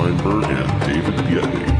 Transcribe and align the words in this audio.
Steinberg 0.00 0.44
and 0.44 0.80
David 0.86 1.14
Biedny. 1.26 1.70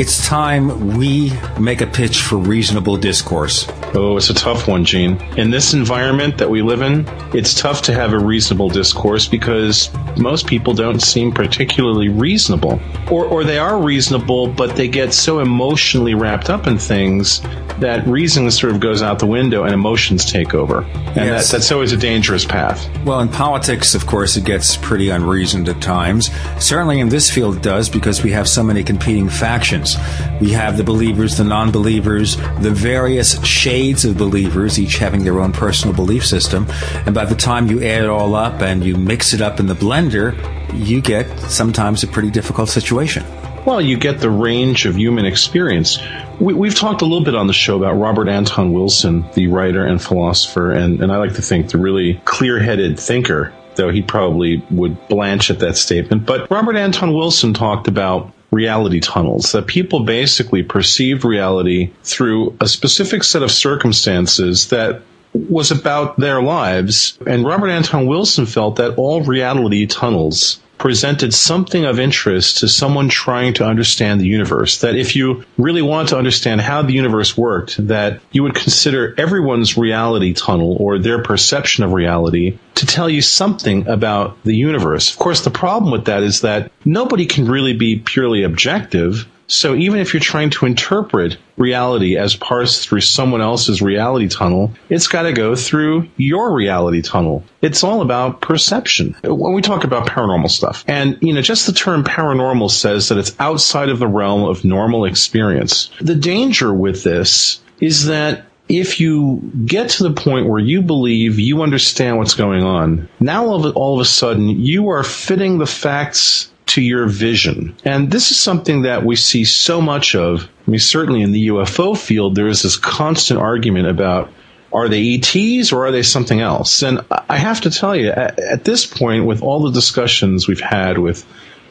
It's 0.00 0.26
time 0.26 0.98
we 0.98 1.32
make 1.60 1.80
a 1.80 1.86
pitch 1.86 2.22
for 2.22 2.36
reasonable 2.36 2.96
discourse. 2.96 3.68
Oh, 3.94 4.16
it's 4.16 4.28
a 4.28 4.34
tough 4.34 4.66
one, 4.66 4.84
Gene. 4.84 5.16
In 5.38 5.50
this 5.50 5.74
environment 5.74 6.38
that 6.38 6.50
we 6.50 6.60
live 6.60 6.82
in, 6.82 7.06
it's 7.32 7.54
tough 7.54 7.82
to 7.82 7.94
have 7.94 8.12
a 8.12 8.18
reasonable 8.18 8.68
discourse 8.68 9.28
because 9.28 9.90
most 10.18 10.48
people 10.48 10.74
don't 10.74 11.00
seem 11.00 11.30
particularly 11.30 12.08
reasonable. 12.08 12.80
Or, 13.10 13.26
or 13.26 13.44
they 13.44 13.58
are 13.58 13.80
reasonable, 13.80 14.48
but 14.48 14.74
they 14.74 14.88
get 14.88 15.14
so 15.14 15.38
emotionally 15.38 16.14
wrapped 16.14 16.50
up 16.50 16.66
in 16.66 16.78
things 16.78 17.40
that 17.80 18.06
reason 18.06 18.50
sort 18.50 18.72
of 18.72 18.80
goes 18.80 19.02
out 19.02 19.18
the 19.18 19.26
window 19.26 19.64
and 19.64 19.74
emotions 19.74 20.24
take 20.24 20.54
over. 20.54 20.82
And 20.82 21.16
Yes. 21.16 21.50
that, 21.50 21.58
that's 21.58 21.72
always 21.72 21.92
a 21.92 21.96
dangerous 21.96 22.44
path. 22.44 22.88
Well, 23.04 23.20
in 23.20 23.28
politics, 23.28 23.94
of 23.94 24.06
course, 24.06 24.36
it 24.36 24.44
gets 24.44 24.76
pretty 24.76 25.10
unreasoned 25.10 25.68
at 25.68 25.80
times. 25.80 26.30
Certainly 26.58 27.00
in 27.00 27.08
this 27.08 27.30
field 27.30 27.56
it 27.56 27.62
does 27.62 27.88
because 27.88 28.22
we 28.22 28.30
have 28.32 28.48
so 28.48 28.62
many 28.62 28.82
competing 28.82 29.28
factions. 29.28 29.96
We 30.40 30.50
have 30.52 30.76
the 30.76 30.84
believers, 30.84 31.36
the 31.36 31.44
non-believers, 31.44 32.36
the 32.60 32.70
various 32.70 33.42
shades 33.44 34.04
of 34.04 34.16
believers, 34.16 34.78
each 34.78 34.98
having 34.98 35.24
their 35.24 35.40
own 35.40 35.52
personal 35.52 35.94
belief 35.94 36.24
system. 36.26 36.66
And 37.04 37.14
by 37.14 37.24
the 37.24 37.34
time 37.34 37.68
you 37.68 37.82
add 37.82 38.04
it 38.04 38.08
all 38.10 38.34
up 38.34 38.62
and 38.62 38.84
you 38.84 38.96
mix 38.96 39.32
it 39.34 39.40
up 39.40 39.60
in 39.60 39.66
the 39.66 39.74
blender, 39.74 40.34
you 40.74 41.00
get 41.00 41.26
sometimes 41.40 42.02
a 42.02 42.06
pretty 42.06 42.30
difficult 42.30 42.68
situation. 42.68 43.24
Well, 43.66 43.80
you 43.80 43.96
get 43.96 44.20
the 44.20 44.30
range 44.30 44.86
of 44.86 44.96
human 44.96 45.26
experience. 45.26 45.98
We, 46.38 46.54
we've 46.54 46.76
talked 46.76 47.02
a 47.02 47.04
little 47.04 47.24
bit 47.24 47.34
on 47.34 47.48
the 47.48 47.52
show 47.52 47.76
about 47.76 47.94
Robert 47.94 48.28
Anton 48.28 48.72
Wilson, 48.72 49.24
the 49.34 49.48
writer 49.48 49.84
and 49.84 50.00
philosopher, 50.00 50.70
and, 50.70 51.02
and 51.02 51.10
I 51.10 51.16
like 51.16 51.34
to 51.34 51.42
think 51.42 51.70
the 51.70 51.78
really 51.78 52.20
clear 52.24 52.60
headed 52.60 52.96
thinker, 53.00 53.52
though 53.74 53.90
he 53.90 54.02
probably 54.02 54.64
would 54.70 55.08
blanch 55.08 55.50
at 55.50 55.58
that 55.58 55.76
statement. 55.76 56.26
But 56.26 56.48
Robert 56.48 56.76
Anton 56.76 57.12
Wilson 57.12 57.54
talked 57.54 57.88
about 57.88 58.32
reality 58.52 59.00
tunnels, 59.00 59.50
that 59.50 59.66
people 59.66 60.04
basically 60.04 60.62
perceive 60.62 61.24
reality 61.24 61.92
through 62.04 62.56
a 62.60 62.68
specific 62.68 63.24
set 63.24 63.42
of 63.42 63.50
circumstances 63.50 64.68
that 64.68 65.02
was 65.32 65.72
about 65.72 66.16
their 66.18 66.40
lives. 66.40 67.18
And 67.26 67.44
Robert 67.44 67.70
Anton 67.70 68.06
Wilson 68.06 68.46
felt 68.46 68.76
that 68.76 68.94
all 68.96 69.22
reality 69.22 69.86
tunnels 69.86 70.60
presented 70.78 71.32
something 71.32 71.84
of 71.84 71.98
interest 71.98 72.58
to 72.58 72.68
someone 72.68 73.08
trying 73.08 73.54
to 73.54 73.64
understand 73.64 74.20
the 74.20 74.26
universe. 74.26 74.78
That 74.80 74.96
if 74.96 75.16
you 75.16 75.44
really 75.58 75.82
want 75.82 76.10
to 76.10 76.18
understand 76.18 76.60
how 76.60 76.82
the 76.82 76.92
universe 76.92 77.36
worked, 77.36 77.86
that 77.88 78.20
you 78.32 78.42
would 78.42 78.54
consider 78.54 79.14
everyone's 79.18 79.76
reality 79.76 80.34
tunnel 80.34 80.76
or 80.78 80.98
their 80.98 81.22
perception 81.22 81.84
of 81.84 81.92
reality 81.92 82.58
to 82.74 82.86
tell 82.86 83.08
you 83.08 83.22
something 83.22 83.88
about 83.88 84.42
the 84.44 84.54
universe. 84.54 85.10
Of 85.10 85.18
course, 85.18 85.42
the 85.42 85.50
problem 85.50 85.90
with 85.90 86.04
that 86.06 86.22
is 86.22 86.42
that 86.42 86.70
nobody 86.84 87.26
can 87.26 87.46
really 87.46 87.72
be 87.72 87.96
purely 87.96 88.42
objective. 88.42 89.26
So 89.48 89.74
even 89.74 90.00
if 90.00 90.12
you're 90.12 90.20
trying 90.20 90.50
to 90.50 90.66
interpret 90.66 91.38
reality 91.56 92.16
as 92.16 92.36
parsed 92.36 92.88
through 92.88 93.00
someone 93.02 93.40
else's 93.40 93.80
reality 93.80 94.28
tunnel, 94.28 94.72
it's 94.88 95.06
got 95.06 95.22
to 95.22 95.32
go 95.32 95.54
through 95.54 96.08
your 96.16 96.54
reality 96.54 97.02
tunnel. 97.02 97.44
It's 97.62 97.84
all 97.84 98.02
about 98.02 98.40
perception. 98.40 99.16
When 99.22 99.54
we 99.54 99.62
talk 99.62 99.84
about 99.84 100.06
paranormal 100.06 100.50
stuff, 100.50 100.84
and 100.86 101.18
you 101.20 101.32
know, 101.32 101.42
just 101.42 101.66
the 101.66 101.72
term 101.72 102.04
paranormal 102.04 102.70
says 102.70 103.08
that 103.08 103.18
it's 103.18 103.36
outside 103.38 103.88
of 103.88 103.98
the 103.98 104.08
realm 104.08 104.44
of 104.44 104.64
normal 104.64 105.04
experience. 105.04 105.90
The 106.00 106.14
danger 106.14 106.72
with 106.72 107.04
this 107.04 107.60
is 107.80 108.06
that 108.06 108.46
if 108.68 109.00
you 109.00 109.52
get 109.64 109.90
to 109.90 110.02
the 110.02 110.12
point 110.12 110.48
where 110.48 110.58
you 110.58 110.82
believe 110.82 111.38
you 111.38 111.62
understand 111.62 112.18
what's 112.18 112.34
going 112.34 112.64
on, 112.64 113.08
now 113.20 113.46
all 113.46 113.64
of, 113.64 113.76
all 113.76 113.94
of 113.94 114.00
a 114.00 114.04
sudden 114.04 114.48
you 114.48 114.88
are 114.88 115.04
fitting 115.04 115.58
the 115.58 115.66
facts 115.66 116.50
to 116.76 116.82
your 116.82 117.06
vision. 117.06 117.74
And 117.86 118.10
this 118.10 118.30
is 118.30 118.38
something 118.38 118.82
that 118.82 119.02
we 119.02 119.16
see 119.16 119.46
so 119.46 119.80
much 119.80 120.14
of. 120.14 120.44
I 120.44 120.70
mean, 120.70 120.78
certainly 120.78 121.22
in 121.22 121.32
the 121.32 121.48
UFO 121.48 121.96
field, 121.96 122.34
there 122.34 122.48
is 122.48 122.62
this 122.62 122.76
constant 122.76 123.40
argument 123.40 123.88
about 123.88 124.30
are 124.74 124.86
they 124.86 125.14
ETs 125.14 125.72
or 125.72 125.86
are 125.86 125.90
they 125.90 126.02
something 126.02 126.42
else? 126.42 126.82
And 126.82 127.00
I 127.10 127.38
have 127.38 127.62
to 127.62 127.70
tell 127.70 127.96
you, 127.96 128.10
at, 128.10 128.38
at 128.38 128.64
this 128.64 128.84
point, 128.84 129.24
with 129.24 129.42
all 129.42 129.62
the 129.62 129.70
discussions 129.70 130.46
we've 130.46 130.60
had 130.60 130.98
with 130.98 131.24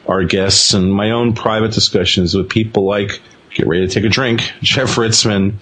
our 0.08 0.24
guests 0.24 0.74
and 0.74 0.92
my 0.92 1.12
own 1.12 1.34
private 1.34 1.70
discussions 1.70 2.34
with 2.34 2.48
people 2.48 2.84
like 2.84 3.20
get 3.54 3.68
ready 3.68 3.86
to 3.86 3.94
take 3.94 4.04
a 4.04 4.08
drink, 4.08 4.40
Jeff 4.60 4.96
Ritzmann, 4.96 5.54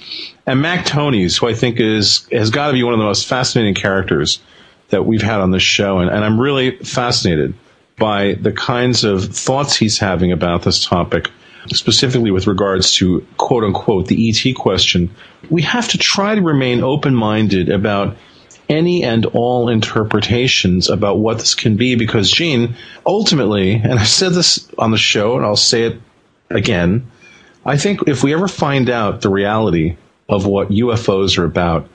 and 0.46 0.62
Mac 0.62 0.86
Tonnies, 0.86 1.38
who 1.38 1.48
I 1.48 1.54
think 1.54 1.80
is 1.80 2.26
has 2.32 2.48
got 2.48 2.68
to 2.68 2.72
be 2.72 2.82
one 2.82 2.94
of 2.94 2.98
the 2.98 3.04
most 3.04 3.26
fascinating 3.26 3.74
characters 3.74 4.40
that 4.88 5.04
we've 5.04 5.22
had 5.22 5.40
on 5.40 5.50
this 5.50 5.62
show, 5.62 5.98
and, 5.98 6.08
and 6.08 6.24
I'm 6.24 6.40
really 6.40 6.78
fascinated 6.78 7.52
by 7.96 8.34
the 8.34 8.52
kinds 8.52 9.04
of 9.04 9.24
thoughts 9.24 9.76
he's 9.76 9.98
having 9.98 10.32
about 10.32 10.62
this 10.62 10.84
topic, 10.84 11.30
specifically 11.68 12.30
with 12.30 12.46
regards 12.46 12.94
to 12.96 13.26
quote 13.36 13.64
unquote 13.64 14.06
the 14.06 14.28
ET 14.28 14.54
question. 14.54 15.14
We 15.50 15.62
have 15.62 15.88
to 15.88 15.98
try 15.98 16.34
to 16.34 16.42
remain 16.42 16.82
open 16.82 17.14
minded 17.14 17.68
about 17.68 18.16
any 18.68 19.04
and 19.04 19.26
all 19.26 19.68
interpretations 19.68 20.88
about 20.88 21.18
what 21.18 21.38
this 21.38 21.54
can 21.54 21.76
be 21.76 21.94
because 21.96 22.30
Gene, 22.30 22.76
ultimately, 23.06 23.74
and 23.74 23.98
I've 23.98 24.08
said 24.08 24.32
this 24.32 24.68
on 24.78 24.90
the 24.90 24.96
show 24.96 25.36
and 25.36 25.44
I'll 25.44 25.56
say 25.56 25.84
it 25.84 26.00
again, 26.50 27.10
I 27.64 27.76
think 27.76 28.08
if 28.08 28.22
we 28.22 28.34
ever 28.34 28.48
find 28.48 28.90
out 28.90 29.20
the 29.20 29.30
reality 29.30 29.96
of 30.28 30.46
what 30.46 30.68
UFOs 30.68 31.38
are 31.38 31.44
about, 31.44 31.88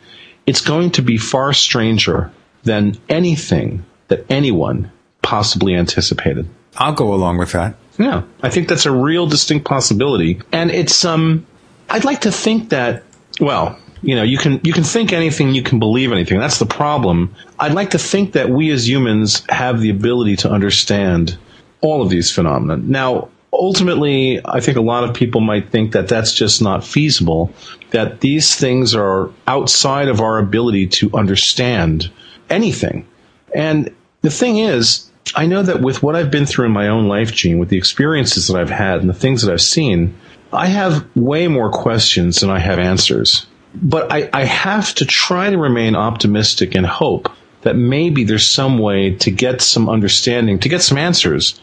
it's 0.45 0.61
going 0.61 0.91
to 0.91 1.01
be 1.01 1.17
far 1.17 1.53
stranger 1.53 2.31
than 2.63 2.97
anything 3.07 3.85
that 4.07 4.25
anyone 4.29 4.91
possibly 5.29 5.75
anticipated. 5.75 6.49
I'll 6.77 6.93
go 6.93 7.13
along 7.13 7.37
with 7.37 7.51
that. 7.51 7.75
Yeah, 7.99 8.23
I 8.41 8.49
think 8.49 8.67
that's 8.67 8.87
a 8.87 8.91
real 8.91 9.27
distinct 9.27 9.67
possibility, 9.67 10.41
and 10.51 10.71
it's 10.71 11.05
um, 11.05 11.45
I'd 11.87 12.03
like 12.03 12.21
to 12.21 12.31
think 12.31 12.69
that 12.69 13.03
well, 13.39 13.77
you 14.01 14.15
know, 14.15 14.23
you 14.23 14.39
can 14.39 14.59
you 14.63 14.73
can 14.73 14.83
think 14.83 15.13
anything, 15.13 15.53
you 15.53 15.61
can 15.61 15.77
believe 15.77 16.11
anything. 16.11 16.39
That's 16.39 16.57
the 16.57 16.65
problem. 16.65 17.35
I'd 17.59 17.73
like 17.73 17.91
to 17.91 17.99
think 17.99 18.33
that 18.33 18.49
we 18.49 18.71
as 18.71 18.89
humans 18.89 19.43
have 19.49 19.81
the 19.81 19.91
ability 19.91 20.37
to 20.37 20.49
understand 20.49 21.37
all 21.81 22.01
of 22.01 22.09
these 22.09 22.31
phenomena. 22.31 22.77
Now, 22.77 23.29
ultimately, 23.53 24.41
I 24.43 24.61
think 24.61 24.77
a 24.77 24.81
lot 24.81 25.03
of 25.03 25.13
people 25.13 25.41
might 25.41 25.69
think 25.69 25.91
that 25.91 26.07
that's 26.07 26.33
just 26.33 26.59
not 26.59 26.83
feasible. 26.83 27.53
That 27.91 28.21
these 28.21 28.55
things 28.55 28.95
are 28.95 29.29
outside 29.45 30.07
of 30.07 30.21
our 30.21 30.39
ability 30.39 30.87
to 30.87 31.11
understand 31.13 32.09
anything, 32.49 33.05
and 33.53 33.93
the 34.21 34.31
thing 34.31 34.57
is, 34.57 35.08
I 35.39 35.45
know 35.45 35.63
that 35.63 35.79
with 35.79 36.03
what 36.03 36.17
I've 36.17 36.31
been 36.31 36.45
through 36.45 36.65
in 36.65 36.73
my 36.73 36.89
own 36.89 37.07
life, 37.07 37.31
Gene, 37.31 37.59
with 37.59 37.69
the 37.69 37.77
experiences 37.77 38.47
that 38.47 38.59
I've 38.59 38.69
had 38.69 38.99
and 38.99 39.09
the 39.09 39.13
things 39.13 39.41
that 39.41 39.53
I've 39.53 39.61
seen, 39.61 40.17
I 40.51 40.65
have 40.65 41.07
way 41.15 41.47
more 41.47 41.71
questions 41.71 42.41
than 42.41 42.49
I 42.49 42.59
have 42.59 42.77
answers. 42.77 43.47
But 43.73 44.11
I, 44.11 44.29
I 44.33 44.43
have 44.43 44.93
to 44.95 45.05
try 45.05 45.49
to 45.49 45.57
remain 45.57 45.95
optimistic 45.95 46.75
and 46.75 46.85
hope 46.85 47.29
that 47.61 47.77
maybe 47.77 48.25
there's 48.25 48.49
some 48.49 48.79
way 48.79 49.15
to 49.15 49.31
get 49.31 49.61
some 49.61 49.87
understanding, 49.87 50.59
to 50.59 50.67
get 50.67 50.81
some 50.81 50.97
answers 50.97 51.57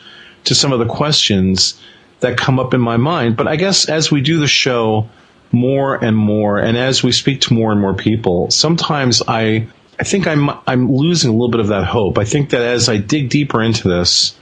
to 0.45 0.55
some 0.55 0.73
of 0.73 0.79
the 0.79 0.87
questions 0.87 1.79
that 2.21 2.39
come 2.39 2.59
up 2.59 2.73
in 2.73 2.81
my 2.81 2.97
mind. 2.97 3.37
But 3.37 3.47
I 3.47 3.57
guess 3.57 3.91
as 3.91 4.11
we 4.11 4.23
do 4.23 4.39
the 4.39 4.49
show 4.49 5.11
more 5.53 6.03
and 6.03 6.17
more, 6.17 6.59
and 6.59 6.79
as 6.79 7.03
we 7.03 7.13
speak 7.13 7.43
to 7.43 7.53
more 7.53 7.73
and 7.73 7.81
more 7.83 7.93
people, 7.93 8.51
sometimes 8.51 9.21
I 9.29 9.69
I 9.99 10.05
think 10.05 10.27
I'm 10.27 10.51
I'm 10.67 10.93
losing 10.93 11.31
a 11.31 11.33
little 11.33 11.51
bit 11.51 11.61
of 11.61 11.69
that 11.69 11.85
hope. 11.85 12.19
I 12.19 12.25
think 12.25 12.51
that 12.51 12.61
as 12.61 12.89
I 12.89 12.99
dig 12.99 13.31
deeper 13.31 13.63
into 13.63 13.89
this, 13.89 14.37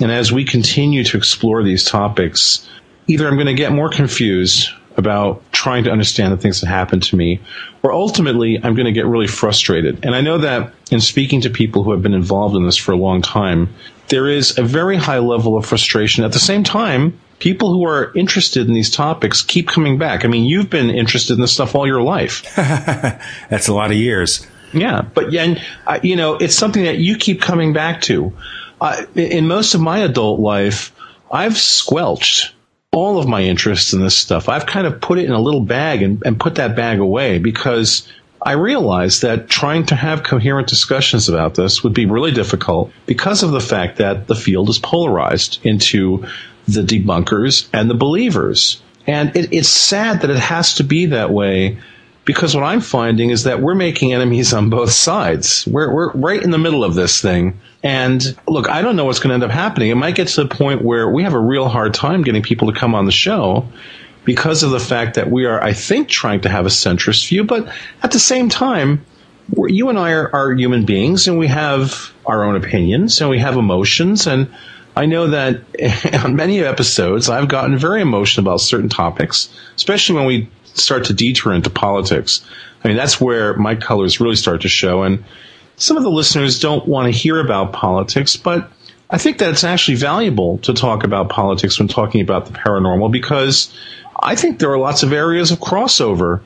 and 0.00 0.10
as 0.10 0.32
we 0.32 0.44
continue 0.44 1.04
to 1.04 1.16
explore 1.16 1.62
these 1.62 1.84
topics, 1.84 2.68
either 3.06 3.26
I'm 3.26 3.34
going 3.34 3.46
to 3.46 3.54
get 3.54 3.72
more 3.72 3.90
confused 3.90 4.68
about 4.96 5.42
trying 5.52 5.84
to 5.84 5.90
understand 5.90 6.32
the 6.32 6.36
things 6.36 6.60
that 6.60 6.66
happen 6.66 7.00
to 7.00 7.16
me, 7.16 7.40
or 7.82 7.92
ultimately 7.92 8.58
I'm 8.62 8.74
going 8.74 8.86
to 8.86 8.92
get 8.92 9.06
really 9.06 9.26
frustrated. 9.26 10.04
And 10.04 10.14
I 10.14 10.20
know 10.20 10.38
that 10.38 10.74
in 10.90 11.00
speaking 11.00 11.40
to 11.42 11.50
people 11.50 11.82
who 11.82 11.92
have 11.92 12.02
been 12.02 12.14
involved 12.14 12.56
in 12.56 12.64
this 12.64 12.76
for 12.76 12.92
a 12.92 12.96
long 12.96 13.22
time, 13.22 13.72
there 14.08 14.28
is 14.28 14.58
a 14.58 14.62
very 14.62 14.96
high 14.96 15.18
level 15.18 15.56
of 15.56 15.64
frustration. 15.64 16.24
At 16.24 16.32
the 16.32 16.38
same 16.38 16.64
time, 16.64 17.18
people 17.38 17.72
who 17.72 17.86
are 17.86 18.12
interested 18.14 18.66
in 18.66 18.74
these 18.74 18.90
topics 18.90 19.42
keep 19.42 19.68
coming 19.68 19.98
back. 19.98 20.24
I 20.24 20.28
mean, 20.28 20.44
you've 20.44 20.70
been 20.70 20.90
interested 20.90 21.34
in 21.34 21.40
this 21.40 21.52
stuff 21.52 21.74
all 21.74 21.86
your 21.86 22.02
life. 22.02 22.44
That's 22.56 23.68
a 23.68 23.74
lot 23.74 23.90
of 23.90 23.96
years. 23.96 24.46
Yeah, 24.72 25.02
but 25.02 25.34
and, 25.34 25.60
uh, 25.86 26.00
you 26.02 26.16
know, 26.16 26.36
it's 26.36 26.54
something 26.54 26.84
that 26.84 26.98
you 26.98 27.16
keep 27.16 27.40
coming 27.40 27.72
back 27.72 28.02
to. 28.02 28.32
Uh, 28.80 29.04
in 29.14 29.46
most 29.46 29.74
of 29.74 29.80
my 29.80 29.98
adult 30.00 30.40
life, 30.40 30.92
I've 31.30 31.58
squelched 31.58 32.54
all 32.92 33.18
of 33.18 33.28
my 33.28 33.42
interests 33.42 33.92
in 33.92 34.00
this 34.00 34.16
stuff. 34.16 34.48
I've 34.48 34.66
kind 34.66 34.86
of 34.86 35.00
put 35.00 35.18
it 35.18 35.26
in 35.26 35.32
a 35.32 35.40
little 35.40 35.60
bag 35.60 36.02
and, 36.02 36.22
and 36.24 36.40
put 36.40 36.56
that 36.56 36.74
bag 36.74 36.98
away 36.98 37.38
because 37.38 38.08
I 38.42 38.52
realized 38.52 39.22
that 39.22 39.48
trying 39.48 39.86
to 39.86 39.94
have 39.94 40.22
coherent 40.22 40.66
discussions 40.66 41.28
about 41.28 41.54
this 41.54 41.84
would 41.84 41.92
be 41.92 42.06
really 42.06 42.32
difficult 42.32 42.90
because 43.06 43.42
of 43.42 43.52
the 43.52 43.60
fact 43.60 43.98
that 43.98 44.26
the 44.26 44.34
field 44.34 44.70
is 44.70 44.78
polarized 44.78 45.60
into 45.62 46.26
the 46.66 46.82
debunkers 46.82 47.68
and 47.72 47.90
the 47.90 47.94
believers. 47.94 48.82
And 49.06 49.36
it, 49.36 49.52
it's 49.52 49.68
sad 49.68 50.22
that 50.22 50.30
it 50.30 50.38
has 50.38 50.76
to 50.76 50.84
be 50.84 51.06
that 51.06 51.30
way 51.30 51.78
because 52.24 52.54
what 52.54 52.64
I'm 52.64 52.80
finding 52.80 53.30
is 53.30 53.44
that 53.44 53.60
we're 53.60 53.74
making 53.74 54.12
enemies 54.12 54.52
on 54.52 54.70
both 54.70 54.90
sides. 54.90 55.66
We're, 55.66 55.92
we're 55.92 56.12
right 56.12 56.42
in 56.42 56.50
the 56.50 56.58
middle 56.58 56.84
of 56.84 56.94
this 56.94 57.20
thing. 57.20 57.60
And 57.82 58.22
look, 58.46 58.68
I 58.68 58.82
don't 58.82 58.96
know 58.96 59.06
what's 59.06 59.20
going 59.20 59.30
to 59.30 59.34
end 59.34 59.44
up 59.44 59.50
happening. 59.50 59.90
It 59.90 59.96
might 59.96 60.14
get 60.14 60.28
to 60.28 60.44
the 60.44 60.54
point 60.54 60.82
where 60.82 61.08
we 61.08 61.22
have 61.22 61.34
a 61.34 61.38
real 61.38 61.68
hard 61.68 61.94
time 61.94 62.22
getting 62.22 62.42
people 62.42 62.72
to 62.72 62.78
come 62.78 62.94
on 62.94 63.06
the 63.06 63.12
show 63.12 63.66
because 64.24 64.62
of 64.62 64.70
the 64.70 64.80
fact 64.80 65.14
that 65.14 65.30
we 65.30 65.46
are, 65.46 65.62
I 65.62 65.72
think, 65.72 66.08
trying 66.08 66.42
to 66.42 66.50
have 66.50 66.66
a 66.66 66.68
centrist 66.68 67.28
view. 67.28 67.44
But 67.44 67.72
at 68.02 68.12
the 68.12 68.18
same 68.18 68.50
time, 68.50 69.04
you 69.56 69.88
and 69.88 69.98
I 69.98 70.12
are, 70.12 70.34
are 70.34 70.52
human 70.52 70.84
beings 70.84 71.26
and 71.26 71.38
we 71.38 71.48
have 71.48 72.12
our 72.26 72.44
own 72.44 72.54
opinions 72.54 73.20
and 73.20 73.30
we 73.30 73.38
have 73.38 73.56
emotions. 73.56 74.26
And 74.26 74.54
I 74.94 75.06
know 75.06 75.28
that 75.28 75.62
on 76.24 76.36
many 76.36 76.60
episodes, 76.62 77.28
I've 77.30 77.48
gotten 77.48 77.78
very 77.78 78.02
emotional 78.02 78.46
about 78.46 78.60
certain 78.60 78.88
topics, 78.88 79.48
especially 79.74 80.16
when 80.16 80.26
we 80.26 80.48
start 80.74 81.04
to 81.06 81.14
detour 81.14 81.52
into 81.52 81.70
politics. 81.70 82.44
I 82.82 82.88
mean, 82.88 82.96
that's 82.96 83.20
where 83.20 83.54
my 83.56 83.74
colors 83.74 84.20
really 84.20 84.36
start 84.36 84.62
to 84.62 84.68
show. 84.68 85.02
And 85.02 85.24
some 85.76 85.96
of 85.96 86.02
the 86.02 86.10
listeners 86.10 86.60
don't 86.60 86.86
want 86.86 87.06
to 87.06 87.18
hear 87.18 87.40
about 87.40 87.72
politics, 87.72 88.36
but 88.36 88.70
I 89.08 89.18
think 89.18 89.38
that 89.38 89.50
it's 89.50 89.64
actually 89.64 89.96
valuable 89.96 90.58
to 90.58 90.72
talk 90.72 91.04
about 91.04 91.28
politics 91.28 91.78
when 91.78 91.88
talking 91.88 92.20
about 92.20 92.46
the 92.46 92.52
paranormal 92.52 93.10
because 93.10 93.74
I 94.22 94.36
think 94.36 94.58
there 94.58 94.70
are 94.70 94.78
lots 94.78 95.02
of 95.02 95.12
areas 95.12 95.50
of 95.50 95.58
crossover 95.58 96.40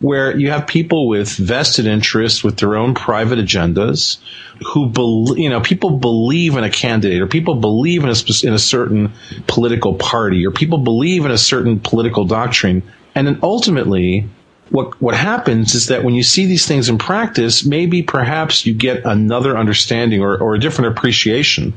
where 0.00 0.36
you 0.36 0.50
have 0.50 0.66
people 0.66 1.08
with 1.08 1.30
vested 1.36 1.86
interests 1.86 2.44
with 2.44 2.58
their 2.58 2.76
own 2.76 2.94
private 2.94 3.38
agendas 3.38 4.18
who 4.66 4.88
believe, 4.88 5.38
you 5.38 5.48
know, 5.48 5.60
people 5.60 5.90
believe 5.98 6.56
in 6.56 6.64
a 6.64 6.70
candidate 6.70 7.22
or 7.22 7.26
people 7.26 7.54
believe 7.54 8.04
in 8.04 8.10
a, 8.10 8.46
in 8.46 8.52
a 8.52 8.58
certain 8.58 9.12
political 9.46 9.94
party 9.94 10.46
or 10.46 10.50
people 10.50 10.78
believe 10.78 11.24
in 11.24 11.30
a 11.30 11.38
certain 11.38 11.80
political 11.80 12.24
doctrine. 12.24 12.82
And 13.14 13.26
then 13.26 13.38
ultimately, 13.42 14.28
what 14.70 15.00
what 15.00 15.14
happens 15.14 15.74
is 15.74 15.86
that 15.86 16.04
when 16.04 16.14
you 16.14 16.22
see 16.22 16.46
these 16.46 16.66
things 16.66 16.88
in 16.88 16.98
practice, 16.98 17.64
maybe 17.64 18.02
perhaps 18.02 18.66
you 18.66 18.74
get 18.74 19.04
another 19.04 19.56
understanding 19.56 20.20
or, 20.20 20.36
or 20.36 20.54
a 20.54 20.60
different 20.60 20.96
appreciation 20.96 21.74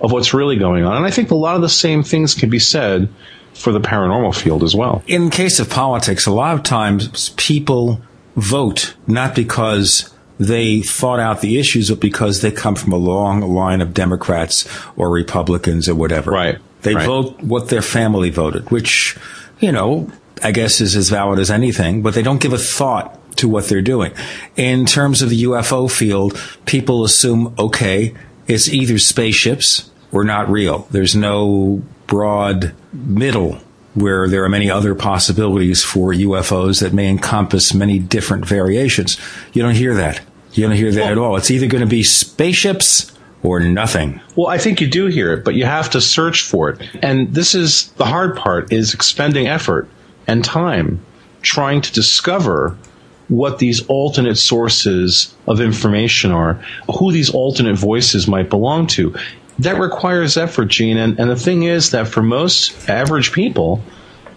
of 0.00 0.10
what's 0.10 0.34
really 0.34 0.56
going 0.56 0.84
on. 0.84 0.96
And 0.96 1.06
I 1.06 1.10
think 1.10 1.30
a 1.30 1.36
lot 1.36 1.54
of 1.54 1.62
the 1.62 1.68
same 1.68 2.02
things 2.02 2.34
can 2.34 2.50
be 2.50 2.58
said 2.58 3.08
for 3.54 3.72
the 3.72 3.80
paranormal 3.80 4.34
field 4.34 4.64
as 4.64 4.74
well. 4.74 5.02
In 5.06 5.30
case 5.30 5.60
of 5.60 5.70
politics, 5.70 6.26
a 6.26 6.32
lot 6.32 6.54
of 6.54 6.62
times 6.62 7.30
people 7.36 8.00
vote 8.34 8.94
not 9.06 9.34
because 9.34 10.12
they 10.38 10.80
thought 10.80 11.20
out 11.20 11.40
the 11.40 11.58
issues, 11.58 11.90
but 11.90 12.00
because 12.00 12.40
they 12.40 12.50
come 12.50 12.74
from 12.74 12.92
a 12.92 12.96
long 12.96 13.42
line 13.42 13.80
of 13.80 13.94
Democrats 13.94 14.68
or 14.96 15.10
Republicans 15.10 15.88
or 15.88 15.94
whatever. 15.94 16.32
Right. 16.32 16.58
They 16.80 16.94
right. 16.94 17.06
vote 17.06 17.40
what 17.40 17.68
their 17.68 17.82
family 17.82 18.30
voted, 18.30 18.70
which, 18.70 19.16
you 19.60 19.70
know, 19.70 20.10
I 20.42 20.52
guess 20.52 20.80
is 20.80 20.96
as 20.96 21.08
valid 21.08 21.38
as 21.38 21.50
anything, 21.50 22.02
but 22.02 22.14
they 22.14 22.22
don't 22.22 22.40
give 22.40 22.52
a 22.52 22.58
thought 22.58 23.18
to 23.36 23.48
what 23.48 23.68
they're 23.68 23.82
doing. 23.82 24.12
In 24.56 24.86
terms 24.86 25.22
of 25.22 25.30
the 25.30 25.44
UFO 25.44 25.90
field, 25.90 26.38
people 26.66 27.04
assume, 27.04 27.54
okay, 27.58 28.14
it's 28.46 28.68
either 28.68 28.98
spaceships 28.98 29.90
or 30.10 30.24
not 30.24 30.50
real. 30.50 30.86
There's 30.90 31.16
no 31.16 31.82
broad 32.06 32.74
middle 32.92 33.60
where 33.94 34.28
there 34.28 34.44
are 34.44 34.48
many 34.48 34.70
other 34.70 34.94
possibilities 34.94 35.84
for 35.84 36.12
UFOs 36.12 36.80
that 36.80 36.92
may 36.92 37.08
encompass 37.08 37.74
many 37.74 37.98
different 37.98 38.46
variations. 38.46 39.18
You 39.52 39.62
don't 39.62 39.74
hear 39.74 39.94
that. 39.94 40.20
You 40.52 40.66
don't 40.66 40.76
hear 40.76 40.92
that 40.92 41.00
well, 41.00 41.12
at 41.12 41.18
all. 41.18 41.36
It's 41.36 41.50
either 41.50 41.66
going 41.66 41.82
to 41.82 41.90
be 41.90 42.02
spaceships 42.02 43.12
or 43.42 43.60
nothing. 43.60 44.20
Well, 44.36 44.48
I 44.48 44.58
think 44.58 44.80
you 44.80 44.86
do 44.86 45.06
hear 45.06 45.32
it, 45.32 45.44
but 45.44 45.54
you 45.54 45.64
have 45.64 45.90
to 45.90 46.00
search 46.00 46.42
for 46.42 46.70
it. 46.70 46.82
And 47.02 47.34
this 47.34 47.54
is 47.54 47.88
the 47.92 48.04
hard 48.04 48.36
part 48.36 48.72
is 48.72 48.94
expending 48.94 49.46
effort 49.48 49.88
and 50.26 50.44
time 50.44 51.00
trying 51.42 51.80
to 51.80 51.92
discover 51.92 52.76
what 53.28 53.58
these 53.58 53.86
alternate 53.86 54.36
sources 54.36 55.34
of 55.46 55.60
information 55.60 56.30
are, 56.30 56.54
who 56.98 57.12
these 57.12 57.30
alternate 57.30 57.76
voices 57.76 58.28
might 58.28 58.50
belong 58.50 58.86
to. 58.86 59.14
That 59.58 59.80
requires 59.80 60.36
effort, 60.36 60.66
Gene. 60.66 60.96
And, 60.96 61.18
and 61.18 61.30
the 61.30 61.36
thing 61.36 61.62
is 61.62 61.90
that 61.90 62.08
for 62.08 62.22
most 62.22 62.88
average 62.88 63.32
people, 63.32 63.82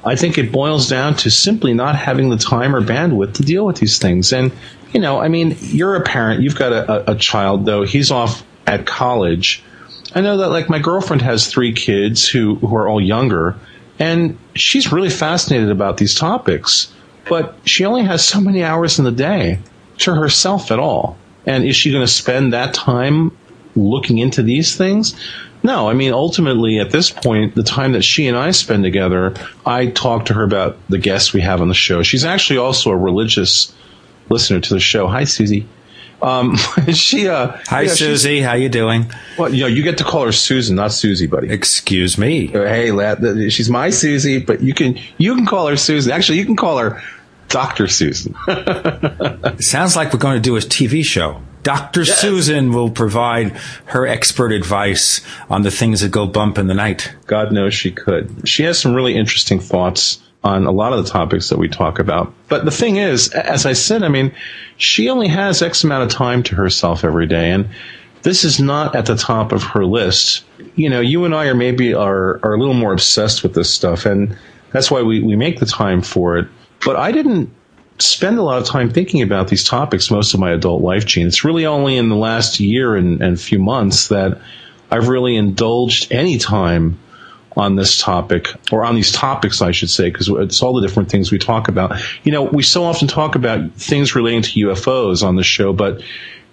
I 0.04 0.16
think 0.16 0.38
it 0.38 0.52
boils 0.52 0.88
down 0.88 1.16
to 1.18 1.32
simply 1.32 1.74
not 1.74 1.96
having 1.96 2.30
the 2.30 2.38
time 2.38 2.76
or 2.76 2.82
bandwidth 2.82 3.34
to 3.36 3.44
deal 3.44 3.66
with 3.66 3.78
these 3.78 3.98
things. 3.98 4.32
And, 4.32 4.52
you 4.94 5.00
know, 5.00 5.20
I 5.20 5.30
mean, 5.30 5.58
you're 5.60 5.96
a 5.96 6.04
parent, 6.04 6.42
you've 6.42 6.56
got 6.56 6.72
a, 6.72 7.12
a, 7.12 7.16
child, 7.16 7.66
though, 7.66 7.84
he's 7.84 8.12
off 8.12 8.46
at 8.68 8.86
college. 8.86 9.64
I 10.14 10.22
know 10.22 10.38
that, 10.38 10.50
like, 10.50 10.70
my 10.70 10.80
girlfriend 10.80 11.24
has 11.24 11.48
three 11.48 11.74
kids 11.74 12.28
who, 12.28 12.56
who 12.56 12.76
are 12.76 12.88
all 12.88 13.02
younger 13.02 13.56
and 14.00 14.38
she's 14.56 14.92
really 14.92 15.10
fascinated 15.10 15.70
about 15.70 15.98
these 15.98 16.16
topics, 16.16 16.92
but 17.28 17.56
she 17.66 17.86
only 17.86 18.04
has 18.04 18.26
so 18.26 18.40
many 18.40 18.64
hours 18.64 19.00
in 19.00 19.06
the 19.06 19.12
day 19.12 19.60
to 20.00 20.14
herself 20.14 20.72
at 20.72 20.80
all. 20.80 21.18
And 21.46 21.64
is 21.64 21.76
she 21.76 21.92
going 21.92 22.04
to 22.04 22.12
spend 22.12 22.54
that 22.54 22.74
time 22.74 23.36
looking 23.76 24.18
into 24.18 24.42
these 24.44 24.76
things? 24.76 25.16
No, 25.64 25.90
I 25.90 25.94
mean, 25.94 26.14
ultimately, 26.14 26.80
at 26.80 26.92
this 26.92 27.10
point, 27.10 27.56
the 27.56 27.64
time 27.64 27.94
that 27.94 28.04
she 28.04 28.28
and 28.28 28.38
I 28.38 28.52
spend 28.52 28.84
together, 28.84 29.34
I 29.66 29.88
talk 29.88 30.26
to 30.26 30.34
her 30.36 30.44
about 30.44 30.78
the 30.90 31.00
guests 31.00 31.34
we 31.34 31.42
have 31.42 31.62
on 31.62 31.70
the 31.70 31.74
show. 31.74 32.04
She's 32.04 32.24
actually 32.24 32.58
also 32.58 32.92
a 32.92 32.98
religious 32.98 33.74
listener 34.30 34.60
to 34.60 34.74
the 34.74 34.80
show. 34.80 35.08
Hi, 35.08 35.24
Susie. 35.24 35.68
Um, 36.26 36.56
she, 36.94 37.28
uh, 37.30 37.56
hi 37.68 37.82
yeah, 37.82 37.94
Susie, 37.94 38.42
how 38.42 38.56
you 38.56 38.68
doing? 38.68 39.12
Well, 39.38 39.54
you 39.54 39.62
know, 39.62 39.68
you 39.68 39.84
get 39.84 40.00
to 40.00 40.04
call 40.04 40.26
her 40.26 40.32
Susan, 40.32 40.76
not 40.76 40.92
Susie, 40.92 41.28
buddy. 41.28 41.50
Excuse 41.50 42.18
me. 42.18 42.48
Hey, 42.48 42.92
lad, 42.92 43.24
she's 43.52 43.70
my 43.70 43.92
Susie, 43.92 44.40
but 44.40 44.62
you 44.62 44.74
can 44.74 44.98
you 45.20 45.36
can 45.36 45.46
call 45.46 45.68
her 45.68 45.78
Susan. 45.78 46.12
Actually, 46.12 46.40
you 46.40 46.46
can 46.46 46.56
call 46.56 46.80
her 46.80 47.02
Doctor 47.50 47.88
Susan. 47.88 48.36
Sounds 49.60 49.96
like 49.96 50.12
we're 50.14 50.20
going 50.20 50.36
to 50.36 50.42
do 50.42 50.56
a 50.58 50.60
TV 50.60 51.06
show. 51.06 51.42
Dr. 51.62 52.02
Yes. 52.04 52.20
Susan 52.20 52.72
will 52.72 52.92
provide 52.92 53.52
her 53.86 54.06
expert 54.06 54.52
advice 54.52 55.22
on 55.50 55.62
the 55.62 55.72
things 55.72 56.02
that 56.02 56.10
go 56.10 56.28
bump 56.28 56.58
in 56.58 56.68
the 56.68 56.74
night. 56.74 57.16
God 57.28 57.52
knows 57.52 57.74
she 57.74 57.92
could. 57.92 58.48
She 58.48 58.64
has 58.64 58.80
some 58.80 58.94
really 58.94 59.16
interesting 59.16 59.60
thoughts 59.60 60.22
on 60.46 60.68
a 60.68 60.72
lot 60.72 60.94
of 60.94 61.04
the 61.04 61.10
topics 61.10 61.50
that 61.50 61.58
we 61.58 61.68
talk 61.68 61.98
about. 61.98 62.32
But 62.48 62.66
the 62.66 62.72
thing 62.72 62.98
is, 62.98 63.30
as 63.30 63.66
I 63.66 63.74
said, 63.74 64.04
I 64.04 64.10
mean, 64.10 64.32
she 64.78 65.10
only 65.10 65.28
has 65.28 65.64
X 65.64 65.84
amount 65.84 66.04
of 66.04 66.10
time 66.10 66.44
to 66.44 66.56
herself 66.56 67.04
every 67.04 67.26
day. 67.26 67.50
And 67.50 67.70
this 68.22 68.44
is 68.44 68.60
not 68.60 68.96
at 68.96 69.08
the 69.08 69.16
top 69.16 69.52
of 69.52 69.64
her 69.64 69.84
list. 69.84 70.46
You 70.76 70.92
know, 70.92 71.02
you 71.02 71.26
and 71.26 71.34
I 71.34 71.48
are 71.48 71.56
maybe 71.56 71.96
are, 71.96 72.40
are 72.44 72.54
a 72.54 72.60
little 72.60 72.76
more 72.76 72.94
obsessed 72.94 73.42
with 73.42 73.56
this 73.56 73.74
stuff. 73.74 74.06
And 74.06 74.38
that's 74.72 74.92
why 74.92 75.02
we, 75.02 75.24
we 75.24 75.36
make 75.36 75.60
the 75.60 75.66
time 75.66 76.04
for 76.04 76.38
it. 76.38 76.48
But 76.86 76.96
I 76.96 77.12
didn't 77.12 77.52
spend 77.98 78.38
a 78.38 78.44
lot 78.44 78.62
of 78.62 78.68
time 78.68 78.92
thinking 78.92 79.24
about 79.24 79.48
these 79.48 79.64
topics 79.64 80.12
most 80.12 80.36
of 80.36 80.40
my 80.40 80.52
adult 80.52 80.84
life, 80.84 81.08
Gene. 81.08 81.26
It's 81.26 81.44
really 81.44 81.66
only 81.66 81.98
in 81.98 82.10
the 82.10 82.16
last 82.16 82.60
year 82.60 82.96
and, 82.96 83.20
and 83.20 83.42
few 83.42 83.58
months 83.58 84.10
that 84.10 84.40
I've 84.92 85.08
really 85.08 85.36
indulged 85.38 86.12
any 86.12 86.38
time 86.38 87.00
on 87.58 87.76
this 87.76 88.00
topic, 88.00 88.48
or 88.72 88.84
on 88.84 88.96
these 88.96 89.12
topics, 89.12 89.62
I 89.62 89.72
should 89.72 89.90
say, 89.90 90.10
because 90.10 90.28
it's 90.28 90.62
all 90.62 90.74
the 90.74 90.86
different 90.86 91.10
things 91.10 91.32
we 91.32 91.40
talk 91.40 91.68
about. 91.68 92.02
You 92.24 92.32
know, 92.32 92.44
we 92.44 92.64
so 92.64 92.84
often 92.84 93.08
talk 93.08 93.36
about 93.36 93.74
things 93.74 94.16
relating 94.16 94.42
to 94.42 94.68
UFOs 94.68 95.24
on 95.24 95.36
the 95.36 95.44
show, 95.44 95.72
but 95.72 96.02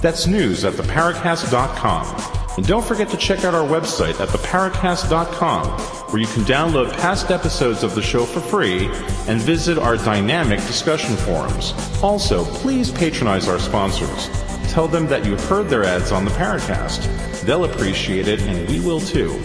That's 0.00 0.26
news 0.26 0.64
at 0.64 0.74
theparacast.com. 0.74 2.38
And 2.56 2.66
don't 2.66 2.84
forget 2.84 3.08
to 3.10 3.16
check 3.16 3.44
out 3.44 3.54
our 3.54 3.66
website 3.66 4.18
at 4.20 4.28
theparacast.com, 4.30 5.68
where 6.10 6.20
you 6.20 6.26
can 6.26 6.42
download 6.42 6.92
past 6.94 7.30
episodes 7.30 7.84
of 7.84 7.94
the 7.94 8.02
show 8.02 8.24
for 8.24 8.40
free 8.40 8.86
and 9.28 9.40
visit 9.40 9.78
our 9.78 9.96
dynamic 9.96 10.58
discussion 10.60 11.16
forums. 11.18 11.72
Also, 12.02 12.44
please 12.44 12.90
patronize 12.90 13.46
our 13.46 13.60
sponsors. 13.60 14.28
Tell 14.68 14.86
them 14.86 15.06
that 15.08 15.24
you 15.24 15.36
heard 15.36 15.68
their 15.68 15.84
ads 15.84 16.12
on 16.12 16.24
the 16.24 16.30
Paracast. 16.32 17.42
They'll 17.42 17.64
appreciate 17.64 18.28
it, 18.28 18.40
and 18.42 18.68
we 18.68 18.80
will 18.80 19.00
too. 19.00 19.40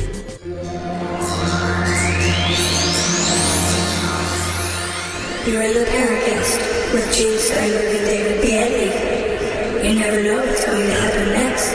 You're 5.46 5.62
in 5.64 5.74
the 5.74 5.86
Paracast 5.90 6.94
with 6.94 7.14
Gene 7.16 7.38
Steinberg 7.40 7.96
and 7.96 8.06
David 8.06 8.44
Biedny. 8.44 8.92
You 9.84 10.00
never 10.00 10.24
know 10.24 10.38
what's 10.46 10.66
going 10.66 10.88
to 10.88 10.94
happen 10.94 11.30
next. 11.34 11.74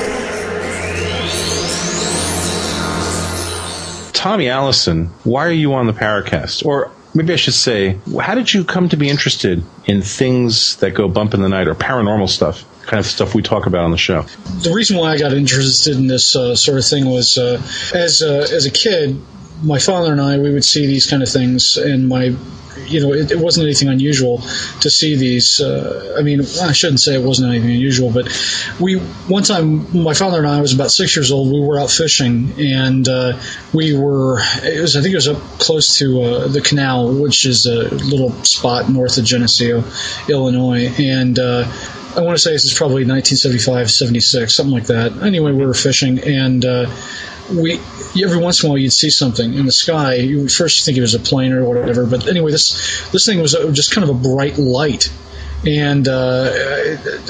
Tommy 4.14 4.48
Allison, 4.48 5.06
why 5.24 5.46
are 5.46 5.52
you 5.52 5.74
on 5.74 5.86
the 5.86 5.92
Paracast? 5.92 6.64
Or 6.64 6.90
maybe 7.14 7.32
I 7.32 7.36
should 7.36 7.54
say, 7.54 7.98
how 8.20 8.34
did 8.34 8.54
you 8.54 8.64
come 8.64 8.88
to 8.88 8.96
be 8.96 9.08
interested 9.08 9.62
in 9.86 10.02
things 10.02 10.76
that 10.76 10.92
go 10.92 11.08
bump 11.08 11.34
in 11.34 11.42
the 11.42 11.48
night 11.48 11.66
or 11.68 11.74
paranormal 11.74 12.28
stuff? 12.28 12.64
Kind 12.88 13.00
of 13.00 13.06
stuff 13.06 13.34
we 13.34 13.42
talk 13.42 13.66
about 13.66 13.84
on 13.84 13.90
the 13.90 13.98
show. 13.98 14.22
The 14.62 14.72
reason 14.72 14.96
why 14.96 15.12
I 15.12 15.18
got 15.18 15.34
interested 15.34 15.94
in 15.94 16.06
this 16.06 16.34
uh, 16.34 16.56
sort 16.56 16.78
of 16.78 16.86
thing 16.86 17.04
was 17.04 17.36
uh, 17.36 17.60
as 17.94 18.22
uh, 18.22 18.48
as 18.50 18.64
a 18.64 18.70
kid, 18.70 19.20
my 19.62 19.78
father 19.78 20.10
and 20.10 20.20
I 20.20 20.38
we 20.38 20.50
would 20.50 20.64
see 20.64 20.86
these 20.86 21.06
kind 21.06 21.22
of 21.22 21.28
things, 21.28 21.76
and 21.76 22.08
my 22.08 22.34
you 22.86 23.00
know, 23.00 23.12
it, 23.12 23.30
it, 23.30 23.38
wasn't 23.38 23.64
anything 23.66 23.88
unusual 23.88 24.38
to 24.80 24.88
see 24.90 25.16
these. 25.16 25.60
Uh, 25.60 26.16
I 26.18 26.22
mean, 26.22 26.40
I 26.40 26.72
shouldn't 26.72 27.00
say 27.00 27.14
it 27.14 27.22
wasn't 27.22 27.50
anything 27.50 27.70
unusual, 27.70 28.10
but 28.10 28.26
we 28.80 28.96
one 28.96 29.42
time, 29.42 30.02
my 30.02 30.14
father 30.14 30.38
and 30.38 30.46
I 30.46 30.62
was 30.62 30.72
about 30.72 30.90
six 30.90 31.14
years 31.16 31.30
old. 31.30 31.52
We 31.52 31.60
were 31.60 31.78
out 31.78 31.90
fishing, 31.90 32.52
and 32.58 33.06
uh, 33.06 33.38
we 33.74 33.98
were. 33.98 34.38
It 34.62 34.80
was 34.80 34.96
I 34.96 35.02
think 35.02 35.12
it 35.12 35.16
was 35.16 35.28
up 35.28 35.42
close 35.58 35.98
to 35.98 36.22
uh, 36.22 36.48
the 36.48 36.60
canal, 36.60 37.12
which 37.12 37.46
is 37.46 37.66
a 37.66 37.88
little 37.88 38.32
spot 38.44 38.88
north 38.88 39.18
of 39.18 39.24
Geneseo, 39.24 39.84
Illinois, 40.28 40.88
and. 40.98 41.38
Uh, 42.18 42.22
I 42.22 42.24
want 42.24 42.36
to 42.36 42.42
say 42.42 42.52
this 42.52 42.64
is 42.64 42.74
probably 42.74 43.04
1975, 43.04 43.90
76, 43.90 44.54
something 44.54 44.72
like 44.72 44.86
that. 44.86 45.22
Anyway, 45.22 45.52
we 45.52 45.64
were 45.64 45.74
fishing, 45.74 46.18
and 46.18 46.64
uh, 46.64 46.90
we 47.50 47.80
every 48.22 48.38
once 48.38 48.62
in 48.62 48.68
a 48.68 48.70
while 48.70 48.78
you'd 48.78 48.92
see 48.92 49.10
something 49.10 49.54
in 49.54 49.66
the 49.66 49.72
sky. 49.72 50.14
You 50.14 50.48
first 50.48 50.84
think 50.84 50.98
it 50.98 51.00
was 51.00 51.14
a 51.14 51.20
plane 51.20 51.52
or 51.52 51.64
whatever, 51.64 52.06
but 52.06 52.26
anyway, 52.26 52.50
this 52.50 53.10
this 53.10 53.24
thing 53.26 53.40
was 53.40 53.52
just 53.72 53.92
kind 53.92 54.08
of 54.08 54.14
a 54.14 54.18
bright 54.18 54.58
light 54.58 55.10
and 55.66 56.06
uh, 56.06 56.50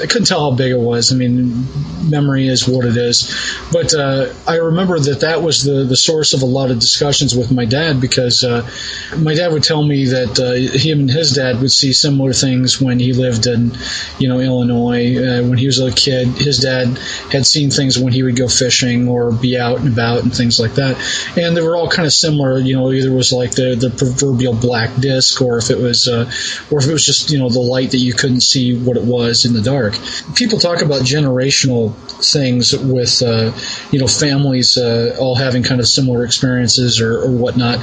I 0.01 0.05
couldn't 0.05 0.25
tell 0.25 0.51
how 0.51 0.55
big 0.55 0.71
it 0.71 0.79
was. 0.79 1.11
I 1.11 1.15
mean, 1.15 1.65
memory 2.09 2.47
is 2.47 2.67
what 2.67 2.85
it 2.85 2.95
is, 2.95 3.35
but 3.71 3.93
uh, 3.95 4.31
I 4.47 4.57
remember 4.57 4.99
that 4.99 5.21
that 5.21 5.41
was 5.41 5.63
the 5.63 5.83
the 5.83 5.95
source 5.95 6.33
of 6.33 6.43
a 6.43 6.45
lot 6.45 6.69
of 6.69 6.79
discussions 6.79 7.35
with 7.35 7.51
my 7.51 7.65
dad 7.65 7.99
because 7.99 8.43
uh, 8.43 8.69
my 9.17 9.33
dad 9.33 9.51
would 9.51 9.63
tell 9.63 9.83
me 9.83 10.05
that 10.05 10.39
uh, 10.39 10.53
he 10.53 10.91
and 10.91 11.09
his 11.09 11.33
dad 11.33 11.59
would 11.59 11.71
see 11.71 11.91
similar 11.91 12.31
things 12.33 12.79
when 12.79 12.99
he 12.99 13.13
lived 13.13 13.47
in, 13.47 13.71
you 14.19 14.27
know, 14.27 14.39
Illinois 14.39 15.17
uh, 15.17 15.43
when 15.47 15.57
he 15.57 15.65
was 15.65 15.79
a 15.79 15.91
kid. 15.91 16.27
His 16.27 16.59
dad 16.59 16.99
had 17.31 17.47
seen 17.47 17.71
things 17.71 17.97
when 17.97 18.13
he 18.13 18.21
would 18.21 18.35
go 18.35 18.47
fishing 18.47 19.07
or 19.07 19.31
be 19.31 19.57
out 19.57 19.79
and 19.79 19.87
about 19.87 20.21
and 20.21 20.35
things 20.35 20.59
like 20.59 20.75
that, 20.75 20.97
and 21.35 21.57
they 21.57 21.61
were 21.61 21.75
all 21.75 21.89
kind 21.89 22.05
of 22.05 22.13
similar. 22.13 22.59
You 22.59 22.75
know, 22.75 22.91
either 22.91 23.11
was 23.11 23.33
like 23.33 23.51
the 23.51 23.75
the 23.75 23.89
proverbial 23.89 24.53
black 24.53 24.95
disc, 24.99 25.41
or 25.41 25.57
if 25.57 25.71
it 25.71 25.79
was, 25.79 26.07
uh, 26.07 26.31
or 26.69 26.79
if 26.79 26.87
it 26.87 26.93
was 26.93 27.05
just 27.05 27.31
you 27.31 27.39
know 27.39 27.49
the 27.49 27.59
light 27.59 27.91
that 27.91 27.97
you 27.97 28.13
couldn't 28.19 28.41
see 28.41 28.77
what 28.77 28.97
it 28.97 29.03
was 29.03 29.45
in 29.45 29.53
the 29.53 29.61
dark. 29.61 29.97
People 30.35 30.59
talk 30.59 30.81
about 30.81 31.01
generational 31.01 31.95
things 32.21 32.77
with, 32.77 33.21
uh, 33.21 33.51
you 33.91 33.99
know, 33.99 34.07
families 34.07 34.77
uh, 34.77 35.15
all 35.19 35.35
having 35.35 35.63
kind 35.63 35.79
of 35.79 35.87
similar 35.87 36.25
experiences 36.25 36.99
or, 36.99 37.19
or, 37.23 37.29
whatnot, 37.31 37.79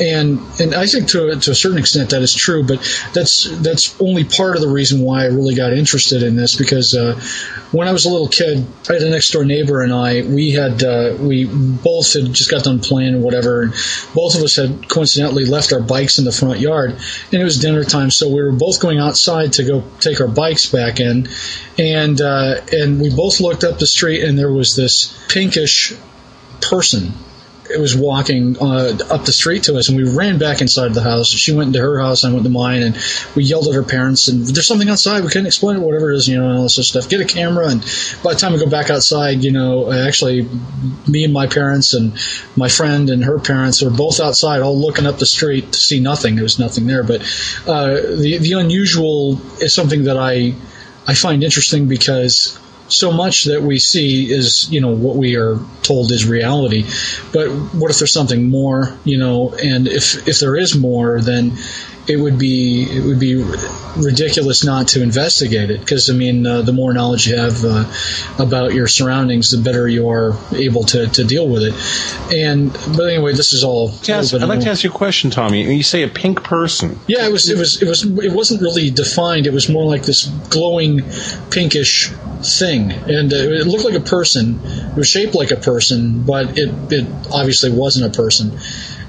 and 0.00 0.40
and 0.60 0.74
I 0.74 0.86
think 0.86 1.08
to 1.10 1.36
to 1.36 1.50
a 1.50 1.54
certain 1.54 1.78
extent 1.78 2.10
that 2.10 2.22
is 2.22 2.34
true, 2.34 2.66
but 2.66 2.78
that's 3.14 3.44
that's 3.60 3.98
only 4.00 4.24
part 4.24 4.56
of 4.56 4.62
the 4.62 4.68
reason 4.68 5.00
why 5.02 5.22
I 5.22 5.26
really 5.26 5.54
got 5.54 5.72
interested 5.72 6.22
in 6.22 6.34
this 6.34 6.56
because 6.56 6.94
uh, 6.94 7.20
when 7.70 7.86
I 7.86 7.92
was 7.92 8.04
a 8.04 8.10
little 8.10 8.28
kid, 8.28 8.66
I 8.88 8.94
had 8.94 9.02
a 9.02 9.10
next 9.10 9.30
door 9.30 9.44
neighbor 9.44 9.82
and 9.82 9.92
I 9.92 10.22
we 10.22 10.50
had 10.52 10.82
uh, 10.82 11.16
we 11.20 11.44
both 11.44 12.12
had 12.12 12.32
just 12.32 12.50
got 12.50 12.64
done 12.64 12.80
playing 12.80 13.22
whatever, 13.22 13.62
and 13.62 13.72
both 14.14 14.34
of 14.34 14.42
us 14.42 14.56
had 14.56 14.88
coincidentally 14.88 15.44
left 15.44 15.72
our 15.72 15.80
bikes 15.80 16.18
in 16.18 16.24
the 16.24 16.32
front 16.32 16.58
yard, 16.58 16.90
and 16.90 17.40
it 17.40 17.44
was 17.44 17.60
dinner 17.60 17.84
time, 17.84 18.10
so 18.10 18.28
we 18.28 18.42
were 18.42 18.52
both 18.52 18.80
going 18.80 18.98
outside 18.98 19.52
to 19.54 19.64
go 19.64 19.75
take 20.00 20.20
our 20.20 20.28
bikes 20.28 20.66
back 20.70 21.00
in, 21.00 21.28
and 21.78 22.20
uh, 22.20 22.60
and 22.72 23.00
we 23.00 23.14
both 23.14 23.40
looked 23.40 23.64
up 23.64 23.78
the 23.78 23.86
street 23.86 24.22
and 24.22 24.38
there 24.38 24.52
was 24.52 24.76
this 24.76 25.16
pinkish 25.28 25.94
person 26.60 27.12
it 27.70 27.80
was 27.80 27.96
walking 27.96 28.56
uh, 28.58 28.96
up 29.10 29.24
the 29.24 29.32
street 29.32 29.64
to 29.64 29.76
us, 29.76 29.88
and 29.88 29.96
we 29.96 30.04
ran 30.04 30.38
back 30.38 30.60
inside 30.60 30.94
the 30.94 31.02
house. 31.02 31.28
She 31.28 31.52
went 31.52 31.68
into 31.68 31.80
her 31.80 31.98
house, 31.98 32.24
and 32.24 32.32
I 32.32 32.34
went 32.34 32.44
to 32.44 32.50
mine, 32.50 32.82
and 32.82 32.98
we 33.34 33.44
yelled 33.44 33.68
at 33.68 33.74
her 33.74 33.82
parents. 33.82 34.28
And 34.28 34.46
there's 34.46 34.66
something 34.66 34.88
outside. 34.88 35.22
We 35.22 35.28
couldn't 35.28 35.46
explain 35.46 35.76
it, 35.76 35.80
whatever 35.80 36.12
it 36.12 36.16
is, 36.16 36.28
you 36.28 36.38
know, 36.38 36.48
and 36.48 36.56
all 36.58 36.62
this 36.64 36.74
sort 36.74 36.84
of 36.84 36.88
stuff. 36.88 37.08
Get 37.08 37.20
a 37.20 37.24
camera, 37.24 37.68
and 37.68 37.80
by 38.22 38.34
the 38.34 38.38
time 38.38 38.52
we 38.52 38.58
go 38.58 38.68
back 38.68 38.90
outside, 38.90 39.42
you 39.42 39.52
know, 39.52 39.92
actually, 39.92 40.48
me 41.08 41.24
and 41.24 41.32
my 41.32 41.46
parents 41.46 41.94
and 41.94 42.18
my 42.56 42.68
friend 42.68 43.10
and 43.10 43.24
her 43.24 43.38
parents 43.38 43.82
were 43.82 43.90
both 43.90 44.20
outside, 44.20 44.62
all 44.62 44.78
looking 44.78 45.06
up 45.06 45.18
the 45.18 45.26
street 45.26 45.72
to 45.72 45.78
see 45.78 46.00
nothing. 46.00 46.36
There 46.36 46.44
was 46.44 46.58
nothing 46.58 46.86
there, 46.86 47.02
but 47.02 47.20
uh, 47.66 47.94
the 47.94 48.38
the 48.40 48.52
unusual 48.52 49.40
is 49.60 49.74
something 49.74 50.04
that 50.04 50.16
I 50.16 50.54
I 51.06 51.14
find 51.14 51.44
interesting 51.44 51.88
because 51.88 52.58
so 52.88 53.12
much 53.12 53.44
that 53.44 53.62
we 53.62 53.78
see 53.78 54.30
is 54.32 54.70
you 54.70 54.80
know 54.80 54.94
what 54.94 55.16
we 55.16 55.36
are 55.36 55.58
told 55.82 56.10
is 56.12 56.26
reality. 56.26 56.84
But 57.32 57.48
what 57.50 57.90
if 57.90 57.98
there's 57.98 58.12
something 58.12 58.48
more 58.48 58.96
you 59.04 59.18
know? 59.18 59.54
And 59.54 59.88
if 59.88 60.26
if 60.28 60.40
there 60.40 60.56
is 60.56 60.76
more 60.76 61.20
then 61.20 61.52
it 62.08 62.16
would 62.16 62.38
be 62.38 62.84
it 62.84 63.04
would 63.04 63.18
be 63.18 63.34
ridiculous 63.96 64.64
not 64.64 64.88
to 64.88 65.02
investigate 65.02 65.70
it. 65.70 65.80
Because 65.80 66.08
I 66.10 66.12
mean 66.12 66.46
uh, 66.46 66.62
the 66.62 66.72
more 66.72 66.92
knowledge 66.92 67.26
you 67.26 67.36
have 67.36 67.64
uh, 67.64 67.84
about 68.38 68.72
your 68.72 68.86
surroundings 68.86 69.50
the 69.50 69.58
better 69.58 69.88
you 69.88 70.10
are 70.10 70.36
able 70.52 70.84
to, 70.84 71.06
to 71.08 71.24
deal 71.24 71.48
with 71.48 71.62
it. 71.62 72.34
And 72.34 72.72
but 72.96 73.08
anyway 73.08 73.32
this 73.32 73.52
is 73.52 73.64
all 73.64 73.92
yes, 74.04 74.32
I'd 74.32 74.42
like 74.42 74.60
to 74.60 74.70
ask 74.70 74.84
you 74.84 74.90
a 74.90 74.92
question 74.92 75.30
Tommy. 75.30 75.74
You 75.74 75.82
say 75.82 76.02
a 76.02 76.08
pink 76.08 76.44
person. 76.44 76.98
Yeah 77.06 77.26
it 77.26 77.32
was 77.32 77.50
it 77.50 77.58
was 77.58 77.82
it 77.82 77.88
was 77.88 78.04
it 78.04 78.32
wasn't 78.32 78.60
really 78.62 78.90
defined. 78.90 79.46
It 79.46 79.52
was 79.52 79.68
more 79.68 79.84
like 79.84 80.02
this 80.02 80.26
glowing 80.50 81.02
pinkish 81.50 82.12
thing 82.46 82.92
and 82.92 83.32
uh, 83.32 83.36
it 83.36 83.66
looked 83.66 83.84
like 83.84 83.94
a 83.94 84.00
person 84.00 84.60
it 84.64 84.96
was 84.96 85.08
shaped 85.08 85.34
like 85.34 85.50
a 85.50 85.56
person 85.56 86.22
but 86.22 86.58
it 86.58 86.70
it 86.92 87.06
obviously 87.32 87.70
wasn't 87.70 88.04
a 88.04 88.16
person 88.16 88.58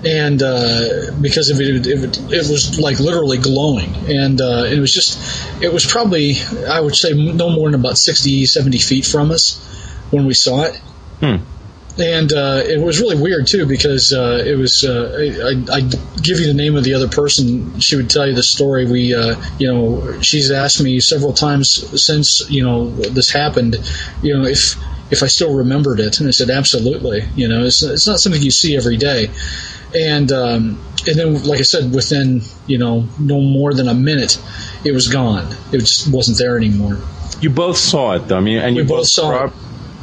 and 0.06 0.42
uh, 0.44 1.12
because 1.20 1.50
of 1.50 1.60
it, 1.60 1.88
it, 1.88 2.18
it, 2.32 2.50
was 2.50 2.80
like 2.80 3.00
literally 3.00 3.38
glowing, 3.40 3.96
and 4.08 4.40
uh, 4.40 4.66
it 4.68 4.80
was 4.80 4.94
just, 4.94 5.20
it 5.62 5.74
was 5.74 5.86
probably, 5.86 6.36
I 6.68 6.80
would 6.80 6.96
say, 6.96 7.14
no 7.14 7.50
more 7.50 7.72
than 7.72 7.80
about 7.80 7.98
60, 7.98 8.46
70 8.46 8.78
feet 8.78 9.06
from 9.06 9.32
us 9.32 9.58
when 10.12 10.26
we 10.26 10.34
saw 10.34 10.64
it. 10.64 10.78
Hmm. 11.20 11.38
And 12.00 12.32
uh, 12.32 12.62
it 12.64 12.80
was 12.80 13.00
really 13.00 13.20
weird 13.20 13.48
too 13.48 13.66
because 13.66 14.14
uh, 14.14 14.44
it 14.46 14.56
was. 14.56 14.84
Uh, 14.84 15.18
I, 15.18 15.78
I 15.78 15.82
give 16.22 16.40
you 16.40 16.48
the 16.48 16.54
name 16.54 16.76
of 16.76 16.84
the 16.84 16.94
other 16.94 17.08
person. 17.08 17.80
She 17.80 17.96
would 17.96 18.10
tell 18.10 18.28
you 18.28 18.36
the 18.36 18.44
story. 18.44 18.86
We, 18.86 19.16
uh, 19.16 19.36
you 19.58 19.68
know, 19.68 20.22
she's 20.22 20.52
asked 20.52 20.82
me 20.82 21.00
several 21.00 21.34
times 21.34 22.04
since 22.04 22.48
you 22.50 22.64
know 22.64 22.92
this 22.92 23.32
happened. 23.32 23.78
You 24.22 24.38
know, 24.38 24.46
if 24.46 24.76
if 25.10 25.24
I 25.24 25.28
still 25.28 25.56
remembered 25.56 26.00
it, 26.00 26.20
and 26.20 26.28
I 26.28 26.32
said 26.32 26.52
absolutely. 26.52 27.24
You 27.36 27.48
know, 27.48 27.64
it's 27.64 27.82
it's 27.82 28.06
not 28.06 28.20
something 28.20 28.42
you 28.42 28.52
see 28.52 28.78
every 28.78 28.98
day 28.98 29.32
and 29.96 30.32
um, 30.32 30.80
and 31.08 31.18
then 31.18 31.44
like 31.44 31.60
I 31.60 31.64
said, 31.64 31.94
within 31.94 32.42
you 32.68 32.78
know 32.78 33.08
no 33.20 33.42
more 33.42 33.74
than 33.74 33.88
a 33.88 33.94
minute, 33.94 34.40
it 34.84 34.92
was 34.92 35.08
gone. 35.08 35.52
It 35.72 35.80
just 35.80 36.12
wasn't 36.12 36.38
there 36.38 36.58
anymore. 36.58 37.00
You 37.42 37.50
both 37.50 37.78
saw 37.78 38.14
it, 38.14 38.28
though. 38.28 38.38
I 38.38 38.42
mean, 38.42 38.58
and 38.58 38.76
we 38.76 38.82
you 38.82 38.88
both, 38.88 39.00
both 39.00 39.08
saw. 39.08 39.46
it. 39.46 39.54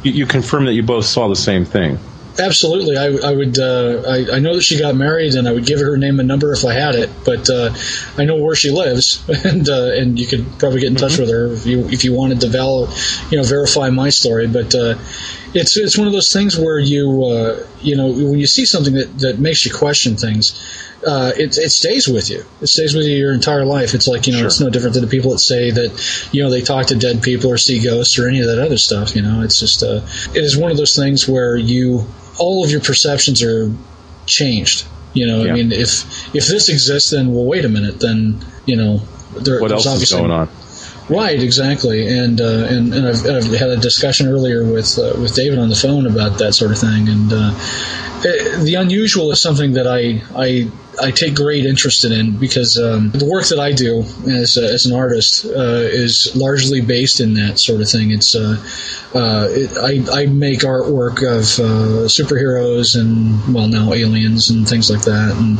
You, 0.05 0.11
you 0.11 0.25
confirmed 0.27 0.67
that 0.67 0.73
you 0.73 0.83
both 0.83 1.05
saw 1.05 1.27
the 1.27 1.35
same 1.35 1.65
thing. 1.65 1.97
Absolutely, 2.37 2.97
I, 2.97 3.05
I 3.05 3.33
would. 3.33 3.57
Uh, 3.57 4.03
I, 4.05 4.35
I, 4.35 4.39
know 4.39 4.55
that 4.55 4.61
she 4.61 4.77
got 4.77 4.93
married, 4.93 5.35
and 5.35 5.47
I 5.47 5.53
would 5.53 5.65
give 5.65 5.79
her 5.79 5.95
name 5.95 6.19
and 6.19 6.27
number 6.27 6.51
if 6.51 6.65
I 6.65 6.73
had 6.73 6.93
it. 6.95 7.09
But 7.23 7.49
uh, 7.49 7.73
I 8.17 8.25
know 8.25 8.35
where 8.35 8.55
she 8.55 8.71
lives, 8.71 9.23
and 9.45 9.67
uh, 9.69 9.93
and 9.93 10.19
you 10.19 10.27
could 10.27 10.45
probably 10.59 10.81
get 10.81 10.89
in 10.89 10.95
touch 10.95 11.13
mm-hmm. 11.13 11.21
with 11.21 11.31
her 11.31 11.53
if 11.53 11.65
you 11.65 11.87
if 11.87 12.03
you 12.03 12.13
wanted 12.13 12.41
to 12.41 12.49
val, 12.49 12.93
you 13.31 13.37
know, 13.37 13.43
verify 13.43 13.89
my 13.89 14.09
story. 14.09 14.47
But 14.47 14.75
uh, 14.75 14.95
it's 15.53 15.77
it's 15.77 15.97
one 15.97 16.07
of 16.07 16.13
those 16.13 16.33
things 16.33 16.57
where 16.57 16.77
you 16.77 17.23
uh, 17.23 17.65
you 17.79 17.95
know 17.95 18.07
when 18.07 18.37
you 18.37 18.47
see 18.47 18.65
something 18.65 18.95
that, 18.95 19.17
that 19.19 19.39
makes 19.39 19.65
you 19.65 19.73
question 19.73 20.17
things, 20.17 20.59
uh, 21.05 21.31
it 21.37 21.57
it 21.57 21.71
stays 21.71 22.07
with 22.07 22.29
you. 22.29 22.43
It 22.61 22.67
stays 22.67 22.95
with 22.95 23.05
you 23.05 23.15
your 23.15 23.33
entire 23.33 23.65
life. 23.65 23.93
It's 23.93 24.07
like 24.07 24.27
you 24.27 24.33
know 24.33 24.39
sure. 24.39 24.47
it's 24.47 24.59
no 24.59 24.69
different 24.69 24.95
than 24.95 25.03
the 25.03 25.09
people 25.09 25.31
that 25.31 25.39
say 25.39 25.71
that 25.71 26.29
you 26.31 26.43
know 26.43 26.49
they 26.49 26.61
talk 26.61 26.87
to 26.87 26.95
dead 26.95 27.21
people 27.21 27.51
or 27.51 27.57
see 27.57 27.79
ghosts 27.79 28.17
or 28.17 28.27
any 28.27 28.41
of 28.41 28.47
that 28.47 28.59
other 28.59 28.77
stuff. 28.77 29.15
You 29.15 29.21
know, 29.21 29.41
it's 29.41 29.59
just 29.59 29.83
uh, 29.83 30.01
it 30.33 30.43
is 30.43 30.57
one 30.57 30.71
of 30.71 30.77
those 30.77 30.95
things 30.95 31.27
where 31.27 31.55
you 31.55 32.05
all 32.39 32.63
of 32.63 32.71
your 32.71 32.81
perceptions 32.81 33.43
are 33.43 33.71
changed. 34.25 34.85
You 35.13 35.27
know, 35.27 35.43
yeah. 35.43 35.51
I 35.51 35.55
mean, 35.55 35.71
if 35.71 36.35
if 36.35 36.47
this 36.47 36.69
exists, 36.69 37.11
then 37.11 37.33
well, 37.33 37.45
wait 37.45 37.65
a 37.65 37.69
minute, 37.69 37.99
then 37.99 38.43
you 38.65 38.75
know, 38.75 38.97
there, 39.37 39.61
what 39.61 39.71
else 39.71 39.85
is 39.85 40.11
going 40.11 40.31
on? 40.31 40.49
Right, 41.07 41.39
exactly, 41.39 42.07
and 42.07 42.41
uh, 42.41 42.65
and, 42.67 42.91
and 42.91 43.07
I've, 43.07 43.25
I've, 43.27 43.45
had 43.53 43.69
a 43.69 43.77
discussion 43.77 44.27
earlier 44.27 44.65
with 44.65 44.97
uh, 44.97 45.13
with 45.21 45.35
David 45.35 45.59
on 45.59 45.69
the 45.69 45.75
phone 45.75 46.07
about 46.07 46.39
that 46.39 46.53
sort 46.53 46.71
of 46.71 46.79
thing, 46.79 47.07
and 47.07 47.31
uh, 47.31 47.51
it, 48.23 48.63
the 48.63 48.75
unusual 48.75 49.31
is 49.31 49.39
something 49.39 49.73
that 49.73 49.85
I 49.85 50.23
I 50.35 50.71
I 51.01 51.11
take 51.11 51.35
great 51.35 51.65
interest 51.65 52.05
in 52.05 52.37
because 52.37 52.77
um, 52.77 53.11
the 53.11 53.25
work 53.25 53.45
that 53.47 53.59
I 53.59 53.71
do 53.71 54.01
as, 54.27 54.57
as 54.57 54.85
an 54.85 54.93
artist 54.93 55.45
uh, 55.45 55.49
is 55.49 56.35
largely 56.35 56.81
based 56.81 57.19
in 57.19 57.33
that 57.35 57.59
sort 57.59 57.81
of 57.81 57.89
thing. 57.89 58.11
It's 58.11 58.35
uh, 58.35 58.57
uh, 59.13 59.47
it, 59.49 59.77
I, 59.77 60.21
I 60.21 60.25
make 60.27 60.59
artwork 60.59 61.17
of 61.19 61.59
uh, 61.59 62.07
superheroes 62.07 62.99
and 62.99 63.53
well 63.53 63.67
now 63.67 63.93
aliens 63.93 64.49
and 64.49 64.67
things 64.67 64.89
like 64.89 65.03
that, 65.03 65.35
and 65.37 65.59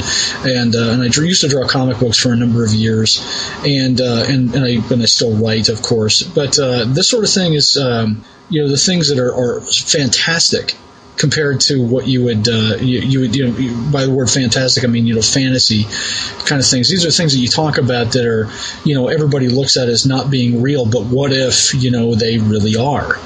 and 0.50 0.76
uh, 0.76 0.92
and 0.92 1.02
I 1.02 1.22
used 1.22 1.42
to 1.42 1.48
draw 1.48 1.68
comic 1.68 2.00
books 2.00 2.18
for 2.18 2.32
a 2.32 2.36
number 2.36 2.64
of 2.64 2.74
years, 2.74 3.22
and 3.66 4.00
uh, 4.00 4.26
and 4.28 4.56
and 4.56 4.66
I 4.66 4.94
and 4.94 5.02
I 5.02 5.06
still 5.06 5.36
write, 5.36 5.70
of 5.70 5.82
course. 5.82 6.24
But 6.24 6.54
this 6.56 7.10
sort 7.10 7.24
of 7.24 7.30
thing 7.30 7.54
is. 7.54 7.78
Um, 7.78 8.24
you 8.48 8.62
know 8.62 8.70
the 8.70 8.78
things 8.78 9.10
that 9.10 9.18
are, 9.18 9.34
are 9.34 9.62
fantastic 9.62 10.76
compared 11.18 11.62
to 11.62 11.82
what 11.86 12.08
you 12.08 12.24
would 12.24 12.48
uh, 12.48 12.76
you, 12.80 13.00
you, 13.00 13.20
would 13.22 13.36
you 13.36 13.48
know 13.48 13.92
by 13.92 14.06
the 14.06 14.12
word 14.12 14.30
fantastic 14.30 14.84
I 14.84 14.88
mean 14.88 15.06
you 15.08 15.16
know 15.16 15.22
fantasy 15.22 15.86
kind 16.46 16.62
of 16.62 16.68
things. 16.68 16.90
These 16.90 17.06
are 17.06 17.12
things 17.12 17.34
that 17.34 17.40
you 17.40 17.48
talk 17.48 17.78
about 17.78 18.14
that 18.14 18.26
are 18.26 18.50
you 18.84 18.96
know 18.96 19.08
everybody 19.08 19.50
looks 19.50 19.78
at 19.78 19.90
as 19.90 20.06
not 20.06 20.30
being 20.30 20.62
real, 20.62 20.86
but 20.86 21.06
what 21.06 21.32
if 21.32 21.74
you 21.74 21.92
know 21.92 22.16
they 22.16 22.38
really 22.38 22.76
are? 22.76 23.18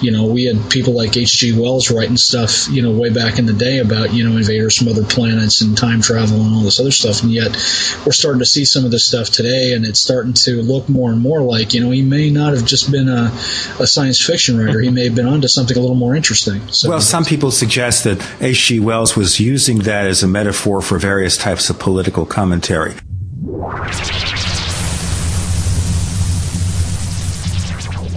You 0.00 0.10
know, 0.10 0.26
we 0.26 0.44
had 0.44 0.70
people 0.70 0.92
like 0.92 1.16
H.G. 1.16 1.58
Wells 1.58 1.90
writing 1.90 2.16
stuff, 2.16 2.68
you 2.68 2.82
know, 2.82 2.90
way 2.90 3.10
back 3.10 3.38
in 3.38 3.46
the 3.46 3.52
day 3.52 3.78
about, 3.78 4.12
you 4.12 4.28
know, 4.28 4.36
invaders 4.36 4.76
from 4.76 4.88
other 4.88 5.04
planets 5.04 5.60
and 5.60 5.78
time 5.78 6.00
travel 6.00 6.40
and 6.42 6.54
all 6.54 6.62
this 6.62 6.80
other 6.80 6.90
stuff. 6.90 7.22
And 7.22 7.32
yet 7.32 7.50
we're 8.04 8.12
starting 8.12 8.40
to 8.40 8.46
see 8.46 8.64
some 8.64 8.84
of 8.84 8.90
this 8.90 9.06
stuff 9.06 9.30
today 9.30 9.72
and 9.72 9.86
it's 9.86 10.00
starting 10.00 10.32
to 10.34 10.62
look 10.62 10.88
more 10.88 11.10
and 11.10 11.20
more 11.20 11.42
like, 11.42 11.74
you 11.74 11.80
know, 11.80 11.90
he 11.90 12.02
may 12.02 12.28
not 12.28 12.54
have 12.54 12.64
just 12.64 12.90
been 12.90 13.08
a, 13.08 13.26
a 13.80 13.86
science 13.86 14.20
fiction 14.20 14.58
writer. 14.58 14.80
He 14.80 14.90
may 14.90 15.04
have 15.04 15.14
been 15.14 15.26
onto 15.26 15.48
something 15.48 15.76
a 15.76 15.80
little 15.80 15.96
more 15.96 16.14
interesting. 16.14 16.60
So, 16.72 16.90
well, 16.90 17.00
some 17.00 17.24
people 17.24 17.33
suggest 17.50 18.04
that 18.04 18.24
H.G. 18.40 18.80
Wells 18.80 19.16
was 19.16 19.40
using 19.40 19.80
that 19.80 20.06
as 20.06 20.22
a 20.22 20.28
metaphor 20.28 20.80
for 20.80 20.98
various 20.98 21.36
types 21.36 21.70
of 21.70 21.78
political 21.78 22.26
commentary. 22.26 22.94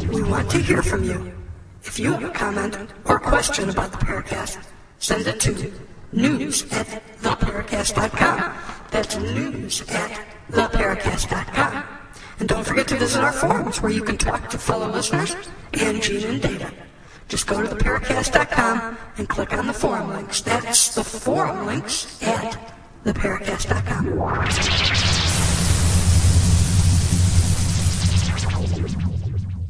We 0.08 0.24
want 0.24 0.50
to 0.52 0.60
hear 0.60 0.82
from 0.82 1.04
you. 1.04 1.32
If 1.84 2.00
you 2.00 2.12
have 2.14 2.24
a 2.24 2.30
comment 2.30 2.78
or 3.06 3.20
question 3.20 3.70
about 3.70 3.92
the 3.92 3.98
Paracast, 3.98 4.58
send 5.00 5.26
it 5.28 5.40
to 5.42 5.72
news 6.12 6.64
at 6.72 6.88
theparacast.com. 7.22 8.54
That's 8.92 9.18
news 9.18 9.82
at 9.90 10.26
theparacast.com. 10.52 11.84
And 12.40 12.48
don't 12.48 12.64
forget 12.64 12.88
to 12.90 12.96
visit 12.98 13.24
our 13.24 13.32
forums 13.32 13.82
where 13.82 13.92
you 13.92 14.04
can 14.04 14.18
talk 14.18 14.50
to 14.50 14.58
fellow 14.58 14.90
listeners 14.92 15.36
and 15.74 16.02
Gene 16.02 16.24
and 16.26 16.42
Data. 16.42 16.72
Just 17.28 17.46
go 17.46 17.62
to 17.62 17.68
theparacast.com 17.68 18.98
and 19.18 19.28
click 19.28 19.52
on 19.54 19.68
the 19.68 19.74
forum 19.74 20.10
links. 20.10 20.40
That's 20.42 20.96
the 20.96 21.04
forum 21.04 21.66
links 21.66 22.22
at 22.24 22.74
theparacast.com. 23.04 24.06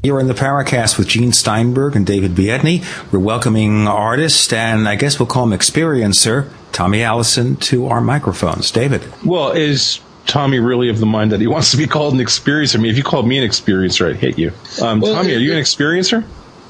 You're 0.03 0.19
in 0.19 0.27
the 0.27 0.35
Paracast 0.35 0.99
with 0.99 1.07
Gene 1.07 1.33
Steinberg 1.33 1.95
and 1.95 2.05
David 2.05 2.31
Biedny. 2.31 2.83
We're 3.11 3.19
welcoming 3.19 3.87
artist 3.87 4.53
and 4.53 4.87
I 4.87 4.95
guess 4.95 5.19
we'll 5.19 5.27
call 5.27 5.51
him 5.51 5.57
experiencer, 5.57 6.49
Tommy 6.71 7.01
Allison, 7.01 7.55
to 7.57 7.87
our 7.87 7.99
microphones. 7.99 8.71
David. 8.71 9.03
Well, 9.25 9.51
is 9.51 9.99
Tommy 10.27 10.59
really 10.59 10.89
of 10.89 10.99
the 10.99 11.05
mind 11.07 11.31
that 11.31 11.41
he 11.41 11.47
wants 11.47 11.71
to 11.71 11.77
be 11.77 11.87
called 11.87 12.13
an 12.13 12.19
experiencer? 12.19 12.77
I 12.77 12.81
mean, 12.81 12.91
if 12.91 12.97
you 12.97 13.03
called 13.03 13.27
me 13.27 13.39
an 13.39 13.49
experiencer, 13.49 14.09
I'd 14.09 14.17
hit 14.17 14.37
you. 14.37 14.51
Um, 14.81 15.01
well, 15.01 15.15
Tommy, 15.15 15.33
are 15.33 15.39
you 15.39 15.53
an 15.53 15.59
experiencer? 15.59 16.23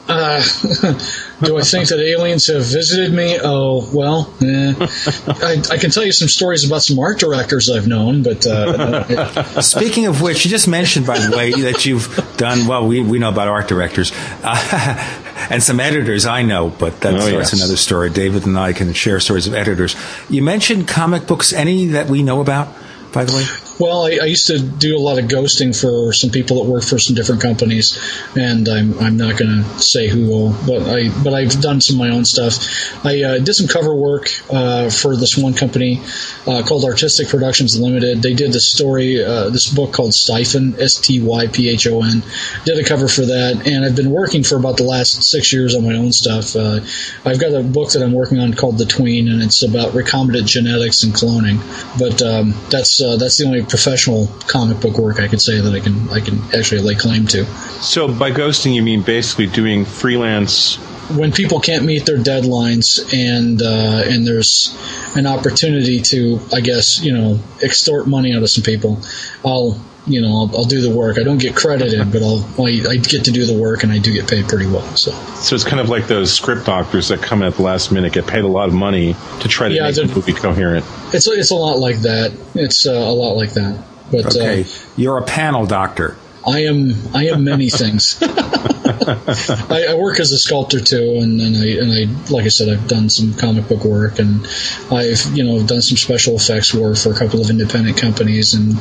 Uh, 0.09 0.41
do 1.43 1.57
I 1.57 1.63
think 1.63 1.89
that 1.89 1.99
aliens 1.99 2.47
have 2.47 2.63
visited 2.63 3.11
me? 3.11 3.37
Oh, 3.43 3.87
well, 3.93 4.33
eh. 4.41 4.73
I, 4.79 5.61
I, 5.71 5.77
can 5.77 5.91
tell 5.91 6.05
you 6.05 6.13
some 6.13 6.29
stories 6.29 6.65
about 6.65 6.81
some 6.83 6.97
art 6.97 7.19
directors 7.19 7.69
I've 7.69 7.87
known, 7.87 8.23
but. 8.23 8.45
Uh, 8.47 9.43
Speaking 9.61 10.05
of 10.05 10.21
which, 10.21 10.45
you 10.45 10.51
just 10.51 10.67
mentioned, 10.67 11.05
by 11.05 11.19
the 11.19 11.35
way, 11.35 11.51
that 11.51 11.85
you've 11.85 12.07
done, 12.37 12.67
well, 12.67 12.87
we, 12.87 13.01
we 13.01 13.19
know 13.19 13.29
about 13.29 13.49
art 13.49 13.67
directors. 13.67 14.13
Uh, 14.43 15.23
and 15.49 15.61
some 15.61 15.79
editors 15.79 16.25
I 16.25 16.41
know, 16.41 16.69
but 16.69 17.01
that's, 17.01 17.25
oh, 17.25 17.27
yes. 17.27 17.51
that's 17.51 17.61
another 17.61 17.77
story. 17.77 18.09
David 18.09 18.45
and 18.45 18.57
I 18.57 18.71
can 18.71 18.93
share 18.93 19.19
stories 19.19 19.47
of 19.47 19.53
editors. 19.53 19.95
You 20.29 20.41
mentioned 20.41 20.87
comic 20.87 21.27
books. 21.27 21.51
Any 21.51 21.87
that 21.87 22.07
we 22.07 22.23
know 22.23 22.39
about, 22.39 22.69
by 23.11 23.25
the 23.25 23.33
way? 23.33 23.66
Well, 23.79 24.05
I, 24.05 24.17
I, 24.21 24.25
used 24.25 24.47
to 24.47 24.57
do 24.57 24.97
a 24.97 24.99
lot 24.99 25.19
of 25.19 25.25
ghosting 25.25 25.79
for 25.79 26.11
some 26.11 26.31
people 26.31 26.63
that 26.63 26.69
work 26.69 26.83
for 26.83 26.97
some 26.97 27.15
different 27.15 27.41
companies, 27.41 27.99
and 28.35 28.67
I'm, 28.67 28.97
I'm 28.97 29.17
not 29.17 29.37
going 29.37 29.63
to 29.63 29.79
say 29.79 30.07
who, 30.07 30.51
but 30.65 30.81
I 30.89 31.09
but 31.23 31.35
I've 31.35 31.61
done 31.61 31.79
some 31.79 31.97
of 31.97 31.99
my 31.99 32.09
own 32.09 32.25
stuff. 32.25 33.05
I 33.05 33.21
uh, 33.21 33.37
did 33.37 33.53
some 33.53 33.67
cover 33.67 33.93
work 33.93 34.31
uh, 34.51 34.89
for 34.89 35.15
this 35.15 35.37
one 35.37 35.53
company 35.53 36.01
uh, 36.47 36.63
called 36.65 36.85
Artistic 36.85 37.27
Productions 37.27 37.79
Limited. 37.79 38.23
They 38.23 38.33
did 38.33 38.51
this 38.51 38.67
story, 38.67 39.23
uh, 39.23 39.51
this 39.51 39.71
book 39.71 39.93
called 39.93 40.11
Styphon, 40.11 40.79
S 40.79 40.95
T 40.95 41.21
Y 41.21 41.45
P 41.45 41.69
H 41.69 41.85
O 41.85 42.01
N. 42.01 42.23
Did 42.65 42.79
a 42.79 42.83
cover 42.83 43.07
for 43.07 43.27
that, 43.27 43.67
and 43.67 43.85
I've 43.85 43.95
been 43.95 44.11
working 44.11 44.41
for 44.41 44.55
about 44.55 44.77
the 44.77 44.85
last 44.85 45.23
six 45.23 45.53
years 45.53 45.75
on 45.75 45.85
my 45.85 45.93
own 45.93 46.13
stuff. 46.13 46.55
Uh, 46.55 46.79
I've 47.23 47.39
got 47.39 47.53
a 47.53 47.61
book 47.61 47.91
that 47.91 48.01
I'm 48.01 48.13
working 48.13 48.39
on 48.39 48.55
called 48.55 48.79
The 48.79 48.85
Tween, 48.85 49.27
and 49.27 49.43
it's 49.43 49.61
about 49.61 49.91
recombinant 49.91 50.47
genetics 50.47 51.03
and 51.03 51.13
cloning. 51.13 51.59
But 51.99 52.23
um, 52.23 52.55
that's 52.71 52.99
uh, 52.99 53.17
that's 53.17 53.37
the 53.37 53.45
only 53.45 53.66
professional 53.69 54.27
comic 54.47 54.79
book 54.79 54.97
work 54.97 55.19
I 55.19 55.27
could 55.27 55.41
say 55.41 55.59
that 55.59 55.73
I 55.73 55.79
can 55.79 56.09
I 56.09 56.19
can 56.19 56.41
actually 56.55 56.81
lay 56.81 56.95
claim 56.95 57.27
to. 57.27 57.45
So 57.81 58.07
by 58.07 58.31
ghosting, 58.31 58.73
you 58.73 58.81
mean 58.81 59.01
basically 59.01 59.47
doing 59.47 59.85
freelance 59.85 60.77
when 61.15 61.31
people 61.31 61.59
can't 61.59 61.85
meet 61.85 62.05
their 62.05 62.17
deadlines 62.17 63.13
and 63.13 63.61
uh, 63.61 64.03
and 64.05 64.27
there's 64.27 64.75
an 65.15 65.25
opportunity 65.25 66.01
to, 66.01 66.39
I 66.53 66.61
guess, 66.61 67.01
you 67.01 67.13
know, 67.13 67.39
extort 67.63 68.07
money 68.07 68.35
out 68.35 68.43
of 68.43 68.49
some 68.49 68.63
people, 68.63 68.99
I'll 69.45 69.79
you 70.07 70.21
know 70.21 70.29
I'll, 70.29 70.57
I'll 70.57 70.65
do 70.65 70.81
the 70.81 70.89
work. 70.89 71.19
I 71.19 71.23
don't 71.23 71.37
get 71.37 71.55
credited, 71.55 72.11
but 72.11 72.21
I'll 72.23 72.45
I, 72.59 72.81
I, 72.89 72.97
get 72.97 73.25
to 73.25 73.31
do 73.31 73.45
the 73.45 73.57
work 73.57 73.83
and 73.83 73.91
I 73.91 73.99
do 73.99 74.13
get 74.13 74.29
paid 74.29 74.47
pretty 74.47 74.65
well. 74.65 74.85
So 74.95 75.11
so 75.11 75.55
it's 75.55 75.63
kind 75.63 75.79
of 75.79 75.89
like 75.89 76.07
those 76.07 76.33
script 76.33 76.65
doctors 76.65 77.09
that 77.09 77.21
come 77.21 77.43
at 77.43 77.55
the 77.55 77.61
last 77.61 77.91
minute, 77.91 78.13
get 78.13 78.27
paid 78.27 78.43
a 78.43 78.47
lot 78.47 78.69
of 78.69 78.73
money 78.73 79.15
to 79.41 79.47
try 79.47 79.69
to 79.69 79.75
yeah, 79.75 79.83
make 79.83 79.95
the 79.95 80.05
movie 80.07 80.33
coherent. 80.33 80.85
It's 81.13 81.27
it's 81.27 81.51
a 81.51 81.55
lot 81.55 81.79
like 81.79 81.97
that. 81.97 82.33
It's 82.55 82.87
uh, 82.87 82.91
a 82.91 83.13
lot 83.13 83.33
like 83.33 83.51
that. 83.53 83.83
But 84.11 84.35
okay, 84.35 84.61
uh, 84.61 84.65
you're 84.95 85.17
a 85.17 85.25
panel 85.25 85.65
doctor. 85.65 86.15
I 86.45 86.61
am 86.61 86.93
I 87.13 87.27
am 87.27 87.43
many 87.43 87.69
things. 87.69 88.21
I, 89.69 89.87
I, 89.89 89.93
work 89.95 90.19
as 90.19 90.31
a 90.31 90.39
sculptor 90.39 90.79
too, 90.79 91.19
and, 91.21 91.39
and, 91.39 91.55
I 91.57 91.67
and 91.81 91.91
I 91.91 92.31
like 92.31 92.45
I 92.45 92.49
said, 92.49 92.69
I've 92.69 92.87
done 92.87 93.09
some 93.09 93.33
comic 93.33 93.67
book 93.67 93.83
work, 93.83 94.19
and 94.19 94.45
I've 94.91 95.25
you 95.35 95.43
know 95.43 95.65
done 95.65 95.81
some 95.81 95.97
special 95.97 96.35
effects 96.35 96.73
work 96.73 96.97
for 96.97 97.11
a 97.11 97.15
couple 97.15 97.41
of 97.41 97.49
independent 97.49 97.97
companies 97.97 98.53
and 98.53 98.75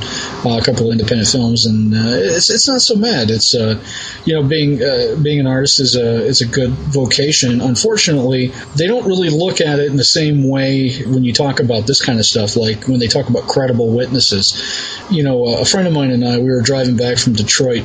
uh, 0.45 0.59
a 0.59 0.65
couple 0.65 0.87
of 0.87 0.93
independent 0.93 1.29
films, 1.29 1.67
and 1.67 1.95
uh, 1.95 2.17
it's 2.17 2.51
it's 2.51 2.69
not 2.69 2.81
so 2.81 2.99
bad. 2.99 3.31
It's 3.31 3.55
uh, 3.55 3.83
you 4.25 4.35
know 4.35 4.43
being 4.43 4.83
uh, 4.83 5.17
being 5.23 5.41
an 5.41 5.47
artist 5.47 5.81
is 5.81 5.97
a 5.97 6.25
is 6.25 6.41
a 6.41 6.47
good 6.47 6.71
vocation. 6.71 7.61
Unfortunately, 7.61 8.53
they 8.77 8.87
don't 8.87 9.07
really 9.07 9.31
look 9.31 9.61
at 9.61 9.79
it 9.79 9.87
in 9.87 9.97
the 9.97 10.05
same 10.05 10.49
way 10.49 11.03
when 11.03 11.25
you 11.25 11.33
talk 11.33 11.61
about 11.61 11.87
this 11.87 12.05
kind 12.05 12.19
of 12.19 12.25
stuff. 12.25 12.57
Like 12.57 12.89
when 12.89 13.01
they 13.01 13.09
talk 13.09 13.29
about 13.29 13.45
credible 13.49 13.91
witnesses, 13.95 14.99
you 15.11 15.23
know, 15.23 15.47
a 15.47 15.65
friend 15.65 15.87
of 15.87 15.93
mine 15.93 16.11
and 16.11 16.25
I 16.25 16.39
we 16.39 16.51
were 16.51 16.63
driving 16.63 16.97
back 16.97 17.19
from 17.19 17.35
Detroit 17.35 17.85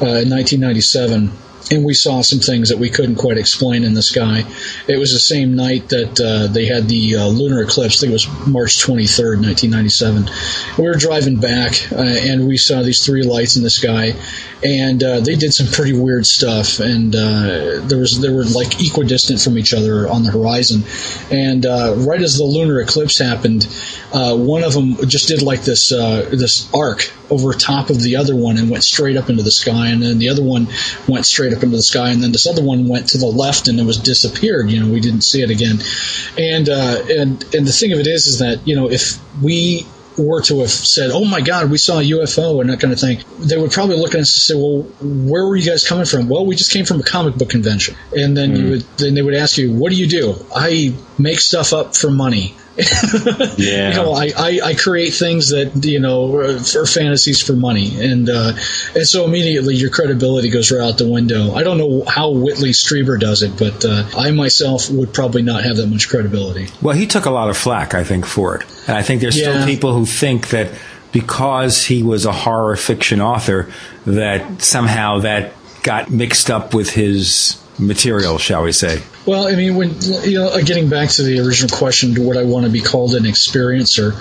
uh, 0.00 0.22
in 0.22 0.30
1997 0.30 1.32
and 1.70 1.84
we 1.84 1.94
saw 1.94 2.22
some 2.22 2.40
things 2.40 2.68
that 2.70 2.78
we 2.78 2.90
couldn't 2.90 3.16
quite 3.16 3.38
explain 3.38 3.84
in 3.84 3.94
the 3.94 4.02
sky. 4.02 4.44
It 4.88 4.98
was 4.98 5.12
the 5.12 5.18
same 5.18 5.54
night 5.54 5.88
that 5.90 6.20
uh, 6.20 6.52
they 6.52 6.66
had 6.66 6.88
the 6.88 7.16
uh, 7.16 7.26
lunar 7.26 7.62
eclipse. 7.62 7.98
I 7.98 8.00
think 8.00 8.10
it 8.10 8.12
was 8.12 8.46
March 8.46 8.78
23rd, 8.78 9.42
1997. 9.42 10.28
We 10.78 10.84
were 10.84 10.94
driving 10.94 11.36
back, 11.36 11.90
uh, 11.92 11.96
and 11.96 12.46
we 12.46 12.56
saw 12.56 12.82
these 12.82 13.04
three 13.04 13.22
lights 13.22 13.56
in 13.56 13.62
the 13.62 13.70
sky, 13.70 14.14
and 14.64 15.02
uh, 15.02 15.20
they 15.20 15.36
did 15.36 15.54
some 15.54 15.66
pretty 15.66 15.92
weird 15.98 16.26
stuff. 16.26 16.80
And 16.80 17.14
uh, 17.14 17.80
there 17.86 17.98
was 17.98 18.20
they 18.20 18.30
were 18.30 18.44
like 18.44 18.80
equidistant 18.80 19.40
from 19.40 19.58
each 19.58 19.72
other 19.72 20.08
on 20.08 20.24
the 20.24 20.30
horizon. 20.30 20.82
And 21.30 21.64
uh, 21.64 21.94
right 21.98 22.20
as 22.20 22.36
the 22.36 22.44
lunar 22.44 22.80
eclipse 22.80 23.18
happened, 23.18 23.64
one 24.12 24.64
of 24.64 24.72
them 24.72 24.96
just 25.08 25.28
did 25.28 25.42
like 25.42 25.62
this 25.62 25.90
this 25.90 26.72
arc 26.74 27.12
over 27.30 27.54
top 27.54 27.88
of 27.88 28.00
the 28.00 28.16
other 28.16 28.36
one 28.36 28.58
and 28.58 28.68
went 28.70 28.84
straight 28.84 29.16
up 29.16 29.30
into 29.30 29.42
the 29.42 29.50
sky, 29.50 29.88
and 29.88 30.02
then 30.02 30.18
the 30.18 30.28
other 30.28 30.42
one 30.42 30.68
went 31.08 31.24
straight 31.24 31.51
up 31.52 31.62
into 31.62 31.76
the 31.76 31.82
sky, 31.82 32.10
and 32.10 32.22
then 32.22 32.32
this 32.32 32.46
other 32.46 32.62
one 32.62 32.88
went 32.88 33.08
to 33.10 33.18
the 33.18 33.26
left 33.26 33.68
and 33.68 33.78
it 33.78 33.84
was 33.84 33.98
disappeared. 33.98 34.70
You 34.70 34.84
know, 34.84 34.92
we 34.92 35.00
didn't 35.00 35.22
see 35.22 35.42
it 35.42 35.50
again. 35.50 35.78
And 36.38 36.68
uh, 36.68 37.04
and 37.08 37.54
and 37.54 37.66
the 37.66 37.72
thing 37.72 37.92
of 37.92 37.98
it 37.98 38.06
is, 38.06 38.26
is 38.26 38.38
that 38.38 38.66
you 38.66 38.76
know 38.76 38.90
if 38.90 39.18
we 39.42 39.86
were 40.18 40.42
to 40.42 40.60
have 40.60 40.70
said, 40.70 41.10
"Oh 41.10 41.24
my 41.24 41.40
God, 41.40 41.70
we 41.70 41.78
saw 41.78 41.98
a 41.98 42.02
UFO" 42.02 42.60
and 42.60 42.70
that 42.70 42.80
kind 42.80 42.92
of 42.92 43.00
thing, 43.00 43.22
they 43.38 43.56
would 43.56 43.70
probably 43.70 43.96
look 43.96 44.14
at 44.14 44.20
us 44.20 44.34
and 44.34 44.42
say, 44.42 44.54
"Well, 44.54 44.82
where 45.00 45.46
were 45.46 45.56
you 45.56 45.68
guys 45.68 45.86
coming 45.86 46.04
from?" 46.04 46.28
Well, 46.28 46.46
we 46.46 46.56
just 46.56 46.72
came 46.72 46.84
from 46.84 47.00
a 47.00 47.02
comic 47.02 47.36
book 47.36 47.50
convention, 47.50 47.96
and 48.16 48.36
then 48.36 48.52
mm. 48.52 48.56
you 48.56 48.64
hmm. 48.64 48.70
would 48.70 48.84
then 48.98 49.14
they 49.14 49.22
would 49.22 49.34
ask 49.34 49.58
you, 49.58 49.72
"What 49.72 49.90
do 49.90 49.96
you 49.96 50.06
do?" 50.06 50.34
I 50.54 50.94
make 51.18 51.40
stuff 51.40 51.72
up 51.72 51.96
for 51.96 52.10
money. 52.10 52.54
Yeah. 52.76 53.90
You 53.92 53.94
know, 53.94 54.12
I, 54.12 54.32
I, 54.36 54.60
I, 54.64 54.74
create 54.74 55.12
things 55.12 55.50
that, 55.50 55.84
you 55.84 56.00
know, 56.00 56.36
are 56.36 56.86
fantasies 56.86 57.42
for 57.42 57.52
money. 57.52 58.02
And, 58.02 58.28
uh, 58.28 58.52
and 58.94 59.06
so 59.06 59.24
immediately 59.24 59.74
your 59.74 59.90
credibility 59.90 60.50
goes 60.50 60.70
right 60.72 60.80
out 60.80 60.98
the 60.98 61.08
window. 61.08 61.54
I 61.54 61.62
don't 61.62 61.78
know 61.78 62.04
how 62.06 62.30
Whitley 62.30 62.70
Strieber 62.70 63.18
does 63.20 63.42
it, 63.42 63.58
but, 63.58 63.84
uh, 63.84 64.04
I 64.16 64.30
myself 64.30 64.90
would 64.90 65.12
probably 65.12 65.42
not 65.42 65.64
have 65.64 65.76
that 65.76 65.86
much 65.86 66.08
credibility. 66.08 66.68
Well, 66.80 66.96
he 66.96 67.06
took 67.06 67.26
a 67.26 67.30
lot 67.30 67.50
of 67.50 67.56
flack, 67.56 67.94
I 67.94 68.04
think, 68.04 68.24
for 68.24 68.56
it. 68.56 68.66
And 68.86 68.96
I 68.96 69.02
think 69.02 69.20
there's 69.20 69.38
yeah. 69.38 69.52
still 69.52 69.66
people 69.66 69.94
who 69.94 70.06
think 70.06 70.48
that 70.48 70.70
because 71.12 71.84
he 71.84 72.02
was 72.02 72.24
a 72.24 72.32
horror 72.32 72.76
fiction 72.76 73.20
author, 73.20 73.70
that 74.06 74.62
somehow 74.62 75.18
that 75.20 75.52
got 75.82 76.10
mixed 76.10 76.50
up 76.50 76.74
with 76.74 76.90
his 76.90 77.61
material, 77.86 78.38
shall 78.38 78.62
we 78.62 78.72
say? 78.72 79.02
Well, 79.26 79.46
I 79.46 79.54
mean, 79.54 79.76
when 79.76 80.00
you 80.22 80.38
know, 80.38 80.62
getting 80.62 80.88
back 80.88 81.10
to 81.10 81.22
the 81.22 81.40
original 81.40 81.76
question, 81.76 82.14
do 82.14 82.22
what 82.22 82.36
I 82.36 82.44
want 82.44 82.66
to 82.66 82.72
be 82.72 82.80
called 82.80 83.14
an 83.14 83.24
experiencer? 83.24 84.12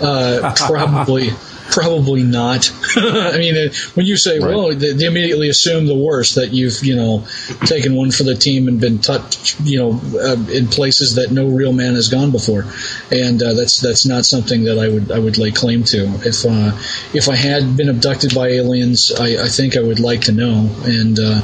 Uh, 0.00 0.54
probably. 0.56 1.30
Probably 1.70 2.22
not. 2.22 2.70
I 2.96 3.38
mean, 3.38 3.56
uh, 3.56 3.72
when 3.94 4.06
you 4.06 4.16
say, 4.16 4.38
right. 4.38 4.54
well, 4.54 4.74
they, 4.74 4.92
they, 4.92 5.04
immediately 5.04 5.48
assume 5.48 5.86
the 5.86 5.94
worst 5.94 6.34
that 6.34 6.52
you've, 6.52 6.84
you 6.84 6.96
know, 6.96 7.26
taken 7.66 7.94
one 7.94 8.10
for 8.10 8.24
the 8.24 8.34
team 8.34 8.66
and 8.68 8.80
been 8.80 8.98
touched, 8.98 9.60
you 9.60 9.78
know, 9.78 10.00
uh, 10.18 10.36
in 10.50 10.66
places 10.66 11.14
that 11.14 11.30
no 11.30 11.46
real 11.48 11.72
man 11.72 11.94
has 11.94 12.08
gone 12.08 12.30
before, 12.30 12.66
and 13.10 13.42
uh, 13.42 13.54
that's 13.54 13.80
that's 13.80 14.04
not 14.04 14.24
something 14.24 14.64
that 14.64 14.78
I 14.78 14.88
would 14.88 15.12
I 15.12 15.18
would 15.18 15.38
lay 15.38 15.52
claim 15.52 15.84
to. 15.84 16.06
If 16.24 16.44
uh, 16.44 16.76
if 17.14 17.28
I 17.28 17.36
had 17.36 17.76
been 17.76 17.88
abducted 17.88 18.34
by 18.34 18.48
aliens, 18.48 19.12
I, 19.12 19.44
I 19.44 19.48
think 19.48 19.76
I 19.76 19.80
would 19.80 20.00
like 20.00 20.22
to 20.22 20.32
know, 20.32 20.70
and 20.84 21.18
uh, 21.18 21.40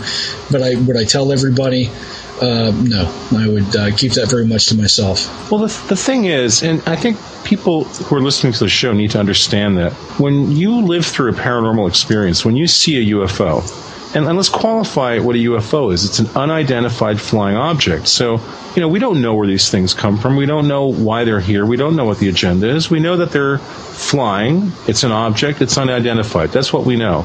but 0.50 0.62
I 0.62 0.74
would 0.74 0.96
I 0.96 1.04
tell 1.04 1.32
everybody. 1.32 1.90
Uh, 2.40 2.70
no, 2.82 3.28
I 3.36 3.48
would 3.48 3.74
uh, 3.74 3.96
keep 3.96 4.12
that 4.12 4.28
very 4.28 4.46
much 4.46 4.66
to 4.66 4.76
myself. 4.76 5.50
Well, 5.50 5.60
the, 5.60 5.88
the 5.88 5.96
thing 5.96 6.26
is, 6.26 6.62
and 6.62 6.82
I 6.86 6.94
think 6.96 7.18
people 7.44 7.84
who 7.84 8.16
are 8.16 8.20
listening 8.20 8.52
to 8.52 8.58
the 8.58 8.68
show 8.68 8.92
need 8.92 9.12
to 9.12 9.18
understand 9.18 9.78
that 9.78 9.92
when 10.20 10.52
you 10.52 10.82
live 10.82 11.06
through 11.06 11.30
a 11.30 11.34
paranormal 11.34 11.88
experience, 11.88 12.44
when 12.44 12.56
you 12.56 12.66
see 12.66 12.96
a 12.98 13.14
UFO, 13.16 13.62
and, 14.14 14.26
and 14.26 14.36
let's 14.36 14.48
qualify 14.48 15.18
what 15.18 15.36
a 15.36 15.38
UFO 15.40 15.92
is. 15.92 16.04
It's 16.04 16.20
an 16.20 16.28
unidentified 16.34 17.20
flying 17.20 17.56
object. 17.56 18.08
So, 18.08 18.40
you 18.74 18.80
know, 18.80 18.88
we 18.88 18.98
don't 18.98 19.20
know 19.20 19.34
where 19.34 19.46
these 19.46 19.68
things 19.68 19.94
come 19.94 20.16
from. 20.16 20.36
We 20.36 20.46
don't 20.46 20.68
know 20.68 20.86
why 20.86 21.24
they're 21.24 21.40
here. 21.40 21.66
We 21.66 21.76
don't 21.76 21.96
know 21.96 22.04
what 22.04 22.18
the 22.18 22.28
agenda 22.28 22.68
is. 22.68 22.88
We 22.88 23.00
know 23.00 23.18
that 23.18 23.30
they're 23.30 23.58
flying. 23.58 24.72
It's 24.86 25.02
an 25.02 25.12
object. 25.12 25.60
It's 25.60 25.76
unidentified. 25.76 26.50
That's 26.50 26.72
what 26.72 26.84
we 26.84 26.96
know. 26.96 27.22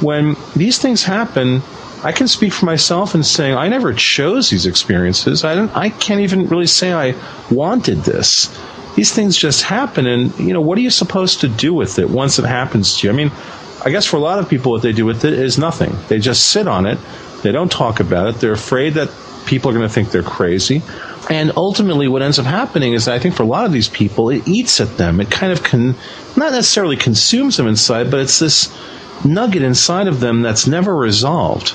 When 0.00 0.36
these 0.54 0.78
things 0.78 1.02
happen, 1.02 1.62
I 2.04 2.12
can 2.12 2.28
speak 2.28 2.52
for 2.52 2.66
myself 2.66 3.14
in 3.14 3.22
saying 3.22 3.54
I 3.54 3.68
never 3.68 3.92
chose 3.92 4.50
these 4.50 4.66
experiences. 4.66 5.44
I 5.44 5.54
don't, 5.54 5.74
I 5.76 5.90
can't 5.90 6.20
even 6.20 6.46
really 6.46 6.66
say 6.66 6.92
I 6.92 7.14
wanted 7.50 7.98
this. 7.98 8.56
These 8.94 9.12
things 9.12 9.36
just 9.36 9.62
happen, 9.62 10.06
and 10.06 10.36
you 10.38 10.52
know 10.52 10.60
what 10.60 10.78
are 10.78 10.80
you 10.80 10.90
supposed 10.90 11.40
to 11.40 11.48
do 11.48 11.72
with 11.74 11.98
it 11.98 12.10
once 12.10 12.38
it 12.38 12.44
happens 12.44 12.98
to 12.98 13.06
you? 13.06 13.12
I 13.12 13.16
mean, 13.16 13.30
I 13.84 13.90
guess 13.90 14.06
for 14.06 14.16
a 14.16 14.20
lot 14.20 14.38
of 14.38 14.48
people, 14.48 14.72
what 14.72 14.82
they 14.82 14.92
do 14.92 15.06
with 15.06 15.24
it 15.24 15.34
is 15.34 15.56
nothing. 15.56 15.96
They 16.08 16.18
just 16.18 16.50
sit 16.50 16.66
on 16.66 16.86
it. 16.86 16.98
They 17.42 17.52
don't 17.52 17.70
talk 17.70 18.00
about 18.00 18.28
it. 18.28 18.40
They're 18.40 18.52
afraid 18.52 18.94
that 18.94 19.08
people 19.46 19.70
are 19.70 19.74
going 19.74 19.86
to 19.86 19.92
think 19.92 20.10
they're 20.10 20.22
crazy. 20.22 20.82
And 21.30 21.52
ultimately, 21.56 22.08
what 22.08 22.22
ends 22.22 22.38
up 22.38 22.46
happening 22.46 22.94
is, 22.94 23.06
I 23.06 23.18
think 23.18 23.34
for 23.34 23.44
a 23.44 23.46
lot 23.46 23.66
of 23.66 23.72
these 23.72 23.88
people, 23.88 24.30
it 24.30 24.46
eats 24.48 24.80
at 24.80 24.96
them. 24.96 25.20
It 25.20 25.30
kind 25.30 25.52
of 25.52 25.62
can, 25.62 25.94
not 26.36 26.52
necessarily 26.52 26.96
consumes 26.96 27.56
them 27.56 27.66
inside, 27.66 28.10
but 28.10 28.20
it's 28.20 28.38
this 28.38 28.76
nugget 29.24 29.62
inside 29.62 30.08
of 30.08 30.20
them 30.20 30.42
that's 30.42 30.66
never 30.66 30.94
resolved. 30.94 31.74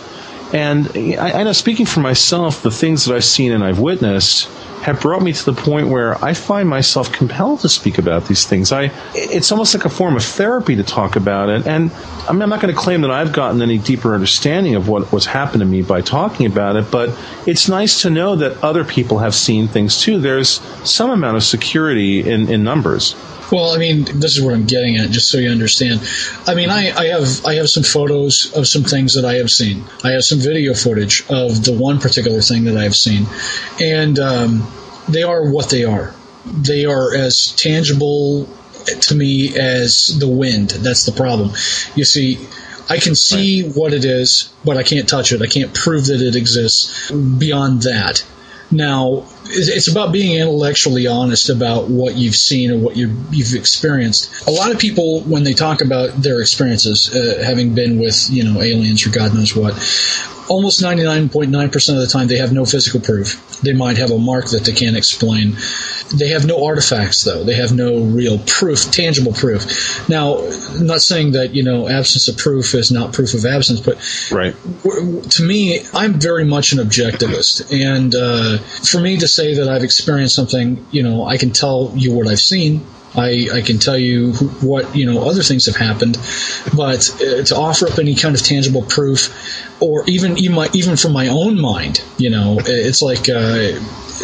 And 0.54 0.88
I, 0.96 1.40
I, 1.40 1.44
know, 1.44 1.52
speaking 1.52 1.88
for 1.88 2.00
myself, 2.00 2.62
the 2.62 2.70
things 2.70 3.06
that 3.06 3.16
I've 3.16 3.26
seen 3.26 3.52
and 3.52 3.64
I've 3.64 3.80
witnessed 3.80 4.48
have 4.84 5.02
brought 5.02 5.24
me 5.24 5.34
to 5.34 5.46
the 5.46 5.54
point 5.54 5.88
where 5.88 6.24
I 6.24 6.34
find 6.34 6.70
myself 6.70 7.12
compelled 7.12 7.62
to 7.62 7.70
speak 7.70 7.98
about 7.98 8.28
these 8.28 8.46
things. 8.46 8.72
I, 8.72 8.92
it's 9.16 9.52
almost 9.52 9.74
like 9.74 9.86
a 9.86 9.90
form 9.90 10.16
of 10.16 10.24
therapy 10.24 10.76
to 10.76 10.84
talk 10.84 11.16
about 11.16 11.50
it. 11.50 11.66
And 11.66 11.90
I 12.28 12.34
mean, 12.34 12.42
I'm 12.42 12.50
not 12.50 12.62
going 12.62 12.74
to 12.74 12.80
claim 12.80 13.02
that 13.02 13.10
I've 13.10 13.34
gotten 13.34 13.62
any 13.62 13.80
deeper 13.80 14.14
understanding 14.14 14.76
of 14.76 14.90
what 14.90 15.12
was 15.12 15.26
happened 15.26 15.62
to 15.62 15.66
me 15.66 15.82
by 15.82 16.02
talking 16.02 16.46
about 16.46 16.76
it, 16.76 16.92
but 16.92 17.18
it's 17.48 17.68
nice 17.68 18.02
to 18.02 18.10
know 18.10 18.36
that 18.36 18.62
other 18.62 18.84
people 18.84 19.20
have 19.20 19.34
seen 19.34 19.68
things 19.68 20.02
too. 20.02 20.20
There's 20.20 20.60
some 20.88 21.10
amount 21.10 21.38
of 21.38 21.44
security 21.44 22.30
in, 22.30 22.50
in 22.50 22.64
numbers. 22.64 23.16
Well, 23.54 23.70
I 23.70 23.78
mean, 23.78 24.06
this 24.06 24.36
is 24.36 24.42
what 24.42 24.56
I'm 24.56 24.66
getting 24.66 24.98
at, 24.98 25.12
just 25.12 25.30
so 25.30 25.38
you 25.38 25.52
understand. 25.52 26.02
I 26.48 26.56
mean, 26.56 26.72
I, 26.72 26.90
I 26.90 27.06
have 27.10 27.46
I 27.46 27.54
have 27.56 27.70
some 27.70 27.84
photos 27.84 28.52
of 28.58 28.68
some 28.68 28.84
things 28.84 29.14
that 29.14 29.26
I 29.26 29.36
have 29.36 29.52
seen. 29.52 29.84
I 30.04 30.14
have 30.14 30.24
some 30.24 30.40
video 30.40 30.74
footage 30.74 31.24
of 31.30 31.64
the 31.64 31.72
one 31.72 32.00
particular 32.00 32.42
thing 32.42 32.64
that 32.64 32.76
I 32.76 32.84
have 32.84 32.96
seen, 32.96 33.28
and 33.80 34.18
um, 34.18 34.68
they 35.08 35.22
are 35.22 35.52
what 35.52 35.70
they 35.70 35.84
are. 35.84 36.16
They 36.48 36.86
are 36.86 37.14
as 37.14 37.54
tangible 37.56 38.50
to 39.02 39.14
me 39.14 39.56
as 39.56 40.18
the 40.20 40.28
wind. 40.28 40.72
That's 40.72 41.06
the 41.06 41.12
problem. 41.12 41.52
You 41.94 42.06
see, 42.06 42.40
I 42.90 42.98
can 42.98 43.14
see 43.14 43.66
right. 43.68 43.76
what 43.76 43.94
it 43.94 44.04
is, 44.04 44.52
but 44.66 44.78
I 44.78 44.84
can't 44.84 45.08
touch 45.08 45.32
it. 45.32 45.44
I 45.44 45.48
can't 45.48 45.76
prove 45.76 46.08
that 46.08 46.24
it 46.24 46.36
exists 46.36 47.12
beyond 47.12 47.84
that. 47.84 48.26
Now, 48.76 49.26
it's 49.46 49.88
about 49.88 50.12
being 50.12 50.40
intellectually 50.40 51.08
honest 51.08 51.50
about 51.50 51.88
what 51.88 52.16
you've 52.16 52.36
seen 52.36 52.72
or 52.72 52.78
what 52.78 52.96
you've 52.96 53.54
experienced. 53.54 54.48
A 54.48 54.52
lot 54.52 54.72
of 54.72 54.80
people, 54.80 55.22
when 55.22 55.44
they 55.44 55.54
talk 55.54 55.82
about 55.82 56.22
their 56.22 56.42
experiences, 56.42 57.14
uh, 57.14 57.44
having 57.46 57.76
been 57.76 58.00
with 58.00 58.30
you 58.30 58.44
know 58.44 58.62
aliens 58.62 59.06
or 59.06 59.12
God 59.12 59.34
knows 59.34 59.56
what, 59.56 59.74
almost 60.50 60.82
99.9% 60.82 61.90
of 61.90 62.02
the 62.02 62.08
time 62.08 62.28
they 62.28 62.38
have 62.38 62.52
no 62.52 62.66
physical 62.66 63.00
proof. 63.00 63.60
They 63.62 63.74
might 63.74 63.98
have 63.98 64.12
a 64.12 64.18
mark 64.18 64.48
that 64.50 64.66
they 64.66 64.74
can't 64.74 64.98
explain. 64.98 65.56
They 66.14 66.30
have 66.30 66.46
no 66.46 66.66
artifacts, 66.66 67.24
though. 67.24 67.44
They 67.44 67.56
have 67.56 67.74
no 67.74 68.02
real 68.02 68.40
proof, 68.40 68.92
tangible 68.92 69.34
proof. 69.34 70.08
Now, 70.10 70.40
I'm 70.40 70.86
not 70.86 71.02
saying 71.02 71.32
that 71.32 71.56
you 71.56 71.64
know 71.64 71.88
absence 71.88 72.28
of 72.28 72.38
proof 72.38 72.76
is 72.76 72.92
not 72.92 73.14
proof 73.14 73.34
of 73.34 73.46
absence, 73.46 73.80
but 73.80 73.96
right. 74.32 74.56
to 75.32 75.44
me, 75.44 75.82
I'm 75.94 76.20
very 76.20 76.46
much 76.46 76.74
an 76.74 76.80
objectivist, 76.80 77.72
and 77.72 78.14
uh, 78.14 78.58
for 78.58 79.00
me 79.00 79.18
to 79.18 79.28
say 79.28 79.56
that 79.56 79.70
I've 79.70 79.84
experienced 79.84 80.36
something, 80.36 80.86
you 80.92 81.04
know, 81.04 81.26
I 81.26 81.38
can 81.38 81.52
tell 81.52 81.94
you 81.96 82.14
what 82.14 82.28
I've 82.28 82.40
seen. 82.40 82.86
I, 83.16 83.48
I 83.54 83.62
can 83.62 83.78
tell 83.78 83.98
you 83.98 84.32
who, 84.32 84.48
what 84.68 84.96
you 84.96 85.06
know 85.06 85.28
other 85.28 85.44
things 85.44 85.68
have 85.68 85.76
happened, 85.76 86.18
but 86.76 87.10
uh, 87.22 87.44
to 87.44 87.56
offer 87.56 87.88
up 87.88 88.00
any 88.00 88.16
kind 88.16 88.36
of 88.36 88.42
tangible 88.42 88.82
proof, 88.82 89.73
or 89.84 90.04
even 90.08 90.38
even, 90.38 90.56
my, 90.56 90.70
even 90.74 90.96
from 90.96 91.12
my 91.12 91.28
own 91.28 91.60
mind, 91.60 92.02
you 92.18 92.30
know, 92.30 92.58
it's 92.66 93.02
like 93.02 93.28
uh, 93.30 93.80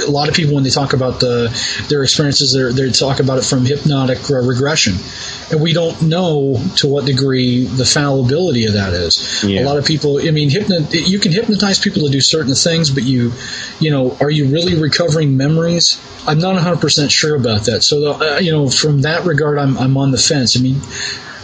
a 0.08 0.10
lot 0.10 0.30
of 0.30 0.36
people 0.36 0.56
when 0.56 0.63
they 0.63 0.69
talk 0.69 0.93
about 0.93 1.19
the, 1.19 1.50
their 1.89 2.04
experiences, 2.04 2.54
they 2.54 2.91
talk 2.91 3.19
about 3.19 3.38
it 3.38 3.43
from 3.43 3.65
hypnotic 3.65 4.30
regression, 4.30 4.95
and 5.52 5.62
we 5.62 5.74
don't 5.74 6.02
know 6.02 6.62
to 6.78 6.88
what 6.88 7.06
degree 7.06 7.65
the 7.65 7.84
fallibility 7.84 8.65
of 8.65 8.74
that 8.74 8.93
is. 8.93 9.43
Yeah. 9.43 9.62
A 9.62 9.63
lot 9.65 9.78
of 9.78 9.86
people, 9.86 10.19
I 10.26 10.32
mean, 10.32 10.50
hypno, 10.50 10.80
you 10.91 11.19
can 11.19 11.32
hypnotize 11.32 11.80
people 11.80 12.06
to 12.06 12.10
do 12.10 12.22
certain 12.22 12.56
things, 12.56 12.89
but 12.89 13.04
you, 13.04 13.34
you 13.80 13.91
know, 13.91 14.15
are 14.22 14.32
you 14.32 14.48
really 14.48 14.80
recovering 14.80 15.36
memories? 15.36 16.00
I'm 16.26 16.39
not 16.39 16.54
100 16.54 16.80
percent 16.80 17.12
sure 17.12 17.36
about 17.36 17.65
that. 17.65 17.84
So, 17.84 18.13
uh, 18.13 18.39
you 18.39 18.52
know, 18.52 18.69
from 18.69 19.02
that 19.02 19.26
regard, 19.26 19.58
I'm 19.58 19.78
I'm 19.78 19.98
on 19.98 20.12
the 20.12 20.17
fence. 20.17 20.58
I 20.58 20.62
mean 20.62 20.82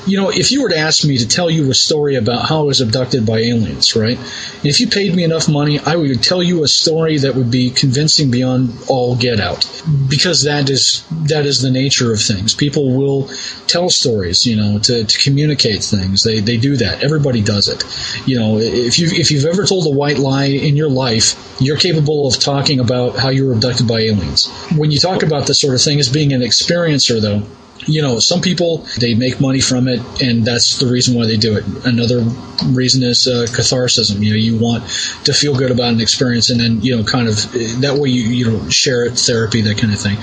you 0.05 0.17
know, 0.17 0.29
if 0.29 0.51
you 0.51 0.61
were 0.61 0.69
to 0.69 0.77
ask 0.77 1.03
me 1.03 1.17
to 1.17 1.27
tell 1.27 1.49
you 1.49 1.69
a 1.71 1.73
story 1.73 2.15
about 2.15 2.47
how 2.47 2.59
I 2.59 2.63
was 2.63 2.81
abducted 2.81 3.25
by 3.25 3.39
aliens, 3.39 3.95
right? 3.95 4.17
If 4.63 4.79
you 4.79 4.87
paid 4.87 5.15
me 5.15 5.23
enough 5.23 5.49
money, 5.49 5.79
I 5.79 5.95
would 5.95 6.21
tell 6.21 6.43
you 6.43 6.63
a 6.63 6.67
story 6.67 7.17
that 7.19 7.35
would 7.35 7.49
be 7.49 7.71
convincing 7.71 8.31
beyond 8.31 8.77
all 8.87 9.15
get 9.15 9.39
out. 9.39 9.65
Because 10.09 10.43
that 10.43 10.69
is 10.69 11.05
that 11.27 11.45
is 11.45 11.61
the 11.61 11.71
nature 11.71 12.11
of 12.11 12.21
things. 12.21 12.53
People 12.53 12.95
will 12.95 13.29
tell 13.67 13.89
stories, 13.89 14.45
you 14.45 14.55
know, 14.55 14.79
to, 14.79 15.03
to 15.03 15.19
communicate 15.19 15.83
things. 15.83 16.23
They 16.23 16.39
they 16.39 16.57
do 16.57 16.77
that. 16.77 17.03
Everybody 17.03 17.41
does 17.41 17.67
it. 17.67 17.83
You 18.27 18.39
know, 18.39 18.57
if 18.57 18.99
you 18.99 19.07
if 19.07 19.31
you've 19.31 19.45
ever 19.45 19.65
told 19.65 19.87
a 19.87 19.89
white 19.89 20.17
lie 20.17 20.45
in 20.45 20.75
your 20.75 20.89
life, 20.89 21.55
you're 21.59 21.77
capable 21.77 22.27
of 22.27 22.39
talking 22.39 22.79
about 22.79 23.15
how 23.17 23.29
you 23.29 23.47
were 23.47 23.53
abducted 23.53 23.87
by 23.87 24.01
aliens. 24.01 24.47
When 24.75 24.91
you 24.91 24.99
talk 24.99 25.23
about 25.23 25.47
this 25.47 25.59
sort 25.61 25.73
of 25.73 25.81
thing 25.81 25.99
as 25.99 26.09
being 26.09 26.33
an 26.33 26.41
experiencer 26.41 27.21
though, 27.21 27.43
you 27.85 28.01
know, 28.01 28.19
some 28.19 28.41
people 28.41 28.85
they 28.99 29.13
make 29.13 29.39
money 29.39 29.61
from 29.61 29.87
it, 29.87 29.99
and 30.21 30.45
that's 30.45 30.79
the 30.79 30.87
reason 30.87 31.15
why 31.15 31.25
they 31.25 31.37
do 31.37 31.57
it. 31.57 31.63
Another 31.85 32.21
reason 32.67 33.03
is 33.03 33.27
uh, 33.27 33.47
catharsis. 33.53 34.11
You 34.11 34.31
know, 34.31 34.35
you 34.35 34.57
want 34.57 34.83
to 35.25 35.33
feel 35.33 35.55
good 35.55 35.71
about 35.71 35.93
an 35.93 36.01
experience, 36.01 36.49
and 36.49 36.59
then 36.59 36.81
you 36.81 36.95
know, 36.95 37.03
kind 37.03 37.27
of 37.27 37.35
that 37.81 37.97
way 37.99 38.09
you 38.09 38.23
you 38.23 38.51
know 38.51 38.69
share 38.69 39.05
it, 39.05 39.13
therapy, 39.13 39.61
that 39.61 39.77
kind 39.77 39.93
of 39.93 39.99
thing. 39.99 40.17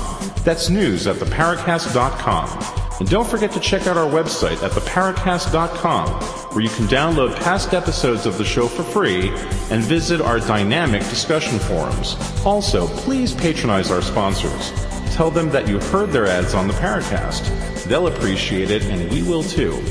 That's 0.44 0.70
news 0.70 1.08
at 1.08 1.18
theparacast.com. 1.18 2.89
And 3.00 3.10
don't 3.10 3.28
forget 3.28 3.52
to 3.54 3.60
check 3.62 3.88
out 3.88 3.96
our 3.96 4.10
website 4.10 4.62
at 4.62 4.72
theparacast.com, 4.72 6.10
where 6.54 6.64
you 6.64 6.70
can 6.70 6.86
download 6.86 7.34
past 7.38 7.74
episodes 7.74 8.26
of 8.26 8.38
the 8.38 8.44
show 8.44 8.68
for 8.68 8.84
free 8.84 9.30
and 9.70 9.82
visit 9.84 10.20
our 10.20 10.40
dynamic 10.40 11.02
discussion 11.04 11.60
forums. 11.60 12.18
Also, 12.46 12.88
please 12.88 13.34
patronize 13.34 13.90
our 13.90 14.02
sponsors. 14.02 14.72
Tell 15.16 15.32
them 15.32 15.50
that 15.50 15.68
you 15.68 15.80
heard 15.80 16.10
their 16.12 16.28
ads 16.28 16.54
on 16.54 16.68
the 16.68 16.74
Paracast. 16.74 17.86
They'll 17.86 18.08
appreciate 18.08 18.70
it, 18.70 18.84
and 18.86 19.10
we 19.12 19.24
will 19.24 19.44
too. 19.44 19.82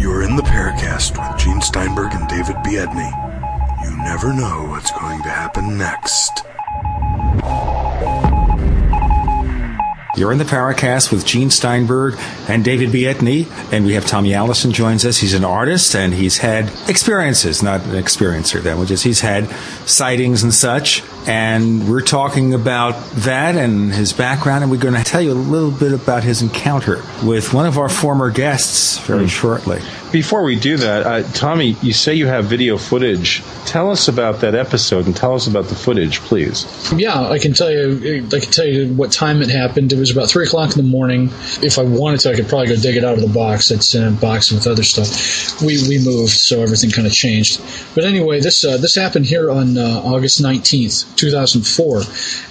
You're 0.00 0.22
in 0.22 0.34
the 0.34 0.42
Paracast 0.42 1.16
with 1.16 1.40
Gene 1.40 1.60
Steinberg 1.60 2.12
and 2.12 2.28
David 2.28 2.56
Biedny. 2.56 3.84
You 3.84 3.96
never 3.98 4.32
know 4.32 4.66
what's 4.70 4.90
going 4.90 5.22
to 5.22 5.28
happen 5.28 5.78
next. 5.78 6.42
You're 10.16 10.32
in 10.32 10.38
the 10.38 10.44
Paracast 10.44 11.12
with 11.12 11.24
Gene 11.24 11.50
Steinberg 11.50 12.16
and 12.48 12.64
David 12.64 12.88
Biedny, 12.90 13.46
and 13.72 13.86
we 13.86 13.94
have 13.94 14.06
Tommy 14.06 14.34
Allison 14.34 14.72
joins 14.72 15.04
us. 15.04 15.18
He's 15.18 15.34
an 15.34 15.44
artist 15.44 15.94
and 15.94 16.12
he's 16.12 16.38
had 16.38 16.68
experiences, 16.88 17.62
not 17.62 17.80
an 17.82 17.92
experiencer. 17.92 18.60
That 18.60 18.76
which 18.76 18.90
is 18.90 19.02
he's 19.02 19.20
had 19.20 19.48
sightings 19.86 20.42
and 20.42 20.52
such, 20.52 21.04
and 21.26 21.88
we're 21.88 22.00
talking 22.00 22.54
about 22.54 22.94
that 23.12 23.56
and 23.56 23.92
his 23.92 24.12
background, 24.12 24.62
and 24.62 24.70
we're 24.70 24.78
going 24.78 24.94
to 24.94 25.04
tell 25.04 25.20
you 25.20 25.32
a 25.32 25.34
little 25.34 25.70
bit 25.70 25.92
about 25.92 26.24
his 26.24 26.42
encounter 26.42 27.02
with 27.24 27.52
one 27.52 27.66
of 27.66 27.78
our 27.78 27.88
former 27.88 28.30
guests 28.30 28.98
very 29.06 29.26
mm. 29.26 29.30
shortly. 29.30 29.80
Before 30.12 30.42
we 30.42 30.58
do 30.58 30.76
that, 30.76 31.06
uh, 31.06 31.22
Tommy, 31.32 31.76
you 31.82 31.92
say 31.92 32.14
you 32.14 32.26
have 32.26 32.46
video 32.46 32.78
footage. 32.78 33.44
Tell 33.64 33.92
us 33.92 34.08
about 34.08 34.40
that 34.40 34.56
episode 34.56 35.06
and 35.06 35.16
tell 35.16 35.34
us 35.34 35.46
about 35.46 35.66
the 35.66 35.76
footage, 35.76 36.18
please. 36.20 36.66
Yeah, 36.96 37.28
I 37.28 37.38
can 37.38 37.52
tell 37.52 37.70
you. 37.70 38.26
I 38.26 38.40
can 38.40 38.50
tell 38.50 38.66
you 38.66 38.92
what 38.92 39.12
time 39.12 39.40
it 39.40 39.50
happened. 39.50 39.92
It 39.92 39.98
was 39.98 40.10
about 40.10 40.28
three 40.28 40.46
o'clock 40.46 40.76
in 40.76 40.82
the 40.82 40.90
morning. 40.90 41.30
If 41.62 41.78
I 41.78 41.84
wanted 41.84 42.20
to, 42.20 42.30
I 42.30 42.34
could 42.34 42.48
probably 42.48 42.66
go 42.66 42.76
dig 42.76 42.96
it 42.96 43.04
out 43.04 43.14
of 43.14 43.20
the 43.20 43.32
box. 43.32 43.70
It's 43.70 43.94
in 43.94 44.02
a 44.02 44.10
box 44.10 44.50
with 44.50 44.66
other 44.66 44.82
stuff. 44.82 45.62
We 45.62 45.78
we 45.88 46.04
moved, 46.04 46.32
so 46.32 46.60
everything 46.60 46.90
kind 46.90 47.06
of 47.06 47.12
changed. 47.12 47.60
But 47.94 48.04
anyway, 48.04 48.40
this 48.40 48.64
uh, 48.64 48.78
this 48.78 48.96
happened 48.96 49.26
here 49.26 49.48
on 49.48 49.78
uh, 49.78 50.02
August 50.04 50.40
nineteenth, 50.40 51.04
two 51.16 51.30
thousand 51.30 51.66
four, 51.66 52.02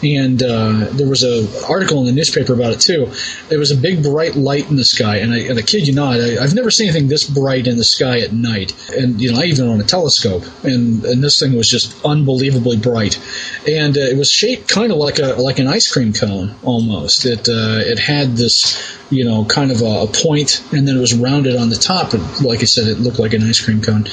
and 0.04 0.41
uh, 0.43 0.88
there 0.91 1.08
was 1.08 1.24
a 1.24 1.48
article 1.67 2.00
in 2.00 2.06
the 2.06 2.12
newspaper 2.12 2.54
about 2.54 2.74
it 2.74 2.80
too. 2.80 3.12
There 3.50 3.60
was 3.60 3.72
a 3.72 3.78
big 3.78 4.04
bright 4.04 4.36
light 4.36 4.69
in 4.69 4.76
the 4.76 4.86
sky, 4.86 5.17
and 5.17 5.34
I, 5.34 5.39
and 5.39 5.58
I 5.58 5.62
kid 5.62 5.88
you 5.88 5.93
not, 5.93 6.19
I, 6.19 6.41
I've 6.41 6.56
never 6.56 6.72
seen 6.72 6.89
anything 6.89 7.08
this 7.08 7.30
bright 7.30 7.67
in 7.67 7.78
the 7.78 7.84
sky 7.84 8.19
at 8.22 8.34
night. 8.34 8.74
And, 8.89 9.22
you 9.22 9.32
know, 9.32 9.39
I 9.39 9.45
even 9.45 9.69
on 9.69 9.80
a 9.80 9.84
telescope. 9.84 10.43
And, 10.63 11.04
and 11.06 11.24
this 11.24 11.39
thing 11.39 11.56
was 11.56 11.69
just 11.69 12.04
unbelievably 12.06 12.78
bright. 12.78 13.19
And 13.67 13.98
uh, 13.98 14.02
it 14.02 14.17
was 14.17 14.32
shaped 14.32 14.67
kind 14.67 14.91
of 14.91 14.98
like 14.98 15.19
a, 15.19 15.36
like 15.41 15.60
an 15.60 15.67
ice 15.67 15.91
cream 15.91 16.13
cone 16.13 16.56
almost. 16.63 17.26
It, 17.26 17.48
uh, 17.50 17.82
it 17.86 18.00
had 18.00 18.36
this 18.36 18.99
you 19.10 19.26
know, 19.26 19.45
kind 19.45 19.72
of 19.72 19.82
a, 19.82 20.04
a 20.04 20.08
point, 20.08 20.63
and 20.72 20.88
then 20.88 20.98
it 20.98 21.00
was 21.00 21.13
rounded 21.13 21.56
on 21.56 21.69
the 21.69 21.76
top. 21.76 22.13
And 22.13 22.41
like 22.41 22.62
I 22.62 22.65
said, 22.65 22.88
it 22.88 23.00
looked 23.00 23.19
like 23.19 23.34
an 23.34 23.43
ice 23.43 23.63
cream 23.63 23.82
cone. 23.82 24.08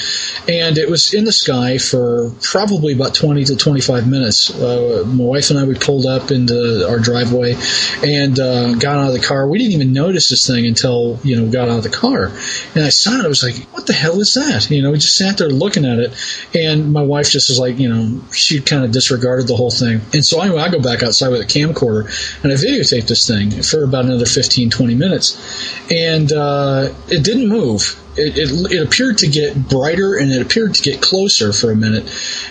And 0.48 0.78
it 0.78 0.88
was 0.88 1.12
in 1.12 1.24
the 1.24 1.32
sky 1.32 1.78
for 1.78 2.30
probably 2.42 2.92
about 2.92 3.14
20 3.14 3.44
to 3.44 3.56
25 3.56 4.08
minutes. 4.08 4.50
Uh, 4.54 5.04
my 5.06 5.24
wife 5.24 5.50
and 5.50 5.58
I, 5.58 5.64
we 5.64 5.74
pulled 5.74 6.06
up 6.06 6.30
into 6.30 6.86
our 6.88 6.98
driveway 6.98 7.56
and 8.02 8.38
uh, 8.38 8.74
got 8.74 8.98
out 8.98 9.08
of 9.08 9.12
the 9.12 9.26
car. 9.26 9.48
We 9.48 9.58
didn't 9.58 9.72
even 9.72 9.92
notice 9.92 10.30
this 10.30 10.46
thing 10.46 10.66
until, 10.66 11.18
you 11.22 11.36
know, 11.36 11.50
got 11.50 11.68
out 11.68 11.78
of 11.78 11.84
the 11.84 11.90
car. 11.90 12.32
And 12.74 12.84
I 12.84 12.90
saw 12.90 13.18
it. 13.18 13.24
I 13.24 13.28
was 13.28 13.42
like, 13.42 13.56
what 13.72 13.86
the 13.86 13.92
hell 13.92 14.20
is 14.20 14.34
that? 14.34 14.70
You 14.70 14.82
know, 14.82 14.92
we 14.92 14.98
just 14.98 15.16
sat 15.16 15.38
there 15.38 15.48
looking 15.48 15.84
at 15.84 15.98
it. 15.98 16.12
And 16.54 16.92
my 16.92 17.02
wife 17.02 17.30
just 17.30 17.48
was 17.48 17.58
like, 17.58 17.78
you 17.78 17.88
know, 17.88 18.22
she 18.32 18.60
kind 18.60 18.84
of 18.84 18.92
disregarded 18.92 19.46
the 19.46 19.56
whole 19.56 19.70
thing. 19.70 20.00
And 20.12 20.24
so 20.24 20.40
anyway, 20.40 20.60
I 20.60 20.70
go 20.70 20.80
back 20.80 21.02
outside 21.02 21.28
with 21.28 21.40
a 21.40 21.44
camcorder 21.44 22.04
and 22.42 22.52
I 22.52 22.56
videotaped 22.56 23.08
this 23.08 23.26
thing 23.26 23.50
for 23.62 23.84
about 23.84 24.04
another 24.04 24.26
15, 24.26 24.70
20 24.70 24.85
20 24.86 24.94
minutes, 24.94 25.90
and 25.90 26.32
uh, 26.32 26.92
it 27.08 27.24
didn't 27.24 27.48
move. 27.48 28.00
It, 28.16 28.38
it, 28.38 28.72
it 28.72 28.86
appeared 28.86 29.18
to 29.18 29.26
get 29.26 29.68
brighter 29.68 30.16
and 30.16 30.32
it 30.32 30.40
appeared 30.40 30.74
to 30.76 30.82
get 30.82 31.02
closer 31.02 31.52
for 31.52 31.70
a 31.70 31.76
minute, 31.76 32.04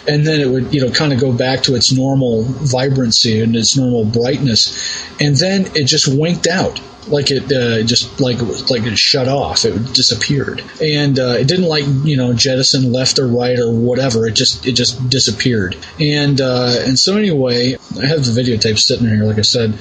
and 0.08 0.28
then 0.28 0.41
it 0.41 0.50
would 0.50 0.74
you 0.74 0.82
know 0.82 0.91
kind 0.91 1.13
of 1.13 1.19
go 1.19 1.32
back 1.32 1.63
to 1.63 1.76
its 1.76 1.91
normal 1.91 2.43
vibrancy 2.43 3.41
and 3.41 3.56
its 3.56 3.78
normal 3.78 4.06
brightness, 4.06 4.76
and 5.19 5.36
then 5.38 5.67
it 5.76 5.86
just 5.86 6.08
winked 6.08 6.48
out 6.48 6.82
like 7.08 7.30
it 7.32 7.52
uh, 7.52 7.84
just 7.84 8.19
like 8.19 8.38
it 8.38 8.43
was, 8.43 8.69
like 8.69 8.84
it 8.84 8.98
shut 8.98 9.28
off. 9.28 9.65
It 9.65 9.93
disappeared, 9.93 10.63
and 10.82 11.17
uh, 11.19 11.36
it 11.39 11.48
didn't 11.48 11.65
like 11.65 11.86
you 12.04 12.17
know 12.17 12.34
jettison 12.34 12.91
left 12.91 13.19
or 13.19 13.28
right 13.28 13.58
or 13.60 13.71
whatever. 13.71 14.28
It 14.28 14.34
just 14.34 14.65
it 14.65 14.74
just 14.74 15.10
disappeared. 15.10 15.78
And 16.00 16.39
uh, 16.41 16.76
and 16.80 16.98
so 16.98 17.17
anyway, 17.17 17.76
I 18.02 18.06
have 18.06 18.26
the 18.26 18.41
videotape 18.41 18.80
sitting 18.80 19.08
here, 19.08 19.24
like 19.24 19.38
I 19.38 19.41
said. 19.41 19.78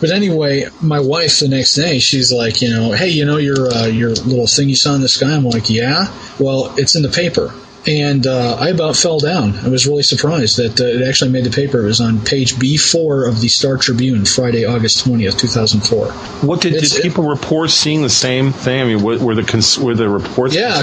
But 0.00 0.10
anyway, 0.10 0.66
my 0.82 1.00
wife 1.00 1.40
the 1.40 1.48
next 1.48 1.74
day, 1.74 1.98
she's 1.98 2.32
like, 2.32 2.60
you 2.60 2.70
know, 2.70 2.92
hey, 2.92 3.08
you 3.08 3.24
know 3.24 3.38
your 3.38 3.72
uh, 3.72 3.86
your 3.86 4.10
little 4.10 4.46
thing 4.46 4.68
you 4.68 4.76
saw 4.76 4.94
in 4.94 5.00
the 5.00 5.08
sky. 5.08 5.34
I'm 5.34 5.44
like, 5.44 5.70
yeah. 5.70 6.12
Well, 6.38 6.74
it's 6.76 6.94
in 6.96 7.02
the 7.02 7.08
paper 7.08 7.52
and 7.86 8.26
uh, 8.26 8.56
I 8.58 8.70
about 8.70 8.96
fell 8.96 9.20
down. 9.20 9.56
I 9.58 9.68
was 9.68 9.86
really 9.86 10.02
surprised 10.02 10.56
that 10.56 10.80
uh, 10.80 10.84
it 10.84 11.08
actually 11.08 11.30
made 11.30 11.44
the 11.44 11.50
paper. 11.50 11.80
It 11.80 11.86
was 11.86 12.00
on 12.00 12.20
page 12.24 12.54
B4 12.54 13.28
of 13.28 13.40
the 13.40 13.48
Star 13.48 13.76
Tribune, 13.76 14.24
Friday, 14.24 14.64
August 14.64 15.06
20th, 15.06 15.38
2004. 15.38 16.06
What 16.46 16.60
did, 16.60 16.80
did 16.80 17.02
people 17.02 17.24
report 17.24 17.70
seeing 17.70 18.02
the 18.02 18.10
same 18.10 18.52
thing? 18.52 18.80
I 18.80 18.84
mean, 18.84 19.02
were, 19.02 19.18
were 19.18 19.34
the 19.34 19.44
cons- 19.44 19.78
were 19.78 19.94
the 19.94 20.08
reports? 20.08 20.54
Yeah. 20.54 20.82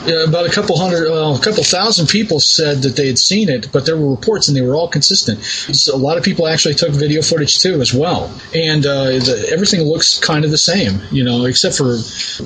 About 0.00 0.46
a 0.46 0.50
couple 0.50 0.78
hundred, 0.78 1.10
well, 1.10 1.36
a 1.36 1.40
couple 1.40 1.62
thousand 1.62 2.08
people 2.08 2.40
said 2.40 2.78
that 2.82 2.96
they 2.96 3.06
had 3.06 3.18
seen 3.18 3.48
it, 3.48 3.70
but 3.72 3.86
there 3.86 3.96
were 3.96 4.10
reports 4.10 4.48
and 4.48 4.56
they 4.56 4.62
were 4.62 4.74
all 4.74 4.88
consistent. 4.88 5.42
So 5.44 5.94
a 5.94 5.98
lot 5.98 6.16
of 6.16 6.24
people 6.24 6.46
actually 6.48 6.74
took 6.74 6.90
video 6.90 7.22
footage 7.22 7.60
too, 7.60 7.80
as 7.80 7.92
well. 7.92 8.32
And 8.54 8.86
uh, 8.86 9.04
the, 9.04 9.48
everything 9.52 9.82
looks 9.82 10.18
kind 10.18 10.44
of 10.44 10.50
the 10.50 10.58
same, 10.58 11.00
you 11.10 11.22
know, 11.22 11.44
except 11.44 11.76
for 11.76 11.98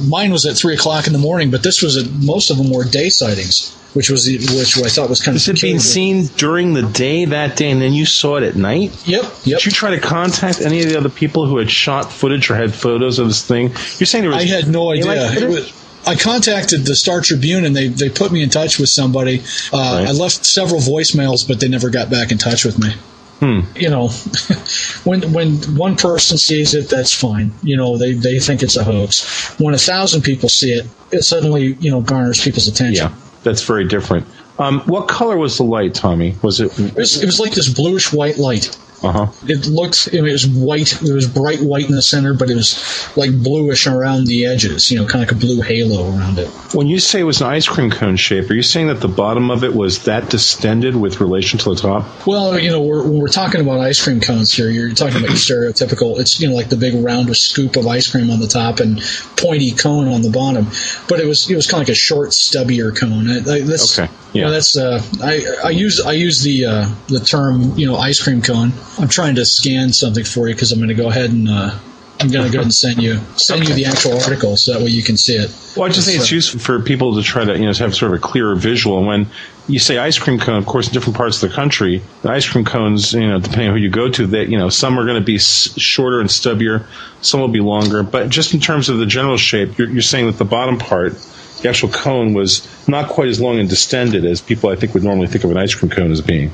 mine 0.08 0.32
was 0.32 0.46
at 0.46 0.56
three 0.56 0.74
o'clock 0.74 1.06
in 1.06 1.12
the 1.12 1.18
morning, 1.18 1.50
but 1.50 1.62
this 1.62 1.80
was 1.82 1.96
at, 1.96 2.10
most 2.10 2.50
of 2.50 2.56
them 2.56 2.70
were 2.70 2.84
day 2.84 3.08
sightings 3.08 3.76
which 3.94 4.10
was 4.10 4.26
which 4.26 4.76
I 4.84 4.88
thought 4.88 5.08
was 5.08 5.22
kind 5.22 5.36
Is 5.36 5.48
of. 5.48 5.54
it 5.54 5.62
being 5.62 5.78
seen 5.78 6.26
during 6.36 6.74
the 6.74 6.82
day 6.82 7.26
that 7.26 7.56
day, 7.56 7.70
and 7.70 7.80
then 7.80 7.92
you 7.92 8.06
saw 8.06 8.36
it 8.36 8.42
at 8.42 8.56
night? 8.56 8.90
Yep. 9.06 9.22
Yep. 9.22 9.58
Did 9.60 9.66
you 9.66 9.70
try 9.70 9.90
to 9.90 10.00
contact 10.00 10.60
any 10.60 10.82
of 10.82 10.88
the 10.88 10.98
other 10.98 11.08
people 11.08 11.46
who 11.46 11.58
had 11.58 11.70
shot 11.70 12.12
footage 12.12 12.50
or 12.50 12.56
had 12.56 12.74
photos 12.74 13.20
of 13.20 13.28
this 13.28 13.46
thing? 13.46 13.68
You're 13.68 14.06
saying 14.06 14.22
there 14.22 14.32
was. 14.32 14.42
I 14.42 14.46
had 14.46 14.66
no 14.68 14.90
idea. 14.90 15.04
daylight 15.04 15.42
It 15.42 15.48
was- 15.48 15.83
I 16.06 16.16
contacted 16.16 16.84
the 16.84 16.94
Star 16.94 17.20
Tribune 17.20 17.64
and 17.64 17.74
they, 17.74 17.88
they 17.88 18.08
put 18.08 18.32
me 18.32 18.42
in 18.42 18.50
touch 18.50 18.78
with 18.78 18.88
somebody. 18.88 19.40
Uh, 19.72 19.76
Right. 19.94 20.08
I 20.08 20.12
left 20.12 20.44
several 20.44 20.80
voicemails, 20.80 21.46
but 21.46 21.60
they 21.60 21.68
never 21.68 21.90
got 21.90 22.10
back 22.10 22.32
in 22.32 22.38
touch 22.38 22.64
with 22.64 22.78
me. 22.78 22.92
Hmm. 23.40 23.60
You 23.76 23.90
know, 23.90 24.08
when 25.04 25.32
when 25.32 25.56
one 25.76 25.96
person 25.96 26.38
sees 26.38 26.72
it, 26.74 26.88
that's 26.88 27.12
fine. 27.12 27.52
You 27.62 27.76
know, 27.76 27.96
they, 27.98 28.12
they 28.12 28.38
think 28.38 28.62
it's 28.62 28.76
a 28.76 28.84
hoax. 28.84 29.58
When 29.58 29.74
a 29.74 29.78
thousand 29.78 30.22
people 30.22 30.48
see 30.48 30.72
it, 30.72 30.86
it 31.10 31.22
suddenly 31.22 31.74
you 31.80 31.90
know 31.90 32.00
garners 32.00 32.42
people's 32.42 32.68
attention. 32.68 33.08
Yeah, 33.10 33.14
that's 33.42 33.62
very 33.62 33.86
different. 33.86 34.26
Um, 34.58 34.80
what 34.82 35.08
color 35.08 35.36
was 35.36 35.56
the 35.58 35.64
light, 35.64 35.94
Tommy? 35.94 36.36
Was 36.42 36.60
it? 36.60 36.78
It 36.78 36.94
was, 36.94 37.22
it 37.22 37.26
was 37.26 37.40
like 37.40 37.52
this 37.52 37.68
bluish 37.68 38.12
white 38.12 38.38
light. 38.38 38.76
Uh 39.04 39.12
huh. 39.12 39.26
It 39.46 39.66
looked, 39.66 40.08
it 40.12 40.22
was 40.22 40.46
white. 40.46 41.02
It 41.02 41.12
was 41.12 41.28
bright 41.28 41.60
white 41.60 41.88
in 41.88 41.94
the 41.94 42.02
center, 42.02 42.34
but 42.34 42.50
it 42.50 42.54
was 42.54 43.16
like 43.16 43.30
bluish 43.42 43.86
around 43.86 44.26
the 44.26 44.46
edges. 44.46 44.90
You 44.90 45.00
know, 45.00 45.06
kind 45.06 45.22
of 45.22 45.28
like 45.30 45.36
a 45.36 45.46
blue 45.46 45.60
halo 45.60 46.08
around 46.16 46.38
it. 46.38 46.48
When 46.74 46.86
you 46.86 46.98
say 46.98 47.20
it 47.20 47.24
was 47.24 47.40
an 47.40 47.48
ice 47.48 47.68
cream 47.68 47.90
cone 47.90 48.16
shape, 48.16 48.48
are 48.50 48.54
you 48.54 48.62
saying 48.62 48.86
that 48.88 49.00
the 49.00 49.08
bottom 49.08 49.50
of 49.50 49.64
it 49.64 49.74
was 49.74 50.04
that 50.04 50.30
distended 50.30 50.96
with 50.96 51.20
relation 51.20 51.58
to 51.60 51.70
the 51.70 51.76
top? 51.76 52.26
Well, 52.26 52.58
you 52.58 52.70
know, 52.70 52.82
we're, 52.82 53.02
when 53.02 53.18
we're 53.18 53.28
talking 53.28 53.60
about 53.60 53.80
ice 53.80 54.02
cream 54.02 54.20
cones 54.20 54.52
here, 54.52 54.70
you're 54.70 54.92
talking 54.92 55.18
about 55.18 55.28
your 55.28 55.36
stereotypical. 55.36 56.18
It's 56.18 56.40
you 56.40 56.48
know 56.48 56.54
like 56.54 56.68
the 56.68 56.76
big 56.76 56.94
round 56.94 57.34
scoop 57.36 57.76
of 57.76 57.86
ice 57.86 58.10
cream 58.10 58.30
on 58.30 58.40
the 58.40 58.46
top 58.46 58.80
and 58.80 59.00
pointy 59.36 59.72
cone 59.72 60.08
on 60.08 60.22
the 60.22 60.30
bottom. 60.30 60.66
But 61.08 61.20
it 61.20 61.26
was 61.26 61.50
it 61.50 61.56
was 61.56 61.66
kind 61.66 61.82
of 61.82 61.88
like 61.88 61.92
a 61.92 61.98
short, 61.98 62.30
stubbier 62.30 62.96
cone. 62.96 63.28
I, 63.28 63.36
I, 63.38 63.60
that's, 63.60 63.98
Okay, 63.98 64.12
You 64.32 64.42
know, 64.42 64.48
yeah. 64.48 64.52
that's 64.52 64.76
uh, 64.76 65.02
I 65.22 65.44
I 65.64 65.70
use 65.70 66.00
I 66.00 66.12
use 66.12 66.42
the 66.42 66.66
uh, 66.66 66.88
the 67.08 67.20
term 67.20 67.78
you 67.78 67.86
know 67.86 67.96
ice 67.96 68.22
cream 68.22 68.42
cone. 68.42 68.72
I'm 68.98 69.08
trying 69.08 69.36
to 69.36 69.44
scan 69.44 69.92
something 69.92 70.24
for 70.24 70.48
you 70.48 70.54
because 70.54 70.72
I'm 70.72 70.78
going 70.78 70.88
to 70.88 70.94
go 70.94 71.08
ahead 71.08 71.30
and. 71.30 71.48
Uh, 71.48 71.78
I'm 72.20 72.30
going 72.30 72.46
to 72.46 72.52
go 72.52 72.58
ahead 72.58 72.66
and 72.66 72.74
send 72.74 73.02
you 73.02 73.18
send 73.36 73.68
you 73.68 73.74
the 73.74 73.86
actual 73.86 74.20
article 74.20 74.56
so 74.56 74.72
that 74.72 74.80
way 74.82 74.90
you 74.90 75.02
can 75.02 75.16
see 75.16 75.34
it. 75.34 75.50
Well, 75.76 75.86
I 75.86 75.92
just 75.92 76.06
think 76.06 76.20
it's 76.20 76.30
useful 76.30 76.60
for 76.60 76.80
people 76.80 77.16
to 77.16 77.22
try 77.22 77.44
to 77.44 77.58
you 77.58 77.66
know 77.66 77.72
have 77.72 77.94
sort 77.94 78.12
of 78.12 78.18
a 78.18 78.20
clearer 78.20 78.54
visual. 78.54 78.98
And 78.98 79.06
when 79.06 79.26
you 79.66 79.80
say 79.80 79.98
ice 79.98 80.18
cream 80.18 80.38
cone, 80.38 80.56
of 80.56 80.64
course, 80.64 80.86
in 80.86 80.94
different 80.94 81.16
parts 81.16 81.42
of 81.42 81.50
the 81.50 81.54
country, 81.54 82.02
the 82.22 82.30
ice 82.30 82.48
cream 82.48 82.64
cones, 82.64 83.12
you 83.12 83.28
know, 83.28 83.40
depending 83.40 83.68
on 83.68 83.76
who 83.76 83.82
you 83.82 83.90
go 83.90 84.08
to, 84.10 84.28
that 84.28 84.48
you 84.48 84.58
know, 84.58 84.68
some 84.68 84.98
are 84.98 85.04
going 85.04 85.20
to 85.20 85.24
be 85.24 85.38
shorter 85.38 86.20
and 86.20 86.28
stubbier, 86.28 86.86
some 87.20 87.40
will 87.40 87.48
be 87.48 87.60
longer. 87.60 88.02
But 88.04 88.28
just 88.28 88.54
in 88.54 88.60
terms 88.60 88.88
of 88.88 88.98
the 88.98 89.06
general 89.06 89.36
shape, 89.36 89.76
you're, 89.76 89.90
you're 89.90 90.02
saying 90.02 90.26
that 90.26 90.38
the 90.38 90.44
bottom 90.44 90.78
part, 90.78 91.14
the 91.62 91.68
actual 91.68 91.88
cone, 91.88 92.32
was 92.32 92.66
not 92.86 93.08
quite 93.08 93.28
as 93.28 93.40
long 93.40 93.58
and 93.58 93.68
distended 93.68 94.24
as 94.24 94.40
people 94.40 94.70
I 94.70 94.76
think 94.76 94.94
would 94.94 95.02
normally 95.02 95.26
think 95.26 95.42
of 95.42 95.50
an 95.50 95.56
ice 95.56 95.74
cream 95.74 95.90
cone 95.90 96.12
as 96.12 96.20
being. 96.20 96.52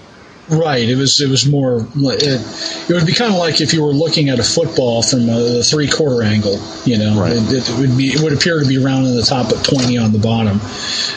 Right. 0.50 0.88
It 0.88 0.96
was. 0.96 1.20
It 1.20 1.28
was 1.30 1.46
more. 1.46 1.86
It, 1.96 2.22
it 2.90 2.92
would 2.92 3.06
be 3.06 3.12
kind 3.14 3.32
of 3.32 3.38
like 3.38 3.60
if 3.60 3.72
you 3.72 3.82
were 3.84 3.92
looking 3.92 4.28
at 4.30 4.38
a 4.38 4.42
football 4.42 5.02
from 5.02 5.28
a, 5.28 5.62
three 5.62 5.88
quarter 5.88 6.22
angle. 6.22 6.58
You 6.84 6.98
know, 6.98 7.20
Right. 7.20 7.32
it, 7.32 7.68
it 7.68 7.78
would 7.78 7.96
be. 7.96 8.08
It 8.08 8.20
would 8.20 8.32
appear 8.32 8.58
to 8.60 8.66
be 8.66 8.78
round 8.78 9.06
on 9.06 9.14
the 9.14 9.22
top 9.22 9.48
but 9.50 9.64
pointy 9.64 9.96
on 9.98 10.12
the 10.12 10.18
bottom. 10.18 10.60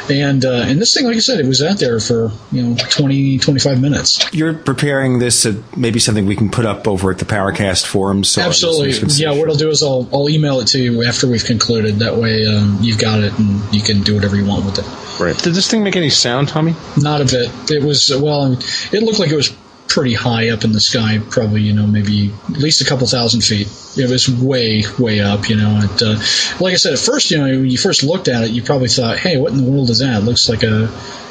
And 0.10 0.46
uh, 0.46 0.64
and 0.68 0.80
this 0.82 0.94
thing, 0.94 1.06
like 1.06 1.16
I 1.16 1.20
said, 1.20 1.40
it 1.40 1.48
was 1.48 1.62
out 1.64 1.80
there 1.80 2.00
for 2.00 2.32
you 2.52 2.64
know 2.64 2.76
20, 2.78 3.40
25 3.40 3.82
minutes. 3.82 4.34
You're 4.34 4.54
preparing 4.54 5.20
this 5.20 5.46
uh, 5.46 5.62
maybe 5.76 6.00
something 6.00 6.26
we 6.26 6.36
can 6.36 6.50
put 6.52 6.66
up 6.66 6.88
over 6.88 7.12
at 7.12 7.18
the 7.20 7.26
Paracast 7.26 7.86
forums. 7.86 8.30
so 8.30 8.42
Absolutely. 8.42 8.88
listeners 8.88 9.00
can 9.00 9.10
see. 9.10 9.24
Yeah. 9.24 9.32
What 9.32 9.50
I'll 9.50 9.56
do 9.56 9.70
is 9.70 9.82
I'll 9.84 10.08
I'll 10.14 10.30
email 10.30 10.60
it 10.60 10.68
to 10.68 10.80
you 10.80 11.04
after 11.04 11.28
we've 11.28 11.44
concluded. 11.46 12.00
That 12.00 12.18
way 12.18 12.46
um, 12.46 12.78
you've 12.82 13.00
got 13.00 13.20
it 13.24 13.38
and 13.40 13.74
you 13.74 13.82
can 13.82 14.02
do 14.04 14.16
whatever 14.16 14.36
you 14.36 14.46
want 14.46 14.66
with 14.66 14.80
it. 14.80 14.86
Right. 15.20 15.38
Did 15.38 15.54
this 15.54 15.70
thing 15.70 15.84
make 15.84 15.96
any 15.96 16.10
sound, 16.10 16.48
Tommy? 16.48 16.74
Not 16.98 17.22
a 17.22 17.26
bit. 17.26 17.72
It 17.72 17.84
was 17.84 18.10
well. 18.20 18.52
It 18.92 19.04
looked 19.04 19.20
like 19.20 19.23
it 19.32 19.36
was 19.36 19.56
pretty 19.88 20.14
high 20.14 20.50
up 20.50 20.64
in 20.64 20.72
the 20.72 20.80
sky. 20.80 21.20
Probably 21.30 21.62
you 21.62 21.74
know 21.74 21.86
maybe 21.86 22.34
at 22.50 22.58
least 22.58 22.82
a 22.82 22.86
couple 22.86 23.08
thousand 23.08 23.42
feet. 23.42 23.68
It 23.98 24.10
was 24.10 24.28
way 24.30 24.84
way 24.98 25.20
up. 25.20 25.50
You 25.50 25.58
know. 25.58 25.82
Uh, 26.02 26.16
like 26.60 26.74
I 26.74 26.78
said, 26.78 26.94
at 26.94 27.00
first 27.00 27.32
you 27.32 27.38
know 27.38 27.46
when 27.46 27.70
you 27.70 27.78
first 27.78 28.04
looked 28.04 28.28
at 28.28 28.44
it, 28.44 28.52
you 28.52 28.64
probably 28.64 28.90
thought, 28.90 29.18
hey, 29.18 29.38
what 29.38 29.52
in 29.52 29.64
the 29.64 29.72
world 29.72 29.90
is 29.90 30.00
that? 30.00 30.22
It 30.22 30.26
looks 30.26 30.50
like 30.50 30.64
a 30.64 30.90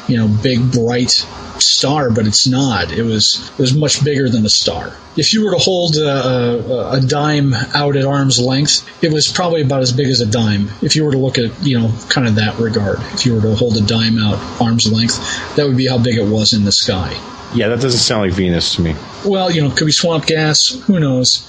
you 0.09 0.16
know 0.16 0.28
big 0.28 0.72
bright 0.72 1.26
star, 1.59 2.11
but 2.11 2.26
it's 2.26 2.46
not. 2.46 2.92
It 2.92 3.02
was 3.02 3.50
it 3.52 3.59
was 3.59 3.74
much 3.74 4.05
bigger 4.05 4.28
than 4.28 4.44
a 4.44 4.50
star. 4.50 4.96
If 5.16 5.35
you 5.35 5.44
were 5.44 5.52
to 5.52 5.59
hold 5.59 5.96
a, 5.96 6.09
a, 6.09 6.90
a 6.98 7.00
dime 7.00 7.55
out 7.74 7.96
at 7.96 8.05
arm's 8.05 8.40
length, 8.40 8.88
it 9.02 9.12
was 9.12 9.31
probably 9.31 9.62
about 9.62 9.83
as 9.83 9.92
big 9.92 10.09
as 10.09 10.20
a 10.20 10.26
dime. 10.26 10.70
If 10.81 10.96
you 10.96 11.05
were 11.05 11.12
to 11.12 11.18
look 11.18 11.38
at 11.38 11.64
you 11.64 11.78
know 11.78 11.92
kind 12.09 12.28
of 12.28 12.37
that 12.37 12.59
regard, 12.59 13.00
if 13.14 13.26
you 13.26 13.35
were 13.35 13.42
to 13.42 13.55
hold 13.55 13.76
a 13.76 13.83
dime 13.83 14.18
out 14.18 14.38
arm's 14.61 14.90
length, 14.90 15.57
that 15.57 15.66
would 15.66 15.76
be 15.76 15.88
how 15.88 15.98
big 15.98 16.16
it 16.16 16.26
was 16.26 16.52
in 16.52 16.64
the 16.64 16.72
sky. 16.72 17.18
Yeah, 17.55 17.69
that 17.69 17.81
doesn't 17.81 18.01
sound 18.01 18.23
like 18.23 18.33
Venus 18.33 18.75
to 18.77 18.83
me. 18.83 18.95
Well, 19.27 19.51
you 19.51 19.62
know, 19.62 19.71
could 19.71 19.85
be 19.87 19.93
swamp 19.93 20.27
gas. 20.27 20.69
Who 20.87 20.99
knows? 20.99 21.43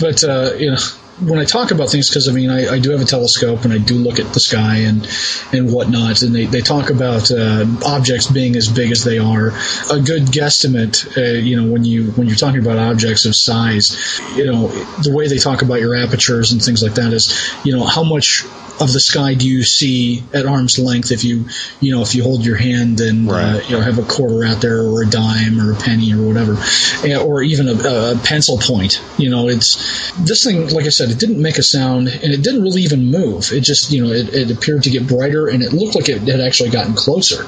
But 0.00 0.24
uh, 0.24 0.52
you 0.58 0.72
know, 0.72 0.78
when 1.20 1.38
I 1.38 1.44
talk 1.44 1.70
about 1.70 1.90
things, 1.90 2.08
because 2.08 2.28
I 2.28 2.32
mean, 2.32 2.50
I, 2.50 2.74
I 2.74 2.78
do 2.78 2.90
have 2.90 3.00
a 3.00 3.04
telescope 3.04 3.64
and 3.64 3.72
I 3.72 3.78
do 3.78 3.94
look 3.94 4.18
at 4.18 4.32
the 4.32 4.40
sky 4.40 4.78
and 4.78 5.08
and 5.52 5.72
whatnot, 5.72 6.22
and 6.22 6.34
they, 6.34 6.46
they 6.46 6.60
talk 6.60 6.90
about 6.90 7.30
uh, 7.30 7.66
objects 7.86 8.30
being 8.30 8.56
as 8.56 8.68
big 8.68 8.90
as 8.90 9.04
they 9.04 9.18
are. 9.18 9.48
A 9.92 10.00
good 10.00 10.24
guesstimate, 10.24 11.16
uh, 11.16 11.38
you 11.38 11.60
know, 11.60 11.70
when 11.70 11.84
you 11.84 12.10
when 12.12 12.26
you're 12.26 12.36
talking 12.36 12.60
about 12.60 12.78
objects 12.78 13.26
of 13.26 13.36
size, 13.36 14.20
you 14.36 14.46
know, 14.46 14.68
the 15.02 15.12
way 15.14 15.28
they 15.28 15.38
talk 15.38 15.62
about 15.62 15.80
your 15.80 15.94
apertures 15.94 16.52
and 16.52 16.62
things 16.62 16.82
like 16.82 16.94
that 16.94 17.12
is, 17.12 17.54
you 17.64 17.76
know, 17.76 17.84
how 17.84 18.02
much 18.02 18.44
of 18.80 18.92
the 18.92 19.00
sky 19.00 19.34
do 19.34 19.48
you 19.48 19.62
see 19.62 20.22
at 20.32 20.46
arm's 20.46 20.78
length 20.78 21.12
if 21.12 21.22
you 21.22 21.44
you 21.80 21.94
know 21.94 22.02
if 22.02 22.14
you 22.14 22.24
hold 22.24 22.44
your 22.44 22.56
hand 22.56 23.00
and 23.00 23.30
uh, 23.30 23.60
you 23.68 23.76
know 23.76 23.80
have 23.80 23.98
a 23.98 24.02
quarter 24.02 24.44
out 24.44 24.60
there 24.60 24.80
or 24.80 25.02
a 25.02 25.06
dime 25.06 25.60
or 25.60 25.72
a 25.72 25.76
penny 25.76 26.12
or 26.12 26.26
whatever 26.26 26.56
Eh, 27.04 27.16
or 27.16 27.42
even 27.42 27.68
a, 27.68 27.72
a 27.72 28.20
pencil 28.24 28.58
point 28.58 29.00
you 29.16 29.30
know 29.30 29.48
it's 29.48 30.10
this 30.18 30.42
thing 30.42 30.68
like 30.70 30.86
i 30.86 30.88
said 30.88 31.03
it 31.10 31.18
didn't 31.18 31.40
make 31.40 31.58
a 31.58 31.62
sound 31.62 32.08
and 32.08 32.32
it 32.32 32.42
didn't 32.42 32.62
really 32.62 32.82
even 32.82 33.10
move 33.10 33.52
it 33.52 33.60
just 33.60 33.90
you 33.90 34.04
know 34.04 34.12
it, 34.12 34.32
it 34.34 34.50
appeared 34.50 34.82
to 34.82 34.90
get 34.90 35.06
brighter 35.06 35.48
and 35.48 35.62
it 35.62 35.72
looked 35.72 35.94
like 35.94 36.08
it 36.08 36.20
had 36.22 36.40
actually 36.40 36.70
gotten 36.70 36.94
closer 36.94 37.46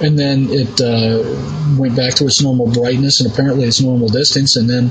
and 0.00 0.18
then 0.18 0.46
it 0.50 0.80
uh, 0.80 1.22
went 1.78 1.96
back 1.96 2.14
to 2.14 2.24
its 2.24 2.42
normal 2.42 2.66
brightness 2.66 3.20
and 3.20 3.32
apparently 3.32 3.64
its 3.64 3.80
normal 3.80 4.08
distance 4.08 4.56
and 4.56 4.68
then 4.68 4.90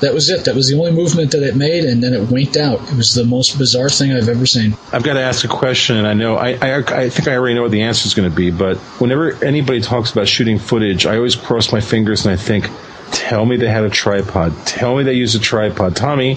that 0.00 0.14
was 0.14 0.30
it 0.30 0.44
that 0.44 0.54
was 0.54 0.68
the 0.68 0.76
only 0.76 0.92
movement 0.92 1.32
that 1.32 1.42
it 1.42 1.56
made 1.56 1.84
and 1.84 2.02
then 2.02 2.14
it 2.14 2.30
winked 2.30 2.56
out 2.56 2.80
it 2.90 2.96
was 2.96 3.14
the 3.14 3.24
most 3.24 3.58
bizarre 3.58 3.90
thing 3.90 4.12
i've 4.12 4.28
ever 4.28 4.46
seen 4.46 4.76
I've 4.90 5.02
got 5.02 5.14
to 5.14 5.20
ask 5.20 5.44
a 5.44 5.48
question, 5.48 5.96
and 5.96 6.06
I 6.06 6.14
know 6.14 6.36
I, 6.36 6.52
I, 6.52 6.76
I 6.78 7.10
think 7.10 7.28
I 7.28 7.36
already 7.36 7.54
know 7.54 7.62
what 7.62 7.70
the 7.70 7.82
answer 7.82 8.06
is 8.06 8.14
going 8.14 8.30
to 8.30 8.34
be. 8.34 8.50
But 8.50 8.78
whenever 9.00 9.32
anybody 9.44 9.82
talks 9.82 10.10
about 10.10 10.26
shooting 10.28 10.58
footage, 10.58 11.04
I 11.04 11.16
always 11.16 11.36
cross 11.36 11.72
my 11.72 11.80
fingers 11.80 12.24
and 12.24 12.32
I 12.32 12.42
think, 12.42 12.70
"Tell 13.12 13.44
me 13.44 13.56
they 13.58 13.68
had 13.68 13.84
a 13.84 13.90
tripod. 13.90 14.54
Tell 14.66 14.96
me 14.96 15.04
they 15.04 15.12
used 15.12 15.36
a 15.36 15.38
tripod." 15.38 15.94
Tommy, 15.94 16.36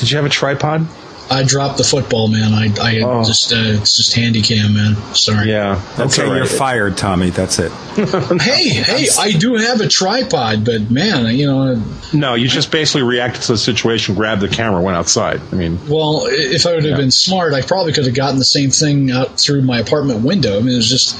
did 0.00 0.10
you 0.10 0.16
have 0.16 0.26
a 0.26 0.30
tripod? 0.30 0.86
I 1.32 1.44
dropped 1.44 1.78
the 1.78 1.84
football, 1.84 2.26
man. 2.26 2.52
I, 2.52 2.74
I 2.80 3.00
Oh. 3.04 3.22
just, 3.22 3.52
uh, 3.52 3.56
it's 3.58 3.96
just 3.96 4.14
handy 4.14 4.42
cam, 4.42 4.74
man. 4.74 4.96
Sorry. 5.14 5.48
Yeah, 5.48 5.80
that's 5.96 6.18
okay, 6.18 6.26
all 6.26 6.32
right. 6.32 6.38
you're 6.38 6.46
fired, 6.46 6.96
Tommy. 6.96 7.30
That's 7.30 7.60
it. 7.60 7.70
Hey, 8.40 8.68
hey, 8.70 9.06
I 9.16 9.30
do 9.30 9.54
have 9.54 9.80
a 9.80 9.86
tripod, 9.86 10.64
but 10.64 10.90
man, 10.90 11.32
you 11.36 11.46
know, 11.46 11.80
No, 12.12 12.34
you 12.34 12.48
just 12.48 12.72
basically 12.72 13.02
reacted 13.04 13.42
to 13.42 13.52
the 13.52 13.58
situation, 13.58 14.16
grabbed 14.16 14.40
the 14.40 14.48
camera, 14.48 14.80
went 14.82 14.96
outside. 14.96 15.40
I 15.52 15.54
mean, 15.54 15.78
well, 15.88 16.22
if 16.26 16.66
I 16.66 16.72
would 16.74 16.82
have 16.82 16.90
Yeah. 16.92 16.96
been 16.96 17.12
smart, 17.12 17.52
I 17.54 17.62
probably 17.62 17.92
could 17.92 18.06
have 18.06 18.14
gotten 18.14 18.38
the 18.40 18.44
same 18.44 18.70
thing 18.70 19.12
out 19.12 19.38
through 19.38 19.62
my 19.62 19.78
apartment 19.78 20.22
window. 20.24 20.56
I 20.56 20.62
mean, 20.62 20.72
it 20.74 20.76
was 20.78 20.88
just, 20.90 21.14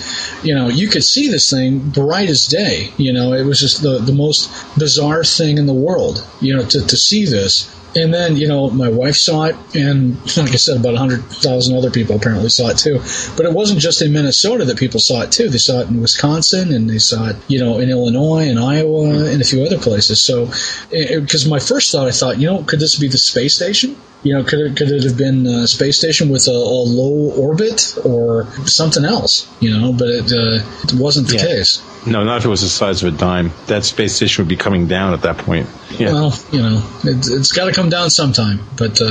you 0.44 0.56
know, 0.56 0.66
you 0.68 0.88
could 0.88 1.04
see 1.04 1.28
this 1.28 1.48
thing 1.48 1.78
bright 1.78 2.28
as 2.30 2.46
day. 2.46 2.90
You 2.96 3.12
know, 3.12 3.32
it 3.32 3.44
was 3.44 3.60
just 3.60 3.80
the, 3.82 3.98
the 3.98 4.12
most 4.12 4.50
bizarre 4.76 5.22
thing 5.22 5.56
in 5.58 5.66
the 5.66 5.72
world, 5.72 6.26
you 6.40 6.56
know, 6.56 6.64
to, 6.64 6.84
to 6.84 6.96
see 6.96 7.26
this. 7.26 7.68
And 7.96 8.14
then, 8.14 8.36
you 8.36 8.46
know, 8.46 8.70
my 8.70 8.88
wife 8.88 9.16
saw 9.16 9.44
it, 9.44 9.56
and 9.74 10.14
like 10.36 10.50
I 10.52 10.56
said, 10.56 10.76
about 10.76 10.92
100,000 10.92 11.76
other 11.76 11.90
people 11.90 12.16
apparently 12.16 12.48
saw 12.48 12.68
it 12.68 12.78
too. 12.78 13.00
But 13.36 13.46
it 13.46 13.52
wasn't 13.52 13.80
just 13.80 14.00
in 14.00 14.12
Minnesota 14.12 14.64
that 14.66 14.78
people 14.78 15.00
saw 15.00 15.22
it 15.22 15.32
too. 15.32 15.48
They 15.48 15.58
saw 15.58 15.80
it 15.80 15.88
in 15.88 16.00
Wisconsin, 16.00 16.72
and 16.72 16.88
they 16.88 16.98
saw 16.98 17.30
it, 17.30 17.36
you 17.48 17.58
know, 17.58 17.78
in 17.78 17.90
Illinois 17.90 18.48
and 18.48 18.60
Iowa 18.60 19.24
and 19.26 19.40
a 19.42 19.44
few 19.44 19.64
other 19.64 19.78
places. 19.78 20.22
So, 20.22 20.46
because 20.90 21.48
my 21.48 21.58
first 21.58 21.90
thought, 21.90 22.06
I 22.06 22.12
thought, 22.12 22.38
you 22.38 22.46
know, 22.46 22.62
could 22.62 22.78
this 22.78 22.96
be 22.96 23.08
the 23.08 23.18
space 23.18 23.54
station? 23.56 23.96
You 24.22 24.34
know, 24.34 24.44
could 24.44 24.60
it, 24.60 24.76
could 24.76 24.90
it 24.92 25.02
have 25.04 25.16
been 25.16 25.46
a 25.46 25.66
space 25.66 25.96
station 25.98 26.28
with 26.28 26.46
a, 26.46 26.50
a 26.52 26.54
low 26.54 27.32
orbit 27.36 27.96
or 28.04 28.44
something 28.66 29.04
else? 29.04 29.48
You 29.60 29.76
know, 29.76 29.92
but 29.94 30.08
it, 30.08 30.32
uh, 30.32 30.62
it 30.84 30.92
wasn't 30.94 31.28
the 31.28 31.36
Yeah. 31.36 31.46
case. 31.46 31.82
No, 32.06 32.24
not 32.24 32.38
if 32.38 32.44
it 32.44 32.48
was 32.48 32.62
the 32.62 32.68
size 32.68 33.02
of 33.02 33.14
a 33.14 33.16
dime. 33.16 33.50
That 33.66 33.84
space 33.84 34.14
station 34.14 34.42
would 34.44 34.48
be 34.48 34.56
coming 34.56 34.86
down 34.86 35.12
at 35.12 35.22
that 35.22 35.38
point. 35.38 35.68
Yeah. 35.98 36.12
Well, 36.12 36.38
you 36.50 36.62
know, 36.62 36.82
it, 37.04 37.26
it's 37.28 37.52
got 37.52 37.66
to 37.66 37.72
come 37.72 37.88
down 37.90 38.10
sometime. 38.10 38.60
But 38.76 39.00
uh, 39.00 39.04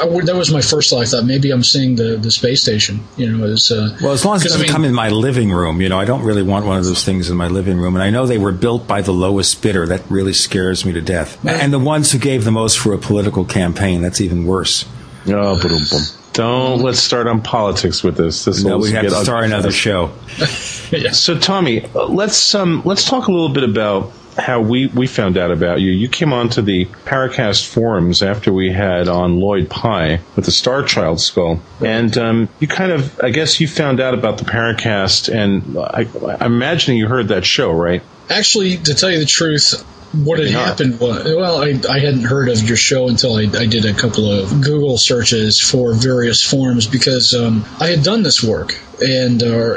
I 0.00 0.20
that 0.24 0.34
was 0.36 0.52
my 0.52 0.60
first 0.60 0.90
thought. 0.90 1.02
I 1.02 1.04
thought 1.06 1.24
maybe 1.24 1.50
I'm 1.50 1.64
seeing 1.64 1.96
the, 1.96 2.16
the 2.16 2.30
space 2.30 2.62
station. 2.62 3.00
You 3.16 3.30
know, 3.36 3.44
as 3.46 3.70
uh, 3.72 3.96
Well, 4.02 4.12
as 4.12 4.24
long 4.24 4.36
as 4.36 4.42
it 4.44 4.48
'cause, 4.48 4.52
I 4.52 4.56
doesn't 4.58 4.60
mean- 4.62 4.72
come 4.72 4.84
in 4.84 4.94
my 4.94 5.08
living 5.08 5.50
room, 5.50 5.80
you 5.80 5.88
know, 5.88 5.98
I 5.98 6.04
don't 6.04 6.22
really 6.22 6.42
want 6.42 6.66
one 6.66 6.78
of 6.78 6.84
those 6.84 7.04
things 7.04 7.28
in 7.30 7.36
my 7.36 7.48
living 7.48 7.78
room. 7.78 7.94
And 7.96 8.02
I 8.02 8.10
know 8.10 8.26
they 8.26 8.38
were 8.38 8.52
built 8.52 8.86
by 8.86 9.02
the 9.02 9.12
lowest 9.12 9.60
bidder. 9.62 9.86
That 9.86 10.02
really 10.10 10.32
scares 10.32 10.84
me 10.84 10.92
to 10.92 11.00
death. 11.00 11.44
And 11.46 11.72
the 11.72 11.78
ones 11.78 12.12
who 12.12 12.18
gave 12.18 12.44
the 12.44 12.52
most 12.52 12.78
for 12.78 12.92
a 12.92 12.98
political 12.98 13.44
campaign, 13.44 14.02
that's 14.02 14.20
even 14.20 14.46
worse. 14.46 14.84
Oh, 15.26 15.60
boom, 15.60 15.80
boom. 15.90 16.02
Don't 16.38 16.82
let's 16.82 17.00
start 17.00 17.26
on 17.26 17.42
politics 17.42 18.04
with 18.04 18.16
this. 18.16 18.44
This 18.44 18.62
No, 18.62 18.76
will 18.76 18.84
we 18.84 18.92
have 18.92 19.02
get 19.02 19.08
to 19.10 19.16
ugly 19.16 19.24
start 19.24 19.44
another 19.44 19.70
fast. 19.72 19.76
show. 19.76 20.10
So, 21.12 21.38
Tommy, 21.38 21.84
uh, 21.84 22.06
let's 22.06 22.54
um, 22.54 22.80
let's 22.86 23.04
talk 23.04 23.26
a 23.26 23.30
little 23.32 23.50
bit 23.50 23.64
about 23.64 24.10
how 24.38 24.60
we, 24.60 24.86
we 24.86 25.06
found 25.06 25.36
out 25.36 25.50
about 25.50 25.80
you. 25.82 25.90
You 25.90 26.08
came 26.08 26.32
onto 26.32 26.62
the 26.62 26.86
Paracast 26.86 27.66
forums 27.66 28.22
after 28.22 28.52
we 28.52 28.72
had 28.72 29.08
on 29.08 29.38
Lloyd 29.40 29.68
Pye 29.68 30.20
with 30.36 30.44
the 30.46 30.50
Starchild 30.50 31.18
skull, 31.20 31.60
and 31.84 32.16
um, 32.16 32.48
you 32.60 32.68
kind 32.68 32.92
of, 32.92 33.20
I 33.20 33.30
guess, 33.30 33.60
you 33.60 33.68
found 33.68 34.00
out 34.00 34.14
about 34.14 34.38
the 34.38 34.44
Paracast, 34.44 35.28
and 35.28 35.76
I, 35.76 36.06
I'm 36.42 36.54
imagining 36.54 36.96
you 36.98 37.08
heard 37.08 37.28
that 37.28 37.44
show, 37.44 37.70
right? 37.72 38.00
Actually, 38.30 38.78
to 38.78 38.94
tell 38.94 39.10
you 39.10 39.18
the 39.18 39.26
truth, 39.26 39.84
what 40.12 40.38
had 40.38 40.48
happened 40.48 41.00
was, 41.00 41.24
well, 41.24 41.62
I, 41.62 41.78
I 41.88 41.98
hadn't 41.98 42.24
heard 42.24 42.48
of 42.48 42.62
your 42.62 42.76
show 42.76 43.08
until 43.08 43.36
I, 43.36 43.42
I 43.42 43.66
did 43.66 43.84
a 43.84 43.92
couple 43.92 44.30
of 44.30 44.62
Google 44.62 44.96
searches 44.96 45.60
for 45.60 45.94
various 45.94 46.42
forms 46.42 46.86
because 46.86 47.34
um, 47.34 47.64
I 47.78 47.88
had 47.88 48.02
done 48.02 48.22
this 48.22 48.42
work. 48.42 48.78
And 49.00 49.42
uh, 49.44 49.74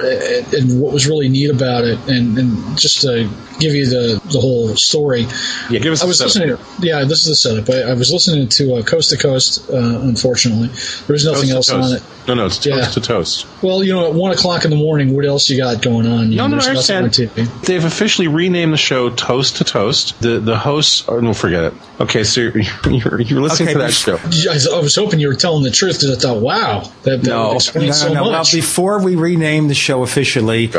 and 0.58 0.82
what 0.82 0.92
was 0.94 1.06
really 1.08 1.30
neat 1.30 1.52
about 1.52 1.84
it, 1.84 2.00
and, 2.10 2.38
and 2.40 2.78
just 2.78 3.02
to 3.02 3.30
give 3.60 3.76
you 3.76 3.86
the, 3.86 4.20
the 4.32 4.40
whole 4.40 4.76
story, 4.76 5.28
Yeah, 5.70 5.80
give 5.80 5.94
us. 5.94 6.02
I 6.02 6.06
the 6.06 6.08
was 6.08 6.18
setup. 6.18 6.36
listening. 6.36 6.58
To, 6.58 6.88
yeah, 6.88 7.04
this 7.04 7.20
is 7.20 7.28
the 7.28 7.36
setup. 7.36 7.70
I, 7.70 7.92
I 7.92 7.94
was 7.94 8.12
listening 8.12 8.48
to 8.50 8.76
uh, 8.78 8.82
Coast 8.82 9.12
to 9.12 9.18
Coast. 9.18 9.70
Uh, 9.70 9.78
unfortunately, 9.78 10.70
there 10.70 11.14
was 11.14 11.24
nothing 11.26 11.50
Toast 11.50 11.70
else 11.70 11.92
on 11.92 11.98
it. 11.98 12.04
No, 12.28 12.34
no, 12.36 12.46
it's 12.48 12.66
Yeah. 12.66 12.78
toast 12.78 12.94
to 12.96 13.02
toast. 13.02 13.48
Well, 13.64 13.84
you 13.84 13.94
know, 13.94 14.08
at 14.08 14.14
one 14.14 14.32
o'clock 14.32 14.64
in 14.64 14.70
the 14.72 14.76
morning, 14.78 15.16
what 15.16 15.26
else 15.26 15.50
you 15.50 15.58
got 15.58 15.82
going 15.82 16.08
on? 16.08 16.32
You 16.32 16.38
No, 16.38 16.48
know, 16.48 16.58
no, 16.58 16.64
I 16.64 16.70
understand. 16.70 17.06
on 17.06 17.10
TV. 17.12 17.62
They've 17.66 17.84
officially 17.84 18.28
renamed 18.28 18.74
the 18.74 18.78
show 18.78 19.10
Toast 19.12 19.58
to 19.58 19.64
Toast. 19.64 20.20
The 20.22 20.40
the 20.40 20.58
hosts, 20.58 21.04
oh, 21.08 21.20
no, 21.20 21.34
forget 21.34 21.66
it. 21.66 21.74
Okay, 22.00 22.24
so 22.24 22.42
you're 22.42 22.58
you're, 22.90 23.22
you're 23.22 23.42
listening 23.42 23.70
Okay, 23.70 23.74
to 23.74 23.80
that 23.80 23.92
show. 23.94 24.18
I, 24.18 24.78
I 24.78 24.82
was 24.82 24.96
hoping 24.96 25.20
you 25.20 25.28
were 25.28 25.36
telling 25.36 25.64
the 25.64 25.72
truth 25.72 26.00
because 26.00 26.18
I 26.18 26.20
thought, 26.20 26.42
wow, 26.42 26.92
that, 27.04 27.22
that 27.22 27.30
No. 27.30 27.50
would 27.50 27.56
explain 27.58 27.88
No, 27.88 27.92
so 27.94 28.08
no, 28.10 28.14
no. 28.26 28.30
Well, 28.32 28.44
before 28.52 29.04
we 29.04 29.11
rename 29.16 29.68
the 29.68 29.74
show 29.74 30.04
officially, 30.04 30.70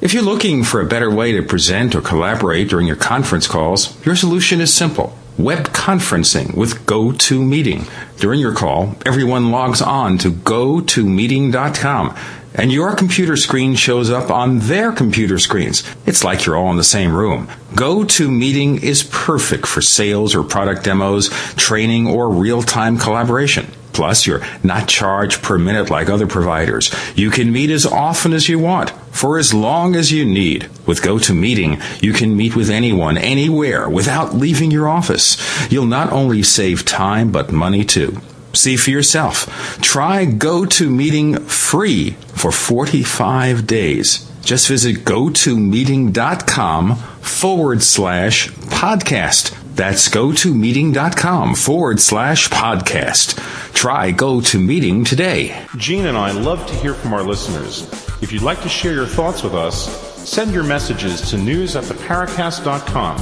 If 0.00 0.12
you're 0.12 0.22
looking 0.22 0.64
for 0.64 0.82
a 0.82 0.86
better 0.86 1.10
way 1.10 1.32
to 1.32 1.42
present 1.42 1.94
or 1.94 2.02
collaborate 2.02 2.68
during 2.68 2.86
your 2.86 2.94
conference 2.94 3.46
calls, 3.46 3.96
your 4.04 4.14
solution 4.14 4.60
is 4.60 4.70
simple. 4.72 5.16
Web 5.38 5.68
conferencing 5.68 6.54
with 6.54 6.84
GoToMeeting. 6.84 7.88
During 8.18 8.38
your 8.38 8.52
call, 8.54 8.96
everyone 9.06 9.50
logs 9.50 9.80
on 9.80 10.18
to 10.18 10.30
gotomeeting.com 10.30 12.16
and 12.54 12.72
your 12.72 12.94
computer 12.94 13.36
screen 13.36 13.74
shows 13.74 14.10
up 14.10 14.30
on 14.30 14.60
their 14.60 14.92
computer 14.92 15.38
screens. 15.38 15.82
It's 16.06 16.22
like 16.24 16.46
you're 16.46 16.56
all 16.56 16.70
in 16.70 16.76
the 16.76 16.84
same 16.84 17.14
room. 17.14 17.48
GoToMeeting 17.72 18.82
is 18.82 19.02
perfect 19.02 19.66
for 19.66 19.82
sales 19.82 20.34
or 20.34 20.44
product 20.44 20.84
demos, 20.84 21.28
training, 21.56 22.06
or 22.06 22.30
real-time 22.30 22.98
collaboration. 22.98 23.66
Plus, 23.92 24.26
you're 24.26 24.42
not 24.64 24.88
charged 24.88 25.42
per 25.42 25.56
minute 25.56 25.88
like 25.88 26.08
other 26.08 26.26
providers. 26.26 26.92
You 27.14 27.30
can 27.30 27.52
meet 27.52 27.70
as 27.70 27.86
often 27.86 28.32
as 28.32 28.48
you 28.48 28.58
want, 28.58 28.90
for 29.12 29.38
as 29.38 29.54
long 29.54 29.94
as 29.94 30.10
you 30.10 30.24
need. 30.24 30.68
With 30.84 31.00
GoToMeeting, 31.00 32.02
you 32.02 32.12
can 32.12 32.36
meet 32.36 32.56
with 32.56 32.70
anyone, 32.70 33.16
anywhere, 33.16 33.88
without 33.88 34.34
leaving 34.34 34.72
your 34.72 34.88
office. 34.88 35.36
You'll 35.70 35.86
not 35.86 36.12
only 36.12 36.42
save 36.42 36.84
time, 36.84 37.30
but 37.30 37.52
money 37.52 37.84
too. 37.84 38.20
See 38.54 38.76
for 38.76 38.90
yourself. 38.90 39.46
Try 39.80 40.26
GoToMeeting 40.26 41.42
free 41.42 42.10
for 42.28 42.52
45 42.52 43.66
days. 43.66 44.30
Just 44.42 44.68
visit 44.68 44.98
gotomeeting.com 45.04 46.96
forward 46.96 47.82
slash 47.82 48.48
podcast. 48.50 49.58
That's 49.74 50.08
gotomeeting.com 50.08 51.54
forward 51.56 52.00
slash 52.00 52.48
podcast. 52.48 53.72
Try 53.74 54.12
GoToMeeting 54.12 55.06
today. 55.06 55.66
Gene 55.76 56.06
and 56.06 56.16
I 56.16 56.30
love 56.32 56.64
to 56.66 56.74
hear 56.74 56.94
from 56.94 57.12
our 57.12 57.22
listeners. 57.22 57.82
If 58.22 58.32
you'd 58.32 58.42
like 58.42 58.62
to 58.62 58.68
share 58.68 58.92
your 58.94 59.06
thoughts 59.06 59.42
with 59.42 59.54
us, 59.54 59.88
send 60.28 60.52
your 60.54 60.64
messages 60.64 61.20
to 61.30 61.36
news 61.38 61.74
at 61.76 61.84
theparacast.com. 61.84 63.16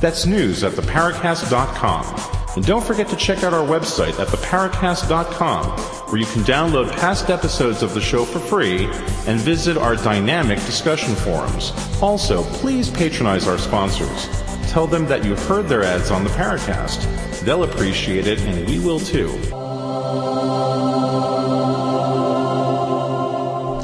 That's 0.00 0.26
news 0.26 0.62
at 0.62 0.72
theparacast.com. 0.72 2.43
And 2.56 2.64
don't 2.64 2.84
forget 2.84 3.08
to 3.08 3.16
check 3.16 3.42
out 3.42 3.52
our 3.52 3.66
website 3.66 4.18
at 4.20 4.28
theparacast.com, 4.28 5.66
where 6.08 6.20
you 6.20 6.26
can 6.26 6.42
download 6.42 6.90
past 6.92 7.30
episodes 7.30 7.82
of 7.82 7.94
the 7.94 8.00
show 8.00 8.24
for 8.24 8.38
free 8.38 8.84
and 9.26 9.40
visit 9.40 9.76
our 9.76 9.96
dynamic 9.96 10.58
discussion 10.60 11.14
forums. 11.16 11.72
Also, 12.00 12.44
please 12.44 12.90
patronize 12.90 13.48
our 13.48 13.58
sponsors. 13.58 14.28
Tell 14.70 14.86
them 14.86 15.06
that 15.06 15.24
you've 15.24 15.44
heard 15.46 15.68
their 15.68 15.82
ads 15.82 16.10
on 16.10 16.22
the 16.22 16.30
Paracast. 16.30 17.40
They'll 17.40 17.64
appreciate 17.64 18.26
it, 18.26 18.40
and 18.40 18.66
we 18.68 18.78
will 18.78 19.00
too. 19.00 19.28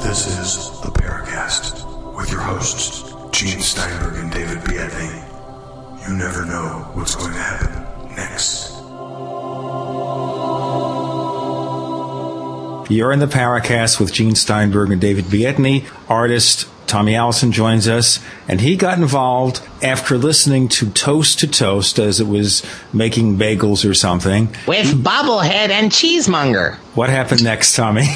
This 0.01 0.27
is 0.27 0.81
the 0.81 0.91
Paracast 0.91 2.15
with 2.15 2.31
your 2.31 2.41
hosts, 2.41 3.03
Gene 3.31 3.59
Steinberg 3.59 4.15
and 4.15 4.31
David 4.31 4.59
Biedny. 4.59 6.07
You 6.07 6.17
never 6.17 6.45
know 6.45 6.89
what's 6.93 7.15
going 7.15 7.33
to 7.33 7.39
happen 7.39 8.15
next. 8.15 8.60
You're 12.91 13.13
in 13.13 13.19
the 13.19 13.25
Paracast 13.25 14.01
with 14.01 14.11
Gene 14.11 14.35
Steinberg 14.35 14.91
and 14.91 14.99
David 14.99 15.25
Biedny. 15.25 15.85
Artist 16.09 16.67
Tommy 16.87 17.15
Allison 17.15 17.53
joins 17.53 17.87
us, 17.87 18.19
and 18.49 18.59
he 18.59 18.75
got 18.75 18.97
involved 18.97 19.61
after 19.81 20.17
listening 20.17 20.67
to 20.67 20.89
Toast 20.89 21.39
to 21.39 21.47
Toast 21.47 21.99
as 21.99 22.19
it 22.19 22.27
was 22.27 22.63
making 22.91 23.37
bagels 23.37 23.89
or 23.89 23.93
something. 23.93 24.47
with 24.67 25.01
Bobblehead 25.01 25.69
and 25.69 25.89
Cheesemonger. 25.89 26.75
What 26.93 27.09
happened 27.09 27.43
next, 27.43 27.75
Tommy? 27.75 28.07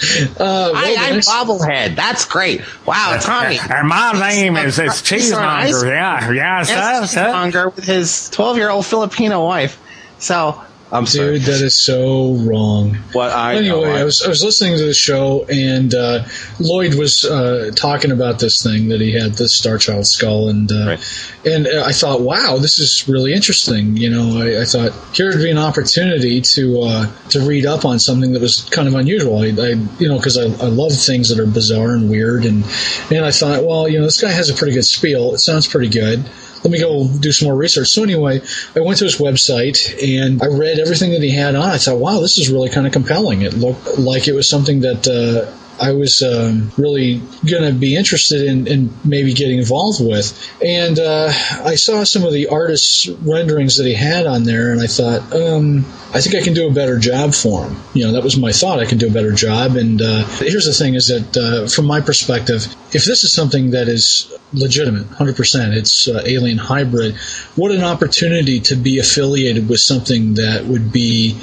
Uh, 0.00 0.34
well, 0.38 0.74
I, 0.76 0.96
I'm 0.98 1.14
next- 1.16 1.28
Bobblehead. 1.28 1.96
That's 1.96 2.24
great. 2.24 2.62
Wow, 2.86 3.18
Tommy. 3.20 3.58
And 3.58 3.88
my 3.88 4.12
name 4.30 4.56
is 4.56 4.78
it's 4.78 5.02
Cheesemonger. 5.10 5.86
Yeah, 5.86 6.30
yeah, 6.32 6.64
Yes, 6.66 6.68
sir, 6.68 7.06
sir. 7.06 7.24
Cheesemonger 7.26 7.74
with 7.74 7.84
his 7.84 8.30
12 8.30 8.56
year 8.56 8.70
old 8.70 8.86
Filipino 8.86 9.44
wife. 9.44 9.78
So, 10.18 10.62
I'm 10.90 11.04
sorry. 11.06 11.38
Dude, 11.38 11.42
that 11.42 11.60
is 11.60 11.76
so 11.76 12.32
wrong. 12.34 12.94
What 13.12 13.30
I 13.30 13.56
anyway, 13.56 13.82
know, 13.82 13.84
I- 13.84 14.00
I, 14.00 14.04
was 14.04 14.22
I 14.22 14.28
was 14.28 14.42
listening 14.42 14.78
to 14.78 14.84
the 14.84 14.94
show 14.94 15.44
and 15.44 15.94
uh, 15.94 16.24
Lloyd 16.58 16.94
was 16.94 17.24
uh, 17.26 17.70
talking 17.76 18.10
about 18.10 18.38
this 18.38 18.62
thing 18.62 18.88
that 18.88 19.00
he 19.00 19.12
had 19.12 19.34
this 19.34 19.60
Starchild 19.60 20.06
skull 20.06 20.48
and 20.48 20.70
uh, 20.72 20.96
and 21.44 21.66
uh, 21.66 21.84
I 21.84 21.92
thought, 21.92 22.22
wow, 22.22 22.56
this 22.58 22.78
is 22.78 23.06
really 23.06 23.34
interesting. 23.34 23.96
You 23.98 24.10
know, 24.10 24.40
I, 24.40 24.62
I 24.62 24.64
thought 24.64 24.92
here 25.14 25.28
would 25.28 25.38
be 25.42 25.50
an 25.50 25.58
opportunity 25.58 26.40
to 26.40 26.80
uh, 26.80 27.06
to 27.30 27.40
read 27.40 27.66
up 27.66 27.84
on 27.84 27.98
something 27.98 28.32
that 28.32 28.40
was 28.40 28.62
kind 28.70 28.88
of 28.88 28.94
unusual. 28.94 29.38
I, 29.38 29.48
I 29.48 29.68
you 29.98 30.08
know 30.08 30.16
because 30.16 30.38
I, 30.38 30.44
I 30.44 30.68
love 30.68 30.92
things 30.92 31.28
that 31.28 31.38
are 31.38 31.46
bizarre 31.46 31.94
and 31.94 32.08
weird 32.08 32.46
and 32.46 32.64
and 33.10 33.26
I 33.26 33.30
thought, 33.30 33.62
well, 33.62 33.86
you 33.88 33.98
know, 33.98 34.04
this 34.06 34.20
guy 34.20 34.30
has 34.30 34.48
a 34.48 34.54
pretty 34.54 34.72
good 34.72 34.84
spiel. 34.86 35.34
It 35.34 35.38
sounds 35.38 35.68
pretty 35.68 35.90
good 35.90 36.24
let 36.64 36.70
me 36.70 36.80
go 36.80 37.06
do 37.06 37.32
some 37.32 37.48
more 37.48 37.56
research. 37.56 37.88
So 37.88 38.02
anyway, 38.02 38.40
I 38.74 38.80
went 38.80 38.98
to 38.98 39.04
his 39.04 39.16
website 39.16 39.78
and 40.02 40.42
I 40.42 40.46
read 40.46 40.78
everything 40.78 41.12
that 41.12 41.22
he 41.22 41.30
had 41.30 41.54
on. 41.54 41.70
I 41.70 41.78
thought, 41.78 41.98
wow, 41.98 42.20
this 42.20 42.38
is 42.38 42.50
really 42.50 42.68
kind 42.68 42.86
of 42.86 42.92
compelling. 42.92 43.42
It 43.42 43.54
looked 43.54 43.98
like 43.98 44.28
it 44.28 44.34
was 44.34 44.48
something 44.48 44.80
that 44.80 45.06
uh, 45.06 45.50
I 45.80 45.92
was 45.92 46.22
um, 46.22 46.70
really 46.76 47.22
going 47.48 47.62
to 47.62 47.72
be 47.72 47.96
interested 47.96 48.42
in, 48.42 48.66
in 48.66 48.90
maybe 49.04 49.32
getting 49.32 49.58
involved 49.58 50.00
with. 50.04 50.34
And 50.62 50.98
uh, 50.98 51.28
I 51.64 51.76
saw 51.76 52.04
some 52.04 52.24
of 52.24 52.32
the 52.32 52.48
artist's 52.48 53.08
renderings 53.08 53.76
that 53.76 53.86
he 53.86 53.94
had 53.94 54.26
on 54.26 54.44
there, 54.44 54.72
and 54.72 54.80
I 54.80 54.86
thought, 54.86 55.32
um, 55.34 55.84
I 56.12 56.20
think 56.20 56.34
I 56.34 56.42
can 56.42 56.54
do 56.54 56.68
a 56.68 56.72
better 56.72 56.98
job 56.98 57.34
for 57.34 57.64
him. 57.64 57.76
You 57.94 58.06
know, 58.06 58.12
that 58.12 58.24
was 58.24 58.36
my 58.36 58.52
thought. 58.52 58.80
I 58.80 58.86
can 58.86 58.98
do 58.98 59.08
a 59.08 59.12
better 59.12 59.32
job. 59.32 59.76
And 59.76 60.00
uh, 60.00 60.24
here's 60.38 60.66
the 60.66 60.72
thing: 60.72 60.94
is 60.94 61.08
that 61.08 61.36
uh, 61.36 61.68
from 61.68 61.86
my 61.86 62.00
perspective, 62.00 62.66
if 62.92 63.04
this 63.04 63.24
is 63.24 63.32
something 63.32 63.70
that 63.70 63.88
is 63.88 64.32
legitimate, 64.52 65.08
100%, 65.10 65.76
it's 65.76 66.08
uh, 66.08 66.22
alien 66.24 66.58
hybrid. 66.58 67.16
What 67.54 67.72
an 67.72 67.84
opportunity 67.84 68.60
to 68.60 68.76
be 68.76 68.98
affiliated 68.98 69.68
with 69.68 69.80
something 69.80 70.34
that 70.34 70.64
would 70.64 70.92
be 70.92 71.38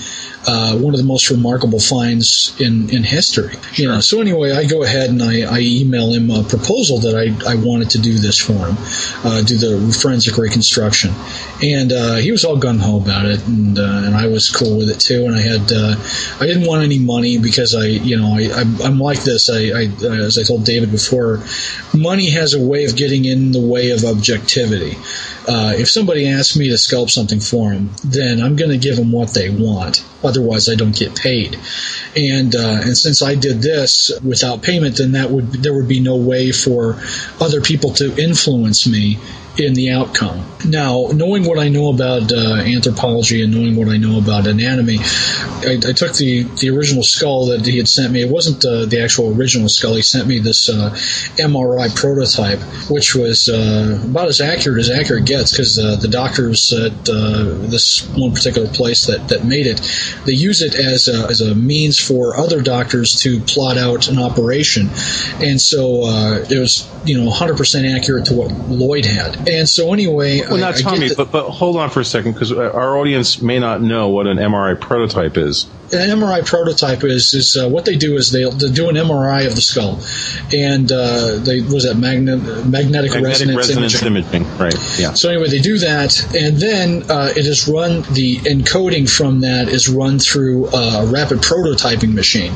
uh, 0.47 0.77
one 0.77 0.93
of 0.93 0.99
the 0.99 1.05
most 1.05 1.29
remarkable 1.29 1.79
finds 1.79 2.59
in, 2.59 2.89
in 2.89 3.03
history. 3.03 3.55
You 3.73 3.87
know, 3.87 3.99
so 3.99 4.21
anyway, 4.25 4.51
I 4.51 4.65
go 4.65 4.83
ahead 4.83 5.09
and 5.09 5.21
I, 5.21 5.41
I 5.41 5.59
email 5.59 6.11
him 6.11 6.31
a 6.31 6.43
proposal 6.43 6.99
that 6.99 7.15
I, 7.15 7.51
I 7.51 7.55
wanted 7.55 7.91
to 7.91 7.99
do 7.99 8.17
this 8.17 8.39
for 8.39 8.53
him, 8.53 8.75
uh, 9.23 9.41
do 9.41 9.57
the 9.57 9.97
forensic 10.01 10.37
reconstruction, 10.37 11.11
and 11.61 11.91
uh, 11.91 12.15
he 12.15 12.31
was 12.31 12.43
all 12.43 12.57
gung 12.57 12.79
ho 12.79 12.97
about 12.99 13.25
it, 13.25 13.45
and 13.47 13.77
uh, 13.77 14.01
and 14.05 14.15
I 14.15 14.27
was 14.27 14.49
cool 14.49 14.77
with 14.77 14.89
it 14.89 14.99
too. 14.99 15.25
And 15.25 15.35
I 15.35 15.41
had 15.41 15.71
uh, 15.71 15.95
I 16.39 16.47
didn't 16.47 16.67
want 16.67 16.83
any 16.83 16.99
money 16.99 17.37
because 17.37 17.75
I 17.75 17.85
you 17.85 18.17
know 18.17 18.33
I, 18.33 18.49
I 18.51 18.61
I'm 18.85 18.99
like 18.99 19.23
this. 19.23 19.49
I, 19.49 19.69
I 19.69 19.83
as 20.25 20.37
I 20.39 20.43
told 20.43 20.65
David 20.65 20.91
before, 20.91 21.43
money 21.93 22.31
has 22.31 22.53
a 22.53 22.61
way 22.61 22.85
of 22.85 22.95
getting 22.95 23.25
in 23.25 23.51
the 23.51 23.61
way 23.61 23.91
of 23.91 24.03
objectivity. 24.03 24.97
Uh, 25.47 25.73
if 25.77 25.89
somebody 25.89 26.27
asks 26.27 26.55
me 26.57 26.69
to 26.69 26.75
sculpt 26.75 27.11
something 27.11 27.39
for 27.39 27.71
them, 27.71 27.91
then 28.03 28.41
I'm 28.41 28.55
going 28.55 28.71
to 28.71 28.79
give 28.79 28.95
them 28.95 29.11
what 29.11 29.33
they 29.35 29.49
want. 29.49 30.03
Otherwise, 30.25 30.69
I 30.69 30.75
don't 30.75 30.95
get 30.95 31.15
paid. 31.15 31.57
And 32.15 32.55
uh, 32.55 32.81
and 32.83 32.97
since 32.97 33.21
I 33.21 33.35
did 33.35 33.61
this 33.61 34.11
without 34.23 34.61
payment, 34.61 34.97
then 34.97 35.13
that 35.13 35.29
would 35.31 35.51
there 35.63 35.73
would 35.73 35.87
be 35.87 35.99
no 35.99 36.15
way 36.15 36.51
for 36.51 37.01
other 37.39 37.61
people 37.61 37.91
to 37.93 38.15
influence 38.21 38.87
me 38.87 39.19
in 39.57 39.73
the 39.73 39.91
outcome. 39.91 40.43
Now, 40.65 41.09
knowing 41.13 41.45
what 41.45 41.59
I 41.59 41.69
know 41.69 41.89
about 41.89 42.31
uh, 42.31 42.55
anthropology 42.65 43.43
and 43.43 43.53
knowing 43.53 43.75
what 43.75 43.87
I 43.87 43.97
know 43.97 44.17
about 44.17 44.47
anatomy, 44.47 44.97
I, 44.99 45.79
I 45.87 45.93
took 45.93 46.13
the, 46.13 46.43
the 46.43 46.69
original 46.69 47.03
skull 47.03 47.47
that 47.47 47.65
he 47.65 47.77
had 47.77 47.87
sent 47.87 48.11
me. 48.11 48.21
It 48.21 48.29
wasn't 48.29 48.65
uh, 48.65 48.85
the 48.85 49.01
actual 49.03 49.35
original 49.35 49.69
skull. 49.69 49.95
He 49.95 50.01
sent 50.01 50.27
me 50.27 50.39
this 50.39 50.69
uh, 50.69 50.91
MRI 51.37 51.95
prototype, 51.95 52.59
which 52.89 53.15
was 53.15 53.49
uh, 53.49 54.01
about 54.03 54.27
as 54.27 54.41
accurate 54.41 54.79
as 54.79 54.89
accurate 54.89 55.25
gets 55.25 55.51
because 55.51 55.77
uh, 55.77 55.95
the 55.97 56.07
doctors 56.07 56.73
at 56.73 56.93
uh, 57.09 57.43
this 57.67 58.07
one 58.15 58.33
particular 58.33 58.67
place 58.67 59.05
that, 59.07 59.27
that 59.29 59.45
made 59.45 59.67
it, 59.67 59.81
they 60.25 60.33
use 60.33 60.61
it 60.61 60.75
as 60.75 61.07
a, 61.07 61.27
as 61.27 61.41
a 61.41 61.53
means 61.53 61.99
for 61.99 62.35
other 62.35 62.61
doctors 62.61 63.21
to 63.21 63.39
plot 63.41 63.77
out 63.77 64.07
an 64.07 64.19
operation. 64.19 64.89
And 65.41 65.59
so 65.61 66.03
uh, 66.03 66.45
it 66.49 66.59
was, 66.59 66.89
you 67.05 67.21
know, 67.21 67.29
100% 67.29 67.95
accurate 67.95 68.25
to 68.25 68.33
what 68.33 68.51
Lloyd 68.51 69.05
had. 69.05 69.44
And 69.47 69.67
so 69.69 69.93
anyway, 69.93 70.41
Well, 70.41 70.63
I- 70.63 70.71
get 70.71 70.81
Tommy, 70.81 71.09
the- 71.09 71.15
but, 71.15 71.31
but 71.31 71.49
hold 71.49 71.77
on 71.77 71.89
for 71.89 71.99
a 71.99 72.05
second 72.05 72.33
because 72.33 72.51
our 72.51 72.97
audience 72.97 73.41
may 73.41 73.59
not 73.59 73.81
know 73.81 74.09
what 74.09 74.27
an 74.27 74.37
MRI 74.37 74.73
prototype 74.79 75.37
is. 75.37 75.65
an 75.93 76.09
MRI 76.19 76.41
prototype 76.43 77.03
is 77.03 77.33
is 77.35 77.55
uh, 77.55 77.69
what 77.69 77.85
they 77.85 77.95
do 77.95 78.15
is 78.17 78.31
they 78.31 78.43
they 78.43 78.71
do 78.71 78.89
an 78.89 78.95
MRI 78.97 79.45
of 79.45 79.53
the 79.55 79.61
skull, 79.61 79.99
and 80.53 80.91
uh, 80.91 81.35
they 81.37 81.61
was 81.61 81.83
that 81.83 81.95
magnet, 81.95 82.39
magnetic, 82.65 83.11
Magnetic 83.11 83.23
resonance, 83.23 83.57
resonance 83.57 84.01
imaging. 84.01 84.41
imaging. 84.41 84.57
Right, 84.57 84.99
yeah. 84.99 85.13
So 85.13 85.29
anyway, 85.29 85.49
they 85.49 85.59
do 85.59 85.77
that, 85.79 86.35
and 86.35 86.57
then 86.57 87.03
uh, 87.09 87.31
it 87.35 87.45
is 87.45 87.67
run. 87.67 88.01
The 88.13 88.37
encoding 88.37 89.07
from 89.07 89.41
that 89.41 89.69
is 89.69 89.87
run 89.87 90.17
through 90.17 90.69
a 90.73 91.05
rapid 91.05 91.39
prototyping 91.39 92.13
machine, 92.15 92.53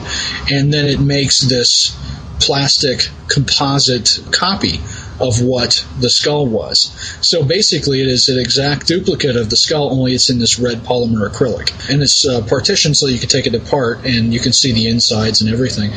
and 0.52 0.74
then 0.74 0.86
it 0.86 1.00
makes 1.00 1.42
this 1.42 1.96
plastic 2.40 3.10
composite 3.28 4.20
copy 4.32 4.80
of 5.20 5.42
what 5.42 5.86
the 6.00 6.10
skull 6.10 6.48
was. 6.48 6.92
So 7.22 7.44
basically, 7.44 8.02
it 8.02 8.08
is 8.08 8.30
an 8.30 8.40
exact 8.40 8.88
duplicate 8.88 9.36
of 9.36 9.50
the 9.50 9.58
skull, 9.58 9.92
only 9.92 10.14
it's 10.14 10.30
in 10.30 10.40
this 10.40 10.60
red 10.60 10.80
polymer 10.80 11.30
acrylic, 11.30 11.90
and 11.90 12.02
it's 12.02 12.26
uh, 12.26 12.42
partitioned 12.46 12.98
so 12.98 13.08
you 13.08 13.20
can 13.20 13.30
take 13.30 13.48
it 13.48 13.56
apart 13.56 14.06
and 14.06 14.34
you 14.34 14.40
can 14.40 14.54
see 14.54 14.72
the 14.72 14.88
insides 14.88 15.42
and 15.42 15.52
everything. 15.52 15.92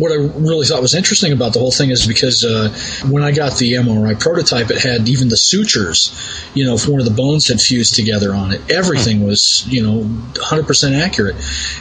What 0.00 0.12
I 0.12 0.16
really 0.16 0.66
thought 0.66 0.82
was 0.82 0.94
interesting 0.94 1.32
about 1.32 1.52
the 1.52 1.58
whole 1.58 1.70
thing 1.70 1.90
is 1.90 2.06
because 2.06 2.44
uh, 2.44 2.68
when 3.08 3.22
I 3.22 3.32
got 3.32 3.56
the 3.58 3.74
MRI 3.74 4.18
prototype, 4.18 4.70
it 4.70 4.78
had 4.78 5.08
even 5.08 5.28
the 5.28 5.36
sutures, 5.36 6.12
you 6.54 6.64
know, 6.64 6.74
if 6.74 6.88
one 6.88 7.00
of 7.00 7.06
the 7.06 7.14
bones 7.14 7.48
had 7.48 7.60
fused 7.60 7.94
together 7.94 8.34
on 8.34 8.52
it. 8.52 8.70
Everything 8.70 9.24
was, 9.24 9.66
you 9.68 9.82
know, 9.82 10.02
100% 10.34 11.00
accurate. 11.00 11.36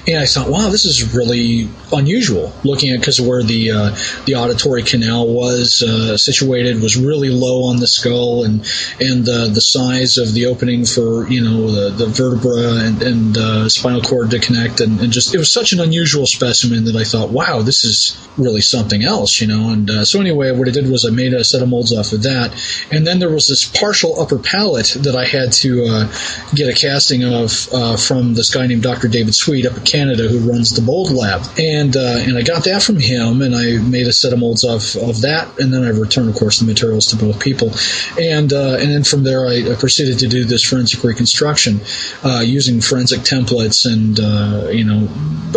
And 0.07 0.17
I 0.17 0.25
thought, 0.25 0.49
wow, 0.49 0.69
this 0.69 0.85
is 0.85 1.13
really 1.15 1.69
unusual. 1.91 2.53
Looking 2.63 2.91
at 2.91 2.99
because 2.99 3.21
where 3.21 3.43
the 3.43 3.71
uh, 3.71 3.97
the 4.25 4.35
auditory 4.35 4.83
canal 4.83 5.27
was 5.27 5.83
uh, 5.83 6.17
situated 6.17 6.81
was 6.88 6.95
really 6.95 7.29
low 7.29 7.65
on 7.65 7.77
the 7.77 7.88
skull, 7.88 8.45
and 8.45 8.65
and 8.97 9.27
uh, 9.27 9.47
the 9.47 9.59
size 9.59 10.17
of 10.17 10.33
the 10.33 10.45
opening 10.45 10.85
for 10.85 11.27
you 11.27 11.43
know 11.43 11.69
the, 11.69 11.89
the 11.89 12.05
vertebra 12.05 12.85
and, 12.85 13.03
and 13.03 13.38
uh, 13.38 13.67
spinal 13.67 14.01
cord 14.01 14.31
to 14.31 14.39
connect, 14.39 14.79
and, 14.79 15.01
and 15.01 15.11
just 15.11 15.35
it 15.35 15.38
was 15.38 15.51
such 15.51 15.73
an 15.73 15.81
unusual 15.81 16.25
specimen 16.25 16.85
that 16.85 16.95
I 16.95 17.03
thought, 17.03 17.29
wow, 17.29 17.61
this 17.61 17.83
is 17.83 18.17
really 18.38 18.61
something 18.61 19.03
else, 19.03 19.41
you 19.41 19.47
know. 19.47 19.69
And 19.69 19.89
uh, 19.89 20.05
so 20.05 20.21
anyway, 20.21 20.51
what 20.51 20.69
I 20.69 20.71
did 20.71 20.89
was 20.89 21.05
I 21.05 21.09
made 21.09 21.33
a 21.33 21.43
set 21.43 21.61
of 21.61 21.67
molds 21.67 21.91
off 21.91 22.13
of 22.13 22.23
that, 22.23 22.55
and 22.89 23.05
then 23.05 23.19
there 23.19 23.29
was 23.29 23.49
this 23.49 23.65
partial 23.67 24.21
upper 24.21 24.39
palate 24.39 24.95
that 25.01 25.15
I 25.17 25.25
had 25.25 25.51
to 25.63 25.85
uh, 25.88 26.13
get 26.55 26.69
a 26.69 26.79
casting 26.79 27.25
of 27.25 27.67
uh, 27.73 27.97
from 27.97 28.33
this 28.33 28.53
guy 28.53 28.65
named 28.65 28.83
Dr. 28.83 29.09
David 29.09 29.35
Sweet 29.35 29.65
up 29.65 29.75
in 29.75 29.83
Canada 29.83 30.29
who 30.29 30.49
runs 30.49 30.73
the 30.73 30.81
Bold 30.81 31.11
Lab, 31.11 31.41
and 31.59 31.97
uh, 31.97 32.23
and 32.23 32.38
I 32.38 32.43
got 32.43 32.63
that 32.63 32.81
from 32.81 32.97
him, 32.97 33.41
and 33.41 33.53
I 33.53 33.77
made 33.77 34.07
a 34.07 34.13
set 34.13 34.31
of 34.31 34.39
molds 34.39 34.63
off 34.63 34.95
of 34.95 35.19
that, 35.27 35.59
and 35.59 35.73
then 35.73 35.83
I 35.83 35.89
returned, 35.89 36.29
of 36.29 36.35
course, 36.35 36.59
the 36.59 36.65
materials 36.78 37.07
to 37.07 37.15
both 37.15 37.39
people, 37.39 37.71
and 38.19 38.53
uh, 38.53 38.78
and 38.80 38.91
then 38.91 39.03
from 39.03 39.23
there 39.23 39.47
I, 39.47 39.71
I 39.71 39.75
proceeded 39.75 40.19
to 40.19 40.28
do 40.28 40.45
this 40.45 40.63
forensic 40.63 41.03
reconstruction 41.03 41.80
uh, 42.23 42.41
using 42.45 42.82
forensic 42.82 43.21
templates, 43.21 43.86
and 43.91 44.19
uh, 44.19 44.69
you 44.69 44.84
know 44.84 45.07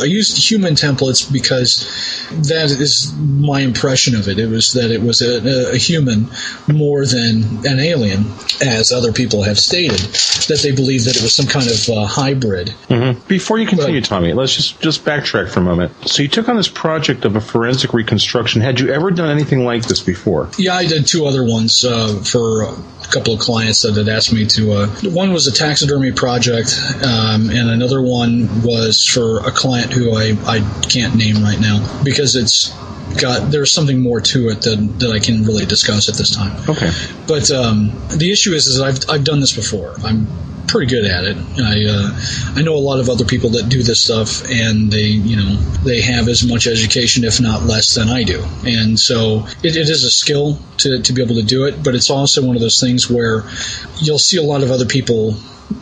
I 0.01 0.07
used 0.07 0.37
human 0.37 0.75
templates 0.75 1.31
because 1.31 1.87
that 2.49 2.71
is 2.71 3.15
my 3.17 3.61
impression 3.61 4.15
of 4.15 4.29
it. 4.29 4.39
It 4.39 4.49
was 4.49 4.73
that 4.73 4.91
it 4.91 5.03
was 5.03 5.21
a, 5.23 5.75
a 5.75 5.77
human 5.77 6.29
more 6.67 7.05
than 7.05 7.67
an 7.67 7.79
alien, 7.79 8.25
as 8.63 8.93
other 8.93 9.13
people 9.13 9.43
have 9.43 9.59
stated, 9.59 10.01
that 10.49 10.61
they 10.63 10.73
believe 10.73 11.05
that 11.05 11.17
it 11.17 11.23
was 11.23 11.35
some 11.35 11.47
kind 11.47 11.69
of 11.69 11.89
uh, 11.89 12.07
hybrid. 12.07 12.69
Mm-hmm. 12.89 13.27
Before 13.27 13.59
you 13.59 13.67
continue, 13.67 14.01
Tommy, 14.01 14.33
let's 14.33 14.55
just 14.55 14.81
just 14.81 15.05
backtrack 15.05 15.51
for 15.51 15.61
a 15.61 15.63
moment. 15.63 15.93
So 16.09 16.23
you 16.23 16.29
took 16.29 16.49
on 16.49 16.57
this 16.57 16.69
project 16.69 17.25
of 17.25 17.37
a 17.37 17.41
forensic 17.41 17.93
reconstruction. 17.93 18.63
Had 18.63 18.81
you 18.81 18.91
ever 18.91 19.11
done 19.11 19.31
anything 19.31 19.65
like 19.65 19.87
this 19.87 20.01
before? 20.01 20.49
Yeah, 20.59 20.75
I 20.75 20.87
did 20.87 21.07
two 21.11 21.27
other 21.27 21.43
ones 21.45 21.85
uh, 21.85 22.23
for 22.25 22.63
a 22.63 22.75
couple 23.11 23.35
of 23.35 23.41
clients 23.41 23.83
that 23.83 23.97
had 23.97 24.09
asked 24.09 24.33
me 24.33 24.47
to. 24.47 24.73
Uh, 24.73 24.87
one 25.03 25.33
was 25.33 25.49
a 25.49 25.53
taxidermy 25.53 26.13
project, 26.13 26.79
um, 27.05 27.51
and 27.51 27.69
another 27.69 28.01
one 28.01 28.63
was 28.63 29.05
for 29.05 29.41
a 29.41 29.51
client 29.51 29.93
who 29.93 30.15
I, 30.15 30.37
I 30.47 30.61
can't 30.89 31.17
name 31.17 31.43
right 31.43 31.59
now 31.59 32.03
because 32.05 32.37
it's 32.37 32.73
got 33.21 33.51
there's 33.51 33.73
something 33.73 34.01
more 34.01 34.21
to 34.21 34.51
it 34.51 34.63
that, 34.63 34.77
that 35.01 35.11
I 35.11 35.19
can 35.19 35.43
really 35.43 35.67
discuss 35.67 36.09
at 36.09 36.15
this 36.15 36.31
time. 36.31 36.57
Okay. 36.69 36.93
But 37.27 37.51
um, 37.51 37.91
the 38.17 38.31
issue 38.31 38.53
is, 38.53 38.69
is 38.69 38.81
I've 38.81 39.11
I've 39.11 39.25
done 39.25 39.41
this 39.41 39.55
before. 39.55 39.97
I'm 40.05 40.29
pretty 40.71 40.95
good 40.95 41.05
at 41.05 41.25
it. 41.25 41.37
I 41.37 41.85
uh, 41.89 42.59
I 42.59 42.63
know 42.63 42.75
a 42.75 42.79
lot 42.79 43.01
of 43.01 43.09
other 43.09 43.25
people 43.25 43.51
that 43.51 43.69
do 43.69 43.83
this 43.83 44.03
stuff, 44.03 44.49
and 44.49 44.91
they 44.91 45.07
you 45.07 45.37
know 45.37 45.57
they 45.85 46.01
have 46.01 46.29
as 46.29 46.47
much 46.47 46.67
education, 46.67 47.25
if 47.25 47.41
not 47.41 47.65
less, 47.65 47.95
than 47.95 48.09
I 48.09 48.23
do. 48.23 48.45
And 48.65 48.99
so 48.99 49.47
it, 49.63 49.77
it 49.77 49.89
is 49.89 50.05
a 50.05 50.11
skill 50.11 50.59
to 50.79 51.03
to 51.03 51.13
be 51.13 51.23
able 51.23 51.37
to 51.37 51.43
do 51.43 51.65
it, 51.65 51.83
but 51.83 51.95
it's 51.95 52.11
also 52.11 52.47
one 52.47 52.57
of 52.57 52.63
those 52.63 52.81
things 52.81 53.11
where 53.11 53.45
you'll 53.99 54.19
see 54.19 54.39
a 54.39 54.43
lot 54.43 54.63
of 54.63 54.71
other 54.71 54.87
people 54.87 55.35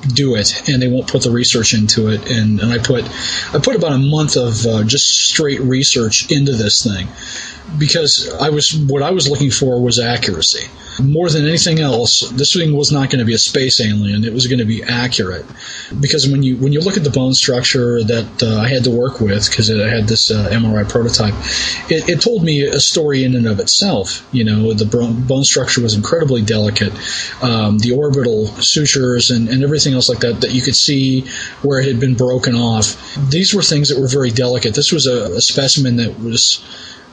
do 0.06 0.34
it 0.34 0.68
and 0.68 0.82
they 0.82 0.88
won't 0.88 1.08
put 1.08 1.22
the 1.22 1.30
research 1.30 1.72
into 1.72 2.08
it 2.08 2.30
and, 2.30 2.60
and 2.60 2.70
I 2.70 2.76
put 2.76 3.04
I 3.54 3.58
put 3.58 3.74
about 3.74 3.92
a 3.92 3.98
month 3.98 4.36
of 4.36 4.66
uh, 4.66 4.84
just 4.84 5.08
straight 5.08 5.60
research 5.60 6.30
into 6.30 6.52
this 6.52 6.84
thing 6.84 7.08
because 7.76 8.32
I 8.40 8.50
was 8.50 8.74
what 8.74 9.02
I 9.02 9.10
was 9.10 9.28
looking 9.28 9.50
for 9.50 9.82
was 9.82 9.98
accuracy. 9.98 10.68
More 11.00 11.28
than 11.28 11.46
anything 11.46 11.78
else, 11.78 12.28
this 12.30 12.54
thing 12.54 12.74
was 12.74 12.90
not 12.90 13.10
going 13.10 13.20
to 13.20 13.24
be 13.24 13.34
a 13.34 13.38
space 13.38 13.80
alien. 13.80 14.24
It 14.24 14.32
was 14.32 14.46
going 14.46 14.58
to 14.58 14.64
be 14.64 14.82
accurate 14.82 15.46
because 16.00 16.28
when 16.28 16.42
you 16.42 16.56
when 16.56 16.72
you 16.72 16.80
look 16.80 16.96
at 16.96 17.04
the 17.04 17.10
bone 17.10 17.34
structure 17.34 18.02
that 18.02 18.42
uh, 18.42 18.60
I 18.60 18.68
had 18.68 18.84
to 18.84 18.90
work 18.90 19.20
with 19.20 19.48
because 19.48 19.70
I 19.70 19.88
had 19.88 20.08
this 20.08 20.30
uh, 20.30 20.48
MRI 20.50 20.88
prototype, 20.88 21.34
it, 21.90 22.08
it, 22.08 22.20
told 22.20 22.42
me 22.42 22.62
a 22.62 22.80
story 22.80 23.24
in 23.24 23.36
and 23.36 23.46
of 23.46 23.60
itself. 23.60 24.26
You 24.32 24.44
know, 24.44 24.72
the 24.72 24.86
bone 24.86 25.44
structure 25.44 25.82
was 25.82 25.94
incredibly 25.94 26.42
delicate. 26.42 26.92
Um, 27.42 27.78
the 27.78 27.92
orbital 27.92 28.46
sutures 28.46 29.30
and, 29.30 29.48
and 29.48 29.62
everything 29.62 29.94
else 29.94 30.08
like 30.08 30.20
that 30.20 30.40
that 30.40 30.52
you 30.52 30.62
could 30.62 30.76
see 30.76 31.22
where 31.62 31.80
it 31.80 31.86
had 31.86 32.00
been 32.00 32.14
broken 32.14 32.54
off. 32.54 33.14
These 33.30 33.54
were 33.54 33.62
things 33.62 33.88
that 33.90 34.00
were 34.00 34.08
very 34.08 34.30
delicate. 34.30 34.74
This 34.74 34.92
was 34.92 35.06
a, 35.06 35.36
a 35.36 35.40
specimen 35.40 35.96
that 35.96 36.18
was 36.18 36.60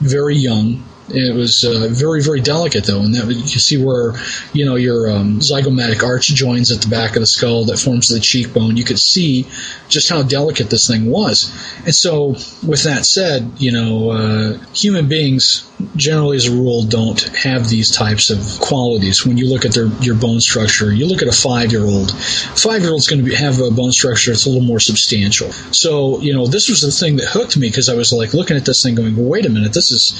very 0.00 0.36
young. 0.36 0.84
It 1.08 1.36
was 1.36 1.62
uh, 1.62 1.86
very, 1.92 2.20
very 2.20 2.40
delicate, 2.40 2.84
though, 2.84 3.00
and 3.00 3.14
that 3.14 3.28
you 3.28 3.36
can 3.36 3.46
see 3.46 3.82
where, 3.82 4.14
you 4.52 4.64
know, 4.64 4.74
your 4.74 5.08
um, 5.08 5.38
zygomatic 5.38 6.02
arch 6.02 6.26
joins 6.26 6.72
at 6.72 6.80
the 6.82 6.88
back 6.88 7.14
of 7.14 7.20
the 7.20 7.26
skull 7.26 7.66
that 7.66 7.78
forms 7.78 8.08
the 8.08 8.18
cheekbone. 8.18 8.76
You 8.76 8.82
could 8.82 8.98
see 8.98 9.46
just 9.88 10.08
how 10.08 10.24
delicate 10.24 10.68
this 10.68 10.88
thing 10.88 11.06
was. 11.08 11.48
And 11.84 11.94
so, 11.94 12.30
with 12.66 12.82
that 12.84 13.06
said, 13.06 13.52
you 13.58 13.70
know, 13.70 14.10
uh, 14.10 14.58
human 14.74 15.08
beings 15.08 15.70
generally, 15.94 16.36
as 16.36 16.46
a 16.46 16.52
rule, 16.52 16.84
don't 16.84 17.20
have 17.36 17.68
these 17.68 17.90
types 17.90 18.30
of 18.30 18.60
qualities. 18.60 19.26
When 19.26 19.36
you 19.36 19.48
look 19.48 19.64
at 19.64 19.74
their 19.74 19.86
your 20.00 20.14
bone 20.14 20.40
structure, 20.40 20.92
you 20.92 21.06
look 21.06 21.22
at 21.22 21.28
a 21.28 21.32
five 21.32 21.72
year 21.72 21.84
old. 21.84 22.12
Five 22.12 22.82
year 22.82 22.92
old's 22.92 23.08
going 23.08 23.24
to 23.24 23.34
have 23.36 23.60
a 23.60 23.70
bone 23.70 23.92
structure 23.92 24.30
that's 24.30 24.46
a 24.46 24.48
little 24.48 24.64
more 24.64 24.80
substantial. 24.80 25.52
So, 25.72 26.20
you 26.20 26.34
know, 26.34 26.46
this 26.46 26.68
was 26.68 26.80
the 26.80 26.90
thing 26.90 27.16
that 27.16 27.28
hooked 27.28 27.56
me 27.56 27.68
because 27.68 27.88
I 27.88 27.94
was 27.94 28.12
like 28.12 28.34
looking 28.34 28.56
at 28.56 28.64
this 28.64 28.82
thing, 28.82 28.94
going, 28.94 29.16
well, 29.16 29.26
"Wait 29.26 29.46
a 29.46 29.50
minute, 29.50 29.72
this 29.72 29.90
is 29.90 30.12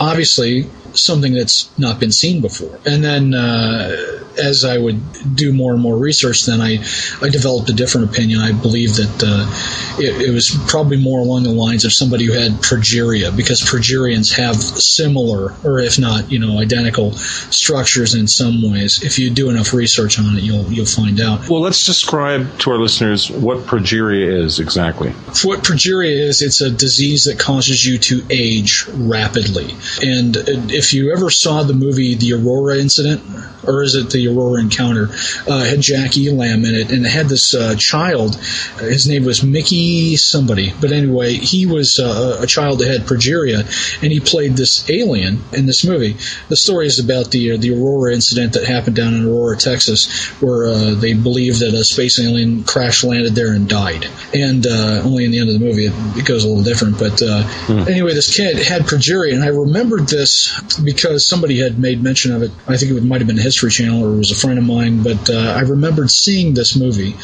obviously 0.00 0.66
something 0.94 1.34
that's 1.34 1.70
not 1.78 2.00
been 2.00 2.12
seen 2.12 2.40
before." 2.40 2.78
And 2.84 3.02
then. 3.04 3.34
Uh, 3.34 4.20
as 4.38 4.64
I 4.64 4.78
would 4.78 5.00
do 5.36 5.52
more 5.52 5.72
and 5.72 5.80
more 5.80 5.96
research, 5.96 6.46
then 6.46 6.60
I, 6.60 6.78
I 7.20 7.28
developed 7.28 7.68
a 7.70 7.72
different 7.72 8.10
opinion. 8.10 8.40
I 8.40 8.52
believe 8.52 8.94
that 8.96 9.22
uh, 9.24 10.00
it, 10.02 10.28
it, 10.28 10.30
was 10.32 10.50
probably 10.68 10.96
more 10.96 11.20
along 11.20 11.44
the 11.44 11.52
lines 11.52 11.84
of 11.84 11.92
somebody 11.92 12.24
who 12.24 12.32
had 12.32 12.52
progeria, 12.52 13.34
because 13.36 13.60
progerians 13.60 14.34
have 14.36 14.56
similar, 14.56 15.54
or 15.64 15.80
if 15.80 15.98
not, 15.98 16.30
you 16.30 16.38
know, 16.38 16.58
identical 16.58 17.12
structures 17.12 18.14
in 18.14 18.26
some 18.26 18.62
ways. 18.70 19.02
If 19.02 19.18
you 19.18 19.30
do 19.30 19.50
enough 19.50 19.72
research 19.72 20.18
on 20.18 20.36
it, 20.36 20.42
you'll 20.42 20.70
you'll 20.72 20.86
find 20.86 21.20
out. 21.20 21.48
Well, 21.48 21.60
let's 21.60 21.84
describe 21.86 22.58
to 22.60 22.70
our 22.70 22.78
listeners 22.78 23.30
what 23.30 23.58
progeria 23.58 24.44
is 24.44 24.60
exactly. 24.60 25.10
What 25.44 25.60
progeria 25.60 26.28
is, 26.28 26.42
it's 26.42 26.60
a 26.60 26.70
disease 26.70 27.24
that 27.24 27.38
causes 27.38 27.84
you 27.84 27.98
to 27.98 28.22
age 28.30 28.86
rapidly. 28.88 29.74
And 30.02 30.36
if 30.36 30.81
you 30.90 31.12
ever 31.12 31.30
saw 31.30 31.62
the 31.62 31.74
movie 31.74 32.14
The 32.14 32.32
Aurora 32.32 32.78
Incident, 32.78 33.22
or 33.66 33.82
is 33.82 33.94
it 33.94 34.10
the 34.10 34.28
Aurora 34.28 34.60
Encounter, 34.60 35.08
uh, 35.48 35.64
had 35.64 35.80
Jack 35.80 36.16
Elam 36.16 36.64
in 36.64 36.74
it, 36.74 36.90
and 36.90 37.04
it 37.04 37.10
had 37.10 37.28
this 37.28 37.54
uh, 37.54 37.74
child. 37.76 38.36
His 38.78 39.06
name 39.06 39.24
was 39.24 39.42
Mickey 39.42 40.16
somebody, 40.16 40.72
but 40.80 40.92
anyway, 40.92 41.34
he 41.34 41.66
was 41.66 41.98
uh, 41.98 42.38
a 42.40 42.46
child 42.46 42.80
that 42.80 42.88
had 42.88 43.02
progeria, 43.02 43.60
and 44.02 44.12
he 44.12 44.20
played 44.20 44.56
this 44.56 44.88
alien 44.90 45.42
in 45.52 45.66
this 45.66 45.84
movie. 45.84 46.16
The 46.48 46.56
story 46.56 46.86
is 46.86 46.98
about 46.98 47.30
the 47.30 47.52
uh, 47.52 47.56
the 47.58 47.74
Aurora 47.74 48.14
incident 48.14 48.54
that 48.54 48.64
happened 48.64 48.96
down 48.96 49.14
in 49.14 49.26
Aurora, 49.26 49.56
Texas, 49.56 50.28
where 50.40 50.66
uh, 50.66 50.94
they 50.94 51.14
believe 51.14 51.58
that 51.60 51.74
a 51.74 51.84
space 51.84 52.18
alien 52.18 52.64
crash 52.64 53.04
landed 53.04 53.34
there 53.34 53.52
and 53.52 53.68
died. 53.68 54.06
And 54.34 54.66
uh, 54.66 55.02
only 55.04 55.24
in 55.24 55.30
the 55.30 55.38
end 55.38 55.50
of 55.50 55.58
the 55.58 55.64
movie 55.64 55.86
it, 55.86 55.92
it 56.16 56.26
goes 56.26 56.44
a 56.44 56.48
little 56.48 56.64
different. 56.64 56.98
But 56.98 57.20
hmm. 57.20 57.88
anyway, 57.88 58.14
this 58.14 58.34
kid 58.34 58.58
had 58.58 58.82
progeria, 58.82 59.34
and 59.34 59.42
I 59.42 59.48
remembered 59.48 60.08
this 60.08 60.52
because 60.78 61.26
somebody 61.26 61.58
had 61.58 61.78
made 61.78 62.02
mention 62.02 62.32
of 62.32 62.42
it. 62.42 62.50
I 62.66 62.76
think 62.76 62.92
it 62.92 63.02
might 63.02 63.20
have 63.20 63.28
been 63.28 63.36
History 63.36 63.70
Channel 63.70 64.04
or 64.04 64.14
it 64.14 64.18
was 64.18 64.30
a 64.30 64.34
friend 64.34 64.58
of 64.58 64.64
mine, 64.64 65.02
but 65.02 65.30
uh, 65.30 65.54
I 65.56 65.60
remembered 65.60 66.10
seeing 66.10 66.54
this 66.54 66.76
movie 66.76 67.16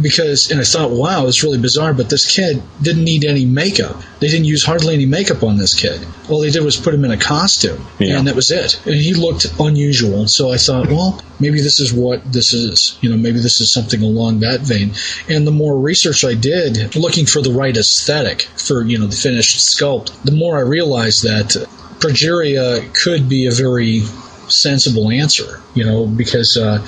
because, 0.00 0.50
and 0.50 0.60
I 0.60 0.64
thought, 0.64 0.90
wow, 0.90 1.26
it's 1.26 1.42
really 1.42 1.58
bizarre. 1.58 1.92
But 1.92 2.10
this 2.10 2.30
kid 2.30 2.62
didn't 2.80 3.04
need 3.04 3.24
any 3.24 3.44
makeup. 3.44 3.96
They 4.20 4.28
didn't 4.28 4.46
use 4.46 4.64
hardly 4.64 4.94
any 4.94 5.06
makeup 5.06 5.42
on 5.42 5.56
this 5.56 5.74
kid. 5.74 6.06
All 6.28 6.40
they 6.40 6.50
did 6.50 6.64
was 6.64 6.76
put 6.76 6.94
him 6.94 7.04
in 7.04 7.10
a 7.10 7.16
costume, 7.16 7.84
yeah. 7.98 8.18
and 8.18 8.26
that 8.26 8.36
was 8.36 8.50
it. 8.50 8.80
And 8.86 8.94
he 8.94 9.14
looked 9.14 9.46
unusual. 9.58 10.28
So 10.28 10.52
I 10.52 10.56
thought, 10.56 10.88
well, 10.88 11.22
maybe 11.38 11.60
this 11.60 11.80
is 11.80 11.92
what 11.92 12.32
this 12.32 12.52
is. 12.52 12.98
You 13.00 13.10
know, 13.10 13.16
maybe 13.16 13.40
this 13.40 13.60
is 13.60 13.72
something 13.72 14.02
along 14.02 14.40
that 14.40 14.60
vein. 14.60 14.92
And 15.28 15.46
the 15.46 15.52
more 15.52 15.78
research 15.78 16.24
I 16.24 16.34
did, 16.34 16.94
looking 16.96 17.26
for 17.26 17.42
the 17.42 17.52
right 17.52 17.76
aesthetic 17.76 18.42
for 18.56 18.82
you 18.82 18.98
know 18.98 19.06
the 19.06 19.16
finished 19.16 19.58
sculpt, 19.58 20.22
the 20.22 20.32
more 20.32 20.58
I 20.58 20.62
realized 20.62 21.24
that 21.24 21.56
progeria 22.00 22.92
could 22.94 23.28
be 23.28 23.46
a 23.46 23.52
very 23.52 24.02
sensible 24.50 25.10
answer, 25.10 25.60
you 25.74 25.84
know, 25.84 26.06
because 26.06 26.56
uh, 26.56 26.78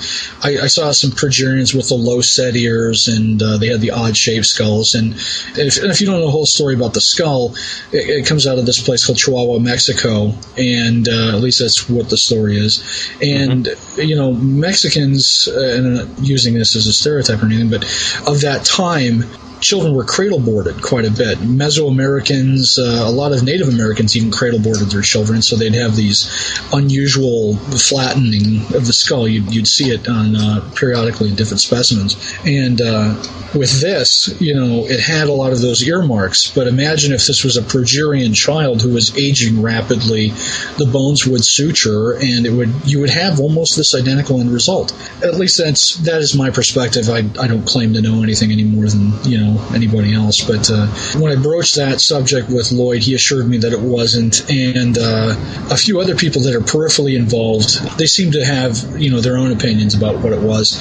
I, 0.43 0.63
I, 0.63 0.67
saw 0.67 0.91
some 0.91 1.11
progerians 1.11 1.73
with 1.73 1.89
the 1.89 1.95
low 1.95 2.21
set 2.21 2.55
ears 2.55 3.07
and 3.07 3.41
uh, 3.41 3.57
they 3.57 3.67
had 3.67 3.81
the 3.81 3.91
odd 3.91 4.15
shaped 4.15 4.45
skulls. 4.45 4.95
And 4.95 5.13
if, 5.13 5.77
and 5.81 5.91
if, 5.91 6.01
you 6.01 6.07
don't 6.07 6.19
know 6.19 6.25
the 6.25 6.31
whole 6.31 6.45
story 6.45 6.75
about 6.75 6.93
the 6.93 7.01
skull, 7.01 7.55
it, 7.91 8.09
it 8.09 8.25
comes 8.25 8.45
out 8.45 8.57
of 8.59 8.65
this 8.65 8.83
place 8.83 9.05
called 9.05 9.17
Chihuahua, 9.17 9.59
Mexico, 9.59 10.33
and 10.57 11.07
uh, 11.07 11.35
at 11.35 11.41
least 11.41 11.59
that's 11.59 11.89
what 11.89 12.09
the 12.09 12.17
story 12.17 12.57
is. 12.57 12.79
And 13.21 13.65
mm-hmm. 13.65 14.01
you 14.01 14.15
know, 14.15 14.33
Mexicans, 14.33 15.47
uh, 15.47 15.59
and 15.59 15.87
I'm 15.87 15.93
not 15.93 16.19
using 16.19 16.53
this 16.53 16.75
as 16.75 16.87
a 16.87 16.93
stereotype 16.93 17.41
or 17.41 17.45
anything, 17.45 17.69
but 17.69 17.83
of 18.27 18.41
that 18.41 18.65
time, 18.65 19.23
children 19.63 19.95
were 19.95 20.03
cradle 20.03 20.39
boarded 20.39 20.81
quite 20.81 21.05
a 21.05 21.11
bit. 21.11 21.39
Mesoamericans, 21.39 22.77
uh, 22.77 23.07
a 23.07 23.11
lot 23.11 23.31
of 23.31 23.43
Native 23.43 23.69
Americans 23.69 24.15
even 24.15 24.29
cradle 24.29 24.59
boarded 24.59 24.89
their 24.89 25.01
children, 25.01 25.41
so 25.41 25.55
they'd 25.55 25.73
have 25.73 25.95
these 25.95 26.29
unusual 26.73 27.55
flattening 27.55 28.61
of 28.75 28.85
the 28.85 28.93
skull. 28.93 29.27
You'd, 29.27 29.53
you'd 29.53 29.67
see 29.67 29.89
it 29.89 30.07
on 30.07 30.35
uh, 30.35 30.69
periodically 30.75 31.29
in 31.29 31.35
different 31.35 31.61
specimens. 31.61 32.15
And 32.45 32.81
uh, 32.81 33.15
with 33.55 33.81
this, 33.81 34.39
you 34.41 34.55
know, 34.55 34.85
it 34.85 34.99
had 34.99 35.27
a 35.27 35.33
lot 35.33 35.53
of 35.53 35.61
those 35.61 35.87
earmarks. 35.87 36.49
But 36.49 36.67
imagine 36.67 37.13
if 37.13 37.25
this 37.25 37.43
was 37.43 37.57
a 37.57 37.61
progerian 37.61 38.35
child 38.35 38.81
who 38.81 38.93
was 38.93 39.17
aging 39.17 39.61
rapidly, 39.61 40.29
the 40.77 40.89
bones 40.91 41.25
would 41.25 41.45
suture, 41.45 42.13
and 42.13 42.45
it 42.45 42.51
would 42.51 42.69
you 42.85 42.99
would 42.99 43.09
have 43.09 43.39
almost 43.39 43.77
this 43.77 43.95
identical 43.95 44.39
end 44.39 44.51
result. 44.51 44.91
At 45.23 45.35
least 45.35 45.57
that's 45.57 45.95
that 45.97 46.21
is 46.21 46.35
my 46.35 46.49
perspective. 46.49 47.09
I 47.09 47.19
I 47.39 47.47
don't 47.47 47.65
claim 47.65 47.93
to 47.93 48.01
know 48.01 48.23
anything 48.23 48.51
any 48.51 48.63
more 48.63 48.87
than 48.87 49.13
you 49.23 49.39
know 49.39 49.52
anybody 49.73 50.13
else. 50.13 50.43
But 50.43 50.69
uh, 50.71 50.87
when 51.19 51.31
I 51.31 51.41
broached 51.41 51.75
that 51.75 52.01
subject 52.01 52.49
with 52.49 52.71
Lloyd, 52.71 53.01
he 53.01 53.15
assured 53.15 53.47
me 53.47 53.57
that 53.59 53.73
it 53.73 53.79
wasn't, 53.79 54.49
and 54.49 54.97
uh, 54.97 55.35
a 55.71 55.77
few 55.77 55.99
other 55.99 56.15
people 56.15 56.43
that 56.43 56.55
are 56.55 56.61
peripherally 56.61 57.15
involved, 57.15 57.97
they 57.97 58.05
seem 58.05 58.31
to 58.31 58.45
have 58.45 58.99
you 58.99 59.11
know 59.11 59.21
their 59.21 59.37
own 59.37 59.51
opinions 59.51 59.95
about 59.95 60.19
what 60.19 60.33
it 60.33 60.41
was. 60.41 60.73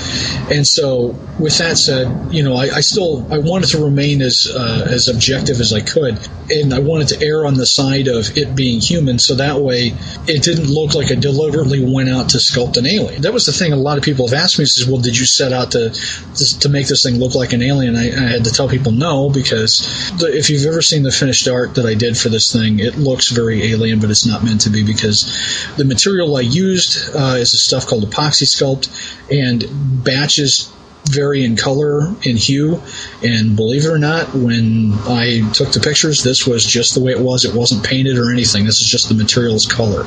And 0.50 0.66
so, 0.66 1.16
with 1.38 1.58
that 1.58 1.76
said, 1.76 2.32
you 2.32 2.42
know, 2.42 2.54
I, 2.54 2.76
I 2.76 2.80
still 2.80 3.26
I 3.32 3.38
wanted 3.38 3.70
to 3.70 3.84
remain 3.84 4.22
as 4.22 4.50
uh, 4.52 4.86
as 4.90 5.08
objective 5.08 5.60
as 5.60 5.72
I 5.72 5.80
could, 5.80 6.18
and 6.50 6.74
I 6.74 6.80
wanted 6.80 7.08
to 7.08 7.24
err 7.24 7.46
on 7.46 7.54
the 7.54 7.66
side 7.66 8.08
of 8.08 8.36
it 8.36 8.54
being 8.54 8.80
human, 8.80 9.18
so 9.18 9.36
that 9.36 9.60
way 9.60 9.94
it 10.26 10.42
didn't 10.42 10.68
look 10.68 10.94
like 10.94 11.10
I 11.10 11.14
deliberately 11.14 11.84
went 11.84 12.08
out 12.08 12.30
to 12.30 12.38
sculpt 12.38 12.76
an 12.76 12.86
alien. 12.86 13.22
That 13.22 13.32
was 13.32 13.46
the 13.46 13.52
thing. 13.52 13.72
A 13.72 13.76
lot 13.76 13.98
of 13.98 14.04
people 14.04 14.26
have 14.28 14.34
asked 14.34 14.58
me, 14.58 14.64
says, 14.64 14.86
"Well, 14.86 15.00
did 15.00 15.18
you 15.18 15.26
set 15.26 15.52
out 15.52 15.72
to 15.72 15.90
to, 16.60 16.68
make 16.68 16.86
this 16.86 17.02
thing 17.02 17.18
look 17.18 17.34
like 17.34 17.52
an 17.52 17.62
alien?" 17.62 17.96
I, 17.96 18.08
I 18.08 18.28
had 18.28 18.44
to 18.44 18.50
tell 18.50 18.61
tell 18.62 18.68
people 18.68 18.92
no 18.92 19.28
because 19.28 20.12
the, 20.18 20.26
if 20.26 20.50
you've 20.50 20.66
ever 20.66 20.82
seen 20.82 21.02
the 21.02 21.10
finished 21.10 21.48
art 21.48 21.74
that 21.74 21.86
I 21.86 21.94
did 21.94 22.16
for 22.16 22.28
this 22.28 22.52
thing, 22.52 22.78
it 22.78 22.96
looks 22.96 23.30
very 23.30 23.72
alien, 23.72 23.98
but 24.00 24.10
it's 24.10 24.26
not 24.26 24.44
meant 24.44 24.62
to 24.62 24.70
be 24.70 24.84
because 24.84 25.66
the 25.76 25.84
material 25.84 26.36
I 26.36 26.42
used 26.42 27.14
uh, 27.14 27.36
is 27.38 27.54
a 27.54 27.58
stuff 27.58 27.86
called 27.86 28.04
epoxy 28.04 28.46
sculpt, 28.46 28.88
and 29.30 29.64
batches 30.04 30.72
vary 31.04 31.44
in 31.44 31.56
color 31.56 32.06
and 32.06 32.38
hue. 32.38 32.80
And 33.22 33.56
believe 33.56 33.84
it 33.84 33.88
or 33.88 33.98
not, 33.98 34.34
when 34.34 34.92
I 35.06 35.50
took 35.52 35.72
the 35.72 35.80
pictures, 35.80 36.22
this 36.22 36.46
was 36.46 36.64
just 36.64 36.94
the 36.94 37.00
way 37.00 37.12
it 37.12 37.20
was. 37.20 37.44
It 37.44 37.54
wasn't 37.54 37.84
painted 37.84 38.18
or 38.18 38.30
anything. 38.30 38.64
This 38.64 38.80
is 38.80 38.86
just 38.86 39.08
the 39.08 39.16
material's 39.16 39.66
color. 39.66 40.04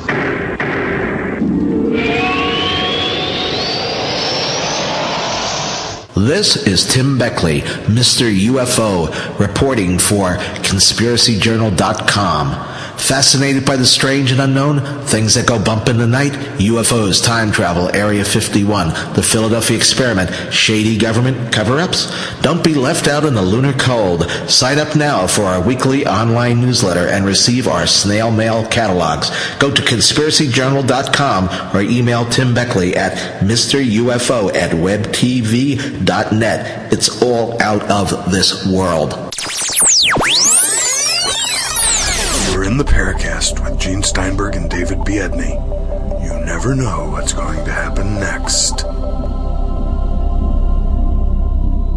This 6.16 6.66
is 6.66 6.86
Tim 6.86 7.18
Beckley, 7.18 7.60
Mr. 7.60 8.34
UFO, 8.34 9.38
reporting 9.38 9.98
for 9.98 10.38
ConspiracyJournal.com. 10.64 12.75
Fascinated 12.98 13.64
by 13.64 13.76
the 13.76 13.86
strange 13.86 14.32
and 14.32 14.40
unknown? 14.40 14.80
Things 15.04 15.34
that 15.34 15.46
go 15.46 15.62
bump 15.62 15.88
in 15.88 15.98
the 15.98 16.06
night? 16.06 16.32
UFOs, 16.58 17.24
time 17.24 17.52
travel, 17.52 17.88
Area 17.94 18.24
51, 18.24 19.14
the 19.14 19.22
Philadelphia 19.22 19.76
experiment, 19.76 20.52
shady 20.52 20.98
government 20.98 21.52
cover-ups? 21.52 22.10
Don't 22.40 22.64
be 22.64 22.74
left 22.74 23.06
out 23.06 23.24
in 23.24 23.34
the 23.34 23.42
lunar 23.42 23.74
cold. 23.74 24.28
Sign 24.48 24.78
up 24.78 24.96
now 24.96 25.26
for 25.26 25.42
our 25.42 25.60
weekly 25.60 26.06
online 26.06 26.60
newsletter 26.60 27.06
and 27.08 27.24
receive 27.24 27.68
our 27.68 27.86
snail 27.86 28.30
mail 28.30 28.66
catalogs. 28.66 29.30
Go 29.58 29.70
to 29.70 29.82
conspiracyjournal.com 29.82 31.76
or 31.76 31.82
email 31.82 32.24
Tim 32.26 32.54
Beckley 32.54 32.96
at 32.96 33.40
MrUFO 33.40 34.54
at 34.54 34.72
webtv.net. 34.72 36.12
It's 36.92 37.22
all 37.22 37.62
out 37.62 37.82
of 37.90 38.30
this 38.32 38.66
world. 38.66 39.12
You're 42.52 42.64
in 42.64 42.76
the 42.78 42.84
Paracast 42.84 43.62
with 43.62 43.78
Gene 43.78 44.02
Steinberg 44.02 44.56
and 44.56 44.70
David 44.70 44.98
Biedny. 44.98 45.54
You 46.24 46.44
never 46.44 46.74
know 46.74 47.10
what's 47.10 47.32
going 47.32 47.64
to 47.64 47.72
happen 47.72 48.14
next. 48.14 48.84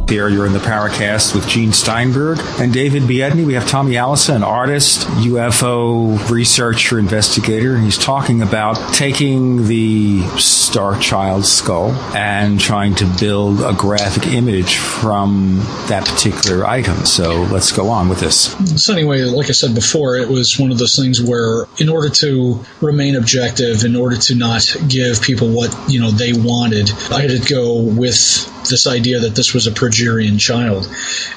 Here 0.09 0.27
you're 0.27 0.47
in 0.47 0.53
the 0.53 0.59
Paracast 0.59 1.35
with 1.35 1.47
Gene 1.47 1.71
Steinberg 1.71 2.39
and 2.59 2.73
David 2.73 3.03
Biedny. 3.03 3.45
We 3.45 3.53
have 3.53 3.67
Tommy 3.67 3.95
Allison, 3.95 4.37
an 4.37 4.43
artist, 4.43 5.01
UFO 5.01 6.27
researcher, 6.31 6.97
investigator, 6.97 7.75
and 7.75 7.83
he's 7.83 7.99
talking 7.99 8.41
about 8.41 8.95
taking 8.95 9.67
the 9.67 10.21
Starchild 10.21 11.45
skull 11.45 11.91
and 12.15 12.59
trying 12.59 12.95
to 12.95 13.05
build 13.19 13.61
a 13.61 13.73
graphic 13.73 14.25
image 14.25 14.77
from 14.77 15.59
that 15.89 16.07
particular 16.07 16.65
item. 16.65 17.05
So 17.05 17.43
let's 17.43 17.71
go 17.71 17.89
on 17.89 18.09
with 18.09 18.19
this. 18.19 18.55
So 18.83 18.93
anyway, 18.93 19.21
like 19.25 19.49
I 19.49 19.53
said 19.53 19.75
before, 19.75 20.15
it 20.15 20.27
was 20.27 20.57
one 20.57 20.71
of 20.71 20.79
those 20.79 20.95
things 20.95 21.21
where, 21.21 21.67
in 21.77 21.87
order 21.87 22.09
to 22.09 22.65
remain 22.81 23.15
objective, 23.15 23.83
in 23.83 23.95
order 23.95 24.17
to 24.17 24.33
not 24.33 24.75
give 24.87 25.21
people 25.21 25.49
what 25.49 25.77
you 25.87 25.99
know 25.99 26.09
they 26.09 26.33
wanted, 26.33 26.89
I 27.11 27.21
had 27.21 27.29
to 27.29 27.47
go 27.47 27.79
with 27.79 28.55
this 28.69 28.87
idea 28.87 29.19
that 29.19 29.35
this 29.35 29.53
was 29.53 29.67
a 29.67 29.71
Progerian 29.71 30.39
child. 30.39 30.89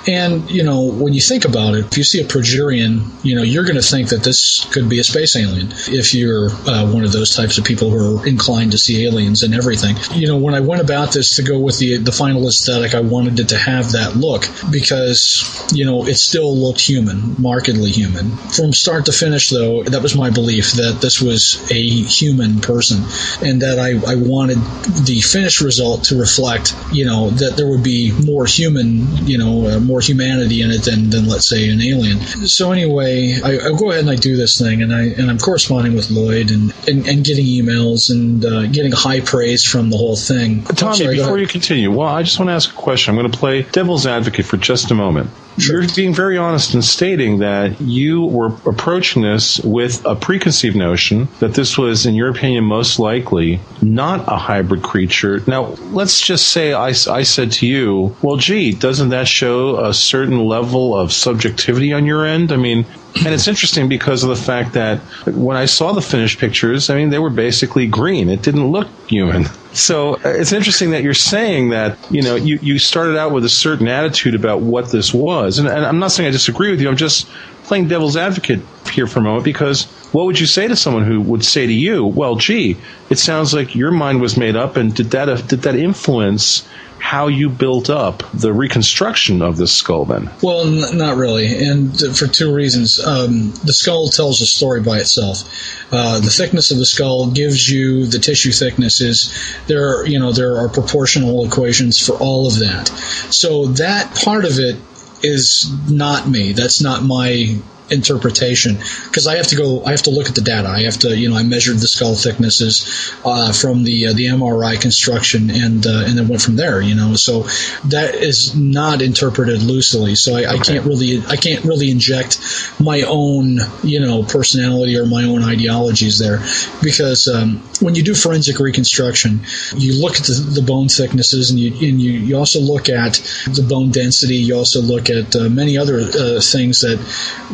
And, 0.07 0.51
you 0.51 0.63
know, 0.63 0.83
when 0.83 1.13
you 1.13 1.21
think 1.21 1.45
about 1.45 1.75
it, 1.75 1.87
if 1.87 1.99
you 1.99 2.05
see 2.05 2.21
a 2.21 2.25
Progerian, 2.25 3.25
you 3.25 3.35
know, 3.35 3.43
you're 3.43 3.65
going 3.65 3.77
to 3.77 3.83
think 3.83 4.11
that 4.11 4.23
this 4.23 4.65
could 4.73 4.89
be 4.89 4.99
a 4.99 5.05
space 5.05 5.37
alien 5.37 5.69
if 5.89 6.15
you're 6.15 6.51
uh, 6.51 6.91
one 6.93 7.05
of 7.05 7.13
those 7.13 7.35
types 7.35 7.59
of 7.59 7.65
people 7.65 7.91
who 7.91 8.21
are 8.21 8.27
inclined 8.27 8.73
to 8.73 8.79
see 8.79 9.07
aliens 9.07 9.43
and 9.43 9.55
everything. 9.55 9.97
You 10.15 10.29
know, 10.29 10.39
when 10.39 10.55
I 10.55 10.61
went 10.61 10.83
about 10.83 11.13
this 11.13 11.37
to 11.37 11.43
go 11.43 11.59
with 11.59 11.79
the, 11.79 11.99
the 11.99 12.13
final 12.13 12.47
aesthetic, 12.47 12.95
I 12.95 13.01
wanted 13.01 13.41
it 13.41 13.49
to 13.51 13.59
have 13.59 13.93
that 13.93 14.17
look 14.17 14.45
because, 14.71 15.45
you 15.73 15.85
know, 15.85 16.07
it 16.07 16.17
still 16.17 16.57
looked 16.57 16.81
human, 16.81 17.41
markedly 17.41 17.91
human. 17.91 18.31
From 18.37 18.73
start 18.73 19.07
to 19.07 19.13
finish, 19.13 19.51
though, 19.51 19.83
that 19.85 20.03
was 20.03 20.15
my 20.15 20.31
belief 20.31 20.73
that 20.73 20.99
this 21.01 21.21
was 21.21 21.71
a 21.71 21.83
human 21.83 22.61
person 22.61 23.05
and 23.43 23.63
that 23.63 23.79
I, 23.79 23.91
I 24.11 24.17
wanted 24.17 24.59
the 25.07 25.21
finished 25.21 25.61
result 25.61 26.05
to 26.05 26.19
reflect, 26.19 26.75
you 26.93 27.05
know, 27.05 27.22
that 27.31 27.57
there 27.57 27.69
would 27.69 27.83
be 27.83 28.13
more 28.25 28.47
human, 28.47 29.27
you 29.27 29.39
know, 29.39 29.69
uh, 29.69 29.81
more 29.81 30.01
humanity 30.01 30.63
in 30.63 30.71
it 30.71 30.85
than, 30.85 31.11
than 31.11 31.29
let's 31.29 31.49
say 31.49 31.69
an 31.71 31.81
alien. 31.81 32.21
So 32.21 32.73
anyway, 32.73 33.39
I, 33.43 33.69
I 33.69 33.79
go 33.79 33.91
ahead 33.91 34.03
and 34.03 34.11
I 34.11 34.17
do 34.17 34.37
this 34.37 34.59
thing, 34.59 34.83
and 34.83 34.93
I 34.93 35.03
and 35.05 35.31
I'm 35.31 35.39
corresponding 35.39 35.95
with 35.95 36.11
Lloyd 36.11 36.51
and 36.51 36.73
and, 36.89 37.07
and 37.07 37.25
getting 37.25 37.47
emails 37.47 38.11
and 38.11 38.45
uh, 38.45 38.67
getting 38.67 38.93
high 38.93 39.21
praise 39.21 39.65
from 39.65 39.91
the 39.91 39.97
whole 39.97 40.17
thing. 40.17 40.63
Tommy, 40.65 40.97
Sorry, 40.97 41.17
before 41.17 41.39
you 41.39 41.47
continue, 41.47 41.91
well, 41.91 42.09
I 42.09 42.23
just 42.23 42.39
want 42.39 42.49
to 42.49 42.55
ask 42.55 42.71
a 42.71 42.77
question. 42.77 43.15
I'm 43.15 43.21
going 43.21 43.31
to 43.31 43.39
play 43.39 43.63
devil's 43.63 44.07
advocate 44.07 44.47
for 44.47 44.57
just 44.57 44.91
a 44.91 44.95
moment. 44.95 45.31
You're 45.59 45.87
being 45.95 46.15
very 46.15 46.39
honest 46.39 46.75
in 46.75 46.83
stating 46.83 47.39
that 47.39 47.81
you 47.81 48.25
were 48.25 48.47
approaching 48.67 49.23
this 49.23 49.61
with 49.61 50.05
a 50.07 50.17
preconceived 50.17 50.77
notion 50.77 51.29
that 51.41 51.55
this 51.55 51.77
was, 51.77 52.07
in 52.07 52.15
your 52.15 52.31
opinion, 52.31 52.65
most 52.65 52.99
likely 52.99 53.61
not 53.83 54.27
a 54.27 54.37
hybrid 54.37 54.83
creature. 54.83 55.43
Now, 55.47 55.77
let's 55.91 56.21
just 56.21 56.49
say 56.49 56.73
I, 56.73 56.89
I 56.89 57.23
said 57.23 57.53
to 57.53 57.67
you, 57.67 58.17
well, 58.23 58.37
gee, 58.37 58.73
doesn't 58.73 59.11
that 59.11 59.29
show 59.29 59.85
a 59.85 59.93
certain 59.93 60.39
level 60.39 60.99
of 60.99 61.13
subjectivity 61.13 61.93
on 61.93 62.07
your 62.07 62.25
end? 62.25 62.51
I 62.51 62.57
mean, 62.57 62.87
and 63.17 63.29
it's 63.29 63.47
interesting 63.47 63.89
because 63.89 64.23
of 64.23 64.31
the 64.31 64.37
fact 64.37 64.73
that 64.73 64.99
when 65.27 65.57
I 65.57 65.67
saw 65.67 65.93
the 65.93 66.01
finished 66.01 66.39
pictures, 66.39 66.89
I 66.89 66.97
mean, 66.97 67.11
they 67.11 67.19
were 67.19 67.31
basically 67.31 67.87
green. 67.87 68.31
It 68.31 68.43
didn't 68.43 68.69
look 68.69 68.89
human. 69.07 69.47
So 69.75 70.15
uh, 70.17 70.21
it's 70.25 70.53
interesting 70.53 70.91
that 70.91 71.03
you're 71.03 71.15
saying 71.15 71.71
that, 71.71 71.99
you 72.11 72.23
know, 72.23 72.35
you, 72.35 72.59
you 72.63 72.79
started 72.79 73.17
out 73.17 73.33
with 73.33 73.45
a 73.45 73.49
certain 73.49 73.89
attitude 73.89 74.35
about 74.35 74.61
what 74.61 74.91
this 74.91 75.15
was. 75.15 75.59
And, 75.59 75.69
and 75.69 75.85
I'm 75.85 75.99
not 75.99 76.13
saying 76.13 76.29
I 76.29 76.31
disagree 76.31 76.71
with 76.71 76.81
you. 76.81 76.89
I'm 76.89 76.97
just 76.97 77.29
playing 77.65 77.89
devil's 77.89 78.17
advocate 78.17 78.61
here 78.91 79.07
for 79.07 79.21
a 79.21 79.23
moment 79.23 79.45
because 79.45 79.85
what 80.13 80.27
would 80.27 80.39
you 80.39 80.47
say 80.47 80.69
to 80.69 80.77
someone 80.77 81.05
who 81.05 81.21
would 81.23 81.45
say 81.45 81.67
to 81.67 81.73
you, 81.73 82.05
well, 82.05 82.37
gee, 82.37 82.77
it 83.09 83.19
sounds 83.19 83.55
like 83.55 83.75
your 83.75 83.91
mind 83.91 84.21
was 84.21 84.37
made 84.37 84.57
up 84.57 84.77
and 84.77 84.95
did 84.95 85.13
that, 85.13 85.29
uh, 85.29 85.37
did 85.37 85.63
that 85.63 85.77
influence 85.77 86.69
how 87.03 87.27
you 87.27 87.49
built 87.49 87.91
up 87.91 88.23
the 88.33 88.53
reconstruction 88.53 89.43
of 89.43 89.57
this 89.57 89.73
skull 89.73 90.05
then? 90.05 90.31
Well, 90.41 90.69
n- 90.69 90.97
not 90.97 91.17
really, 91.17 91.67
and 91.67 91.95
for 92.17 92.29
two 92.29 92.55
reasons. 92.55 93.05
Um, 93.05 93.51
the 93.65 93.73
skull 93.73 94.09
tells 94.09 94.41
a 94.41 94.47
story 94.47 94.81
by 94.83 94.99
itself. 94.99 95.43
Uh, 95.91 96.21
the 96.21 96.31
thickness 96.31 96.71
of 96.71 96.79
the 96.79 96.87
skull 96.87 97.33
gives 97.33 97.69
you 97.69 98.07
the 98.07 98.21
tissue 98.21 98.53
thicknesses. 98.53 99.35
There, 99.67 99.99
are, 99.99 100.07
you 100.07 100.21
know, 100.21 100.31
there 100.31 100.59
are 100.59 100.69
proportional 100.69 101.45
equations 101.45 101.99
for 101.99 102.13
all 102.13 102.47
of 102.47 102.61
that. 102.61 102.87
So 103.31 103.67
that 103.67 104.15
part 104.15 104.45
of 104.45 104.61
it 104.61 104.77
is 105.25 105.71
not 105.91 106.29
me. 106.29 106.53
That's 106.53 106.81
not 106.81 107.03
my 107.03 107.59
interpretation 107.93 108.79
because 109.05 109.27
I 109.27 109.37
have 109.37 109.49
to 109.49 109.57
go. 109.57 109.85
I 109.85 109.91
have 109.91 110.03
to 110.03 110.11
look 110.11 110.29
at 110.29 110.35
the 110.35 110.41
data. 110.41 110.69
I 110.69 110.83
have 110.83 110.99
to, 111.01 111.17
you 111.17 111.29
know, 111.29 111.37
I 111.37 111.43
measured 111.43 111.77
the 111.77 111.89
skull 111.89 112.15
thicknesses 112.15 113.13
uh, 113.25 113.53
from 113.53 113.85
the 113.85 114.09
uh, 114.09 114.13
the 114.13 114.27
MRI 114.27 114.81
construction 114.81 115.51
and 115.51 115.87
uh, 115.87 116.05
and 116.07 116.19
then 116.19 116.29
went 116.29 116.43
from 116.43 116.57
there. 116.57 116.81
You 116.81 116.95
know, 116.95 117.15
so 117.15 117.43
that 117.89 118.15
is 118.15 118.55
not 118.57 119.03
interpreted 119.03 119.63
loosely. 119.63 120.15
So 120.15 120.37
I, 120.37 120.55
I 120.55 120.59
can't 120.59 120.85
really 120.87 121.23
I 121.27 121.37
can't 121.37 121.65
really 121.65 121.91
inject 121.91 122.41
my 122.81 123.03
own 123.03 123.59
you 123.83 124.01
know 124.01 124.23
personality 124.23 124.99
or 124.99 125.07
my 125.07 125.25
own 125.25 125.43
ideologies 125.43 126.19
there 126.19 126.39
because 126.83 127.29
um, 127.29 127.59
when 127.81 127.95
you 127.95 128.03
do 128.03 128.15
forensic 128.15 128.59
reconstruction, 128.59 129.41
you 129.77 130.01
look 130.01 130.17
at 130.17 130.25
the, 130.25 130.61
the 130.61 130.63
bone 130.63 130.89
thicknesses 130.89 131.51
and 131.51 131.59
you 131.59 131.73
and 131.89 132.01
you, 132.01 132.13
you 132.13 132.37
also 132.37 132.61
look 132.61 132.89
at 132.89 133.15
the 133.47 133.65
bone 133.69 133.91
density. 133.91 134.37
You 134.37 134.57
also 134.57 134.81
look 134.81 135.11
at 135.11 135.35
uh, 135.37 135.49
many 135.49 135.79
other 135.79 136.01
uh, 136.01 136.41
things 136.41 136.81
that 136.81 136.99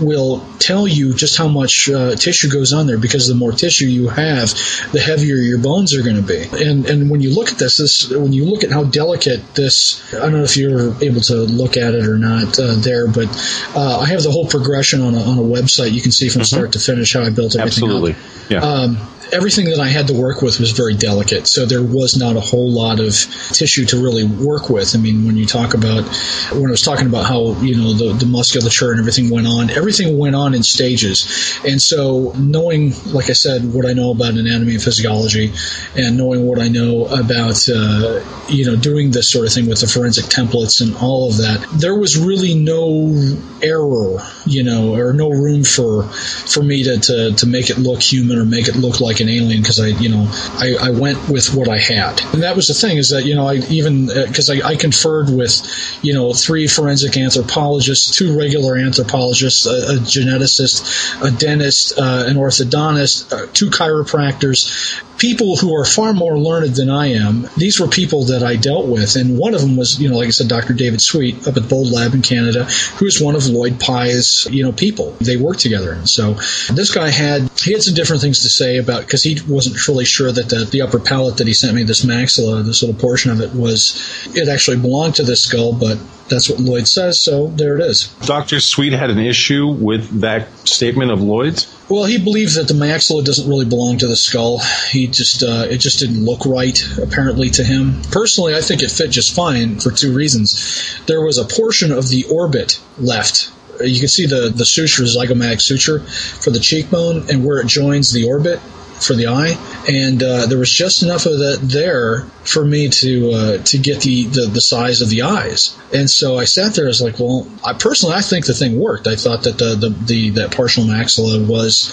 will 0.01 0.28
tell 0.59 0.87
you 0.87 1.15
just 1.15 1.37
how 1.37 1.49
much 1.49 1.89
uh, 1.89 2.15
tissue 2.15 2.49
goes 2.49 2.73
on 2.73 2.87
there 2.87 2.99
because 2.99 3.29
the 3.29 3.35
more 3.35 3.53
tissue 3.53 3.87
you 3.87 4.09
have, 4.09 4.49
the 4.93 5.01
heavier 5.01 5.37
your 5.37 5.59
bones 5.59 5.95
are 5.95 6.03
going 6.03 6.17
to 6.17 6.23
be. 6.23 6.43
And 6.65 6.87
and 6.87 7.11
when 7.11 7.21
you 7.21 7.35
look 7.35 7.51
at 7.51 7.59
this, 7.59 7.79
this 7.79 8.11
when 8.11 8.33
you 8.33 8.45
look 8.45 8.65
at 8.65 8.71
how 8.71 8.85
delicate 8.85 9.55
this, 9.55 10.03
I 10.15 10.19
don't 10.21 10.33
know 10.33 10.43
if 10.43 10.57
you're 10.57 11.03
able 11.03 11.21
to 11.23 11.35
look 11.35 11.77
at 11.77 11.95
it 11.95 12.07
or 12.07 12.19
not 12.19 12.59
uh, 12.59 12.75
there, 12.75 13.07
but 13.07 13.29
uh, 13.75 13.99
I 14.01 14.07
have 14.07 14.23
the 14.23 14.31
whole 14.31 14.47
progression 14.47 15.01
on 15.03 15.15
a, 15.15 15.21
on 15.21 15.39
a 15.39 15.43
website. 15.43 15.93
You 15.93 16.01
can 16.01 16.13
see 16.13 16.29
from 16.29 16.45
start 16.45 16.73
to 16.73 16.79
finish 16.79 17.13
how 17.13 17.23
I 17.23 17.31
built 17.31 17.57
everything 17.57 17.85
up. 17.85 17.91
Absolutely. 17.91 18.15
Yeah. 18.49 18.63
Um, 18.63 18.99
everything 19.33 19.67
that 19.67 19.81
I 19.81 19.89
had 19.89 20.09
to 20.09 20.15
work 20.15 20.43
with 20.43 20.59
was 20.59 20.73
very 20.73 20.95
delicate, 20.95 21.47
so 21.47 21.67
there 21.67 21.83
was 21.83 22.17
not 22.17 22.37
a 22.37 22.41
whole 22.41 22.71
lot 22.71 23.01
of 23.01 23.13
tissue 23.53 23.85
to 23.87 24.03
really 24.03 24.25
work 24.25 24.69
with. 24.69 24.95
I 24.95 24.99
mean, 24.99 25.27
when 25.27 25.37
you 25.37 25.47
talk 25.47 25.75
about 25.75 26.05
when 26.53 26.67
I 26.67 26.71
was 26.71 26.83
talking 26.83 27.07
about 27.07 27.27
how 27.27 27.61
you 27.61 27.77
know 27.77 27.93
the, 27.93 28.15
the 28.15 28.27
musculature 28.27 28.91
and 28.91 29.01
everything 29.01 29.31
went 29.31 29.47
on, 29.47 29.71
everything 29.71 30.19
went 30.19 30.35
on 30.35 30.55
in 30.55 30.63
stages, 30.63 31.59
and 31.67 31.81
so 31.81 32.33
knowing, 32.39 32.93
like 33.07 33.31
I 33.31 33.35
said, 33.35 33.73
what 33.73 33.87
I 33.87 33.93
know 33.93 34.11
about 34.11 34.35
anatomy 34.35 34.75
and 34.75 34.83
physiology, 34.83 35.53
and 35.97 36.17
knowing 36.17 36.47
what 36.47 36.59
I 36.59 36.69
know 36.69 37.07
about 37.07 37.69
uh, 37.69 38.25
you 38.49 38.67
know 38.67 38.77
doing 38.77 39.11
this 39.11 39.31
sort 39.31 39.47
of 39.47 39.53
thing 39.53 39.69
with 39.69 39.81
the 39.81 39.87
forensic 39.87 40.27
templates 40.27 40.81
and 40.81 40.97
all 40.97 41.29
of 41.29 41.39
that, 41.39 41.67
there 41.79 41.95
was 41.95 42.17
really 42.17 42.55
no 42.55 43.39
error, 43.63 44.23
you 44.47 44.63
know, 44.63 44.95
or 44.95 45.13
no 45.13 45.31
room 45.31 45.65
for 45.65 46.05
for 46.05 46.63
me 46.63 46.85
to, 46.85 46.99
to, 46.99 47.33
to 47.35 47.47
make 47.47 47.71
it 47.71 47.79
look 47.79 48.03
human 48.03 48.39
or 48.39 48.45
make 48.45 48.69
it 48.69 48.77
look 48.77 49.01
like 49.01 49.18
an 49.21 49.29
alien 49.29 49.63
because 49.63 49.81
I, 49.81 49.89
you 49.89 50.09
know, 50.09 50.27
I, 50.59 50.75
I 50.81 50.91
went 50.91 51.29
with 51.29 51.55
what 51.55 51.69
I 51.69 51.79
had. 51.79 52.23
And 52.33 52.43
that 52.43 52.57
was 52.57 52.69
the 52.69 52.75
thing 52.75 52.97
is 52.97 53.11
that, 53.11 53.25
you 53.25 53.35
know, 53.35 53.47
I 53.47 53.57
even, 53.71 54.07
because 54.07 54.51
I, 54.51 54.67
I 54.67 54.77
conferred 54.77 55.31
with, 55.31 55.63
you 56.03 56.15
know, 56.15 56.33
three 56.33 56.67
forensic 56.67 57.17
anthropologists, 57.17 58.17
two 58.17 58.39
regular 58.39 58.77
anthropologists, 58.77 59.67
a, 59.67 59.71
a 59.71 59.99
geneticist, 59.99 61.23
a 61.23 61.37
dentist, 61.37 61.99
uh, 61.99 62.25
an 62.27 62.37
orthodontist, 62.37 63.33
uh, 63.33 63.47
two 63.53 63.71
chiropractors, 63.71 65.03
people 65.19 65.57
who 65.57 65.75
are 65.75 65.85
far 65.85 66.13
more 66.13 66.39
learned 66.39 66.77
than 66.77 66.89
I 66.89 67.09
am. 67.09 67.49
These 67.57 67.81
were 67.81 67.89
people 67.89 68.25
that 68.27 68.43
I 68.43 68.57
dealt 68.57 68.87
with, 68.87 69.17
and 69.17 69.37
one 69.37 69.55
of 69.55 69.61
them 69.61 69.77
was, 69.77 70.01
you 70.01 70.09
know, 70.09 70.17
like 70.17 70.29
I 70.29 70.31
said, 70.31 70.49
Dr. 70.49 70.73
David 70.73 71.01
Sweet 71.01 71.47
up 71.47 71.57
at 71.57 71.69
Bold 71.69 71.91
Lab 71.91 72.15
in 72.15 72.23
Canada, 72.23 72.65
who 72.65 73.07
is 73.07 73.21
one 73.21 73.35
of 73.35 73.47
Lloyd 73.47 73.81
Pye's, 73.81 74.47
you 74.51 74.63
know, 74.63 74.73
people. 74.73 75.17
They 75.21 75.37
work 75.37 75.59
together, 75.59 75.93
and 75.93 76.09
so 76.09 76.35
this 76.73 76.95
guy 76.95 77.11
had 77.11 77.51
he 77.59 77.73
had 77.73 77.83
some 77.83 77.95
different 77.95 78.23
things 78.23 78.41
to 78.41 78.49
say 78.49 78.79
about 78.79 79.08
because 79.09 79.23
he 79.23 79.39
wasn't 79.49 79.89
really 79.89 80.05
sure 80.05 80.31
that 80.31 80.51
the, 80.51 80.67
the 80.67 80.83
upper 80.83 80.99
palate 80.99 81.39
that 81.39 81.47
he 81.47 81.55
sent 81.55 81.75
me, 81.75 81.83
this 81.83 82.05
maxilla, 82.05 82.63
this 82.63 82.83
little 82.83 83.01
portion 83.01 83.31
of 83.31 83.41
it 83.41 83.55
was 83.55 84.29
it 84.35 84.49
actually 84.49 84.77
belonged 84.77 85.15
to 85.15 85.23
this 85.23 85.45
skull, 85.45 85.73
but 85.73 85.99
that's 86.29 86.51
what 86.51 86.61
Lloyd 86.61 86.87
says, 86.87 87.19
so 87.19 87.47
there 87.47 87.79
it 87.79 87.81
is. 87.83 88.15
Dr. 88.27 88.61
Sweet 88.61 88.93
had 88.93 89.09
an 89.09 89.19
issue 89.19 89.67
with 89.67 90.21
that 90.21 90.47
statement 90.69 91.11
of 91.11 91.23
Lloyd's? 91.23 91.75
Well, 91.89 92.05
he 92.05 92.19
believes 92.19 92.57
that 92.57 92.69
the 92.69 92.75
maxilla 92.75 93.25
doesn't 93.25 93.49
really 93.49 93.65
belong 93.65 93.97
to 93.99 94.07
the 94.07 94.17
skull. 94.17 94.59
He 94.91 95.07
just 95.07 95.43
uh, 95.43 95.67
it 95.71 95.79
just 95.79 96.01
didn't 96.01 96.23
look 96.23 96.45
right 96.45 96.79
apparently 97.03 97.49
to 97.51 97.65
him. 97.65 98.03
Personally, 98.11 98.55
I 98.55 98.61
think 98.61 98.83
it 98.83 98.91
fit 98.91 99.11
just 99.11 99.35
fine 99.35 99.81
for 99.81 99.91
two 99.91 100.15
reasons. 100.15 101.01
There 101.07 101.23
was 101.23 101.39
a 101.39 101.47
portion 101.47 101.93
of 101.93 102.11
the 102.11 102.25
orbit 102.25 102.79
left. 102.99 103.51
You 103.83 104.01
can 104.01 104.09
see 104.09 104.27
the 104.27 104.53
the 104.55 104.67
suture, 104.67 105.05
zygomatic 105.05 105.63
suture 105.63 106.01
for 106.01 106.51
the 106.51 106.61
cheekbone, 106.61 107.31
and 107.31 107.43
where 107.43 107.61
it 107.61 107.69
joins 107.69 108.13
the 108.13 108.29
orbit 108.29 108.61
for 109.01 109.15
the 109.15 109.29
eye, 109.29 109.57
and 109.89 110.23
uh, 110.23 110.47
there 110.47 110.59
was 110.59 110.73
just 110.73 111.03
enough 111.03 111.27
of 111.27 111.39
that 111.39 111.59
there 111.63 112.27
for 112.45 112.65
me 112.65 112.89
to 112.89 113.31
uh, 113.31 113.59
to 113.59 113.79
get 113.79 114.01
the, 114.03 114.25
the, 114.25 114.47
the 114.47 114.61
size 114.61 115.03
of 115.03 115.11
the 115.11 115.23
eyes. 115.23 115.77
And 115.93 116.09
so 116.09 116.39
I 116.39 116.45
sat 116.45 116.75
there. 116.75 116.87
I 116.87 116.89
was 116.89 117.03
like, 117.03 117.19
well, 117.19 117.47
I 117.65 117.75
personally 117.75 118.15
I 118.15 118.23
think 118.23 118.47
the 118.47 118.55
thing 118.55 118.79
worked. 118.79 119.07
I 119.07 119.17
thought 119.17 119.45
that 119.45 119.59
the 119.59 119.75
the, 119.75 119.91
the 119.91 120.31
that 120.31 120.57
partial 120.57 120.85
maxilla 120.85 121.47
was 121.47 121.93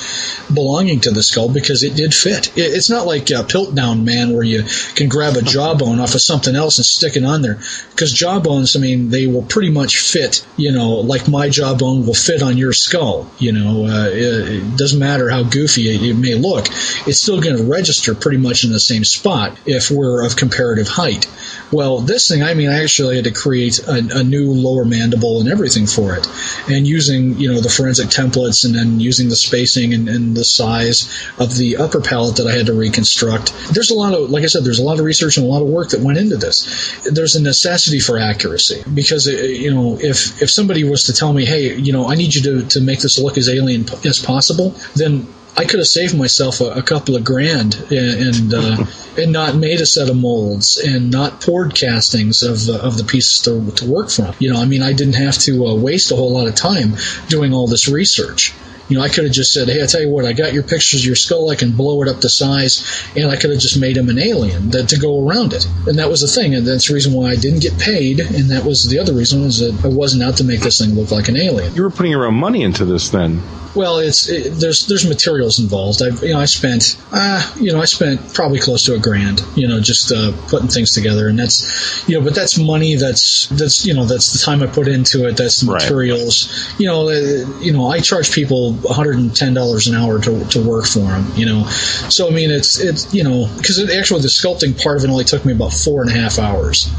belonging 0.54 1.02
to 1.02 1.12
the 1.12 1.24
skull 1.24 1.50
because 1.50 1.84
it 1.84 1.96
did 1.96 2.14
fit. 2.14 2.58
It, 2.58 2.74
it's 2.74 2.90
not 2.90 3.06
like 3.06 3.30
a 3.30 3.44
Piltdown 3.44 4.04
man 4.04 4.34
where 4.34 4.44
you 4.44 4.64
can 4.96 5.10
grab 5.10 5.36
a 5.36 5.42
jawbone 5.56 6.00
off 6.00 6.16
of 6.16 6.22
something 6.22 6.56
else 6.56 6.78
and 6.78 6.86
stick 6.86 7.16
it 7.16 7.24
on 7.24 7.42
there. 7.42 7.60
Because 7.92 8.14
jawbones, 8.14 8.76
I 8.76 8.80
mean, 8.80 9.10
they 9.10 9.28
will 9.28 9.44
pretty 9.44 9.72
much 9.72 10.00
fit. 10.00 10.46
You 10.58 10.72
know, 10.72 10.96
like 10.96 11.28
my 11.28 11.50
jawbone 11.50 12.06
will 12.06 12.14
fit 12.14 12.42
on 12.42 12.58
your 12.58 12.74
skull. 12.74 13.30
You 13.40 13.52
know, 13.52 13.86
uh, 13.86 14.08
it, 14.08 14.50
it 14.50 14.78
doesn't 14.78 15.00
matter 15.00 15.30
how 15.30 15.44
goofy 15.44 15.90
it, 15.90 16.02
it 16.02 16.16
may 16.16 16.36
look 16.36 16.68
it's 17.06 17.20
still 17.20 17.42
going 17.42 17.58
to 17.58 17.64
register 17.64 18.16
pretty 18.16 18.38
much 18.38 18.64
in 18.64 18.72
the 18.72 18.80
same 18.80 19.04
spot 19.04 19.58
if 19.66 19.92
we're 19.92 20.26
of 20.26 20.36
comparative 20.36 20.88
height. 20.88 21.28
Well, 21.72 22.00
this 22.00 22.28
thing, 22.28 22.44
I 22.44 22.54
mean, 22.54 22.70
I 22.70 22.84
actually 22.84 23.16
had 23.16 23.26
to 23.26 23.32
create 23.32 23.80
a, 23.80 24.20
a, 24.20 24.24
new 24.24 24.52
lower 24.52 24.86
mandible 24.86 25.40
and 25.40 25.50
everything 25.50 25.88
for 25.88 26.16
it, 26.16 26.28
and 26.70 26.88
using 26.88 27.38
you 27.38 27.52
know 27.52 27.60
the 27.60 27.70
forensic 27.70 28.08
templates 28.08 28.66
and 28.66 28.76
then 28.76 29.00
using 29.00 29.30
the 29.30 29.36
spacing 29.36 29.94
and, 29.94 30.08
and, 30.10 30.36
the 30.36 30.44
size 30.44 31.30
of 31.38 31.56
the 31.56 31.78
upper 31.78 32.02
palate 32.02 32.38
that 32.38 32.48
I 32.48 32.52
had 32.52 32.66
to 32.68 32.74
reconstruct. 32.74 33.54
There's 33.74 33.92
a 33.92 33.96
lot 33.96 34.14
of, 34.14 34.30
like 34.30 34.44
I 34.44 34.48
said, 34.48 34.64
there's 34.64 34.80
a 34.80 34.84
lot 34.84 35.00
of 35.00 35.06
research 35.06 35.38
and 35.38 35.46
a 35.46 35.50
lot 35.50 35.62
of 35.62 35.68
work 35.68 35.90
that 35.90 36.02
went 36.02 36.18
into 36.18 36.38
this. 36.38 37.04
There's 37.04 37.36
a 37.36 37.42
necessity 37.42 38.00
for 38.00 38.18
accuracy 38.18 38.84
because 38.94 39.28
uh, 39.28 39.32
you 39.32 39.74
know 39.74 39.98
if 40.00 40.42
if 40.42 40.50
somebody 40.50 40.84
was 40.84 41.04
to 41.04 41.14
tell 41.14 41.34
me, 41.34 41.46
hey, 41.46 41.76
you 41.76 41.94
know, 41.94 42.08
I 42.08 42.16
need 42.16 42.36
you 42.36 42.42
to 42.44 42.68
to 42.70 42.82
make 42.82 43.00
this 43.00 43.18
look 43.18 43.38
as 43.38 43.50
alien 43.50 43.86
as 44.06 44.20
possible, 44.20 44.76
then 44.96 45.28
I 45.58 45.66
could 45.66 45.80
have 45.80 45.88
saved 45.88 46.18
myself 46.18 46.60
a, 46.62 46.72
a 46.72 46.82
couple 46.82 47.16
of 47.16 47.24
grand 47.24 47.76
and 47.90 48.36
and, 48.36 48.54
uh, 48.54 48.86
and, 49.18 49.32
not 49.32 49.56
made 49.56 49.80
a 49.82 49.86
set 49.86 50.10
of 50.10 50.18
molds 50.18 50.78
and 50.78 51.12
not 51.12 51.42
poured 51.42 51.74
castings 51.74 52.44
of 52.44 52.66
the, 52.66 52.82
of 52.82 52.98
the 52.98 53.04
pieces 53.04 53.40
to, 53.42 53.72
to 53.72 53.90
work 53.90 54.10
from. 54.10 54.34
You 54.40 54.54
know, 54.54 54.62
I 54.62 54.66
mean, 54.66 54.82
I 54.82 54.94
didn't 54.94 55.16
have 55.16 55.38
to 55.40 55.68
uh, 55.68 55.76
waste 55.76 56.12
a 56.12 56.16
whole 56.16 56.32
lot 56.32 56.48
of 56.48 56.56
time 56.56 56.96
doing 57.30 57.54
all 57.54 57.68
this 57.68 57.88
research. 57.88 58.54
You 58.90 58.98
know, 58.98 59.04
I 59.04 59.10
could 59.10 59.24
have 59.24 59.34
just 59.34 59.54
said, 59.54 59.68
"Hey, 59.68 59.82
I 59.82 59.86
tell 59.86 60.02
you 60.02 60.10
what, 60.10 60.26
I 60.26 60.34
got 60.34 60.54
your 60.54 60.64
pictures 60.64 61.02
of 61.02 61.06
your 61.06 61.16
skull. 61.16 61.50
I 61.50 61.56
can 61.56 61.72
blow 61.72 62.02
it 62.04 62.08
up 62.08 62.22
to 62.22 62.30
size, 62.30 63.04
and 63.16 63.30
I 63.30 63.36
could 63.36 63.50
have 63.50 63.60
just 63.60 63.80
made 63.80 63.98
him 63.98 64.10
an 64.10 64.20
alien 64.20 64.70
that, 64.72 64.90
to 64.90 65.00
go 65.00 65.28
around 65.28 65.54
it." 65.54 65.68
And 65.88 66.00
that 66.00 66.10
was 66.10 66.22
the 66.22 66.28
thing, 66.28 66.56
and 66.56 66.66
that's 66.66 66.88
the 66.88 66.94
reason 66.94 67.14
why 67.14 67.32
I 67.32 67.36
didn't 67.36 67.62
get 67.62 67.78
paid. 67.80 68.20
And 68.20 68.50
that 68.52 68.64
was 68.66 68.88
the 68.88 69.00
other 69.00 69.14
reason 69.14 69.44
was 69.44 69.60
that 69.60 69.86
I 69.86 69.88
wasn't 69.88 70.24
out 70.24 70.38
to 70.38 70.44
make 70.44 70.62
this 70.62 70.80
thing 70.80 70.96
look 70.96 71.12
like 71.12 71.28
an 71.28 71.38
alien. 71.38 71.74
You 71.76 71.84
were 71.84 71.90
putting 71.90 72.12
your 72.12 72.26
own 72.26 72.36
money 72.36 72.64
into 72.64 72.86
this, 72.86 73.10
then. 73.10 73.42
Well, 73.76 74.00
it's 74.00 74.30
it, 74.30 74.54
there's 74.54 74.88
there's 74.88 75.08
materials 75.08 75.60
involved. 75.60 76.02
I 76.02 76.08
you 76.26 76.34
know 76.34 76.40
I 76.40 76.46
spent 76.46 76.98
uh, 77.12 77.54
you 77.60 77.74
know 77.74 77.82
I 77.82 77.86
spent 77.86 78.34
probably 78.34 78.60
close 78.60 78.86
to 78.86 78.96
a 78.96 79.00
grand 79.00 79.44
you 79.56 79.68
know 79.68 79.82
just 79.82 80.12
uh, 80.14 80.32
putting 80.48 80.70
things 80.70 80.92
together, 80.92 81.28
and 81.28 81.38
that's 81.38 82.08
you 82.08 82.18
know 82.18 82.24
but 82.24 82.34
that's 82.34 82.58
money 82.58 82.96
that's 82.96 83.48
that's 83.48 83.86
you 83.86 83.94
know 83.94 84.06
that's 84.06 84.32
the 84.32 84.40
time 84.40 84.64
I 84.64 84.68
put 84.68 84.88
into 84.88 85.28
it. 85.28 85.36
That's 85.36 85.60
the 85.60 85.72
materials. 85.74 86.48
Right. 86.48 86.80
You 86.80 86.86
know 86.88 87.10
uh, 87.10 87.60
you 87.60 87.74
know 87.74 87.88
I 87.88 88.00
charge 88.00 88.32
people 88.32 88.75
110 88.84 89.54
dollars 89.54 89.88
an 89.88 89.96
hour 89.96 90.20
to, 90.20 90.46
to 90.46 90.62
work 90.62 90.86
for 90.86 91.00
them. 91.00 91.32
You 91.36 91.46
know, 91.46 91.68
so 92.10 92.28
I 92.28 92.32
mean 92.32 92.52
it's 92.52 92.80
it's 92.80 93.14
you 93.14 93.24
know 93.24 93.50
because 93.58 93.80
actually 93.92 94.22
the 94.22 94.28
sculpting 94.28 94.82
part 94.82 94.98
of 94.98 95.04
it 95.04 95.10
only 95.10 95.26
took 95.26 95.46
me 95.46 95.54
about 95.54 95.74
four 95.74 96.02
and 96.02 96.12
a 96.12 96.14
half 96.14 96.40
hours 96.40 96.90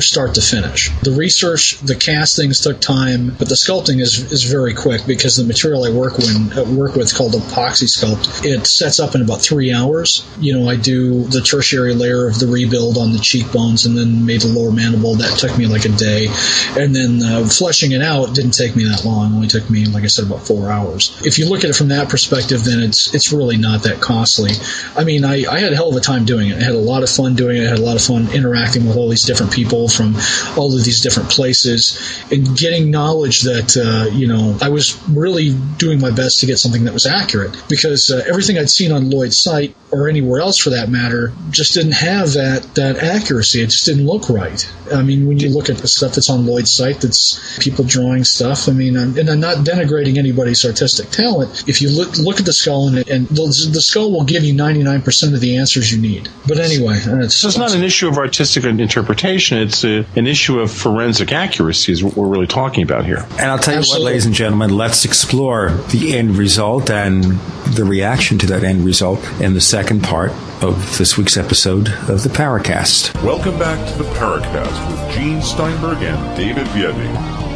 start 0.00 0.34
to 0.34 0.40
finish. 0.40 0.90
The 1.00 1.12
research, 1.12 1.78
the 1.78 1.94
castings 1.94 2.60
took 2.60 2.80
time, 2.80 3.34
but 3.38 3.48
the 3.48 3.54
sculpting 3.54 4.00
is, 4.00 4.32
is 4.32 4.44
very 4.44 4.74
quick 4.74 5.06
because 5.06 5.36
the 5.36 5.44
material 5.44 5.84
I 5.84 5.90
work 5.90 6.16
with, 6.18 6.58
uh, 6.58 6.64
work 6.64 6.94
with 6.94 7.14
called 7.14 7.32
epoxy 7.32 7.88
sculpt. 7.88 8.44
It 8.44 8.66
sets 8.66 9.00
up 9.00 9.14
in 9.14 9.22
about 9.22 9.40
three 9.40 9.72
hours. 9.72 10.26
You 10.38 10.58
know, 10.58 10.68
I 10.68 10.76
do 10.76 11.24
the 11.24 11.40
tertiary 11.40 11.94
layer 11.94 12.28
of 12.28 12.38
the 12.38 12.46
rebuild 12.46 12.98
on 12.98 13.12
the 13.12 13.18
cheekbones 13.18 13.86
and 13.86 13.96
then 13.96 14.26
made 14.26 14.42
the 14.42 14.48
lower 14.48 14.70
mandible. 14.70 15.16
That 15.16 15.38
took 15.38 15.56
me 15.58 15.66
like 15.66 15.84
a 15.84 15.90
day. 15.90 16.28
And 16.76 16.94
then 16.94 17.22
uh, 17.22 17.46
fleshing 17.46 17.92
it 17.92 18.02
out 18.02 18.34
didn't 18.34 18.52
take 18.52 18.76
me 18.76 18.84
that 18.84 19.04
long. 19.04 19.32
It 19.32 19.34
only 19.34 19.48
took 19.48 19.68
me, 19.68 19.86
like 19.86 20.04
I 20.04 20.08
said, 20.08 20.26
about 20.26 20.46
four 20.46 20.70
hours. 20.70 21.20
If 21.24 21.38
you 21.38 21.48
look 21.48 21.64
at 21.64 21.70
it 21.70 21.74
from 21.74 21.88
that 21.88 22.08
perspective, 22.08 22.64
then 22.64 22.80
it's 22.80 23.14
it's 23.14 23.32
really 23.32 23.56
not 23.56 23.82
that 23.84 24.00
costly. 24.00 24.52
I 24.96 25.04
mean, 25.04 25.24
I, 25.24 25.44
I 25.50 25.58
had 25.58 25.72
a 25.72 25.76
hell 25.76 25.88
of 25.88 25.96
a 25.96 26.00
time 26.00 26.24
doing 26.24 26.50
it. 26.50 26.58
I 26.58 26.62
had 26.62 26.74
a 26.74 26.78
lot 26.78 27.02
of 27.02 27.10
fun 27.10 27.34
doing 27.34 27.56
it. 27.56 27.66
I 27.66 27.68
had 27.68 27.78
a 27.78 27.82
lot 27.82 27.96
of 27.96 28.02
fun 28.02 28.28
interacting 28.32 28.86
with 28.86 28.96
all 28.96 29.08
these 29.08 29.24
different 29.24 29.52
people 29.52 29.87
from 29.88 30.16
all 30.56 30.74
of 30.74 30.84
these 30.84 31.00
different 31.00 31.30
places 31.30 32.22
and 32.30 32.56
getting 32.56 32.90
knowledge 32.90 33.42
that, 33.42 33.76
uh, 33.76 34.10
you 34.10 34.26
know, 34.26 34.56
I 34.60 34.68
was 34.68 35.00
really 35.08 35.54
doing 35.76 36.00
my 36.00 36.10
best 36.10 36.40
to 36.40 36.46
get 36.46 36.58
something 36.58 36.84
that 36.84 36.94
was 36.94 37.06
accurate 37.06 37.56
because 37.68 38.10
uh, 38.10 38.24
everything 38.28 38.58
I'd 38.58 38.70
seen 38.70 38.92
on 38.92 39.10
Lloyd's 39.10 39.40
site 39.40 39.74
or 39.90 40.08
anywhere 40.08 40.40
else 40.40 40.58
for 40.58 40.70
that 40.70 40.88
matter 40.88 41.32
just 41.50 41.74
didn't 41.74 41.92
have 41.92 42.32
that, 42.34 42.74
that 42.74 42.98
accuracy. 42.98 43.62
It 43.62 43.66
just 43.66 43.86
didn't 43.86 44.06
look 44.06 44.28
right. 44.28 44.68
I 44.92 45.02
mean, 45.02 45.26
when 45.26 45.38
you 45.38 45.50
look 45.50 45.70
at 45.70 45.78
the 45.78 45.88
stuff 45.88 46.14
that's 46.14 46.30
on 46.30 46.46
Lloyd's 46.46 46.72
site, 46.72 47.00
that's 47.00 47.58
people 47.58 47.84
drawing 47.84 48.24
stuff. 48.24 48.68
I 48.68 48.72
mean, 48.72 48.96
I'm, 48.96 49.16
and 49.18 49.28
I'm 49.28 49.40
not 49.40 49.58
denigrating 49.58 50.18
anybody's 50.18 50.64
artistic 50.64 51.10
talent. 51.10 51.68
If 51.68 51.82
you 51.82 51.90
look, 51.90 52.16
look 52.18 52.38
at 52.38 52.46
the 52.46 52.52
skull 52.52 52.88
and, 52.88 53.08
and 53.08 53.28
the, 53.28 53.46
the 53.72 53.80
skull 53.80 54.12
will 54.12 54.24
give 54.24 54.44
you 54.44 54.54
99% 54.54 55.34
of 55.34 55.40
the 55.40 55.56
answers 55.56 55.92
you 55.92 56.00
need. 56.00 56.28
But 56.46 56.58
anyway, 56.58 56.96
it's, 56.96 57.36
so 57.36 57.48
it's 57.48 57.58
not 57.58 57.74
an 57.74 57.82
issue 57.82 58.08
of 58.08 58.18
artistic 58.18 58.64
interpretation. 58.64 59.58
It's 59.78 59.84
a, 59.84 60.18
an 60.18 60.26
issue 60.26 60.58
of 60.58 60.72
forensic 60.72 61.30
accuracy 61.30 61.92
is 61.92 62.02
what 62.02 62.16
we're 62.16 62.26
really 62.26 62.48
talking 62.48 62.82
about 62.82 63.04
here. 63.04 63.24
And 63.38 63.42
I'll 63.42 63.60
tell 63.60 63.74
you 63.74 63.78
Absolutely. 63.78 64.04
what, 64.04 64.06
ladies 64.08 64.26
and 64.26 64.34
gentlemen, 64.34 64.76
let's 64.76 65.04
explore 65.04 65.70
the 65.90 66.16
end 66.16 66.36
result 66.36 66.90
and 66.90 67.22
the 67.22 67.84
reaction 67.84 68.38
to 68.38 68.46
that 68.46 68.64
end 68.64 68.84
result 68.84 69.24
in 69.40 69.54
the 69.54 69.60
second 69.60 70.02
part 70.02 70.32
of 70.62 70.98
this 70.98 71.16
week's 71.16 71.36
episode 71.36 71.90
of 72.08 72.24
the 72.24 72.28
Paracast. 72.28 73.14
Welcome 73.22 73.56
back 73.56 73.88
to 73.92 73.98
the 74.02 74.10
Paracast 74.14 74.90
with 74.90 75.14
Gene 75.14 75.40
Steinberg 75.40 76.02
and 76.02 76.36
David 76.36 76.66
Biedny. 76.68 77.47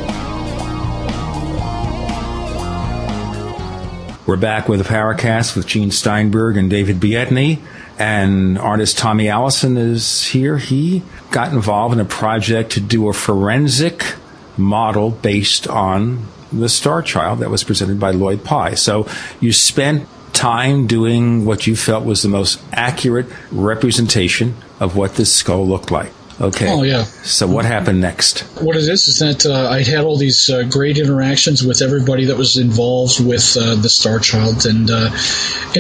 We're 4.24 4.36
back 4.36 4.68
with 4.68 4.78
the 4.78 4.84
Paracast 4.88 5.56
with 5.56 5.66
Gene 5.66 5.90
Steinberg 5.90 6.56
and 6.56 6.70
David 6.70 7.00
Biedny. 7.00 7.58
And 7.98 8.56
artist 8.56 8.96
Tommy 8.96 9.28
Allison 9.28 9.76
is 9.76 10.26
here. 10.26 10.58
He 10.58 11.02
got 11.32 11.52
involved 11.52 11.92
in 11.92 11.98
a 11.98 12.04
project 12.04 12.70
to 12.72 12.80
do 12.80 13.08
a 13.08 13.12
forensic 13.12 14.14
model 14.56 15.10
based 15.10 15.66
on 15.66 16.28
the 16.52 16.66
Starchild 16.66 17.40
that 17.40 17.50
was 17.50 17.64
presented 17.64 17.98
by 17.98 18.12
Lloyd 18.12 18.44
Pye. 18.44 18.74
So 18.74 19.08
you 19.40 19.52
spent 19.52 20.06
time 20.32 20.86
doing 20.86 21.44
what 21.44 21.66
you 21.66 21.74
felt 21.74 22.04
was 22.04 22.22
the 22.22 22.28
most 22.28 22.62
accurate 22.72 23.26
representation 23.50 24.54
of 24.78 24.96
what 24.96 25.16
this 25.16 25.32
skull 25.32 25.66
looked 25.66 25.90
like. 25.90 26.12
Okay. 26.40 26.68
Oh 26.68 26.82
yeah. 26.82 27.04
So 27.04 27.46
what 27.46 27.64
happened 27.64 28.00
next? 28.00 28.40
What 28.60 28.76
it 28.76 28.88
is 28.88 29.06
is 29.08 29.18
that 29.18 29.46
uh, 29.46 29.68
I 29.68 29.82
had 29.82 30.04
all 30.04 30.16
these 30.16 30.48
uh, 30.50 30.64
great 30.64 30.98
interactions 30.98 31.62
with 31.62 31.82
everybody 31.82 32.26
that 32.26 32.36
was 32.36 32.56
involved 32.56 33.24
with 33.24 33.56
uh, 33.60 33.74
the 33.76 33.88
Starchild, 33.88 34.66
and 34.68 34.90
uh, 34.90 35.10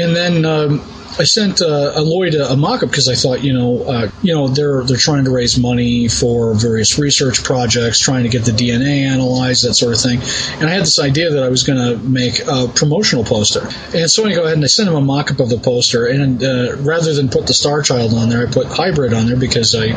and 0.00 0.14
then 0.14 0.44
um, 0.44 0.80
I 1.18 1.24
sent 1.24 1.60
uh, 1.60 2.00
Lloyd 2.00 2.34
a, 2.34 2.52
a 2.52 2.56
mock-up 2.56 2.88
because 2.88 3.08
I 3.08 3.14
thought, 3.14 3.42
you 3.42 3.52
know, 3.52 3.82
uh, 3.82 4.10
you 4.22 4.34
know, 4.34 4.48
they're 4.48 4.82
they're 4.84 4.96
trying 4.96 5.24
to 5.24 5.30
raise 5.30 5.58
money 5.58 6.08
for 6.08 6.54
various 6.54 6.98
research 6.98 7.44
projects, 7.44 7.98
trying 7.98 8.24
to 8.24 8.28
get 8.28 8.44
the 8.44 8.52
DNA 8.52 9.04
analyzed, 9.06 9.64
that 9.66 9.74
sort 9.74 9.94
of 9.94 10.00
thing. 10.00 10.20
And 10.60 10.68
I 10.68 10.72
had 10.72 10.82
this 10.82 10.98
idea 10.98 11.30
that 11.30 11.42
I 11.42 11.48
was 11.48 11.64
going 11.64 11.78
to 11.78 12.02
make 12.02 12.40
a 12.46 12.68
promotional 12.68 13.24
poster. 13.24 13.68
And 13.94 14.10
so 14.10 14.26
I 14.26 14.34
go 14.34 14.44
ahead 14.44 14.54
and 14.54 14.64
I 14.64 14.68
sent 14.68 14.88
him 14.88 14.94
a 14.94 15.00
mock-up 15.00 15.40
of 15.40 15.48
the 15.48 15.58
poster. 15.58 16.06
And 16.06 16.42
uh, 16.42 16.76
rather 16.76 17.12
than 17.14 17.28
put 17.28 17.46
the 17.46 17.52
Starchild 17.52 18.12
on 18.14 18.28
there, 18.28 18.46
I 18.46 18.50
put 18.50 18.66
Hybrid 18.66 19.12
on 19.12 19.26
there 19.26 19.36
because 19.36 19.74
I 19.74 19.88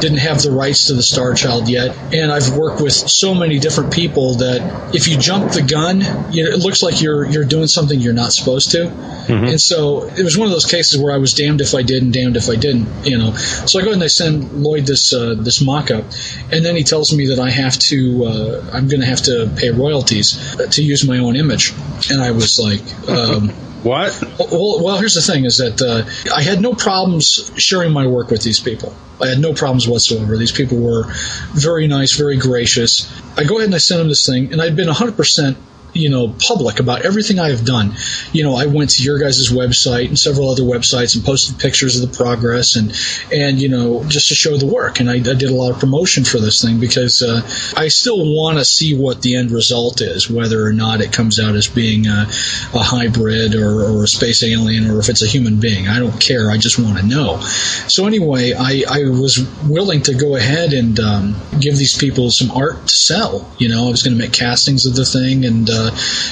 didn't 0.00 0.18
have 0.18 0.42
the 0.42 0.50
rights 0.50 0.86
to 0.86 0.94
the 0.94 1.02
Starchild 1.02 1.68
yet. 1.68 1.96
And 2.12 2.32
I've 2.32 2.56
worked 2.56 2.80
with 2.80 2.92
so 2.92 3.34
many 3.34 3.58
different 3.58 3.92
people 3.92 4.34
that 4.36 4.94
if 4.94 5.08
you 5.08 5.18
jump 5.18 5.52
the 5.52 5.62
gun, 5.62 6.00
you 6.32 6.44
know, 6.44 6.50
it 6.50 6.58
looks 6.58 6.82
like 6.82 7.00
you're 7.00 7.24
you're 7.24 7.44
doing 7.44 7.66
something 7.66 8.00
you're 8.00 8.12
not 8.12 8.32
supposed 8.32 8.72
to. 8.72 8.86
Mm-hmm. 8.86 9.44
And 9.44 9.60
so 9.60 10.04
it 10.04 10.22
was 10.22 10.36
one 10.36 10.46
of 10.46 10.52
those 10.52 10.63
cases 10.66 11.00
where 11.00 11.12
I 11.12 11.18
was 11.18 11.34
damned 11.34 11.60
if 11.60 11.74
I 11.74 11.82
did 11.82 12.02
and 12.02 12.12
damned 12.12 12.36
if 12.36 12.48
I 12.48 12.56
didn't, 12.56 13.06
you 13.06 13.18
know. 13.18 13.34
So 13.34 13.78
I 13.78 13.82
go 13.82 13.88
ahead 13.88 13.94
and 13.94 14.04
I 14.04 14.08
send 14.08 14.62
Lloyd 14.62 14.86
this 14.86 15.12
uh, 15.12 15.34
this 15.34 15.60
mock-up, 15.60 16.04
and 16.52 16.64
then 16.64 16.76
he 16.76 16.82
tells 16.82 17.12
me 17.12 17.26
that 17.26 17.38
I 17.38 17.50
have 17.50 17.78
to, 17.90 18.24
uh, 18.24 18.70
I'm 18.72 18.88
going 18.88 19.00
to 19.00 19.06
have 19.06 19.22
to 19.22 19.50
pay 19.56 19.70
royalties 19.70 20.56
to 20.70 20.82
use 20.82 21.06
my 21.06 21.18
own 21.18 21.36
image, 21.36 21.72
and 22.10 22.20
I 22.20 22.30
was 22.32 22.58
like. 22.58 22.82
Um, 23.08 23.52
What? 23.84 24.18
Well, 24.38 24.82
well, 24.82 24.96
here's 24.96 25.12
the 25.12 25.20
thing: 25.20 25.44
is 25.44 25.58
that 25.58 25.82
uh, 25.82 26.08
I 26.34 26.40
had 26.40 26.62
no 26.62 26.72
problems 26.72 27.52
sharing 27.58 27.92
my 27.92 28.06
work 28.06 28.30
with 28.30 28.42
these 28.42 28.58
people. 28.58 28.94
I 29.20 29.26
had 29.26 29.38
no 29.38 29.52
problems 29.52 29.86
whatsoever. 29.86 30.38
These 30.38 30.52
people 30.52 30.78
were 30.78 31.04
very 31.52 31.86
nice, 31.86 32.16
very 32.16 32.38
gracious. 32.38 33.12
I 33.36 33.44
go 33.44 33.56
ahead 33.56 33.66
and 33.66 33.74
I 33.74 33.78
send 33.78 34.00
them 34.00 34.08
this 34.08 34.24
thing, 34.24 34.52
and 34.52 34.62
I'd 34.62 34.74
been 34.74 34.86
100 34.86 35.18
percent 35.18 35.58
you 35.94 36.10
know, 36.10 36.34
public 36.38 36.80
about 36.80 37.02
everything 37.02 37.38
I 37.38 37.50
have 37.50 37.64
done. 37.64 37.94
You 38.32 38.42
know, 38.42 38.54
I 38.54 38.66
went 38.66 38.90
to 38.90 39.02
your 39.02 39.18
guys' 39.18 39.50
website 39.50 40.08
and 40.08 40.18
several 40.18 40.50
other 40.50 40.62
websites 40.62 41.14
and 41.14 41.24
posted 41.24 41.58
pictures 41.58 41.98
of 41.98 42.10
the 42.10 42.16
progress 42.16 42.76
and, 42.76 42.92
and, 43.32 43.60
you 43.60 43.68
know, 43.68 44.04
just 44.04 44.28
to 44.28 44.34
show 44.34 44.56
the 44.56 44.66
work. 44.66 45.00
And 45.00 45.08
I, 45.08 45.14
I 45.14 45.20
did 45.20 45.44
a 45.44 45.54
lot 45.54 45.70
of 45.70 45.78
promotion 45.78 46.24
for 46.24 46.40
this 46.40 46.60
thing 46.60 46.80
because, 46.80 47.22
uh, 47.22 47.42
I 47.76 47.88
still 47.88 48.18
want 48.18 48.58
to 48.58 48.64
see 48.64 48.96
what 48.96 49.22
the 49.22 49.36
end 49.36 49.52
result 49.52 50.00
is, 50.00 50.28
whether 50.28 50.66
or 50.66 50.72
not 50.72 51.00
it 51.00 51.12
comes 51.12 51.38
out 51.38 51.54
as 51.54 51.68
being 51.68 52.06
a, 52.06 52.26
a 52.74 52.82
hybrid 52.82 53.54
or, 53.54 53.82
or 53.82 54.04
a 54.04 54.08
space 54.08 54.42
alien 54.42 54.90
or 54.90 54.98
if 54.98 55.08
it's 55.08 55.22
a 55.22 55.28
human 55.28 55.60
being. 55.60 55.86
I 55.86 56.00
don't 56.00 56.20
care. 56.20 56.50
I 56.50 56.58
just 56.58 56.78
want 56.78 56.98
to 56.98 57.06
know. 57.06 57.40
So 57.88 58.06
anyway, 58.06 58.52
I, 58.52 58.82
I 58.90 59.04
was 59.08 59.38
willing 59.64 60.02
to 60.02 60.14
go 60.14 60.34
ahead 60.34 60.72
and, 60.72 60.98
um, 60.98 61.36
give 61.60 61.76
these 61.76 61.96
people 61.96 62.30
some 62.30 62.50
art 62.50 62.88
to 62.88 62.94
sell. 62.94 63.48
You 63.58 63.68
know, 63.68 63.86
I 63.86 63.90
was 63.90 64.02
going 64.02 64.16
to 64.16 64.22
make 64.22 64.32
castings 64.32 64.86
of 64.86 64.96
the 64.96 65.04
thing 65.04 65.44
and, 65.44 65.70
uh, 65.70 65.83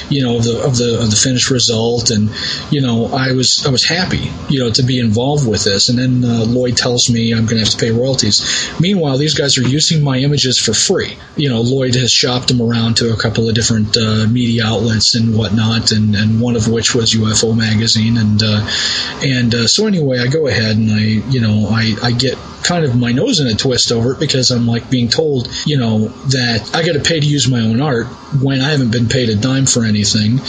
you 0.09 0.23
know, 0.23 0.37
of 0.37 0.43
the, 0.43 0.61
of 0.63 0.77
the, 0.77 0.99
of 1.01 1.09
the 1.09 1.15
finished 1.15 1.49
result. 1.49 2.09
And, 2.09 2.29
you 2.71 2.81
know, 2.81 3.07
I 3.07 3.33
was, 3.33 3.65
I 3.65 3.69
was 3.69 3.83
happy, 3.83 4.29
you 4.49 4.59
know, 4.59 4.71
to 4.71 4.83
be 4.83 4.99
involved 4.99 5.47
with 5.47 5.63
this. 5.63 5.89
And 5.89 5.97
then, 5.97 6.23
uh, 6.23 6.45
Lloyd 6.45 6.77
tells 6.77 7.09
me 7.09 7.33
I'm 7.33 7.45
going 7.45 7.57
to 7.57 7.65
have 7.65 7.69
to 7.69 7.77
pay 7.77 7.91
royalties. 7.91 8.71
Meanwhile, 8.79 9.17
these 9.17 9.33
guys 9.33 9.57
are 9.57 9.67
using 9.67 10.03
my 10.03 10.17
images 10.17 10.57
for 10.57 10.73
free. 10.73 11.17
You 11.35 11.49
know, 11.49 11.61
Lloyd 11.61 11.95
has 11.95 12.11
shopped 12.11 12.47
them 12.49 12.61
around 12.61 12.97
to 12.97 13.13
a 13.13 13.17
couple 13.17 13.49
of 13.49 13.55
different, 13.55 13.97
uh, 13.97 14.27
media 14.27 14.65
outlets 14.65 15.15
and 15.15 15.35
whatnot. 15.37 15.91
And, 15.91 16.15
and 16.15 16.41
one 16.41 16.55
of 16.55 16.67
which 16.67 16.95
was 16.95 17.13
UFO 17.13 17.55
magazine. 17.55 18.17
And, 18.17 18.41
uh, 18.43 18.69
and, 19.23 19.53
uh, 19.53 19.67
so 19.67 19.87
anyway, 19.87 20.19
I 20.19 20.27
go 20.27 20.47
ahead 20.47 20.77
and 20.77 20.91
I, 20.91 20.99
you 21.29 21.41
know, 21.41 21.67
I, 21.69 21.95
I 22.01 22.11
get 22.11 22.37
kind 22.63 22.85
of 22.85 22.95
my 22.95 23.11
nose 23.11 23.39
in 23.39 23.47
a 23.47 23.53
twist 23.53 23.91
over 23.91 24.13
it 24.13 24.19
because 24.19 24.51
I'm 24.51 24.65
like 24.65 24.89
being 24.89 25.09
told, 25.09 25.49
you 25.65 25.77
know, 25.77 26.07
that 26.29 26.71
I 26.73 26.85
got 26.85 26.93
to 26.93 26.99
pay 26.99 27.19
to 27.19 27.25
use 27.25 27.47
my 27.47 27.59
own 27.59 27.81
art 27.81 28.07
when 28.41 28.61
I 28.61 28.71
haven't 28.71 28.91
been 28.91 29.07
paid 29.07 29.29
a 29.29 29.35
dime 29.43 29.65
for 29.67 29.83
anything. 29.83 30.39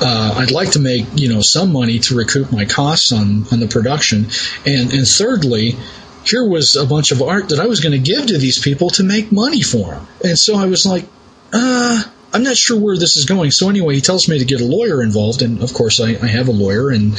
Uh, 0.00 0.34
I'd 0.38 0.52
like 0.52 0.72
to 0.72 0.78
make, 0.78 1.06
you 1.14 1.32
know, 1.32 1.40
some 1.40 1.72
money 1.72 1.98
to 2.00 2.14
recoup 2.14 2.52
my 2.52 2.64
costs 2.64 3.10
on, 3.12 3.46
on 3.50 3.58
the 3.58 3.66
production. 3.66 4.26
And, 4.64 4.92
and 4.92 5.08
thirdly, 5.08 5.76
here 6.24 6.48
was 6.48 6.76
a 6.76 6.86
bunch 6.86 7.10
of 7.10 7.20
art 7.22 7.48
that 7.48 7.58
I 7.58 7.66
was 7.66 7.80
going 7.80 7.92
to 7.92 8.12
give 8.12 8.26
to 8.26 8.38
these 8.38 8.58
people 8.58 8.90
to 8.90 9.02
make 9.02 9.32
money 9.32 9.62
for 9.62 9.94
them. 9.94 10.06
And 10.24 10.38
so 10.38 10.56
I 10.56 10.66
was 10.66 10.86
like, 10.86 11.06
uh, 11.52 12.02
I'm 12.32 12.42
not 12.42 12.56
sure 12.56 12.80
where 12.80 12.96
this 12.96 13.16
is 13.16 13.26
going. 13.26 13.50
So 13.50 13.68
anyway, 13.68 13.94
he 13.94 14.00
tells 14.00 14.28
me 14.28 14.38
to 14.38 14.44
get 14.44 14.60
a 14.60 14.64
lawyer 14.64 15.02
involved, 15.02 15.42
and 15.42 15.62
of 15.62 15.74
course 15.74 16.00
I, 16.00 16.10
I 16.10 16.28
have 16.28 16.48
a 16.48 16.52
lawyer, 16.52 16.88
and 16.88 17.12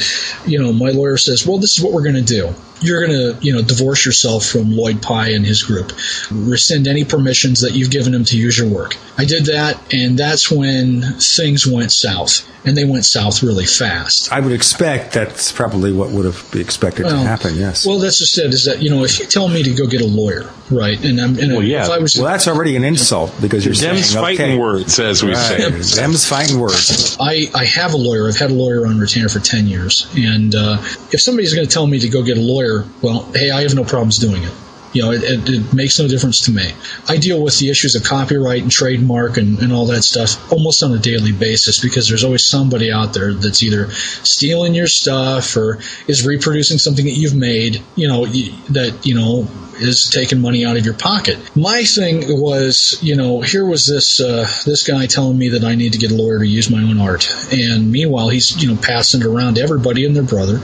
you 0.44 0.58
know 0.58 0.72
my 0.72 0.90
lawyer 0.90 1.16
says, 1.16 1.46
well, 1.46 1.58
this 1.58 1.78
is 1.78 1.84
what 1.84 1.92
we're 1.92 2.02
going 2.02 2.16
to 2.16 2.22
do. 2.22 2.52
You're 2.84 3.06
going 3.06 3.18
to 3.18 3.44
you 3.44 3.52
know 3.54 3.62
divorce 3.62 4.04
yourself 4.04 4.44
from 4.44 4.70
Lloyd 4.70 5.02
Pye 5.02 5.30
and 5.30 5.44
his 5.44 5.62
group, 5.62 5.92
rescind 6.30 6.86
any 6.86 7.04
permissions 7.04 7.62
that 7.62 7.72
you've 7.72 7.90
given 7.90 8.14
him 8.14 8.24
to 8.26 8.38
use 8.38 8.58
your 8.58 8.68
work. 8.68 8.96
I 9.16 9.24
did 9.24 9.46
that, 9.46 9.80
and 9.92 10.18
that's 10.18 10.50
when 10.50 11.02
things 11.18 11.66
went 11.66 11.92
south, 11.92 12.48
and 12.66 12.76
they 12.76 12.84
went 12.84 13.04
south 13.04 13.42
really 13.42 13.64
fast. 13.66 14.32
I 14.32 14.40
would 14.40 14.52
expect 14.52 15.14
that's 15.14 15.52
probably 15.52 15.92
what 15.92 16.10
would 16.10 16.24
have 16.24 16.50
been 16.50 16.60
expected 16.60 17.04
to 17.04 17.16
happen. 17.16 17.54
Yes. 17.54 17.86
Well, 17.86 17.98
that's 17.98 18.18
just 18.18 18.38
it. 18.38 18.52
Is 18.52 18.64
that 18.66 18.82
you 18.82 18.90
know 18.90 19.04
if 19.04 19.18
you 19.18 19.26
tell 19.26 19.48
me 19.48 19.62
to 19.62 19.72
go 19.74 19.86
get 19.86 20.02
a 20.02 20.06
lawyer, 20.06 20.50
right? 20.70 21.02
And 21.04 21.20
I'm 21.20 21.38
and 21.38 21.52
Well, 21.52 21.62
yeah. 21.62 21.84
if 21.84 21.90
I 21.90 21.98
was 21.98 22.16
well, 22.16 22.26
that's 22.26 22.48
already 22.48 22.76
an 22.76 22.84
insult 22.84 23.34
because 23.40 23.64
you're 23.64 23.74
Them's 23.74 24.10
saying 24.10 24.22
fighting 24.22 24.52
okay, 24.52 24.58
words, 24.58 24.98
as 24.98 25.22
we 25.22 25.32
right, 25.32 25.82
say. 25.82 26.00
Them's 26.00 26.28
fighting 26.28 26.58
words. 26.58 27.16
I, 27.20 27.50
I 27.54 27.64
have 27.64 27.94
a 27.94 27.96
lawyer. 27.96 28.28
I've 28.28 28.36
had 28.36 28.50
a 28.50 28.54
lawyer 28.54 28.86
on 28.86 28.98
retainer 28.98 29.28
for 29.28 29.40
10 29.40 29.66
years. 29.66 30.06
And 30.16 30.54
uh, 30.54 30.78
if 31.12 31.20
somebody's 31.20 31.54
going 31.54 31.66
to 31.66 31.72
tell 31.72 31.86
me 31.86 31.98
to 32.00 32.08
go 32.08 32.22
get 32.22 32.38
a 32.38 32.40
lawyer, 32.40 32.73
well, 33.02 33.30
hey, 33.34 33.50
I 33.50 33.62
have 33.62 33.74
no 33.74 33.84
problems 33.84 34.18
doing 34.18 34.42
it. 34.42 34.52
You 34.92 35.02
know, 35.02 35.10
it, 35.10 35.24
it, 35.24 35.48
it 35.48 35.74
makes 35.74 35.98
no 35.98 36.06
difference 36.06 36.42
to 36.42 36.52
me. 36.52 36.70
I 37.08 37.16
deal 37.16 37.42
with 37.42 37.58
the 37.58 37.68
issues 37.68 37.96
of 37.96 38.04
copyright 38.04 38.62
and 38.62 38.70
trademark 38.70 39.36
and, 39.36 39.58
and 39.58 39.72
all 39.72 39.86
that 39.86 40.02
stuff 40.02 40.52
almost 40.52 40.84
on 40.84 40.92
a 40.92 40.98
daily 40.98 41.32
basis 41.32 41.80
because 41.80 42.08
there's 42.08 42.22
always 42.22 42.46
somebody 42.46 42.92
out 42.92 43.12
there 43.12 43.34
that's 43.34 43.64
either 43.64 43.90
stealing 43.90 44.72
your 44.72 44.86
stuff 44.86 45.56
or 45.56 45.80
is 46.06 46.24
reproducing 46.24 46.78
something 46.78 47.06
that 47.06 47.16
you've 47.16 47.34
made, 47.34 47.82
you 47.96 48.06
know, 48.06 48.24
that, 48.26 49.00
you 49.02 49.16
know, 49.16 49.48
is 49.76 50.10
taking 50.10 50.40
money 50.40 50.64
out 50.64 50.76
of 50.76 50.84
your 50.84 50.94
pocket. 50.94 51.38
My 51.56 51.84
thing 51.84 52.40
was, 52.40 52.98
you 53.02 53.16
know, 53.16 53.40
here 53.40 53.64
was 53.64 53.86
this 53.86 54.20
uh, 54.20 54.46
this 54.64 54.86
guy 54.86 55.06
telling 55.06 55.36
me 55.36 55.50
that 55.50 55.64
I 55.64 55.74
need 55.74 55.92
to 55.92 55.98
get 55.98 56.12
a 56.12 56.14
lawyer 56.14 56.38
to 56.38 56.46
use 56.46 56.70
my 56.70 56.82
own 56.82 57.00
art, 57.00 57.28
and 57.52 57.90
meanwhile 57.90 58.28
he's 58.28 58.62
you 58.62 58.72
know 58.72 58.80
passing 58.80 59.20
it 59.20 59.26
around 59.26 59.54
to 59.54 59.62
everybody 59.62 60.06
and 60.06 60.14
their 60.14 60.22
brother, 60.22 60.60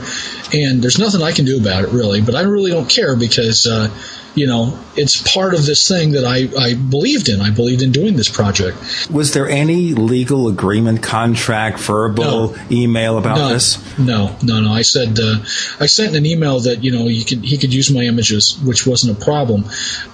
and 0.53 0.81
there's 0.81 0.99
nothing 0.99 1.21
I 1.21 1.31
can 1.31 1.45
do 1.45 1.59
about 1.59 1.83
it 1.83 1.89
really. 1.89 2.21
But 2.21 2.35
I 2.35 2.41
really 2.41 2.71
don't 2.71 2.89
care 2.89 3.15
because. 3.15 3.67
Uh, 3.67 3.89
you 4.33 4.47
know, 4.47 4.79
it's 4.95 5.21
part 5.33 5.53
of 5.53 5.65
this 5.65 5.87
thing 5.87 6.11
that 6.11 6.25
I, 6.25 6.49
I 6.57 6.73
believed 6.75 7.27
in. 7.27 7.41
I 7.41 7.49
believed 7.49 7.81
in 7.81 7.91
doing 7.91 8.15
this 8.15 8.29
project. 8.29 8.77
Was 9.11 9.33
there 9.33 9.47
any 9.47 9.93
legal 9.93 10.47
agreement, 10.47 11.03
contract, 11.03 11.79
verbal, 11.79 12.55
email 12.71 13.17
about 13.17 13.37
no, 13.37 13.49
this? 13.49 13.97
No, 13.99 14.35
no, 14.41 14.61
no. 14.61 14.71
I 14.71 14.83
said 14.83 15.19
uh, 15.19 15.39
I 15.79 15.85
sent 15.85 16.15
an 16.15 16.25
email 16.25 16.61
that 16.61 16.83
you 16.83 16.91
know 16.91 17.07
you 17.07 17.25
could 17.25 17.43
he 17.43 17.57
could 17.57 17.73
use 17.73 17.91
my 17.91 18.03
images, 18.03 18.57
which 18.63 18.87
wasn't 18.87 19.17
a 19.17 19.23
problem. 19.23 19.65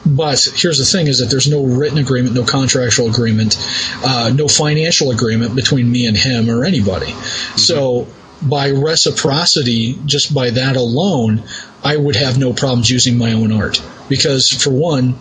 But 0.06 0.48
here's 0.56 0.80
the 0.80 0.86
thing: 0.86 1.08
is 1.08 1.20
that 1.20 1.30
there's 1.30 1.50
no 1.50 1.64
written 1.64 1.98
agreement, 1.98 2.36
no 2.36 2.44
contractual 2.44 3.10
agreement, 3.10 3.58
uh, 4.04 4.32
no 4.34 4.48
financial 4.48 5.12
agreement 5.12 5.56
between 5.56 5.92
me 5.92 6.08
and 6.08 6.18
him 6.18 6.50
or 6.50 6.66
anybody. 6.66 7.12
So 7.56 8.08
by 8.42 8.72
reciprocity, 8.72 10.00
just 10.06 10.34
by 10.34 10.52
that 10.52 10.76
alone, 10.76 11.44
I 11.84 11.96
would 11.96 12.16
have 12.16 12.38
no 12.38 12.54
problems 12.54 12.90
using 12.90 13.18
my 13.18 13.34
own 13.34 13.52
art 13.52 13.82
because, 14.10 14.50
for 14.50 14.72
one, 14.72 15.18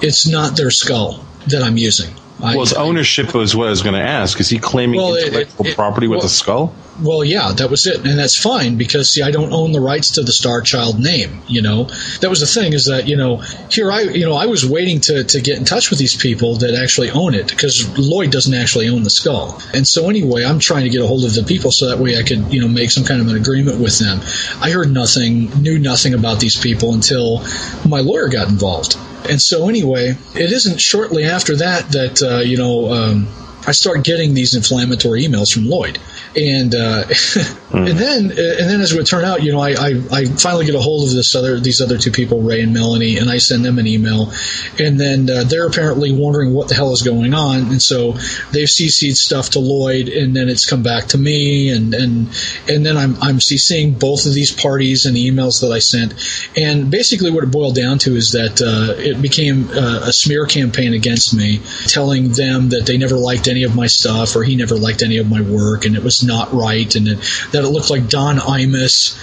it's 0.00 0.26
not 0.26 0.56
their 0.56 0.70
skull 0.70 1.24
that 1.48 1.62
I'm 1.62 1.76
using. 1.76 2.14
Well, 2.42 2.60
his 2.60 2.72
ownership 2.72 3.34
was 3.34 3.54
what 3.54 3.68
I 3.68 3.70
was 3.70 3.82
going 3.82 3.94
to 3.94 4.00
ask. 4.02 4.40
Is 4.40 4.48
he 4.48 4.58
claiming 4.58 5.00
Well, 5.00 5.14
intellectual 5.14 5.66
it- 5.66 5.76
property 5.76 6.08
with 6.08 6.24
a 6.24 6.28
skull? 6.28 6.74
Well, 7.00 7.24
yeah, 7.24 7.52
that 7.52 7.70
was 7.70 7.86
it, 7.86 8.04
and 8.04 8.18
that's 8.18 8.36
fine 8.36 8.76
because 8.76 9.08
see, 9.08 9.22
I 9.22 9.30
don't 9.30 9.50
own 9.52 9.72
the 9.72 9.80
rights 9.80 10.10
to 10.12 10.22
the 10.22 10.30
Starchild 10.30 10.98
name. 10.98 11.40
You 11.48 11.62
know, 11.62 11.84
that 12.20 12.28
was 12.28 12.40
the 12.40 12.46
thing 12.46 12.74
is 12.74 12.84
that 12.86 13.08
you 13.08 13.16
know 13.16 13.38
here 13.70 13.90
I 13.90 14.02
you 14.02 14.26
know 14.26 14.34
I 14.34 14.44
was 14.44 14.66
waiting 14.68 15.00
to 15.02 15.24
to 15.24 15.40
get 15.40 15.56
in 15.56 15.64
touch 15.64 15.88
with 15.88 15.98
these 15.98 16.14
people 16.14 16.56
that 16.56 16.74
actually 16.74 17.10
own 17.10 17.32
it 17.34 17.48
because 17.48 17.88
Lloyd 17.98 18.30
doesn't 18.30 18.52
actually 18.52 18.90
own 18.90 19.04
the 19.04 19.10
skull, 19.10 19.58
and 19.72 19.88
so 19.88 20.10
anyway, 20.10 20.44
I'm 20.44 20.58
trying 20.58 20.84
to 20.84 20.90
get 20.90 21.00
a 21.00 21.06
hold 21.06 21.24
of 21.24 21.32
the 21.34 21.44
people 21.44 21.70
so 21.70 21.88
that 21.88 21.98
way 21.98 22.18
I 22.18 22.22
could 22.24 22.52
you 22.52 22.60
know 22.60 22.68
make 22.68 22.90
some 22.90 23.04
kind 23.04 23.22
of 23.22 23.28
an 23.28 23.36
agreement 23.36 23.80
with 23.80 23.98
them. 23.98 24.20
I 24.60 24.70
heard 24.70 24.92
nothing, 24.92 25.62
knew 25.62 25.78
nothing 25.78 26.12
about 26.12 26.40
these 26.40 26.60
people 26.60 26.92
until 26.92 27.42
my 27.88 28.00
lawyer 28.00 28.28
got 28.28 28.48
involved, 28.50 28.98
and 29.28 29.40
so 29.40 29.68
anyway, 29.68 30.16
it 30.34 30.52
isn't 30.52 30.80
shortly 30.80 31.24
after 31.24 31.56
that 31.56 31.90
that 31.92 32.22
uh, 32.22 32.40
you 32.40 32.56
know. 32.56 32.92
Um, 32.92 33.28
I 33.64 33.70
start 33.70 34.02
getting 34.02 34.34
these 34.34 34.56
inflammatory 34.56 35.22
emails 35.24 35.52
from 35.52 35.66
Lloyd, 35.66 36.00
and 36.36 36.74
uh, 36.74 37.04
and 37.72 37.98
then 37.98 38.30
and 38.30 38.70
then 38.70 38.80
as 38.80 38.92
it 38.92 38.96
would 38.96 39.06
turn 39.06 39.24
out, 39.24 39.42
you 39.42 39.52
know, 39.52 39.60
I, 39.60 39.70
I, 39.70 40.02
I 40.10 40.24
finally 40.24 40.66
get 40.66 40.74
a 40.74 40.80
hold 40.80 41.08
of 41.08 41.14
this 41.14 41.34
other 41.34 41.58
these 41.60 41.80
other 41.80 41.98
two 41.98 42.10
people, 42.10 42.42
Ray 42.42 42.62
and 42.62 42.72
Melanie, 42.72 43.18
and 43.18 43.30
I 43.30 43.38
send 43.38 43.64
them 43.64 43.78
an 43.78 43.86
email, 43.86 44.32
and 44.78 44.98
then 44.98 45.28
uh, 45.28 45.44
they're 45.44 45.66
apparently 45.66 46.12
wondering 46.12 46.52
what 46.52 46.68
the 46.68 46.74
hell 46.74 46.92
is 46.92 47.02
going 47.02 47.34
on, 47.34 47.68
and 47.68 47.82
so 47.82 48.12
they've 48.52 48.68
CC'd 48.68 49.16
stuff 49.16 49.50
to 49.50 49.58
Lloyd, 49.58 50.08
and 50.08 50.34
then 50.34 50.48
it's 50.48 50.68
come 50.68 50.82
back 50.82 51.08
to 51.08 51.18
me, 51.18 51.70
and 51.70 51.94
and 51.94 52.28
and 52.68 52.84
then 52.86 52.96
I'm 52.96 53.16
I'm 53.22 53.38
CCing 53.38 53.98
both 53.98 54.26
of 54.26 54.34
these 54.34 54.52
parties 54.52 55.06
and 55.06 55.16
the 55.16 55.30
emails 55.30 55.60
that 55.60 55.72
I 55.72 55.78
sent, 55.78 56.14
and 56.56 56.90
basically 56.90 57.30
what 57.30 57.44
it 57.44 57.50
boiled 57.50 57.74
down 57.74 57.98
to 58.00 58.16
is 58.16 58.32
that 58.32 58.60
uh, 58.62 58.94
it 58.98 59.20
became 59.20 59.68
uh, 59.70 60.00
a 60.04 60.12
smear 60.12 60.46
campaign 60.46 60.94
against 60.94 61.34
me, 61.34 61.60
telling 61.86 62.30
them 62.30 62.70
that 62.70 62.86
they 62.86 62.98
never 62.98 63.16
liked 63.16 63.48
any 63.48 63.64
of 63.64 63.74
my 63.74 63.86
stuff 63.86 64.36
or 64.36 64.42
he 64.42 64.56
never 64.56 64.76
liked 64.76 65.02
any 65.02 65.18
of 65.18 65.28
my 65.28 65.40
work. 65.40 65.84
And 65.84 65.96
it 65.96 66.02
was 66.02 66.21
not 66.24 66.52
right 66.52 66.94
and 66.94 67.06
that 67.06 67.64
it 67.64 67.68
looked 67.68 67.90
like 67.90 68.08
Don 68.08 68.36
Imus 68.36 69.16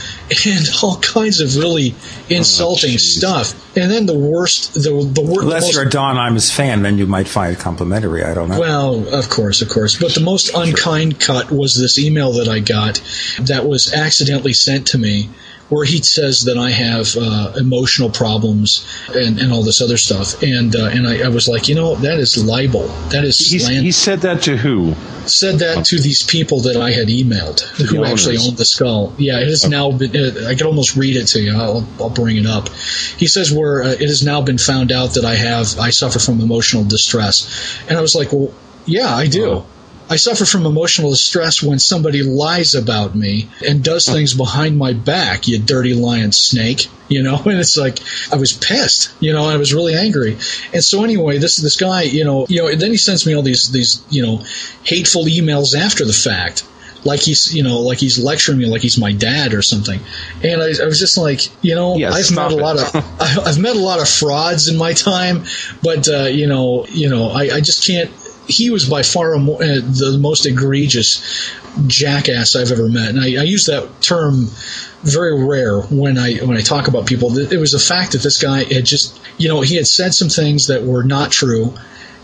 and 0.46 0.68
all 0.84 1.00
kinds 1.00 1.42
of 1.42 1.56
really 1.56 1.96
oh, 1.96 2.26
insulting 2.30 2.98
stuff. 2.98 3.54
And 3.78 3.92
then 3.92 4.06
the 4.06 4.18
worst, 4.18 4.74
the 4.74 4.90
the 4.90 5.22
worst. 5.22 5.42
Unless 5.42 5.74
you're 5.74 5.84
a 5.84 5.90
Don 5.90 6.16
Imus 6.16 6.54
fan, 6.54 6.82
then 6.82 6.98
you 6.98 7.08
might 7.08 7.28
find 7.28 7.54
it 7.54 7.60
complimentary. 7.60 8.24
I 8.24 8.34
don't 8.34 8.50
know. 8.50 8.60
Well, 8.60 9.14
of 9.14 9.30
course, 9.30 9.62
of 9.62 9.70
course. 9.70 9.98
But 9.98 10.14
the 10.14 10.22
most 10.22 10.52
unkind 10.54 11.20
cut 11.20 11.52
was 11.52 11.76
this 11.76 11.98
email 11.98 12.34
that 12.34 12.48
I 12.48 12.60
got 12.60 13.02
that 13.42 13.66
was 13.66 13.94
accidentally 13.94 14.54
sent 14.54 14.88
to 14.88 14.98
me 14.98 15.30
where 15.70 15.86
he 15.86 16.02
says 16.02 16.44
that 16.46 16.58
I 16.58 16.72
have 16.72 17.16
uh, 17.16 17.54
emotional 17.58 18.10
problems 18.10 18.86
and, 19.14 19.40
and 19.40 19.52
all 19.52 19.64
this 19.64 19.82
other 19.82 19.98
stuff. 19.98 20.42
And 20.42 20.76
uh, 20.76 20.86
and 20.86 21.08
I, 21.08 21.26
I 21.26 21.28
was 21.30 21.48
like, 21.48 21.68
you 21.68 21.76
know, 21.76 21.96
that 21.96 22.20
is 22.20 22.44
libel. 22.44 22.88
That 23.10 23.24
is 23.24 23.38
slander. 23.38 23.82
he 23.82 23.92
said 23.92 24.22
that 24.22 24.44
to 24.44 24.58
who? 24.58 24.96
said 25.30 25.60
that 25.60 25.86
to 25.86 26.00
these 26.00 26.24
people 26.24 26.62
that 26.62 26.76
I 26.76 26.92
had 26.92 27.08
emailed 27.08 27.62
who 27.62 28.04
actually 28.04 28.38
owned 28.38 28.58
the 28.58 28.66
skull. 28.66 29.14
Yeah, 29.18 29.40
it 29.40 29.48
has 29.48 29.68
now 29.68 29.92
been. 29.92 30.16
Uh, 30.16 30.48
I 30.48 30.56
could 30.56 30.66
almost 30.66 30.96
read 30.96 31.16
it 31.16 31.28
to 31.28 31.40
you. 31.40 31.56
I'll, 31.56 31.88
I'll 32.00 32.10
bring 32.10 32.38
it 32.38 32.46
up. 32.46 32.70
He 32.70 33.28
says 33.28 33.52
where 33.52 33.84
uh, 33.84 33.92
it 33.92 34.02
has 34.02 34.24
now 34.24 34.42
been 34.42 34.58
found 34.58 34.92
out 34.92 35.14
that 35.14 35.26
I 35.26 35.36
have 35.36 35.80
I 35.80 35.92
suffer 35.92 36.20
from 36.20 36.42
emotional 36.42 36.84
distress, 36.84 37.80
and 37.88 37.98
I 37.98 38.02
was 38.02 38.16
like, 38.16 38.34
well, 38.34 38.54
yeah, 38.86 39.14
I 39.14 39.28
do. 39.28 39.64
I 40.10 40.16
suffer 40.16 40.44
from 40.44 40.66
emotional 40.66 41.12
distress 41.12 41.62
when 41.62 41.78
somebody 41.78 42.24
lies 42.24 42.74
about 42.74 43.16
me 43.16 43.48
and 43.66 43.84
does 43.84 44.10
things 44.10 44.34
behind 44.34 44.76
my 44.76 44.94
back, 44.94 45.48
you 45.48 45.60
dirty 45.60 45.94
lion 45.94 46.32
snake. 46.32 46.88
You 47.10 47.24
know, 47.24 47.38
and 47.46 47.60
it's 47.60 47.78
like 47.78 48.00
I 48.32 48.38
was 48.38 48.54
pissed, 48.54 49.12
you 49.20 49.34
know, 49.34 49.46
I 49.46 49.58
was 49.58 49.74
really 49.74 49.94
angry. 49.94 50.34
And 50.74 50.84
so 50.84 51.04
anyway, 51.04 51.38
this 51.38 51.58
this 51.58 51.78
guy, 51.78 52.04
you 52.04 52.24
know, 52.24 52.48
you 52.50 52.62
know, 52.62 52.76
then 52.76 52.92
he 52.92 52.98
sends 52.98 53.26
me 53.28 53.36
all 53.36 53.44
these 53.44 53.72
these, 53.72 54.04
you 54.10 54.26
know, 54.26 54.44
hateful 54.84 55.26
emails 55.26 55.78
after 55.78 56.06
the 56.06 56.14
fact 56.14 56.66
like 57.06 57.22
he's 57.22 57.56
you 57.56 57.64
know 57.64 57.80
like 57.80 57.98
he's 57.98 58.20
lecturing 58.20 58.58
me 58.58 58.66
like 58.66 58.82
he's 58.82 58.98
my 58.98 59.14
dad 59.14 59.54
or 59.54 59.62
something 59.62 60.02
and 60.44 60.62
i, 60.62 60.66
I 60.66 60.86
was 60.86 61.00
just 61.00 61.18
like 61.18 61.50
you 61.64 61.74
know 61.74 61.96
i've 62.14 62.36
met 62.36 62.52
a 62.52 62.56
lot 62.58 62.78
of 62.78 62.94
I- 62.94 63.42
i've 63.46 63.58
met 63.58 63.78
a 63.78 63.80
lot 63.80 64.02
of 64.02 64.10
frauds 64.10 64.68
in 64.68 64.78
my 64.78 64.92
time 64.92 65.46
but 65.82 66.10
uh, 66.10 66.24
you 66.24 66.48
know 66.48 66.86
you 66.88 67.10
know 67.10 67.30
I, 67.30 67.44
I 67.56 67.62
just 67.62 67.88
can't 67.88 68.12
he 68.50 68.70
was 68.70 68.90
by 68.90 69.04
far 69.04 69.34
a 69.34 69.40
mo- 69.40 69.56
uh, 69.56 69.80
the 69.80 70.18
most 70.20 70.46
egregious 70.46 71.52
jackass 71.88 72.56
i've 72.56 72.72
ever 72.72 72.90
met 72.90 73.10
and 73.10 73.20
I, 73.20 73.42
I 73.42 73.44
use 73.44 73.68
that 73.68 74.02
term 74.02 74.48
very 75.04 75.44
rare 75.44 75.80
when 75.82 76.18
I 76.18 76.38
when 76.38 76.58
I 76.58 76.62
talk 76.62 76.88
about 76.88 77.06
people. 77.06 77.38
It 77.38 77.58
was 77.58 77.74
a 77.74 77.80
fact 77.80 78.14
that 78.14 78.22
this 78.22 78.42
guy 78.42 78.64
had 78.64 78.86
just 78.86 79.20
you 79.38 79.48
know 79.48 79.62
he 79.62 79.76
had 79.76 79.88
said 79.88 80.14
some 80.14 80.30
things 80.30 80.68
that 80.68 80.84
were 80.84 81.04
not 81.04 81.32
true. 81.32 81.74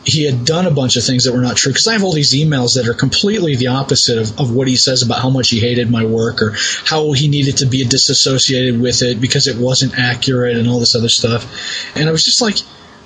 He 0.04 0.24
had 0.24 0.46
done 0.46 0.68
a 0.68 0.72
bunch 0.72 0.98
of 0.98 1.04
things 1.04 1.24
that 1.24 1.34
were 1.34 1.42
not 1.42 1.58
true 1.58 1.72
because 1.72 1.88
I 1.88 1.94
have 1.94 2.04
all 2.04 2.14
these 2.14 2.34
emails 2.34 2.76
that 2.76 2.88
are 2.88 2.94
completely 2.94 3.56
the 3.56 3.68
opposite 3.68 4.20
of, 4.20 4.40
of 4.40 4.54
what 4.54 4.68
he 4.68 4.76
says 4.76 5.02
about 5.02 5.20
how 5.20 5.32
much 5.32 5.50
he 5.50 5.60
hated 5.60 5.90
my 5.90 6.06
work 6.06 6.44
or 6.44 6.54
how 6.84 7.14
he 7.14 7.28
needed 7.28 7.58
to 7.58 7.66
be 7.66 7.84
disassociated 7.86 8.80
with 8.80 9.02
it 9.02 9.20
because 9.20 9.48
it 9.48 9.58
wasn't 9.58 9.98
accurate 9.98 10.58
and 10.58 10.68
all 10.68 10.80
this 10.80 10.94
other 10.94 11.10
stuff. 11.10 11.96
And 11.96 12.08
I 12.08 12.12
was 12.12 12.24
just 12.24 12.40
like, 12.40 12.58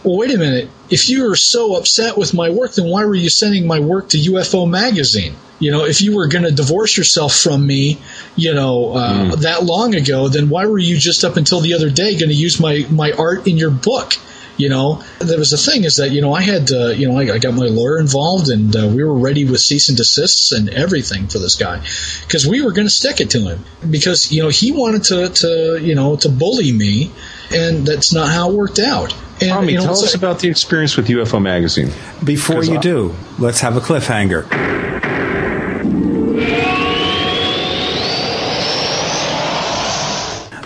well, 0.04 0.18
wait 0.18 0.34
a 0.34 0.38
minute. 0.38 0.70
If 0.90 1.10
you 1.10 1.28
were 1.28 1.36
so 1.36 1.76
upset 1.76 2.18
with 2.18 2.34
my 2.34 2.50
work, 2.50 2.74
then 2.74 2.86
why 2.88 3.06
were 3.06 3.16
you 3.16 3.30
sending 3.30 3.68
my 3.68 3.80
work 3.80 4.10
to 4.10 4.18
UFO 4.18 4.70
magazine? 4.70 5.36
You 5.60 5.72
know, 5.72 5.84
if 5.86 6.02
you 6.02 6.16
were 6.16 6.28
going 6.28 6.46
to 6.46 6.52
divorce 6.52 6.98
yourself 6.98 7.36
from 7.36 7.68
me, 7.68 8.00
you 8.38 8.54
know, 8.54 8.94
uh, 8.94 9.36
that 9.36 9.64
long 9.64 9.94
ago, 9.94 10.30
then 10.30 10.48
why 10.48 10.68
were 10.68 10.80
you 10.80 10.98
just 10.98 11.26
up 11.26 11.36
until 11.36 11.60
the 11.60 11.74
other 11.74 11.90
day 11.90 12.18
going 12.18 12.30
to 12.30 12.36
use 12.36 12.62
my, 12.62 12.86
my 12.90 13.12
art 13.12 13.46
in 13.46 13.58
your 13.58 13.72
book? 13.72 14.14
You 14.56 14.70
know, 14.70 15.04
there 15.20 15.38
was 15.38 15.52
the 15.52 15.58
thing 15.58 15.86
is 15.86 15.98
that, 15.98 16.12
you 16.12 16.22
know, 16.22 16.34
I 16.34 16.42
had, 16.42 16.72
uh, 16.72 16.88
you 16.88 17.08
know, 17.08 17.18
I, 17.18 17.36
I 17.36 17.40
got 17.40 17.54
my 17.54 17.68
lawyer 17.68 17.98
involved 17.98 18.50
and 18.50 18.76
uh, 18.76 18.88
we 18.88 19.04
were 19.04 19.18
ready 19.18 19.46
with 19.46 19.62
cease 19.62 19.88
and 19.88 19.98
desists 19.98 20.52
and 20.52 20.70
everything 20.70 21.28
for 21.28 21.40
this 21.40 21.56
guy 21.56 21.80
because 22.26 22.46
we 22.46 22.62
were 22.62 22.74
going 22.74 22.88
to 22.88 22.94
stick 22.94 23.22
it 23.22 23.30
to 23.32 23.40
him 23.40 23.64
because, 23.90 24.34
you 24.34 24.44
know, 24.44 24.50
he 24.50 24.74
wanted 24.74 25.04
to, 25.06 25.30
to, 25.30 25.80
you 25.82 25.96
know, 25.96 26.18
to 26.18 26.28
bully 26.28 26.74
me 26.74 27.10
and 27.54 27.86
that's 27.86 28.14
not 28.14 28.30
how 28.30 28.50
it 28.50 28.56
worked 28.56 28.80
out. 28.80 29.14
And, 29.42 29.52
Tommy, 29.52 29.74
you 29.74 29.78
know, 29.78 29.86
tell 29.86 29.94
us 29.94 30.04
like- 30.04 30.16
about 30.16 30.40
the 30.40 30.50
experience 30.50 30.98
with 30.98 31.08
UFO 31.08 31.40
Magazine. 31.42 31.92
Before 32.24 32.64
you 32.64 32.78
I- 32.78 32.82
do, 32.82 33.16
let's 33.38 33.62
have 33.62 33.78
a 33.78 33.80
cliffhanger. 33.80 34.46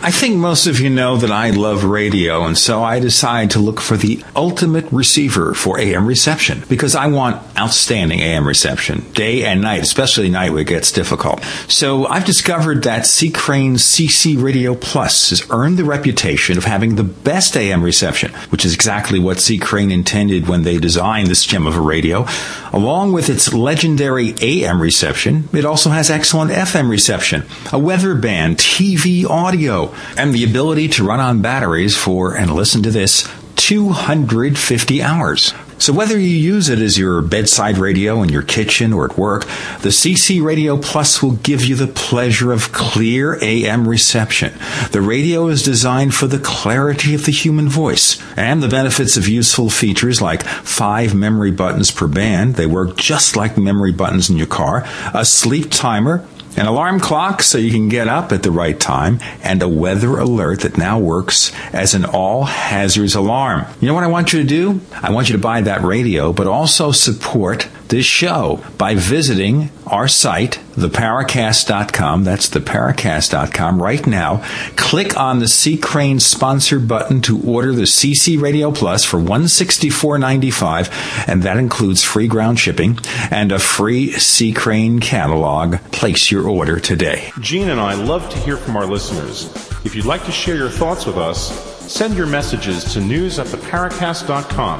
I 0.05 0.11
think 0.11 0.35
most 0.35 0.67
of 0.67 0.81
you 0.81 0.89
know 0.89 1.15
that 1.15 1.31
I 1.31 1.51
love 1.51 1.85
radio, 1.85 2.43
and 2.43 2.57
so 2.57 2.83
I 2.83 2.99
decided 2.99 3.51
to 3.51 3.59
look 3.59 3.79
for 3.79 3.95
the 3.95 4.21
ultimate 4.35 4.91
receiver 4.91 5.53
for 5.53 5.79
AM 5.79 6.05
reception 6.05 6.61
because 6.67 6.93
I 6.93 7.07
want 7.07 7.41
outstanding 7.57 8.19
AM 8.19 8.45
reception, 8.45 9.09
day 9.13 9.45
and 9.45 9.61
night, 9.61 9.81
especially 9.81 10.29
night 10.29 10.51
where 10.51 10.63
it 10.63 10.67
gets 10.67 10.91
difficult. 10.91 11.41
So 11.69 12.05
I've 12.05 12.25
discovered 12.25 12.83
that 12.83 13.05
C. 13.05 13.31
Crane's 13.31 13.81
CC 13.81 14.35
Radio 14.43 14.75
Plus 14.75 15.29
has 15.29 15.49
earned 15.49 15.77
the 15.77 15.85
reputation 15.85 16.57
of 16.57 16.65
having 16.65 16.95
the 16.95 17.05
best 17.05 17.55
AM 17.55 17.81
reception, 17.81 18.33
which 18.49 18.65
is 18.65 18.73
exactly 18.73 19.19
what 19.19 19.39
C. 19.39 19.57
Crane 19.57 19.89
intended 19.89 20.49
when 20.49 20.63
they 20.63 20.79
designed 20.79 21.27
this 21.27 21.45
gem 21.45 21.65
of 21.65 21.77
a 21.77 21.81
radio. 21.81 22.25
Along 22.73 23.13
with 23.13 23.29
its 23.29 23.53
legendary 23.53 24.35
AM 24.41 24.81
reception, 24.81 25.47
it 25.53 25.63
also 25.63 25.91
has 25.91 26.09
excellent 26.09 26.51
FM 26.51 26.89
reception, 26.89 27.43
a 27.71 27.79
weather 27.79 28.15
band, 28.15 28.57
TV 28.57 29.23
audio, 29.25 29.92
and 30.17 30.33
the 30.33 30.43
ability 30.43 30.87
to 30.89 31.03
run 31.03 31.19
on 31.19 31.41
batteries 31.41 31.95
for, 31.95 32.35
and 32.35 32.53
listen 32.53 32.83
to 32.83 32.91
this, 32.91 33.27
250 33.55 35.01
hours. 35.01 35.53
So 35.83 35.91
whether 35.91 36.17
you 36.17 36.27
use 36.27 36.69
it 36.69 36.79
as 36.79 36.97
your 36.97 37.21
bedside 37.21 37.77
radio 37.77 38.21
in 38.21 38.29
your 38.29 38.41
kitchen 38.41 38.93
or 38.93 39.03
at 39.03 39.17
work, 39.17 39.43
the 39.81 39.89
CC 39.89 40.41
Radio 40.41 40.77
Plus 40.77 41.21
will 41.21 41.33
give 41.33 41.65
you 41.65 41.75
the 41.75 41.87
pleasure 41.87 42.53
of 42.53 42.71
clear 42.71 43.37
AM 43.43 43.87
reception. 43.87 44.53
The 44.91 45.01
radio 45.01 45.47
is 45.47 45.61
designed 45.61 46.13
for 46.13 46.27
the 46.27 46.39
clarity 46.39 47.13
of 47.15 47.25
the 47.25 47.33
human 47.33 47.67
voice 47.67 48.21
and 48.37 48.63
the 48.63 48.69
benefits 48.69 49.17
of 49.17 49.27
useful 49.27 49.69
features 49.69 50.21
like 50.21 50.43
five 50.43 51.13
memory 51.13 51.51
buttons 51.51 51.91
per 51.91 52.07
band. 52.07 52.55
They 52.55 52.65
work 52.65 52.95
just 52.95 53.35
like 53.35 53.57
memory 53.57 53.91
buttons 53.91 54.29
in 54.29 54.37
your 54.37 54.47
car, 54.47 54.85
a 55.13 55.25
sleep 55.25 55.69
timer, 55.69 56.25
an 56.55 56.67
alarm 56.67 56.99
clock 56.99 57.41
so 57.41 57.57
you 57.57 57.71
can 57.71 57.89
get 57.89 58.07
up 58.07 58.31
at 58.31 58.43
the 58.43 58.51
right 58.51 58.79
time, 58.79 59.19
and 59.43 59.61
a 59.61 59.67
weather 59.67 60.17
alert 60.17 60.61
that 60.61 60.77
now 60.77 60.99
works 60.99 61.51
as 61.73 61.93
an 61.93 62.05
all 62.05 62.43
hazards 62.43 63.15
alarm. 63.15 63.65
You 63.81 63.87
know 63.87 63.93
what 63.93 64.03
I 64.03 64.07
want 64.07 64.33
you 64.33 64.39
to 64.41 64.47
do? 64.47 64.81
I 64.93 65.11
want 65.11 65.29
you 65.29 65.33
to 65.33 65.41
buy 65.41 65.61
that 65.61 65.81
radio, 65.81 66.33
but 66.33 66.47
also 66.47 66.91
support 66.91 67.67
this 67.89 68.05
show 68.05 68.63
by 68.77 68.95
visiting 68.95 69.69
our 69.85 70.07
site, 70.07 70.59
theparacast.com. 70.75 72.23
That's 72.23 72.49
theparacast.com 72.49 73.81
right 73.81 74.05
now. 74.05 74.43
Click 74.75 75.17
on 75.17 75.39
the 75.39 75.47
C. 75.47 75.77
Crane 75.77 76.19
sponsor 76.19 76.79
button 76.79 77.21
to 77.21 77.41
order 77.41 77.73
the 77.73 77.83
CC 77.83 78.39
Radio 78.39 78.71
Plus 78.71 79.05
for 79.05 79.19
$164.95, 79.19 81.27
and 81.27 81.43
that 81.43 81.57
includes 81.57 82.03
free 82.03 82.27
ground 82.27 82.59
shipping 82.59 82.97
and 83.31 83.51
a 83.51 83.59
free 83.59 84.11
C. 84.11 84.53
Crane 84.53 84.99
catalog. 84.99 85.77
Place 85.91 86.31
your 86.31 86.47
order 86.47 86.79
today. 86.79 87.31
Gene 87.39 87.69
and 87.69 87.79
I 87.79 87.93
love 87.93 88.29
to 88.29 88.37
hear 88.39 88.57
from 88.57 88.75
our 88.75 88.85
listeners. 88.85 89.45
If 89.85 89.95
you'd 89.95 90.05
like 90.05 90.23
to 90.25 90.31
share 90.31 90.55
your 90.55 90.69
thoughts 90.69 91.05
with 91.05 91.17
us, 91.17 91.51
send 91.91 92.15
your 92.15 92.27
messages 92.27 92.93
to 92.93 93.01
news 93.01 93.39
at 93.39 93.47
theparacast.com. 93.47 94.79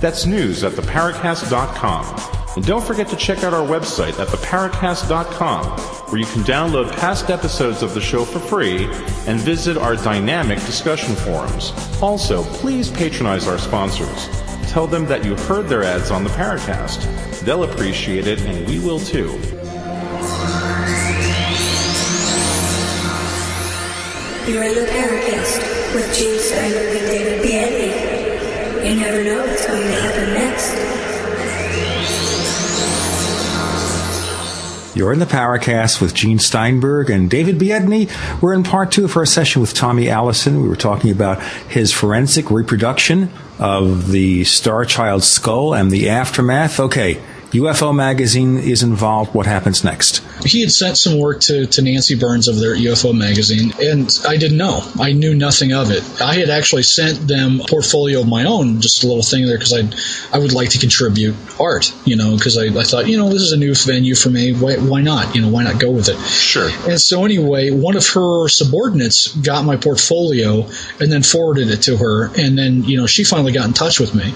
That's 0.00 0.26
news 0.26 0.64
at 0.64 0.72
theparacast.com. 0.72 2.39
And 2.56 2.66
don't 2.66 2.82
forget 2.82 3.06
to 3.08 3.16
check 3.16 3.44
out 3.44 3.54
our 3.54 3.66
website 3.66 4.18
at 4.18 4.26
theparacast.com, 4.28 5.78
where 6.10 6.20
you 6.20 6.26
can 6.26 6.42
download 6.42 6.90
past 6.96 7.30
episodes 7.30 7.82
of 7.82 7.94
the 7.94 8.00
show 8.00 8.24
for 8.24 8.40
free 8.40 8.86
and 9.26 9.38
visit 9.38 9.76
our 9.76 9.94
dynamic 9.94 10.58
discussion 10.60 11.14
forums. 11.14 11.72
Also, 12.02 12.42
please 12.44 12.90
patronize 12.90 13.46
our 13.46 13.58
sponsors. 13.58 14.28
Tell 14.68 14.88
them 14.88 15.06
that 15.06 15.24
you 15.24 15.36
heard 15.36 15.68
their 15.68 15.84
ads 15.84 16.10
on 16.10 16.24
the 16.24 16.30
Paracast. 16.30 17.40
They'll 17.42 17.64
appreciate 17.64 18.26
it, 18.26 18.40
and 18.42 18.66
we 18.68 18.80
will 18.80 18.98
too. 18.98 19.28
You're 24.50 24.74
the 24.74 24.86
Paracast 24.90 25.94
with 25.94 26.14
Steinberg 26.14 26.96
and 26.96 27.06
David 27.06 27.44
Biedny. 27.44 28.88
You 28.88 28.96
never 29.00 29.22
know 29.22 29.46
what's 29.46 29.66
going 29.66 29.82
to 29.82 30.00
happen 30.00 30.34
next. 30.34 30.99
You're 34.92 35.12
in 35.12 35.20
the 35.20 35.26
Paracast 35.26 36.00
with 36.00 36.14
Gene 36.14 36.40
Steinberg 36.40 37.10
and 37.10 37.30
David 37.30 37.58
Biedny. 37.58 38.10
We're 38.42 38.54
in 38.54 38.64
part 38.64 38.90
two 38.90 39.04
of 39.04 39.16
our 39.16 39.24
session 39.24 39.60
with 39.60 39.72
Tommy 39.72 40.08
Allison. 40.08 40.60
We 40.62 40.68
were 40.68 40.74
talking 40.74 41.12
about 41.12 41.40
his 41.68 41.92
forensic 41.92 42.50
reproduction 42.50 43.30
of 43.60 44.10
the 44.10 44.42
Starchild 44.42 45.22
skull 45.22 45.74
and 45.74 45.92
the 45.92 46.08
aftermath. 46.08 46.80
Okay, 46.80 47.22
UFO 47.52 47.94
magazine 47.94 48.58
is 48.58 48.82
involved. 48.82 49.34
What 49.34 49.46
happens 49.46 49.82
next? 49.84 50.22
he 50.44 50.60
had 50.60 50.72
sent 50.72 50.96
some 50.96 51.18
work 51.18 51.40
to, 51.40 51.66
to 51.66 51.82
Nancy 51.82 52.16
Birnes 52.16 52.48
of 52.48 52.58
their 52.58 52.74
UFO 52.74 53.16
magazine, 53.16 53.72
and 53.80 54.10
I 54.26 54.36
didn't 54.36 54.56
know. 54.56 54.82
I 54.98 55.12
knew 55.12 55.34
nothing 55.34 55.72
of 55.72 55.90
it. 55.90 56.02
I 56.20 56.34
had 56.34 56.50
actually 56.50 56.82
sent 56.82 57.28
them 57.28 57.60
a 57.60 57.64
portfolio 57.64 58.20
of 58.20 58.28
my 58.28 58.44
own, 58.44 58.80
just 58.80 59.04
a 59.04 59.06
little 59.06 59.22
thing 59.22 59.46
there, 59.46 59.58
because 59.58 59.72
I 59.72 60.36
I 60.36 60.40
would 60.40 60.52
like 60.52 60.70
to 60.70 60.78
contribute 60.78 61.34
art, 61.58 61.92
you 62.04 62.16
know, 62.16 62.36
because 62.36 62.56
I, 62.56 62.66
I 62.66 62.84
thought, 62.84 63.06
you 63.06 63.16
know, 63.16 63.28
this 63.28 63.42
is 63.42 63.52
a 63.52 63.56
new 63.56 63.74
venue 63.74 64.14
for 64.14 64.30
me. 64.30 64.52
Why, 64.52 64.76
why 64.76 65.02
not? 65.02 65.34
You 65.34 65.42
know, 65.42 65.48
why 65.48 65.64
not 65.64 65.80
go 65.80 65.90
with 65.90 66.08
it? 66.08 66.18
Sure. 66.18 66.70
And 66.88 67.00
so 67.00 67.24
anyway, 67.24 67.70
one 67.70 67.96
of 67.96 68.06
her 68.08 68.48
subordinates 68.48 69.34
got 69.36 69.64
my 69.64 69.76
portfolio 69.76 70.66
and 71.00 71.12
then 71.12 71.22
forwarded 71.22 71.70
it 71.70 71.82
to 71.82 71.96
her, 71.96 72.26
and 72.38 72.56
then 72.56 72.84
you 72.84 72.96
know 72.96 73.06
she 73.06 73.24
finally 73.24 73.52
got 73.52 73.66
in 73.66 73.74
touch 73.74 74.00
with 74.00 74.14
me. 74.14 74.32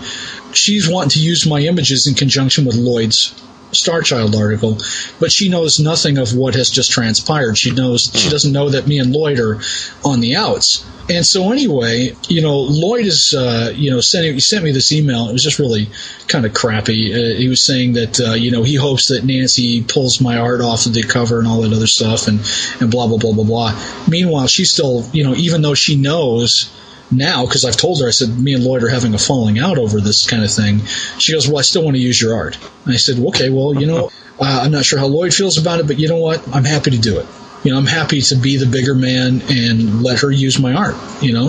She's 0.55 0.89
wanting 0.89 1.11
to 1.11 1.21
use 1.21 1.47
my 1.47 1.61
images 1.61 2.07
in 2.07 2.15
conjunction 2.15 2.65
with 2.65 2.77
Lloyd's 2.77 3.35
Starchild 3.73 4.39
article, 4.39 4.79
but 5.19 5.33
she 5.33 5.49
knows 5.49 5.81
nothing 5.81 6.19
of 6.19 6.35
what 6.35 6.55
has 6.55 6.71
just 6.71 6.93
transpired. 6.93 7.59
She 7.59 7.73
knows 7.73 8.11
she 8.15 8.31
doesn't 8.31 8.53
know 8.53 8.71
that 8.71 8.87
me 8.87 8.99
and 8.99 9.13
Lloyd 9.13 9.41
are 9.41 9.61
on 10.05 10.21
the 10.21 10.37
outs. 10.37 10.87
And 11.11 11.27
so 11.27 11.53
anyway, 11.53 12.17
you 12.29 12.41
know, 12.41 12.61
Lloyd 12.61 13.05
is, 13.05 13.35
uh, 13.35 13.73
you 13.75 13.91
know, 13.91 14.01
sending, 14.01 14.33
he 14.33 14.41
sent 14.41 14.65
me 14.65 14.73
this 14.73 14.91
email. 14.91 15.29
It 15.29 15.33
was 15.33 15.43
just 15.43 15.59
really 15.59 15.91
kind 16.29 16.47
of 16.47 16.55
crappy. 16.55 17.13
Uh, 17.13 17.37
he 17.37 17.49
was 17.49 17.63
saying 17.63 17.93
that, 17.95 18.21
uh, 18.21 18.33
you 18.33 18.51
know, 18.51 18.63
he 18.63 18.75
hopes 18.77 19.09
that 19.09 19.23
Nancy 19.23 19.83
pulls 19.83 20.21
my 20.21 20.39
art 20.39 20.63
off 20.63 20.87
of 20.87 20.95
the 20.95 21.03
cover 21.03 21.39
and 21.39 21.47
all 21.47 21.61
that 21.61 21.75
other 21.75 21.87
stuff 21.87 22.27
and, 22.27 22.41
and 22.81 22.91
blah, 22.91 23.07
blah, 23.07 23.19
blah, 23.19 23.35
blah, 23.35 23.45
blah. 23.45 23.85
Meanwhile, 24.09 24.47
she's 24.47 24.73
still, 24.73 25.05
you 25.13 25.25
know, 25.25 25.35
even 25.35 25.61
though 25.61 25.75
she 25.75 25.97
knows 25.97 26.71
now 27.11 27.47
because 27.47 27.65
I've 27.65 27.77
told 27.77 28.01
her 28.01 28.09
I 28.09 28.11
said 28.11 28.39
me 28.39 28.55
and 28.55 28.65
Lloyd 28.65 28.83
are 28.83 28.89
having 28.89 29.15
a 29.15 29.19
falling 29.19 29.59
out 29.59 29.79
over 29.79 30.01
this 30.01 30.27
kind 30.27 30.45
of 30.45 30.51
thing. 30.51 30.81
She 31.19 31.33
goes, 31.33 31.49
"Well, 31.49 31.59
I 31.59 31.63
still 31.63 31.85
want 31.85 31.97
to 31.97 32.03
use 32.03 32.21
your 32.21 32.35
art." 32.35 32.59
And 32.85 32.95
I 32.95 32.97
said, 32.97 33.19
"Okay, 33.19 33.51
well, 33.51 33.75
you 33.75 33.87
know, 33.87 34.11
uh, 34.39 34.61
I'm 34.65 34.73
not 34.73 34.85
sure 34.85 34.99
how 34.99 35.07
Lloyd 35.07 35.35
feels 35.35 35.59
about 35.59 35.81
it, 35.81 35.87
but 35.87 35.99
you 35.99 36.09
know 36.09 36.19
what? 36.19 36.47
I'm 36.55 36.65
happy 36.65 36.91
to 36.91 36.99
do 36.99 37.19
it." 37.19 37.27
You 37.65 37.73
know, 37.73 37.79
I'm 37.79 37.87
happy 37.87 38.21
to 38.21 38.37
be 38.37 38.59
the 38.59 38.67
bigger 38.67 38.95
man 38.95 39.41
and 39.49 40.03
let 40.03 40.21
her 40.21 40.31
use 40.31 40.59
my 40.59 40.75
art, 40.75 40.97
you 41.23 41.33
know? 41.33 41.47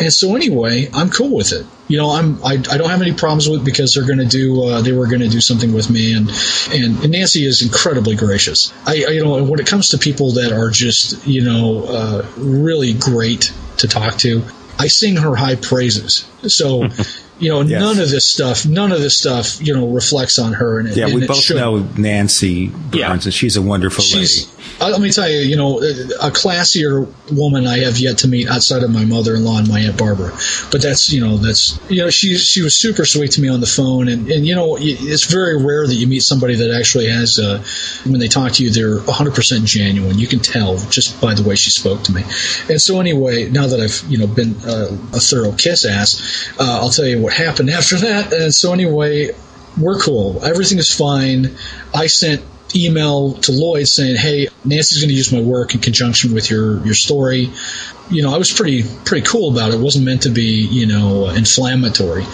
And 0.00 0.10
so 0.10 0.34
anyway, 0.34 0.88
I'm 0.94 1.10
cool 1.10 1.36
with 1.36 1.52
it. 1.52 1.66
You 1.86 1.98
know, 1.98 2.12
I'm, 2.12 2.42
I, 2.42 2.52
I 2.52 2.78
don't 2.78 2.88
have 2.88 3.02
any 3.02 3.12
problems 3.12 3.46
with 3.46 3.60
it 3.60 3.64
because 3.64 3.92
they're 3.92 4.06
going 4.06 4.20
to 4.20 4.26
do, 4.26 4.64
uh, 4.64 4.80
they 4.80 4.92
were 4.92 5.06
going 5.06 5.20
to 5.20 5.28
do 5.28 5.42
something 5.42 5.74
with 5.74 5.90
me 5.90 6.14
and, 6.14 6.30
and, 6.72 7.02
and 7.02 7.10
Nancy 7.10 7.44
is 7.44 7.60
incredibly 7.60 8.16
gracious. 8.16 8.72
I, 8.86 9.04
I, 9.06 9.10
you 9.10 9.22
know, 9.22 9.44
when 9.44 9.60
it 9.60 9.66
comes 9.66 9.90
to 9.90 9.98
people 9.98 10.32
that 10.32 10.52
are 10.52 10.70
just, 10.70 11.26
you 11.26 11.44
know, 11.44 11.84
uh, 11.84 12.26
really 12.38 12.94
great 12.94 13.52
to 13.78 13.88
talk 13.88 14.16
to, 14.18 14.42
I 14.80 14.86
sing 14.86 15.16
her 15.16 15.36
high 15.36 15.56
praises. 15.56 16.24
So, 16.48 16.88
you 17.40 17.48
know, 17.48 17.62
yes. 17.62 17.80
none 17.80 17.98
of 17.98 18.10
this 18.10 18.26
stuff, 18.26 18.66
none 18.66 18.92
of 18.92 19.00
this 19.00 19.18
stuff, 19.18 19.60
you 19.60 19.74
know, 19.74 19.88
reflects 19.88 20.38
on 20.38 20.52
her. 20.52 20.78
And 20.78 20.88
it, 20.88 20.96
yeah, 20.96 21.06
and 21.06 21.14
we 21.14 21.26
both 21.26 21.38
should. 21.38 21.56
know 21.56 21.78
Nancy 21.96 22.68
Birnes, 22.68 22.94
yeah. 22.94 23.12
and 23.12 23.34
she's 23.34 23.56
a 23.56 23.62
wonderful 23.62 24.04
she's, 24.04 24.46
lady. 24.46 24.60
Uh, 24.80 24.90
let 24.90 25.00
me 25.00 25.10
tell 25.10 25.28
you, 25.28 25.40
you 25.40 25.56
know, 25.56 25.78
a 25.78 26.30
classier 26.30 27.06
woman 27.32 27.66
I 27.66 27.78
have 27.78 27.98
yet 27.98 28.18
to 28.18 28.28
meet 28.28 28.48
outside 28.48 28.82
of 28.82 28.90
my 28.90 29.04
mother-in-law 29.04 29.58
and 29.58 29.68
my 29.68 29.80
aunt 29.80 29.98
Barbara. 29.98 30.30
But 30.70 30.82
that's, 30.82 31.12
you 31.12 31.20
know, 31.20 31.38
that's, 31.38 31.78
you 31.90 32.02
know, 32.02 32.10
she 32.10 32.36
she 32.36 32.62
was 32.62 32.76
super 32.76 33.04
sweet 33.04 33.32
to 33.32 33.40
me 33.40 33.48
on 33.48 33.60
the 33.60 33.66
phone, 33.66 34.08
and 34.08 34.30
and 34.30 34.46
you 34.46 34.54
know, 34.54 34.76
it's 34.78 35.24
very 35.24 35.62
rare 35.62 35.86
that 35.86 35.94
you 35.94 36.06
meet 36.06 36.22
somebody 36.22 36.56
that 36.56 36.70
actually 36.70 37.08
has, 37.08 37.38
uh, 37.38 37.62
when 38.04 38.20
they 38.20 38.28
talk 38.28 38.52
to 38.52 38.64
you, 38.64 38.70
they're 38.70 38.98
100% 38.98 39.64
genuine. 39.64 40.18
You 40.18 40.26
can 40.26 40.40
tell 40.40 40.76
just 40.88 41.20
by 41.20 41.34
the 41.34 41.42
way 41.42 41.56
she 41.56 41.70
spoke 41.70 42.02
to 42.04 42.12
me. 42.12 42.22
And 42.68 42.80
so 42.80 43.00
anyway, 43.00 43.48
now 43.48 43.66
that 43.66 43.80
I've 43.80 44.10
you 44.10 44.18
know 44.18 44.26
been 44.26 44.56
uh, 44.64 44.96
a 45.12 45.20
thorough 45.20 45.52
kiss 45.52 45.84
ass, 45.84 46.52
uh, 46.58 46.80
I'll 46.80 46.90
tell 46.90 47.06
you 47.06 47.20
what 47.20 47.29
happened 47.32 47.70
after 47.70 47.96
that. 47.96 48.32
And 48.32 48.54
so 48.54 48.72
anyway, 48.72 49.30
we're 49.78 49.98
cool. 49.98 50.44
Everything 50.44 50.78
is 50.78 50.94
fine. 50.94 51.56
I 51.94 52.06
sent 52.06 52.42
email 52.74 53.32
to 53.32 53.52
Lloyd 53.52 53.88
saying, 53.88 54.16
"Hey, 54.16 54.48
Nancy's 54.64 54.98
going 54.98 55.08
to 55.08 55.14
use 55.14 55.32
my 55.32 55.40
work 55.40 55.74
in 55.74 55.80
conjunction 55.80 56.34
with 56.34 56.50
your 56.50 56.84
your 56.84 56.94
story." 56.94 57.50
You 58.10 58.22
know, 58.22 58.34
I 58.34 58.38
was 58.38 58.52
pretty 58.52 58.84
pretty 59.04 59.26
cool 59.26 59.52
about 59.52 59.70
it. 59.70 59.76
It 59.76 59.80
wasn't 59.80 60.04
meant 60.04 60.22
to 60.22 60.30
be, 60.30 60.66
you 60.70 60.86
know, 60.86 61.28
inflammatory. 61.28 62.24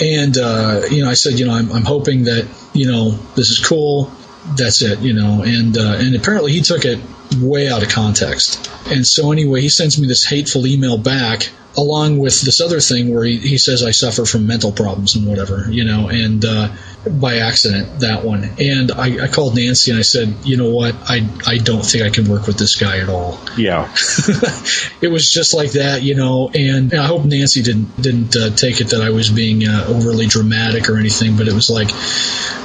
And 0.00 0.36
uh, 0.36 0.82
you 0.90 1.04
know, 1.04 1.10
I 1.10 1.14
said, 1.14 1.38
you 1.38 1.46
know, 1.46 1.54
I'm, 1.54 1.72
I'm 1.72 1.84
hoping 1.84 2.24
that 2.24 2.46
you 2.72 2.86
know 2.90 3.10
this 3.34 3.50
is 3.50 3.64
cool. 3.64 4.12
That's 4.56 4.82
it, 4.82 5.00
you 5.00 5.14
know. 5.14 5.42
And 5.42 5.76
uh, 5.76 5.96
and 5.98 6.14
apparently 6.14 6.52
he 6.52 6.60
took 6.60 6.84
it 6.84 6.98
way 7.42 7.68
out 7.68 7.82
of 7.82 7.88
context. 7.88 8.70
And 8.86 9.06
so 9.06 9.32
anyway, 9.32 9.60
he 9.60 9.68
sends 9.68 9.98
me 9.98 10.06
this 10.06 10.24
hateful 10.24 10.66
email 10.66 10.98
back 10.98 11.50
along 11.76 12.18
with 12.18 12.40
this 12.42 12.60
other 12.60 12.80
thing 12.80 13.12
where 13.12 13.24
he, 13.24 13.38
he 13.38 13.58
says 13.58 13.82
I 13.82 13.90
suffer 13.90 14.24
from 14.24 14.46
mental 14.46 14.72
problems 14.72 15.16
and 15.16 15.26
whatever, 15.26 15.66
you 15.70 15.84
know, 15.84 16.08
and 16.08 16.44
uh, 16.44 16.68
by 17.08 17.38
accident 17.38 18.00
that 18.00 18.24
one. 18.24 18.48
And 18.58 18.92
I, 18.92 19.24
I, 19.24 19.28
called 19.28 19.56
Nancy 19.56 19.90
and 19.90 19.98
I 19.98 20.02
said, 20.02 20.34
you 20.44 20.56
know 20.56 20.70
what, 20.70 20.94
I 21.08 21.28
I 21.46 21.58
don't 21.58 21.84
think 21.84 22.04
I 22.04 22.10
can 22.10 22.28
work 22.28 22.46
with 22.46 22.58
this 22.58 22.76
guy 22.76 22.98
at 22.98 23.08
all. 23.08 23.40
Yeah, 23.56 23.84
it 25.00 25.10
was 25.10 25.30
just 25.30 25.54
like 25.54 25.72
that, 25.72 26.02
you 26.02 26.14
know. 26.14 26.48
And, 26.48 26.92
and 26.92 27.00
I 27.00 27.06
hope 27.06 27.24
Nancy 27.24 27.62
didn't 27.62 28.00
didn't 28.00 28.36
uh, 28.36 28.50
take 28.50 28.80
it 28.80 28.90
that 28.90 29.02
I 29.02 29.10
was 29.10 29.30
being 29.30 29.66
uh, 29.66 29.86
overly 29.88 30.26
dramatic 30.26 30.88
or 30.88 30.96
anything, 30.96 31.36
but 31.36 31.48
it 31.48 31.54
was 31.54 31.70
like 31.70 31.88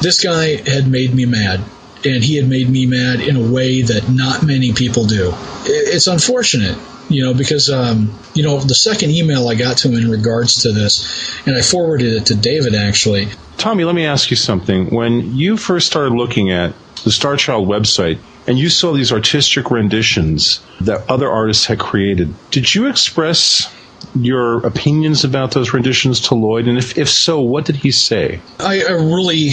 this 0.02 0.22
guy 0.24 0.70
had 0.70 0.88
made 0.88 1.14
me 1.14 1.26
mad 1.26 1.62
and 2.06 2.24
he 2.24 2.38
had 2.38 2.48
made 2.48 2.70
me 2.70 2.86
mad 2.86 3.22
in 3.22 3.36
a 3.36 3.52
way 3.52 3.82
that 3.82 4.10
not 4.10 4.44
many 4.44 4.74
people 4.74 5.06
do. 5.06 5.34
It's 5.66 6.08
unfortunate, 6.08 6.78
you 7.10 7.24
know, 7.24 7.34
because, 7.34 7.70
um, 7.70 8.18
you 8.34 8.44
know, 8.44 8.60
the 8.60 8.76
second 8.76 9.12
email 9.12 9.48
I 9.48 9.56
got 9.56 9.78
to 9.80 9.90
him 9.90 9.96
in 9.96 10.10
regards 10.10 10.64
to 10.64 10.72
this, 10.72 11.46
and 11.46 11.56
I 11.56 11.62
forwarded 11.62 12.14
it 12.14 12.26
to 12.28 12.36
David 12.36 12.76
actually. 12.76 13.28
Tommy, 13.58 13.84
let 13.84 13.96
me 13.96 14.06
ask 14.06 14.30
you 14.30 14.38
something. 14.38 14.90
When 14.90 15.36
you 15.36 15.58
first 15.58 15.88
started 15.88 16.14
looking 16.14 16.52
at 16.52 16.74
the 17.04 17.10
Starchild 17.10 17.68
website, 17.68 18.20
and 18.48 18.58
you 18.58 18.70
saw 18.70 18.94
these 18.94 19.12
artistic 19.12 19.70
renditions 19.70 20.60
that 20.82 21.08
other 21.10 21.30
artists 21.30 21.68
had 21.68 21.80
created, 21.80 22.34
did 22.50 22.74
you 22.74 22.88
express 22.88 23.72
your 24.16 24.66
opinions 24.66 25.24
about 25.24 25.52
those 25.52 25.74
renditions 25.74 26.22
to 26.22 26.36
Lloyd? 26.36 26.68
And 26.68 26.78
if, 26.78 26.98
if 26.98 27.10
so, 27.10 27.42
what 27.42 27.66
did 27.66 27.76
he 27.76 27.92
say? 27.92 28.40
I, 28.60 28.84
I 28.84 28.92
really, 28.92 29.50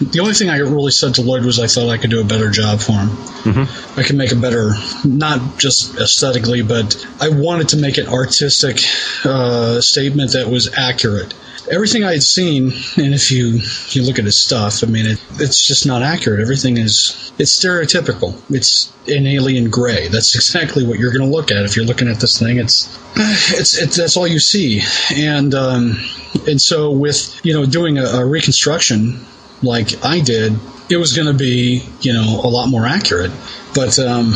the 0.00 0.18
only 0.20 0.34
thing 0.34 0.50
I 0.50 0.58
really 0.58 0.90
said 0.90 1.14
to 1.16 1.22
Lloyd 1.22 1.44
was 1.44 1.58
I 1.58 1.66
thought 1.66 1.88
I 1.88 1.98
could 1.98 2.10
do 2.10 2.20
a 2.20 2.24
better 2.24 2.50
job 2.50 2.80
for 2.80 2.92
him. 2.92 3.08
Mm-hmm. 3.08 4.00
I 4.00 4.02
could 4.02 4.16
make 4.16 4.32
a 4.32 4.36
better, 4.36 4.72
not 5.04 5.58
just 5.58 5.96
aesthetically, 5.96 6.62
but 6.62 7.06
I 7.20 7.28
wanted 7.30 7.70
to 7.70 7.76
make 7.76 7.98
an 7.98 8.06
artistic 8.06 8.80
uh, 9.24 9.80
statement 9.80 10.32
that 10.32 10.48
was 10.48 10.72
accurate 10.76 11.34
everything 11.70 12.04
I 12.04 12.12
had 12.12 12.22
seen, 12.22 12.72
and 12.96 13.14
if 13.14 13.30
you 13.30 13.60
you 13.90 14.02
look 14.02 14.18
at 14.18 14.24
his 14.24 14.40
stuff, 14.40 14.82
I 14.82 14.86
mean, 14.86 15.06
it, 15.06 15.22
it's 15.34 15.66
just 15.66 15.86
not 15.86 16.02
accurate. 16.02 16.40
Everything 16.40 16.76
is 16.78 17.32
it's 17.38 17.58
stereotypical. 17.58 18.38
It's 18.50 18.92
an 19.08 19.26
alien 19.26 19.70
gray. 19.70 20.08
That's 20.08 20.34
exactly 20.34 20.86
what 20.86 20.98
you're 20.98 21.12
going 21.12 21.28
to 21.28 21.34
look 21.34 21.50
at 21.50 21.64
if 21.64 21.76
you're 21.76 21.84
looking 21.84 22.08
at 22.08 22.20
this 22.20 22.38
thing. 22.38 22.58
It's 22.58 22.88
it's, 23.16 23.78
it's 23.78 23.85
that's 23.92 24.16
all 24.16 24.26
you 24.26 24.38
see, 24.38 24.82
and 25.14 25.54
um, 25.54 25.98
and 26.46 26.60
so 26.60 26.90
with 26.90 27.40
you 27.44 27.54
know 27.54 27.66
doing 27.66 27.98
a, 27.98 28.04
a 28.04 28.24
reconstruction 28.24 29.20
like 29.62 30.04
I 30.04 30.20
did, 30.20 30.58
it 30.90 30.96
was 30.96 31.14
going 31.14 31.28
to 31.28 31.34
be 31.34 31.82
you 32.00 32.12
know 32.12 32.40
a 32.42 32.48
lot 32.48 32.68
more 32.68 32.86
accurate. 32.86 33.32
But 33.74 33.98
um, 33.98 34.34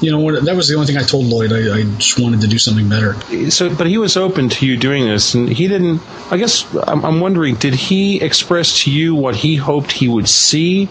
you 0.00 0.10
know, 0.10 0.40
that 0.40 0.56
was 0.56 0.68
the 0.68 0.74
only 0.74 0.86
thing 0.86 0.96
I 0.96 1.02
told 1.02 1.26
Lloyd. 1.26 1.52
I, 1.52 1.78
I, 1.78 1.82
just 1.98 2.18
wanted 2.18 2.40
to 2.40 2.46
do 2.46 2.56
something 2.58 2.88
better. 2.88 3.14
So, 3.50 3.74
but 3.74 3.86
he 3.86 3.98
was 3.98 4.16
open 4.16 4.48
to 4.48 4.66
you 4.66 4.78
doing 4.78 5.06
this, 5.06 5.34
and 5.34 5.48
he 5.48 5.68
didn't. 5.68 6.00
I 6.32 6.38
guess 6.38 6.64
I'm, 6.74 7.04
I'm 7.04 7.20
wondering, 7.20 7.56
did 7.56 7.74
he 7.74 8.22
express 8.22 8.84
to 8.84 8.90
you 8.90 9.14
what 9.14 9.36
he 9.36 9.56
hoped 9.56 9.92
he 9.92 10.08
would 10.08 10.28
see 10.28 10.88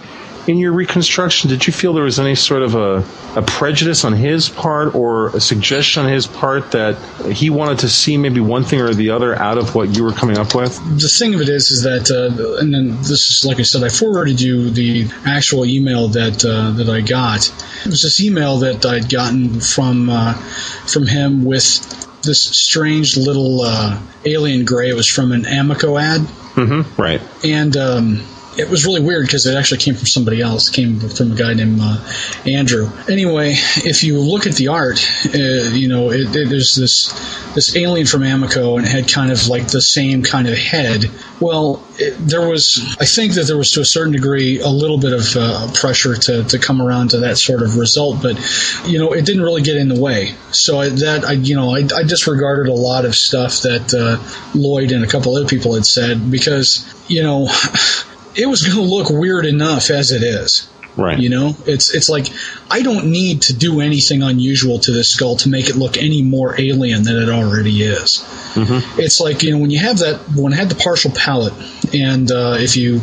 in 0.48 0.58
your 0.58 0.72
reconstruction? 0.72 1.50
Did 1.50 1.68
you 1.68 1.74
feel 1.74 1.94
there 1.94 2.04
was 2.04 2.20
any 2.20 2.36
sort 2.36 2.64
of 2.64 2.76
a, 2.76 3.04
a 3.38 3.42
prejudice 3.42 4.06
on 4.06 4.14
his 4.14 4.50
part 4.50 4.96
or 4.96 5.28
a 5.36 5.42
suggestion 5.42 6.06
on 6.06 6.12
his 6.12 6.26
part 6.26 6.72
that 6.72 6.98
he 7.34 7.50
wanted 7.50 7.80
to 7.80 7.90
see 7.90 8.18
maybe 8.18 8.40
one 8.40 8.64
thing 8.64 8.82
or 8.82 8.94
the 8.94 9.12
other 9.12 9.36
out 9.36 9.58
of 9.58 9.76
what 9.76 9.96
you 9.96 10.04
were 10.04 10.14
coming 10.14 10.38
up 10.38 10.56
with? 10.56 10.76
The 11.00 11.10
thing 11.10 11.36
of 11.36 11.42
it 11.42 11.50
is, 11.50 11.72
is 11.72 11.84
that, 11.84 12.10
uh, 12.10 12.58
and 12.60 12.74
then 12.74 12.98
this 12.98 13.30
is 13.30 13.46
like 13.46 13.60
I 13.60 13.64
said, 13.64 13.84
I 13.84 13.90
forwarded 13.90 14.40
you 14.40 14.70
the 14.70 15.08
actual 15.26 15.66
email 15.66 16.08
that 16.10 16.44
uh, 16.46 16.72
that 16.72 16.90
I 16.90 17.02
got. 17.02 17.48
It 17.86 17.90
was 17.90 18.02
this 18.02 18.22
email 18.22 18.60
that 18.60 18.86
I'd 18.86 19.10
gotten 19.10 19.60
from 19.60 20.10
uh, 20.10 20.34
from 20.34 21.08
him 21.08 21.44
with 21.44 21.96
this 22.24 22.42
strange 22.42 23.18
little 23.18 23.62
uh, 23.62 24.00
alien 24.26 24.66
gray. 24.66 24.90
It 24.90 24.96
was 24.96 25.08
from 25.08 25.32
an 25.32 25.44
Amoco 25.44 26.00
ad. 26.02 26.22
Mm-hmm, 26.22 27.02
right. 27.02 27.22
And 27.44 27.78
um, 27.78 28.24
it 28.58 28.70
was 28.70 28.86
really 28.86 29.02
weird 29.02 29.26
because 29.26 29.46
it 29.46 29.56
actually 29.56 29.80
came 29.80 29.96
from 29.96 30.08
somebody 30.08 30.42
else. 30.42 30.70
It 30.70 30.74
came 30.74 31.00
from 31.00 31.34
a 31.34 31.36
guy 31.36 31.54
named 31.54 31.80
uh, 31.82 31.98
Andrew. 32.46 32.90
Anyway, 33.10 33.52
if 33.52 34.04
you 34.04 34.20
look 34.20 34.48
at 34.48 34.56
the 34.56 34.70
art, 34.70 35.06
uh, 35.34 35.38
you 35.38 35.88
know, 35.88 36.12
it, 36.12 36.36
it, 36.36 36.50
there's 36.50 36.76
this 36.76 37.08
this 37.54 37.76
alien 37.76 38.06
from 38.06 38.22
Amoco, 38.22 38.78
and 38.78 38.86
it 38.86 38.92
had 38.92 39.08
kind 39.08 39.32
of 39.32 39.48
like 39.48 39.68
the 39.68 39.82
same 39.82 40.24
kind 40.24 40.48
of 40.48 40.58
head. 40.58 41.10
Well, 41.40 41.84
it, 41.98 42.12
there 42.18 42.48
was, 42.48 42.96
I 43.00 43.06
think 43.06 43.34
that 43.34 43.48
there 43.48 43.58
was 43.58 43.72
to 43.72 43.82
a 43.82 43.86
certain 43.86 44.14
degree 44.14 44.60
a 44.60 44.70
little 44.70 45.00
bit 45.00 45.14
of 45.14 45.36
uh, 45.36 45.72
pressure 45.74 46.16
to, 46.16 46.44
to 46.44 46.60
come 46.60 46.82
around 46.82 47.12
to 47.12 47.20
that 47.20 47.38
sort 47.38 47.62
of 47.62 47.78
result, 47.78 48.22
but 48.22 48.38
you 48.86 49.00
know, 49.00 49.14
it 49.14 49.26
didn't 49.26 49.42
really 49.42 49.62
get 49.62 49.76
in 49.76 49.88
the 49.88 50.00
way. 50.00 50.36
So 50.52 50.80
I, 50.80 50.90
that 50.90 51.26
I, 51.26 51.34
you 51.34 51.56
know, 51.56 51.76
I, 51.76 51.80
I 51.96 52.04
disregarded 52.04 52.72
a 52.72 52.76
lot 52.76 53.06
of 53.06 53.16
stuff 53.16 53.62
that 53.62 53.94
uh, 53.94 54.58
Lloyd 54.58 54.92
and 54.92 55.04
a 55.04 55.08
couple 55.08 55.36
other 55.36 55.48
people 55.48 55.76
had 55.76 55.86
said 55.86 56.30
because 56.32 56.86
you 57.08 57.24
know 57.24 57.50
it 58.38 58.48
was 58.48 58.64
going 58.64 58.78
to 58.78 58.82
look 58.82 59.10
weird 59.10 59.46
enough 59.46 59.90
as 59.90 60.12
it 60.12 60.24
is. 60.24 60.70
Right. 60.96 61.20
You 61.20 61.30
know, 61.30 61.56
it's 61.68 61.94
it's 61.94 62.10
like 62.10 62.26
I 62.72 62.82
don't 62.82 63.12
need 63.12 63.44
to 63.44 63.54
do 63.54 63.82
anything 63.82 64.24
unusual 64.24 64.80
to 64.80 64.92
this 64.92 65.10
skull 65.10 65.36
to 65.38 65.50
make 65.50 65.70
it 65.70 65.76
look 65.76 65.96
any 65.96 66.24
more 66.24 66.60
alien 66.60 67.04
than 67.04 67.18
it 67.18 67.30
already 67.30 67.84
is. 67.84 68.18
Mm-hmm. 68.56 69.00
It's 69.00 69.20
like 69.20 69.44
you 69.44 69.52
know 69.52 69.60
when 69.60 69.70
you 69.70 69.78
have 69.78 70.00
that 70.00 70.20
when 70.36 70.54
I 70.54 70.56
had 70.56 70.70
the 70.70 70.76
partial 70.76 71.12
palate, 71.12 71.54
and 71.94 72.32
uh, 72.32 72.56
if 72.58 72.78
you 72.78 72.96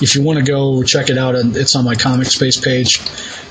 if 0.00 0.14
you 0.14 0.22
want 0.22 0.38
to 0.38 0.44
go 0.44 0.84
check 0.84 1.10
it 1.10 1.18
out, 1.18 1.34
it's 1.34 1.74
on 1.74 1.84
my 1.84 1.96
comic 1.96 2.28
space 2.28 2.60
page. 2.60 3.00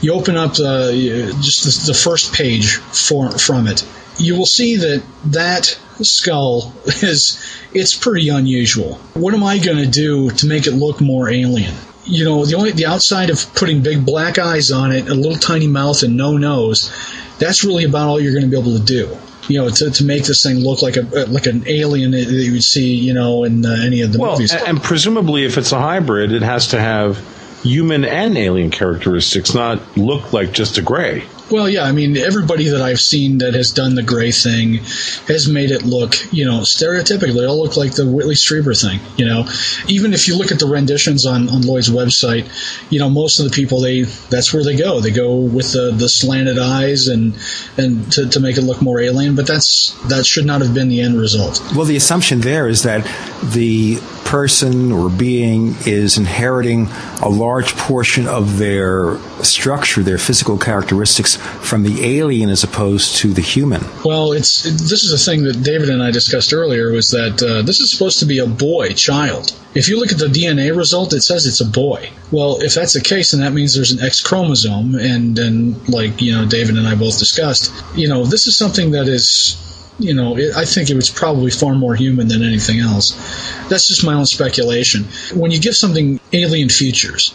You 0.02 0.14
open 0.14 0.36
up 0.36 0.52
uh, 0.53 0.91
just 0.91 1.64
the, 1.64 1.91
the 1.91 1.98
first 1.98 2.34
page 2.34 2.76
for, 2.78 3.32
from 3.32 3.68
it. 3.68 3.86
You 4.18 4.36
will 4.36 4.48
see 4.48 4.78
that 4.78 5.03
that 5.26 5.80
skull 6.02 6.73
is 6.86 7.40
it's 7.73 7.95
pretty 7.95 8.30
unusual. 8.30 8.95
What 9.14 9.34
am 9.34 9.44
I 9.44 9.60
going 9.60 9.78
to 9.78 9.88
do 9.88 10.32
to 10.32 10.48
make 10.48 10.68
it 10.68 10.72
look 10.72 11.02
more 11.02 11.30
alien? 11.30 11.73
You 12.03 12.26
know, 12.26 12.45
the 12.45 12.56
only 12.56 12.72
the 12.72 12.88
outside 12.88 13.30
of 13.30 13.53
putting 13.53 13.84
big 13.84 14.06
black 14.06 14.40
eyes 14.40 14.72
on 14.72 14.91
it, 14.91 15.07
a 15.07 15.14
little 15.14 15.38
tiny 15.38 15.68
mouth, 15.68 16.02
and 16.02 16.18
no 16.18 16.36
nose, 16.36 16.91
that's 17.38 17.64
really 17.64 17.84
about 17.84 18.07
all 18.07 18.19
you're 18.19 18.34
going 18.34 18.49
to 18.49 18.49
be 18.49 18.60
able 18.60 18.78
to 18.78 18.84
do. 18.84 19.15
You 19.48 19.61
know, 19.61 19.69
to, 19.69 19.91
to 19.91 20.03
make 20.03 20.23
this 20.23 20.44
thing 20.44 20.57
look 20.57 20.82
like 20.82 20.98
a 20.98 21.02
like 21.28 21.45
an 21.45 21.64
alien 21.68 22.11
that 22.11 22.26
you 22.26 22.53
would 22.53 22.64
see, 22.64 22.95
you 22.95 23.14
know, 23.14 23.44
in 23.44 23.65
uh, 23.65 23.69
any 23.69 24.02
of 24.02 24.14
the 24.14 24.19
well, 24.19 24.34
movies. 24.34 24.53
And 24.53 24.82
presumably, 24.82 25.45
if 25.45 25.57
it's 25.57 25.72
a 25.72 25.80
hybrid, 25.80 26.32
it 26.32 26.41
has 26.41 26.68
to 26.69 26.80
have 26.80 27.19
human 27.64 28.06
and 28.06 28.38
alien 28.38 28.72
characteristics, 28.72 29.54
not 29.54 29.98
look 29.98 30.34
like 30.34 30.52
just 30.52 30.78
a 30.78 30.82
gray. 30.82 31.26
Well, 31.52 31.68
yeah, 31.68 31.84
I 31.84 31.91
mean, 31.91 32.15
everybody 32.15 32.69
that 32.69 32.82
I've 32.82 32.99
seen 32.99 33.40
that 33.40 33.53
has 33.56 33.72
done 33.72 33.95
the 33.95 34.03
gray 34.03 34.32
thing 34.32 34.76
has 35.28 35.49
made 35.49 35.72
it 35.72 35.84
look, 35.84 36.15
you 36.32 36.45
know, 36.45 36.61
stereotypically. 36.61 37.48
All 37.48 37.61
look 37.61 37.76
like 37.76 37.94
the 37.94 38.10
Whitley 38.10 38.36
Strieber 38.36 38.80
thing, 38.80 39.02
you 39.18 39.26
know. 39.26 39.45
Even 39.88 40.14
if 40.14 40.28
you 40.28 40.38
look 40.38 40.52
at 40.52 40.60
the 40.60 40.68
renditions 40.68 41.26
on, 41.26 41.49
on 41.49 41.64
Lloyd's 41.64 41.90
website, 41.90 42.48
you 42.90 42.99
know, 42.99 43.10
most 43.10 43.40
of 43.40 43.45
the 43.45 43.52
people, 43.52 43.82
they 43.82 44.03
that's 44.03 44.53
where 44.53 44.64
they 44.64 44.78
go. 44.78 45.02
They 45.02 45.11
go 45.11 45.36
with 45.36 45.73
the, 45.73 45.91
the 45.91 46.07
slanted 46.07 46.57
eyes 46.57 47.07
and 47.07 47.36
and 47.78 48.10
to, 48.14 48.30
to 48.30 48.40
make 48.40 48.57
it 48.57 48.61
look 48.61 48.82
more 48.82 48.99
alien, 49.02 49.36
but 49.36 49.48
that's 49.48 49.91
that 50.07 50.26
should 50.26 50.45
not 50.45 50.61
have 50.61 50.73
been 50.73 50.88
the 50.88 51.02
end 51.02 51.19
result. 51.19 51.61
Well, 51.76 51.86
the 51.86 51.98
assumption 51.98 52.41
there 52.41 52.68
is 52.68 52.84
that 52.84 53.03
the 53.44 53.99
person 54.32 54.94
or 54.94 55.10
being 55.10 55.76
is 55.86 56.18
inheriting 56.18 56.88
a 57.22 57.28
large 57.28 57.76
portion 57.76 58.28
of 58.28 58.60
their 58.60 59.18
structure, 59.44 60.02
their 60.02 60.18
physical 60.18 60.57
characteristics 60.57 61.38
from 61.61 61.84
the 61.84 62.18
alien 62.19 62.49
as 62.49 62.63
opposed 62.63 63.15
to 63.18 63.34
the 63.34 63.41
human. 63.41 63.81
Well, 64.03 64.34
it's 64.34 64.63
this 64.63 65.03
is 65.03 65.13
a 65.13 65.18
thing 65.18 65.43
that 65.43 65.63
David 65.63 65.89
and 65.89 66.01
I 66.01 66.11
discussed 66.11 66.53
earlier 66.53 66.91
was 66.91 67.11
that 67.11 67.41
uh, 67.41 67.61
this 67.61 67.80
is 67.80 67.91
supposed 67.91 68.19
to 68.19 68.26
be 68.26 68.39
a 68.39 68.47
boy 68.47 68.93
child. 68.93 69.55
If 69.73 69.88
you 69.88 69.99
look 69.99 70.11
at 70.11 70.18
the 70.18 70.26
DNA 70.26 70.76
result, 70.76 71.13
it 71.13 71.22
says 71.22 71.45
it's 71.45 71.61
a 71.61 71.65
boy. 71.65 72.09
Well, 72.31 72.61
if 72.61 72.73
that's 72.73 72.93
the 72.93 73.01
case, 73.01 73.31
then 73.31 73.41
that 73.41 73.53
means 73.53 73.73
there's 73.73 73.91
an 73.91 74.01
X 74.01 74.22
chromosome, 74.22 74.95
and 74.95 75.38
and 75.39 75.89
like 75.89 76.22
you 76.22 76.34
know, 76.34 76.45
David 76.45 76.77
and 76.77 76.88
I 76.88 76.95
both 76.95 77.18
discussed, 77.19 77.72
you 77.95 78.07
know, 78.09 78.26
this 78.26 78.47
is 78.47 78.57
something 78.57 78.91
that 78.91 79.07
is 79.07 79.57
you 80.01 80.13
know, 80.13 80.38
it, 80.38 80.55
I 80.55 80.65
think 80.65 80.89
it 80.89 80.95
was 80.95 81.09
probably 81.09 81.51
far 81.51 81.76
more 81.76 81.95
human 81.95 82.27
than 82.27 82.43
anything 82.43 82.80
else. 82.80 83.11
That's 83.69 83.88
just 83.88 84.03
my 84.03 84.13
own 84.13 84.26
speculation. 84.26 85.05
When 85.34 85.51
you 85.51 85.59
give 85.59 85.76
something 85.76 86.19
alien 86.34 86.69
features, 86.69 87.34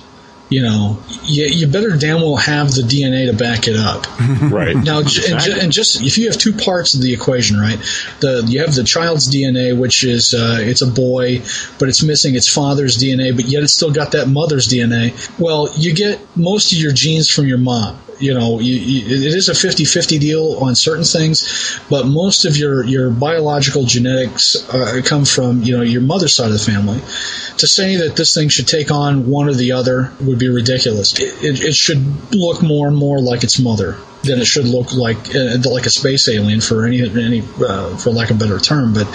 you 0.48 0.62
know, 0.62 1.02
you, 1.24 1.47
you 1.47 1.66
better 1.66 1.97
damn 1.97 2.20
well 2.20 2.36
have 2.36 2.68
the 2.68 2.82
DNA 2.82 3.31
to 3.31 3.36
back 3.36 3.66
it 3.66 3.77
up. 3.77 4.06
right. 4.52 4.77
Now, 4.77 4.98
and, 4.98 5.09
ju- 5.09 5.56
and 5.60 5.73
just 5.73 6.02
if 6.02 6.18
you 6.18 6.31
have 6.31 6.39
two 6.39 6.52
parts 6.52 6.94
of 6.94 7.02
the 7.02 7.12
equation, 7.12 7.59
right? 7.59 7.78
The 8.20 8.44
you 8.47 8.60
have 8.60 8.74
the 8.74 8.85
child's 8.85 9.32
DNA, 9.32 9.77
which 9.77 10.05
is 10.05 10.35
uh, 10.35 10.59
it's 10.60 10.82
a 10.82 10.86
boy, 10.86 11.40
but 11.78 11.89
it's 11.89 12.02
missing 12.02 12.36
its 12.36 12.48
father's 12.48 12.97
DNA, 12.97 13.35
but 13.35 13.47
yet 13.47 13.62
it's 13.62 13.74
still 13.74 13.93
got 13.93 14.12
that 14.12 14.28
mother's 14.28 14.68
DNA. 14.68 15.14
Well, 15.39 15.68
you 15.77 15.94
get 15.94 16.20
most 16.36 16.73
of 16.73 16.78
your 16.78 16.93
genes 16.93 17.28
from 17.28 17.47
your 17.47 17.59
mom 17.59 17.98
you 18.18 18.34
know, 18.34 18.60
you, 18.60 18.74
you, 18.74 19.16
it 19.16 19.34
is 19.34 19.48
a 19.48 19.52
50-50 19.52 20.20
deal 20.20 20.59
on 20.60 20.74
certain 20.74 21.05
things, 21.05 21.80
but 21.90 22.06
most 22.06 22.44
of 22.44 22.56
your, 22.56 22.84
your 22.84 23.10
biological 23.10 23.84
genetics 23.84 24.68
uh, 24.68 25.01
come 25.05 25.24
from, 25.24 25.62
you 25.62 25.76
know, 25.76 25.82
your 25.82 26.02
mother's 26.02 26.34
side 26.34 26.47
of 26.47 26.52
the 26.52 26.59
family. 26.59 26.98
To 27.59 27.66
say 27.66 27.97
that 27.97 28.16
this 28.16 28.34
thing 28.34 28.48
should 28.48 28.68
take 28.68 28.90
on 28.90 29.28
one 29.30 29.48
or 29.48 29.55
the 29.55 29.72
other 29.72 30.12
would 30.20 30.38
be 30.38 30.48
ridiculous. 30.48 31.18
It, 31.18 31.44
it, 31.44 31.64
it 31.64 31.74
should 31.74 32.34
look 32.34 32.62
more 32.62 32.88
and 32.88 32.97
more 32.97 33.20
like 33.20 33.44
its 33.44 33.59
mother 33.59 33.97
than 34.27 34.40
it 34.40 34.47
should 34.47 34.66
look 34.66 34.93
like 34.93 35.35
uh, 35.35 35.57
like 35.70 35.86
a 35.86 35.90
space 35.90 36.28
alien 36.28 36.61
for 36.61 36.86
any 36.86 37.01
any 37.03 37.43
uh, 37.61 37.97
for 37.97 38.11
lack 38.11 38.31
of 38.31 38.36
a 38.36 38.39
better 38.40 38.59
term. 38.59 38.93
But 38.94 39.07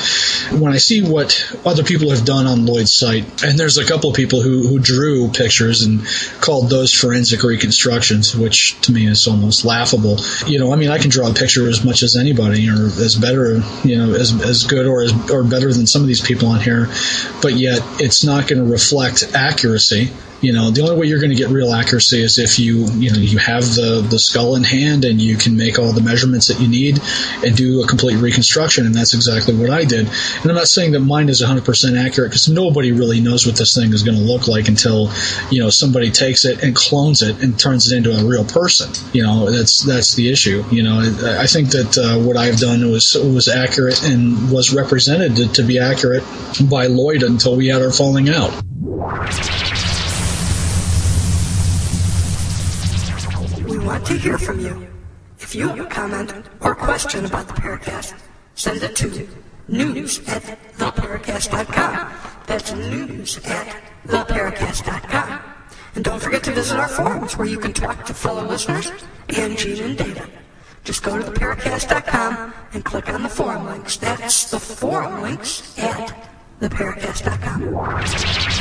when 0.51 0.73
I 0.73 0.77
see 0.77 1.01
what 1.01 1.55
other 1.65 1.83
people 1.83 2.09
have 2.11 2.25
done 2.25 2.47
on 2.47 2.65
Lloyd's 2.65 2.93
site, 2.93 3.43
and 3.43 3.59
there's 3.59 3.77
a 3.77 3.85
couple 3.85 4.09
of 4.09 4.15
people 4.15 4.41
who 4.41 4.67
who 4.67 4.79
drew 4.79 5.29
pictures 5.29 5.83
and 5.83 6.05
called 6.39 6.69
those 6.69 6.93
forensic 6.93 7.43
reconstructions, 7.43 8.35
which 8.35 8.79
to 8.81 8.91
me 8.91 9.07
is 9.07 9.27
almost 9.27 9.65
laughable. 9.65 10.17
You 10.47 10.59
know, 10.59 10.73
I 10.73 10.75
mean, 10.75 10.89
I 10.89 10.97
can 10.97 11.09
draw 11.09 11.29
a 11.29 11.33
picture 11.33 11.67
as 11.67 11.83
much 11.83 12.03
as 12.03 12.15
anybody, 12.15 12.69
or 12.69 12.85
as 12.85 13.15
better, 13.15 13.61
you 13.83 13.97
know, 13.97 14.13
as 14.13 14.39
as 14.41 14.63
good 14.63 14.87
or 14.87 15.03
as 15.03 15.13
or 15.29 15.43
better 15.43 15.71
than 15.71 15.87
some 15.87 16.01
of 16.01 16.07
these 16.07 16.21
people 16.21 16.47
on 16.49 16.61
here, 16.61 16.87
but 17.41 17.53
yet 17.53 17.81
it's 17.99 18.23
not 18.23 18.47
going 18.47 18.63
to 18.63 18.71
reflect 18.71 19.31
accuracy 19.33 20.11
you 20.41 20.53
know, 20.53 20.71
the 20.71 20.81
only 20.81 20.97
way 20.97 21.07
you're 21.07 21.19
going 21.19 21.31
to 21.31 21.35
get 21.35 21.49
real 21.49 21.73
accuracy 21.73 22.21
is 22.21 22.39
if 22.39 22.57
you, 22.57 22.85
you 22.93 23.11
know, 23.11 23.19
you 23.19 23.37
have 23.37 23.63
the, 23.63 24.05
the 24.09 24.17
skull 24.17 24.55
in 24.55 24.63
hand 24.63 25.05
and 25.05 25.21
you 25.21 25.37
can 25.37 25.55
make 25.55 25.77
all 25.77 25.93
the 25.93 26.01
measurements 26.01 26.47
that 26.47 26.59
you 26.59 26.67
need 26.67 26.99
and 27.45 27.55
do 27.55 27.83
a 27.83 27.87
complete 27.87 28.15
reconstruction. 28.15 28.85
And 28.85 28.95
that's 28.95 29.13
exactly 29.13 29.55
what 29.55 29.69
I 29.69 29.85
did. 29.85 30.07
And 30.07 30.45
I'm 30.49 30.55
not 30.55 30.67
saying 30.67 30.93
that 30.93 31.01
mine 31.01 31.29
is 31.29 31.41
100% 31.41 31.97
accurate 31.97 32.31
because 32.31 32.49
nobody 32.49 32.91
really 32.91 33.21
knows 33.21 33.45
what 33.45 33.55
this 33.55 33.75
thing 33.75 33.93
is 33.93 34.03
going 34.03 34.17
to 34.17 34.23
look 34.23 34.47
like 34.47 34.67
until, 34.67 35.11
you 35.51 35.61
know, 35.61 35.69
somebody 35.69 36.09
takes 36.09 36.43
it 36.45 36.63
and 36.63 36.75
clones 36.75 37.21
it 37.21 37.41
and 37.43 37.59
turns 37.59 37.91
it 37.91 37.95
into 37.95 38.11
a 38.11 38.23
real 38.25 38.43
person. 38.43 38.91
You 39.13 39.23
know, 39.23 39.51
that's, 39.51 39.83
that's 39.83 40.15
the 40.15 40.31
issue. 40.31 40.63
You 40.71 40.83
know, 40.83 40.99
I 41.39 41.45
think 41.45 41.69
that 41.69 41.97
uh, 41.97 42.19
what 42.19 42.35
I've 42.35 42.57
done 42.57 42.89
was, 42.91 43.13
was 43.13 43.47
accurate 43.47 44.03
and 44.03 44.51
was 44.51 44.73
represented 44.73 45.35
to, 45.35 45.47
to 45.53 45.63
be 45.63 45.77
accurate 45.77 46.23
by 46.67 46.87
Lloyd 46.87 47.21
until 47.21 47.55
we 47.55 47.67
had 47.67 47.81
our 47.83 47.91
falling 47.91 48.29
out. 48.29 48.51
Want 53.91 54.05
to 54.05 54.13
hear 54.13 54.37
from 54.37 54.61
you. 54.61 54.87
If 55.39 55.53
you 55.53 55.67
have 55.67 55.81
a 55.81 55.85
comment 55.85 56.31
or 56.61 56.73
question 56.75 57.25
about 57.25 57.49
the 57.49 57.55
Paracast, 57.55 58.13
send 58.55 58.81
it 58.83 58.95
to 58.97 59.27
news 59.67 60.19
at 60.29 60.43
theparacast.com. 60.77 62.13
That's 62.47 62.71
news 62.71 63.37
at 63.45 63.75
theparacast.com. 64.07 65.39
And 65.95 66.05
don't 66.05 66.21
forget 66.21 66.43
to 66.43 66.53
visit 66.53 66.79
our 66.79 66.87
forums 66.87 67.37
where 67.37 67.47
you 67.47 67.57
can 67.57 67.73
talk 67.73 68.05
to 68.05 68.13
fellow 68.13 68.47
listeners 68.47 68.89
and 69.35 69.57
Gene 69.57 69.83
and 69.83 69.97
Data. 69.97 70.29
Just 70.85 71.03
go 71.03 71.17
to 71.17 71.23
theparacast.com 71.29 72.53
and 72.71 72.85
click 72.85 73.09
on 73.09 73.23
the 73.23 73.29
forum 73.29 73.65
links. 73.65 73.97
That's 73.97 74.51
the 74.51 74.59
forum 74.59 75.21
links 75.21 75.77
at 75.77 76.29
theparacast.com. 76.61 78.60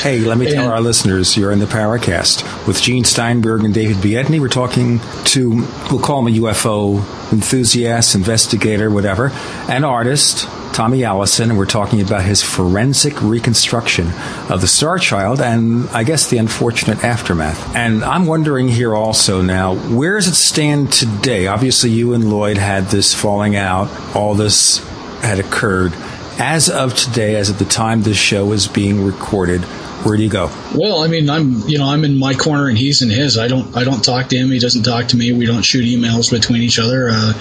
Hey, 0.00 0.20
let 0.20 0.38
me 0.38 0.50
tell 0.50 0.72
our 0.72 0.80
listeners 0.80 1.36
you're 1.36 1.52
in 1.52 1.58
the 1.58 1.66
Paracast 1.66 2.66
with 2.66 2.80
Gene 2.80 3.04
Steinberg 3.04 3.64
and 3.64 3.74
David 3.74 3.98
Biedny. 3.98 4.40
We're 4.40 4.48
talking 4.48 4.98
to, 5.26 5.50
we'll 5.90 6.00
call 6.00 6.26
him 6.26 6.34
a 6.34 6.38
UFO 6.38 7.00
enthusiast, 7.30 8.14
investigator, 8.14 8.90
whatever, 8.90 9.30
an 9.68 9.84
artist, 9.84 10.48
Tommy 10.72 11.04
Allison, 11.04 11.50
and 11.50 11.58
we're 11.58 11.66
talking 11.66 12.00
about 12.00 12.22
his 12.22 12.42
forensic 12.42 13.20
reconstruction 13.20 14.06
of 14.48 14.62
the 14.62 14.66
Starchild 14.66 15.38
and 15.38 15.86
I 15.90 16.04
guess 16.04 16.30
the 16.30 16.38
unfortunate 16.38 17.04
aftermath. 17.04 17.76
And 17.76 18.02
I'm 18.02 18.24
wondering 18.24 18.68
here 18.68 18.94
also 18.94 19.42
now, 19.42 19.74
where 19.74 20.14
does 20.14 20.28
it 20.28 20.34
stand 20.34 20.94
today? 20.94 21.46
Obviously, 21.46 21.90
you 21.90 22.14
and 22.14 22.30
Lloyd 22.30 22.56
had 22.56 22.84
this 22.84 23.12
falling 23.12 23.54
out, 23.54 23.90
all 24.16 24.34
this 24.34 24.78
had 25.20 25.38
occurred. 25.38 25.92
As 26.38 26.70
of 26.70 26.94
today, 26.94 27.36
as 27.36 27.50
of 27.50 27.58
the 27.58 27.66
time 27.66 28.00
this 28.00 28.16
show 28.16 28.50
is 28.52 28.66
being 28.66 29.04
recorded, 29.04 29.62
where 30.02 30.16
do 30.16 30.22
you 30.22 30.30
go? 30.30 30.50
Well, 30.74 31.02
I 31.02 31.08
mean, 31.08 31.28
I'm 31.28 31.68
you 31.68 31.78
know 31.78 31.86
I'm 31.86 32.04
in 32.04 32.18
my 32.18 32.34
corner 32.34 32.68
and 32.68 32.78
he's 32.78 33.02
in 33.02 33.10
his. 33.10 33.38
I 33.38 33.48
don't 33.48 33.76
I 33.76 33.84
don't 33.84 34.02
talk 34.02 34.28
to 34.28 34.36
him. 34.36 34.50
He 34.50 34.58
doesn't 34.58 34.82
talk 34.82 35.08
to 35.08 35.16
me. 35.16 35.32
We 35.32 35.46
don't 35.46 35.62
shoot 35.62 35.84
emails 35.84 36.30
between 36.30 36.62
each 36.62 36.78
other. 36.78 37.10
Uh, 37.10 37.32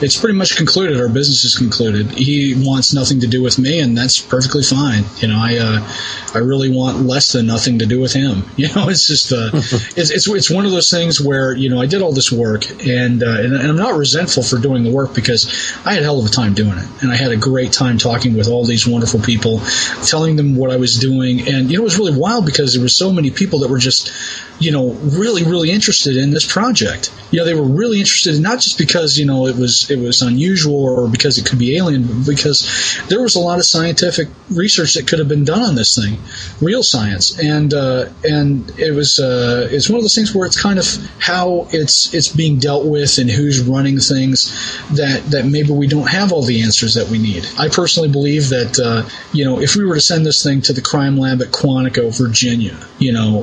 it's 0.00 0.18
pretty 0.18 0.36
much 0.36 0.56
concluded. 0.56 0.98
Our 1.00 1.08
business 1.08 1.44
is 1.44 1.56
concluded. 1.56 2.10
He 2.10 2.54
wants 2.56 2.94
nothing 2.94 3.20
to 3.20 3.26
do 3.26 3.42
with 3.42 3.58
me, 3.58 3.80
and 3.80 3.96
that's 3.96 4.20
perfectly 4.20 4.62
fine. 4.62 5.04
You 5.18 5.28
know, 5.28 5.38
I 5.38 5.58
uh, 5.58 5.92
I 6.34 6.38
really 6.38 6.70
want 6.70 7.00
less 7.00 7.32
than 7.32 7.46
nothing 7.46 7.80
to 7.80 7.86
do 7.86 8.00
with 8.00 8.12
him. 8.12 8.44
You 8.56 8.74
know, 8.74 8.88
it's 8.88 9.06
just 9.06 9.32
uh, 9.32 9.50
it's, 9.54 10.10
it's 10.10 10.26
it's 10.26 10.50
one 10.50 10.64
of 10.64 10.72
those 10.72 10.90
things 10.90 11.20
where 11.20 11.54
you 11.54 11.68
know 11.68 11.80
I 11.80 11.86
did 11.86 12.00
all 12.00 12.12
this 12.12 12.32
work 12.32 12.68
and, 12.84 13.22
uh, 13.22 13.26
and 13.26 13.54
and 13.54 13.68
I'm 13.68 13.76
not 13.76 13.94
resentful 13.94 14.42
for 14.42 14.58
doing 14.58 14.82
the 14.82 14.90
work 14.90 15.14
because 15.14 15.46
I 15.84 15.92
had 15.92 16.02
a 16.02 16.04
hell 16.04 16.18
of 16.18 16.26
a 16.26 16.30
time 16.30 16.54
doing 16.54 16.78
it, 16.78 16.88
and 17.02 17.12
I 17.12 17.16
had 17.16 17.32
a 17.32 17.36
great 17.36 17.72
time 17.72 17.98
talking 17.98 18.34
with 18.34 18.48
all 18.48 18.64
these 18.64 18.86
wonderful 18.86 19.20
people, 19.20 19.60
telling 20.04 20.36
them 20.36 20.56
what 20.56 20.70
I 20.70 20.76
was 20.76 20.98
doing, 20.98 21.46
and 21.46 21.70
you 21.70 21.76
know 21.76 21.82
it 21.82 21.84
was 21.84 21.98
really 21.98 22.05
wild 22.14 22.46
because 22.46 22.74
there 22.74 22.82
were 22.82 22.88
so 22.88 23.12
many 23.12 23.30
people 23.30 23.60
that 23.60 23.68
were 23.68 23.78
just 23.78 24.12
you 24.58 24.72
know 24.72 24.92
really 24.92 25.44
really 25.44 25.70
interested 25.70 26.16
in 26.16 26.30
this 26.30 26.50
project. 26.50 27.12
You 27.30 27.40
know, 27.40 27.44
they 27.44 27.54
were 27.54 27.66
really 27.66 27.98
interested 27.98 28.40
not 28.40 28.60
just 28.60 28.78
because 28.78 29.18
you 29.18 29.26
know 29.26 29.46
it 29.46 29.56
was 29.56 29.90
it 29.90 29.98
was 29.98 30.22
unusual 30.22 30.84
or 30.84 31.08
because 31.08 31.38
it 31.38 31.46
could 31.46 31.58
be 31.58 31.76
alien, 31.76 32.06
but 32.06 32.26
because 32.26 33.04
there 33.08 33.20
was 33.20 33.34
a 33.34 33.40
lot 33.40 33.58
of 33.58 33.64
scientific 33.64 34.28
research 34.50 34.94
that 34.94 35.06
could 35.06 35.18
have 35.18 35.28
been 35.28 35.44
done 35.44 35.62
on 35.62 35.74
this 35.74 35.96
thing, 35.96 36.18
real 36.60 36.82
science, 36.82 37.38
and 37.38 37.74
uh, 37.74 38.06
and 38.24 38.70
it 38.78 38.92
was 38.92 39.18
uh, 39.18 39.68
it's 39.70 39.88
one 39.88 39.98
of 39.98 40.04
those 40.04 40.14
things 40.14 40.34
where 40.34 40.46
it's 40.46 40.60
kind 40.60 40.78
of 40.78 40.86
how 41.18 41.68
it's 41.70 42.14
it's 42.14 42.28
being 42.28 42.58
dealt 42.58 42.86
with 42.86 43.18
and 43.18 43.30
who's 43.30 43.60
running 43.60 43.98
things 43.98 44.52
that 44.96 45.22
that 45.30 45.44
maybe 45.44 45.72
we 45.72 45.86
don't 45.86 46.08
have 46.08 46.32
all 46.32 46.42
the 46.42 46.62
answers 46.62 46.94
that 46.94 47.08
we 47.08 47.18
need. 47.18 47.46
I 47.58 47.68
personally 47.68 48.08
believe 48.08 48.48
that 48.50 48.78
uh, 48.78 49.08
you 49.32 49.44
know 49.44 49.60
if 49.60 49.76
we 49.76 49.84
were 49.84 49.96
to 49.96 50.00
send 50.00 50.24
this 50.24 50.42
thing 50.42 50.62
to 50.62 50.72
the 50.72 50.82
crime 50.82 51.18
lab 51.18 51.42
at 51.42 51.48
Quantico, 51.48 52.16
Virginia, 52.16 52.78
you 52.98 53.12
know 53.12 53.42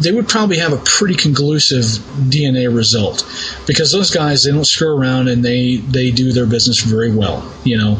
they 0.00 0.12
would 0.12 0.28
probably 0.28 0.41
have 0.50 0.72
a 0.72 0.82
pretty 0.84 1.14
conclusive 1.14 1.84
DNA 2.28 2.74
result 2.74 3.24
because 3.66 3.92
those 3.92 4.10
guys 4.10 4.44
they 4.44 4.50
don't 4.50 4.64
screw 4.64 4.96
around 4.96 5.28
and 5.28 5.44
they 5.44 5.76
they 5.76 6.10
do 6.10 6.32
their 6.32 6.46
business 6.46 6.80
very 6.80 7.14
well. 7.14 7.50
You 7.64 7.78
know, 7.78 7.96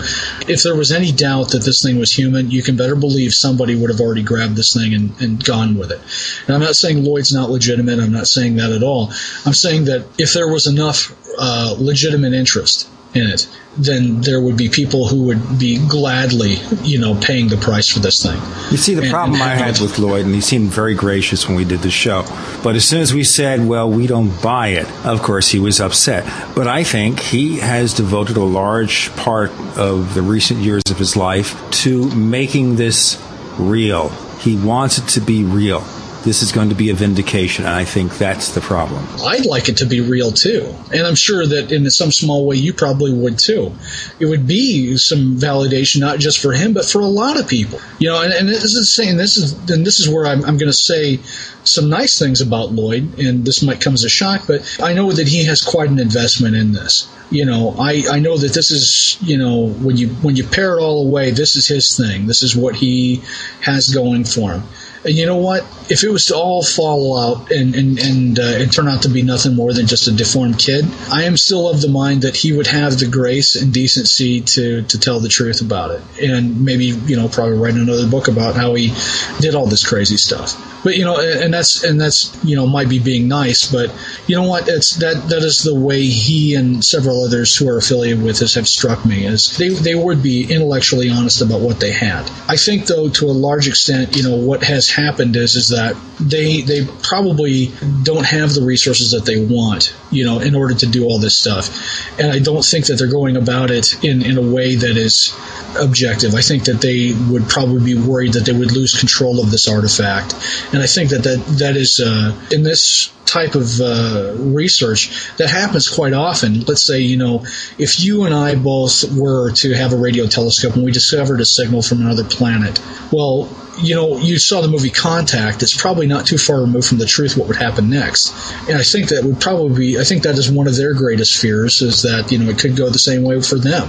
if 0.48 0.62
there 0.62 0.77
was 0.77 0.93
any 0.93 1.12
doubt 1.12 1.52
that 1.52 1.62
this 1.62 1.82
thing 1.82 1.98
was 1.98 2.12
human, 2.12 2.51
you 2.51 2.62
can 2.62 2.77
better 2.77 2.97
believe 2.97 3.32
somebody 3.32 3.74
would 3.74 3.90
have 3.90 4.01
already 4.01 4.23
grabbed 4.23 4.56
this 4.56 4.74
thing 4.74 4.94
and, 4.94 5.20
and 5.20 5.44
gone 5.44 5.77
with 5.77 5.90
it. 5.90 6.01
And 6.47 6.55
I'm 6.55 6.62
not 6.62 6.77
saying 6.77 7.05
Lloyd's 7.05 7.32
not 7.32 7.51
legitimate. 7.51 7.98
I'm 7.98 8.12
not 8.12 8.27
saying 8.27 8.56
that 8.56 8.73
at 8.73 8.82
all. 8.82 9.12
I'm 9.47 9.55
saying 9.55 9.86
that 9.86 10.06
if 10.19 10.32
there 10.32 10.48
was 10.48 10.66
enough 10.66 11.14
uh, 11.39 11.74
legitimate 11.78 12.32
interest 12.32 12.89
in 13.14 13.27
it, 13.27 13.48
then 13.78 14.20
there 14.20 14.40
would 14.40 14.57
be 14.57 14.69
people 14.69 15.09
who 15.09 15.23
would 15.24 15.59
be 15.59 15.78
gladly, 15.89 16.57
you 16.82 16.99
know, 16.99 17.15
paying 17.15 17.49
the 17.49 17.57
price 17.57 17.89
for 17.89 18.01
this 18.01 18.23
thing. 18.23 18.39
You 18.70 18.77
see, 18.77 18.94
the 18.94 19.03
And- 19.03 19.11
problem 19.11 19.40
and 19.40 19.51
I 19.51 19.55
had 19.55 19.78
with 19.81 19.99
Lloyd, 19.99 20.27
and 20.27 20.35
he 20.35 20.40
seemed 20.43 20.70
very 20.70 20.94
gracious 20.94 21.49
when 21.49 21.57
we 21.57 21.65
did 21.65 21.81
the 21.82 21.90
show, 21.90 22.24
but 22.62 22.77
as 22.77 22.85
soon 22.85 23.01
as 23.01 23.15
we 23.15 23.24
said, 23.24 23.66
well, 23.66 23.89
we 23.90 24.07
don't 24.07 24.40
buy 24.43 24.69
it, 24.69 24.86
of 25.05 25.23
course, 25.23 25.49
he 25.49 25.59
was 25.59 25.81
upset. 25.81 26.24
But 26.55 26.66
I 26.69 26.85
think 26.85 27.20
he 27.20 27.59
has 27.61 27.94
devoted 27.94 28.36
a 28.36 28.44
large 28.44 29.11
part 29.16 29.51
of 29.77 30.15
the 30.15 30.23
recent 30.23 30.61
years 30.61 30.82
of 30.90 30.99
his 30.99 31.16
life 31.16 31.57
to 31.82 32.11
making 32.15 32.77
this 32.77 33.16
real. 33.59 34.11
He 34.40 34.57
wants 34.57 34.99
it 34.99 35.07
to 35.09 35.20
be 35.20 35.44
real. 35.44 35.82
This 36.24 36.43
is 36.43 36.53
going 36.53 36.69
to 36.69 36.74
be 36.77 36.90
a 36.90 36.94
vindication, 36.94 37.65
and 37.65 37.74
I 37.74 37.85
think 37.85 38.16
that's 38.16 38.55
the 38.55 38.61
problem. 38.61 39.05
I'd 39.24 39.44
like 39.44 39.69
it 39.69 39.78
to 39.78 39.86
be 39.86 40.01
real 40.01 40.31
too. 40.31 40.73
And 40.93 41.05
I'm 41.05 41.16
sure 41.16 41.44
that 41.44 41.73
in 41.73 41.90
some 41.90 42.12
small 42.12 42.47
way 42.47 42.57
you 42.57 42.73
probably 42.73 43.12
would 43.12 43.40
too. 43.40 43.73
It 44.20 44.27
would 44.27 44.47
be 44.47 44.97
some 44.99 45.36
validation, 45.36 46.01
not 46.01 46.20
just 46.20 46.39
for 46.39 46.53
him, 46.53 46.74
but 46.74 46.85
for 46.85 47.01
a 47.01 47.07
lot 47.07 47.40
of 47.40 47.49
people. 47.49 47.81
You 47.99 48.11
know, 48.11 48.23
and, 48.23 48.32
and 48.32 48.49
this 48.49 48.62
is 48.62 48.94
saying 48.94 49.16
this 49.16 49.36
is, 49.36 49.53
and 49.69 49.85
this 49.85 49.99
is 49.99 50.09
where 50.09 50.27
I'm, 50.27 50.44
I'm 50.44 50.59
going 50.59 50.70
to 50.70 50.73
say 50.73 51.19
some 51.65 51.90
nice 51.90 52.19
things 52.19 52.40
about 52.40 52.70
Lloyd, 52.70 53.19
and 53.19 53.44
this 53.44 53.62
might 53.62 53.81
come 53.81 53.94
as 53.94 54.05
a 54.05 54.09
shock, 54.09 54.47
but 54.47 54.78
I 54.81 54.94
know 54.94 55.11
that 55.11 55.27
he 55.27 55.44
has 55.47 55.62
quite 55.62 55.90
an 55.90 55.99
investment 55.99 56.55
in 56.55 56.73
this. 56.73 57.09
You 57.31 57.47
know, 57.47 57.74
I, 57.78 58.05
I 58.11 58.19
know 58.20 58.36
that 58.36 58.53
this 58.53 58.70
is, 58.70 59.19
you 59.23 59.39
know, 59.39 59.69
when 59.69 59.97
you 59.97 60.09
when 60.09 60.36
you 60.36 60.44
pare 60.44 60.78
it 60.78 60.82
all 60.82 61.07
away, 61.07 61.31
this 61.31 61.57
is 61.57 61.66
his 61.66 61.97
thing. 61.97 62.27
This 62.27 62.43
is 62.43 62.55
what 62.55 62.77
he 62.77 63.23
has 63.61 63.93
going 63.93 64.24
for 64.24 64.53
him. 64.53 64.62
And 65.04 65.14
you 65.14 65.26
know 65.26 65.36
what? 65.36 65.66
If 65.90 66.04
it 66.04 66.10
was 66.10 66.26
to 66.26 66.36
all 66.36 66.62
fall 66.62 67.18
out 67.18 67.50
and 67.50 67.74
and 67.74 67.98
and, 67.98 68.38
uh, 68.38 68.42
and 68.42 68.72
turn 68.72 68.88
out 68.88 69.02
to 69.02 69.08
be 69.08 69.22
nothing 69.22 69.54
more 69.54 69.72
than 69.72 69.86
just 69.86 70.06
a 70.06 70.12
deformed 70.12 70.58
kid, 70.58 70.84
I 71.10 71.24
am 71.24 71.36
still 71.36 71.68
of 71.68 71.80
the 71.80 71.88
mind 71.88 72.22
that 72.22 72.36
he 72.36 72.52
would 72.52 72.68
have 72.68 72.98
the 72.98 73.08
grace 73.08 73.56
and 73.56 73.72
decency 73.72 74.40
to 74.40 74.82
to 74.82 74.98
tell 74.98 75.20
the 75.20 75.28
truth 75.28 75.60
about 75.60 75.90
it, 75.90 76.02
and 76.22 76.64
maybe 76.64 76.86
you 76.86 77.16
know 77.16 77.28
probably 77.28 77.58
write 77.58 77.74
another 77.74 78.08
book 78.08 78.28
about 78.28 78.54
how 78.54 78.74
he 78.74 78.92
did 79.40 79.54
all 79.54 79.66
this 79.66 79.86
crazy 79.86 80.16
stuff. 80.16 80.56
But 80.84 80.96
you 80.96 81.04
know, 81.04 81.20
and 81.20 81.52
and 81.52 81.54
that's 81.54 81.84
and 81.84 82.00
that's 82.00 82.36
you 82.44 82.56
know 82.56 82.66
might 82.66 82.88
be 82.88 82.98
being 82.98 83.28
nice, 83.28 83.70
but 83.70 83.92
you 84.26 84.36
know 84.36 84.48
what? 84.48 84.68
It's 84.68 84.96
that 84.96 85.28
that 85.28 85.42
is 85.42 85.62
the 85.62 85.74
way 85.74 86.02
he 86.02 86.54
and 86.54 86.84
several 86.84 87.24
others 87.24 87.56
who 87.56 87.68
are 87.68 87.76
affiliated 87.76 88.22
with 88.22 88.40
us 88.42 88.54
have 88.54 88.68
struck 88.68 89.04
me 89.04 89.26
is 89.26 89.56
they 89.58 89.68
they 89.68 89.94
would 89.94 90.22
be 90.22 90.52
intellectually 90.52 91.10
honest 91.10 91.42
about 91.42 91.60
what 91.60 91.80
they 91.80 91.92
had. 91.92 92.30
I 92.48 92.56
think 92.56 92.86
though 92.86 93.08
to 93.08 93.26
a 93.26 93.32
large 93.32 93.68
extent, 93.68 94.16
you 94.16 94.22
know, 94.22 94.36
what 94.36 94.62
has 94.62 94.88
happened 94.93 95.36
is 95.36 95.56
is 95.56 95.69
that 95.70 95.97
they 96.20 96.60
they 96.62 96.85
probably 97.02 97.73
don't 98.02 98.27
have 98.27 98.52
the 98.55 98.62
resources 98.62 99.12
that 99.12 99.24
they 99.24 99.44
want, 99.44 99.94
you 100.10 100.24
know, 100.24 100.40
in 100.40 100.55
order 100.55 100.74
to 100.74 100.86
do 100.86 101.05
all 101.05 101.19
this 101.19 101.39
stuff. 101.39 102.19
And 102.19 102.31
I 102.31 102.39
don't 102.39 102.64
think 102.64 102.86
that 102.86 102.94
they're 102.94 103.10
going 103.10 103.36
about 103.36 103.70
it 103.70 104.05
in 104.05 104.23
in 104.23 104.39
a 104.39 104.43
way 104.43 104.77
that 104.77 104.97
is 104.97 105.35
objective. 105.78 106.35
I 106.35 106.43
think 106.43 106.64
that 106.64 106.81
they 106.81 107.12
would 107.31 107.48
probably 107.48 107.94
be 107.94 108.01
worried 108.01 108.35
that 108.35 108.44
they 108.44 108.52
would 108.52 108.73
lose 108.73 108.98
control 108.98 109.40
of 109.40 109.51
this 109.51 109.69
artifact. 109.69 110.35
And 110.73 110.82
I 110.82 110.86
think 110.86 111.10
that 111.10 111.23
that, 111.24 111.44
that 111.59 111.77
is, 111.77 112.01
uh, 112.01 112.39
in 112.51 112.62
this 112.62 113.12
type 113.32 113.54
of 113.54 113.80
uh, 113.80 114.34
research, 114.36 115.32
that 115.38 115.48
happens 115.48 115.88
quite 115.88 116.12
often. 116.12 116.60
Let's 116.60 116.84
say, 116.84 117.00
you 117.00 117.16
know, 117.16 117.44
if 117.78 118.00
you 118.00 118.24
and 118.24 118.34
I 118.34 118.54
both 118.54 119.04
were 119.12 119.52
to 119.52 119.72
have 119.74 119.92
a 119.92 119.96
radio 119.96 120.26
telescope 120.26 120.74
and 120.74 120.84
we 120.84 120.92
discovered 120.92 121.40
a 121.40 121.44
signal 121.44 121.82
from 121.82 122.02
another 122.02 122.24
planet, 122.24 122.80
well, 123.10 123.48
you 123.80 123.94
know, 123.94 124.18
you 124.18 124.38
saw 124.38 124.60
the 124.60 124.68
movie 124.68 124.90
Contact. 124.90 125.62
It's 125.62 125.80
probably 125.80 126.06
not 126.06 126.26
too 126.26 126.38
far 126.38 126.60
removed 126.60 126.88
from 126.88 126.98
the 126.98 127.06
truth 127.06 127.36
what 127.36 127.48
would 127.48 127.56
happen 127.56 127.88
next. 127.88 128.34
And 128.68 128.76
I 128.76 128.82
think 128.82 129.09
that 129.09 129.24
would 129.24 129.40
probably 129.40 129.74
be, 129.76 129.98
I 129.98 130.04
think 130.04 130.24
that 130.24 130.36
is 130.36 130.50
one 130.50 130.68
of 130.68 130.76
their 130.76 130.92
greatest 130.94 131.40
fears 131.40 131.80
is 131.80 132.02
that, 132.02 132.30
you 132.30 132.38
know, 132.38 132.50
it 132.50 132.59
could 132.59 132.76
go 132.76 132.90
the 132.90 132.98
same 132.98 133.22
way 133.22 133.40
for 133.40 133.56
them. 133.56 133.88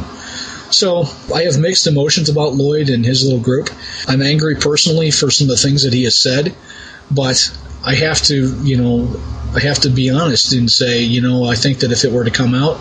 So 0.71 1.03
I 1.33 1.43
have 1.43 1.59
mixed 1.59 1.85
emotions 1.85 2.29
about 2.29 2.53
Lloyd 2.53 2.89
and 2.89 3.05
his 3.05 3.23
little 3.23 3.41
group. 3.41 3.69
I'm 4.07 4.21
angry 4.21 4.55
personally 4.55 5.11
for 5.11 5.29
some 5.29 5.45
of 5.45 5.49
the 5.49 5.61
things 5.61 5.83
that 5.83 5.93
he 5.93 6.05
has 6.05 6.17
said, 6.17 6.55
but 7.11 7.51
I 7.83 7.95
have 7.95 8.21
to, 8.23 8.55
you 8.63 8.77
know, 8.77 9.19
I 9.55 9.59
have 9.59 9.79
to 9.81 9.89
be 9.89 10.09
honest 10.09 10.53
and 10.53 10.71
say, 10.71 11.01
you 11.01 11.21
know, 11.21 11.43
I 11.45 11.55
think 11.55 11.79
that 11.79 11.91
if 11.91 12.05
it 12.05 12.11
were 12.11 12.23
to 12.23 12.31
come 12.31 12.55
out 12.55 12.79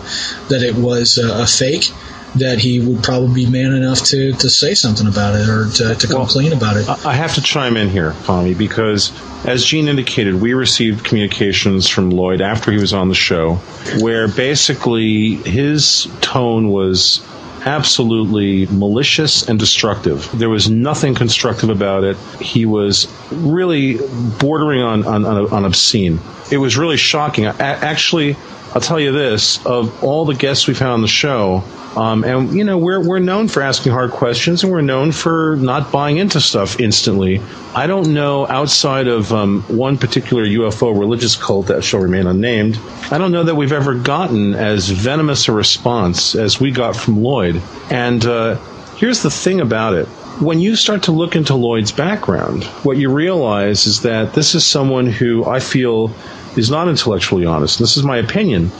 that 0.49 0.63
it 0.63 0.75
was 0.75 1.17
a, 1.17 1.43
a 1.43 1.45
fake, 1.45 1.91
that 2.35 2.57
he 2.59 2.79
would 2.79 3.03
probably 3.03 3.45
be 3.45 3.49
man 3.49 3.73
enough 3.73 4.03
to, 4.05 4.33
to 4.33 4.49
say 4.49 4.73
something 4.73 5.07
about 5.07 5.35
it 5.35 5.47
or 5.47 5.69
to, 5.69 5.95
to 5.95 6.15
Well, 6.15 6.25
clean 6.25 6.51
about 6.51 6.77
it. 6.77 6.89
I 6.89 7.11
I 7.11 7.13
have 7.13 7.35
to 7.35 7.41
chime 7.41 7.77
in 7.77 7.89
here, 7.89 8.15
Tommy, 8.23 8.55
because 8.55 9.11
as 9.45 9.63
Gene 9.63 9.87
indicated, 9.87 10.35
we 10.41 10.53
received 10.53 11.05
communications 11.05 11.87
from 11.87 12.09
Lloyd 12.09 12.41
after 12.41 12.71
he 12.71 12.79
was 12.79 12.93
on 12.93 13.09
the 13.09 13.15
show 13.15 13.55
where 13.99 14.27
basically 14.27 15.35
his 15.35 16.07
tone 16.21 16.69
was 16.69 17.21
absolutely 17.65 18.65
malicious 18.67 19.47
and 19.47 19.59
destructive. 19.59 20.29
There 20.37 20.49
was 20.49 20.69
nothing 20.69 21.15
constructive 21.15 21.69
about 21.69 22.03
it. 22.03 22.17
He 22.39 22.65
was 22.65 23.07
really 23.31 23.97
bordering 24.39 24.81
on, 24.81 25.05
on, 25.05 25.25
on, 25.25 25.51
on 25.51 25.65
obscene. 25.65 26.19
It 26.51 26.57
was 26.57 26.77
really 26.77 26.97
shocking. 26.97 27.45
A- 27.45 27.53
actually, 27.59 28.35
I'll 28.73 28.81
tell 28.81 28.99
you 28.99 29.11
this: 29.11 29.63
of 29.65 30.03
all 30.03 30.25
the 30.25 30.35
guests 30.35 30.67
we've 30.67 30.79
had 30.79 30.89
on 30.89 31.01
the 31.01 31.07
show, 31.07 31.63
um, 31.95 32.23
and 32.23 32.53
you 32.53 32.63
know 32.63 32.77
we're 32.77 32.99
we're 32.99 33.19
known 33.19 33.47
for 33.47 33.61
asking 33.61 33.91
hard 33.91 34.11
questions, 34.11 34.63
and 34.63 34.71
we're 34.71 34.81
known 34.81 35.11
for 35.11 35.55
not 35.57 35.91
buying 35.91 36.17
into 36.17 36.41
stuff 36.41 36.79
instantly. 36.79 37.41
I 37.75 37.87
don't 37.87 38.13
know 38.13 38.47
outside 38.47 39.07
of 39.07 39.31
um, 39.31 39.61
one 39.63 39.97
particular 39.97 40.43
UFO 40.45 40.97
religious 40.97 41.35
cult 41.35 41.67
that 41.67 41.83
shall 41.83 41.99
remain 41.99 42.27
unnamed. 42.27 42.79
I 43.11 43.17
don't 43.17 43.31
know 43.31 43.43
that 43.43 43.55
we've 43.55 43.71
ever 43.71 43.95
gotten 43.95 44.53
as 44.55 44.89
venomous 44.89 45.47
a 45.47 45.51
response 45.51 46.35
as 46.35 46.59
we 46.59 46.71
got 46.71 46.95
from 46.95 47.21
Lloyd. 47.21 47.61
And 47.89 48.25
uh, 48.25 48.55
here's 48.95 49.21
the 49.21 49.31
thing 49.31 49.61
about 49.61 49.93
it. 49.93 50.07
When 50.39 50.59
you 50.59 50.75
start 50.75 51.03
to 51.03 51.11
look 51.11 51.35
into 51.35 51.53
Lloyd's 51.53 51.91
background, 51.91 52.63
what 52.83 52.97
you 52.97 53.11
realize 53.11 53.85
is 53.85 54.01
that 54.01 54.33
this 54.33 54.55
is 54.55 54.65
someone 54.65 55.05
who 55.05 55.45
I 55.45 55.59
feel 55.59 56.11
is 56.57 56.69
not 56.69 56.87
intellectually 56.87 57.45
honest. 57.45 57.79
This 57.79 57.97
is 57.97 58.03
my 58.03 58.17
opinion. 58.17 58.71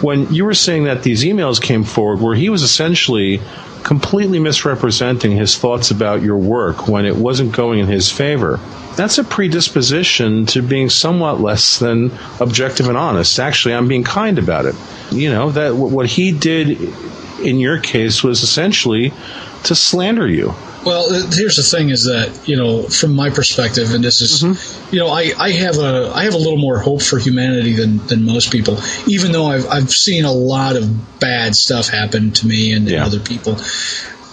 When 0.00 0.32
you 0.32 0.44
were 0.44 0.54
saying 0.54 0.84
that 0.84 1.02
these 1.02 1.24
emails 1.24 1.60
came 1.60 1.84
forward 1.84 2.20
where 2.20 2.34
he 2.34 2.48
was 2.48 2.62
essentially 2.62 3.40
completely 3.82 4.38
misrepresenting 4.38 5.32
his 5.32 5.56
thoughts 5.56 5.90
about 5.90 6.22
your 6.22 6.36
work 6.36 6.88
when 6.88 7.06
it 7.06 7.16
wasn't 7.16 7.52
going 7.52 7.78
in 7.78 7.86
his 7.86 8.10
favor, 8.10 8.60
that's 8.96 9.18
a 9.18 9.24
predisposition 9.24 10.46
to 10.46 10.60
being 10.60 10.90
somewhat 10.90 11.40
less 11.40 11.78
than 11.78 12.10
objective 12.40 12.88
and 12.88 12.98
honest. 12.98 13.38
Actually, 13.38 13.74
I'm 13.74 13.88
being 13.88 14.04
kind 14.04 14.38
about 14.38 14.66
it. 14.66 14.74
You 15.10 15.30
know, 15.30 15.50
that 15.52 15.76
what 15.76 16.06
he 16.06 16.32
did 16.32 16.80
in 17.40 17.58
your 17.58 17.78
case 17.78 18.22
was 18.22 18.42
essentially 18.42 19.12
to 19.64 19.74
slander 19.74 20.26
you. 20.26 20.54
Well, 20.88 21.14
uh, 21.14 21.30
here's 21.30 21.56
the 21.56 21.62
thing: 21.62 21.90
is 21.90 22.04
that 22.04 22.48
you 22.48 22.56
know, 22.56 22.84
from 22.84 23.14
my 23.14 23.28
perspective, 23.28 23.92
and 23.92 24.02
this 24.02 24.22
is, 24.22 24.42
you 24.90 24.98
know, 24.98 25.08
I, 25.08 25.32
I 25.38 25.50
have 25.50 25.76
a 25.76 26.10
I 26.14 26.24
have 26.24 26.32
a 26.32 26.38
little 26.38 26.56
more 26.56 26.78
hope 26.78 27.02
for 27.02 27.18
humanity 27.18 27.74
than, 27.74 27.98
than 28.06 28.24
most 28.24 28.50
people. 28.50 28.78
Even 29.06 29.32
though 29.32 29.44
I've 29.44 29.66
I've 29.68 29.90
seen 29.90 30.24
a 30.24 30.32
lot 30.32 30.76
of 30.76 31.20
bad 31.20 31.54
stuff 31.54 31.88
happen 31.88 32.32
to 32.32 32.46
me 32.46 32.72
and, 32.72 32.88
and 32.88 33.02
other 33.02 33.20
people. 33.20 33.58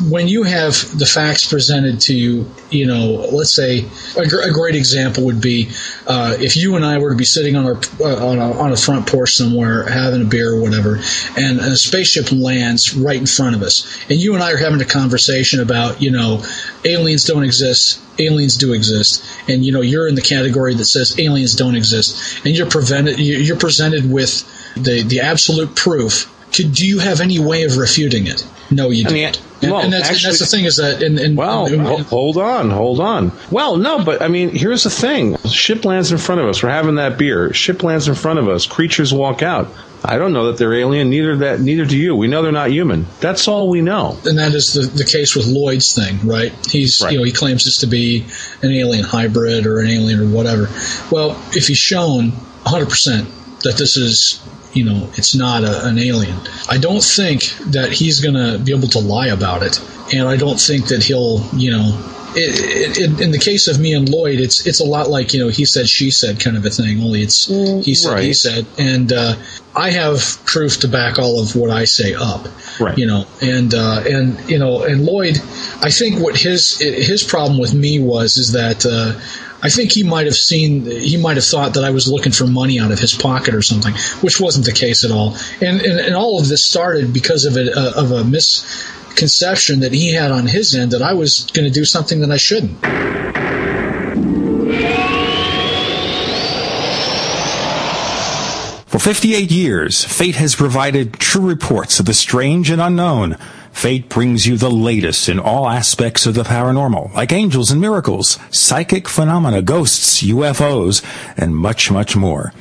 When 0.10 0.28
you 0.28 0.44
have 0.44 0.74
the 1.00 1.06
facts 1.06 1.48
presented 1.48 2.02
to 2.02 2.14
you, 2.14 2.52
you 2.70 2.86
know, 2.86 3.30
let's 3.32 3.54
say 3.56 3.86
a, 4.18 4.28
gr- 4.28 4.42
a 4.42 4.52
great 4.52 4.76
example 4.76 5.24
would 5.26 5.40
be 5.40 5.72
uh, 6.06 6.36
if 6.38 6.58
you 6.58 6.76
and 6.76 6.84
I 6.86 6.98
were 6.98 7.12
to 7.12 7.16
be 7.16 7.24
sitting 7.24 7.56
on 7.56 7.66
our 7.66 7.80
uh, 8.02 8.28
on, 8.28 8.38
a, 8.40 8.52
on 8.60 8.74
a 8.74 8.78
front 8.78 9.08
porch 9.08 9.36
somewhere 9.36 9.88
having 9.88 10.22
a 10.22 10.26
beer 10.26 10.52
or 10.52 10.62
whatever, 10.62 10.96
and 11.38 11.60
a 11.62 11.78
spaceship 11.78 12.32
lands 12.34 12.94
right 12.94 13.20
in 13.20 13.26
front 13.26 13.56
of 13.56 13.62
us, 13.62 13.86
and 14.10 14.20
you 14.20 14.34
and 14.34 14.44
I 14.44 14.52
are 14.52 14.58
having 14.58 14.82
a 14.82 14.86
conversation 14.86 15.62
about, 15.62 16.02
you 16.02 16.12
know, 16.12 16.44
aliens 16.84 17.24
don't 17.24 17.44
exist, 17.46 18.02
aliens 18.20 18.58
do 18.58 18.74
exist, 18.74 19.24
and 19.48 19.64
you 19.66 19.72
know 19.72 19.82
you're 19.82 20.10
in 20.10 20.16
the 20.16 20.22
category 20.22 20.76
that 20.76 20.86
says 20.86 21.18
aliens 21.20 21.56
don't 21.56 21.76
exist, 21.76 22.46
and 22.46 22.54
you're 22.58 22.70
prevented, 22.70 23.18
you- 23.18 23.38
you're 23.38 23.56
presented 23.58 24.12
with 24.12 24.44
the 24.76 25.04
the 25.04 25.22
absolute 25.22 25.74
proof. 25.74 26.30
Could, 26.56 26.73
do 26.73 26.88
you 26.88 26.99
have 26.99 27.22
any 27.22 27.40
way 27.40 27.64
of 27.64 27.77
refuting 27.77 28.27
it? 28.27 28.45
No, 28.72 28.90
you 28.90 29.02
I 29.02 29.03
don't. 29.03 29.14
mean, 29.14 29.34
and, 29.61 29.72
well, 29.72 29.82
and 29.82 29.94
that's, 29.94 30.10
actually- 30.10 30.30
that's 30.32 30.40
the 30.40 30.45
thing 30.48 30.65
is 30.65 30.77
that, 30.77 31.02
in, 31.03 31.19
in, 31.19 31.36
Well, 31.36 31.68
in- 31.68 31.80
hold 32.03 32.38
on, 32.38 32.69
hold 32.72 32.99
on. 32.99 33.32
Well, 33.52 33.77
no, 33.77 34.03
but 34.03 34.22
I 34.22 34.27
mean, 34.27 34.49
here's 34.49 34.84
the 34.84 34.90
thing: 34.90 35.38
ship 35.49 35.86
lands 35.86 36.11
in 36.11 36.18
front 36.18 36.41
of 36.41 36.48
us. 36.48 36.64
We're 36.64 36.69
having 36.69 36.95
that 36.95 37.18
beer. 37.18 37.53
Ship 37.53 37.82
lands 37.84 38.07
in 38.07 38.15
front 38.15 38.40
of 38.40 38.48
us. 38.48 38.65
Creatures 38.65 39.14
walk 39.14 39.44
out. 39.44 39.68
I 40.03 40.18
don't 40.19 40.34
know 40.34 40.48
that 40.48 40.57
they're 40.57 40.73
alien. 40.73 41.10
Neither 41.10 41.38
that. 41.38 41.60
Neither 41.61 41.86
do 41.86 41.98
you. 41.98 42.15
We 42.15 42.27
know 42.27 42.41
they're 42.44 42.52
not 42.52 42.69
human. 42.72 43.06
That's 43.22 43.48
all 43.48 43.69
we 43.69 43.82
know. 43.82 44.18
and 44.26 44.38
that 44.40 44.53
is 44.53 44.73
the, 44.73 44.82
the 44.82 45.06
case 45.06 45.36
with 45.36 45.48
Lloyd's 45.48 45.94
thing, 45.95 46.19
right? 46.27 46.52
He's 46.69 47.02
Right. 47.02 47.11
you 47.14 47.18
know 47.19 47.23
he 47.23 47.32
claims 47.32 47.65
this 47.65 47.77
to 47.80 47.88
be 47.88 48.26
an 48.61 48.72
alien 48.72 49.03
hybrid 49.03 49.65
or 49.68 49.80
an 49.80 49.90
alien 49.90 50.19
or 50.19 50.27
whatever. 50.27 50.69
Well, 51.11 51.32
if 51.53 51.68
he's 51.68 51.77
shown 51.77 52.32
100 52.32 52.90
percent 52.90 53.27
that 53.61 53.77
this 53.77 53.95
is 53.98 54.40
you 54.76 54.85
know 54.85 55.10
it's 55.14 55.34
not 55.34 55.64
a, 55.64 55.88
an 55.88 55.97
alien, 55.97 56.38
I 56.69 56.77
don't 56.77 57.03
think 57.03 57.56
that 57.72 57.91
he's 57.91 58.19
going 58.19 58.35
to 58.35 58.64
be 58.64 58.76
able 58.76 58.89
to 58.89 58.99
lie 58.99 59.27
about 59.27 59.64
it, 59.64 59.80
and 60.14 60.27
I 60.27 60.38
don't 60.38 60.60
think 60.60 60.88
that 60.88 61.03
he'll 61.03 61.41
you 61.56 61.72
know 61.72 62.11
it, 62.35 62.97
it, 62.97 63.22
in 63.22 63.31
the 63.31 63.39
case 63.39 63.68
of 63.68 63.80
me 63.80 63.93
and 63.93 64.10
Lloyd, 64.10 64.39
it's 64.39 64.65
it's 64.68 64.80
a 64.80 64.84
lot 64.84 65.10
like 65.10 65.34
you 65.34 65.39
know 65.39 65.47
he 65.47 65.65
said 65.65 65.88
she 65.88 66.11
said 66.11 66.39
kind 66.39 66.57
of 66.57 66.65
a 66.65 66.69
thing. 66.69 67.02
Only 67.02 67.22
it's 67.22 67.47
he 67.47 67.95
said 67.95 68.19
he 68.19 68.34
said, 68.34 68.65
and 68.77 69.11
uh, 69.11 69.35
I 69.76 69.91
have 69.91 70.43
proof 70.45 70.80
to 70.81 70.88
back 70.88 71.18
all 71.18 71.41
of 71.41 71.56
what 71.56 71.69
I 71.69 71.85
say 71.85 72.14
up. 72.14 72.47
Right. 72.80 72.97
You 72.97 73.07
know, 73.07 73.26
and 73.41 73.73
uh, 73.73 74.03
and 74.06 74.49
you 74.49 74.60
know, 74.60 74.84
and 74.84 75.06
Lloyd, 75.06 75.38
I 75.81 75.89
think 75.89 76.19
what 76.22 76.38
his 76.38 76.77
his 76.80 77.23
problem 77.23 77.60
with 77.60 77.73
me 77.73 77.99
was 77.99 78.38
is 78.38 78.52
that. 78.52 78.85
Uh, 78.85 79.19
I 79.61 79.69
think 79.69 79.91
he 79.91 80.03
might 80.03 80.26
have 80.26 80.36
seen, 80.36 80.86
he 80.86 81.18
might 81.18 81.38
have 81.38 81.45
thought 81.45 81.73
that 81.73 81.84
I 81.84 81.90
was 81.90 82.11
looking 82.11 82.32
for 82.32 82.45
money 82.45 82.80
out 82.80 82.91
of 82.91 82.99
his 82.99 83.14
pocket 83.14 83.53
or 83.56 83.61
something, 83.61 83.94
which 84.22 84.40
wasn't 84.40 84.65
the 84.65 84.73
case 84.73 85.03
at 85.03 85.11
all. 85.11 85.36
And 85.61 85.82
and, 85.82 85.99
and 85.99 86.15
all 86.15 86.40
of 86.40 86.48
this 86.48 86.65
started 86.65 87.14
because 87.14 87.45
of 87.45 87.57
a 87.57 87.98
of 87.98 88.11
a 88.11 88.23
misconception 88.23 89.80
that 89.80 89.94
he 89.94 90.14
had 90.14 90.32
on 90.32 90.45
his 90.48 90.76
end 90.76 90.91
that 90.91 91.02
I 91.02 91.14
was 91.14 91.48
going 91.53 91.65
to 91.65 91.73
do 91.73 91.86
something 91.86 92.19
that 92.22 92.32
I 92.32 92.38
shouldn't. 92.38 92.80
For 98.88 98.99
58 98.99 99.52
years, 99.52 100.06
Fate 100.06 100.36
has 100.36 100.56
provided 100.56 101.14
true 101.14 101.45
reports 101.45 101.99
of 101.99 102.06
the 102.06 102.14
strange 102.14 102.69
and 102.69 102.82
unknown. 102.82 103.38
Fate 103.76 104.07
brings 104.07 104.47
you 104.47 104.56
the 104.57 104.72
latest 104.72 105.27
in 105.27 105.38
all 105.38 105.68
aspects 105.69 106.26
of 106.26 106.34
the 106.34 106.43
paranormal, 106.43 107.14
like 107.14 107.34
angels 107.34 107.72
and 107.72 107.81
miracles, 107.81 108.39
psychic 108.49 109.10
phenomena, 109.10 109.61
ghosts, 109.61 110.23
UFOs, 110.23 111.03
and 111.35 111.53
much, 111.53 111.91
much 111.91 112.15
more. 112.15 112.53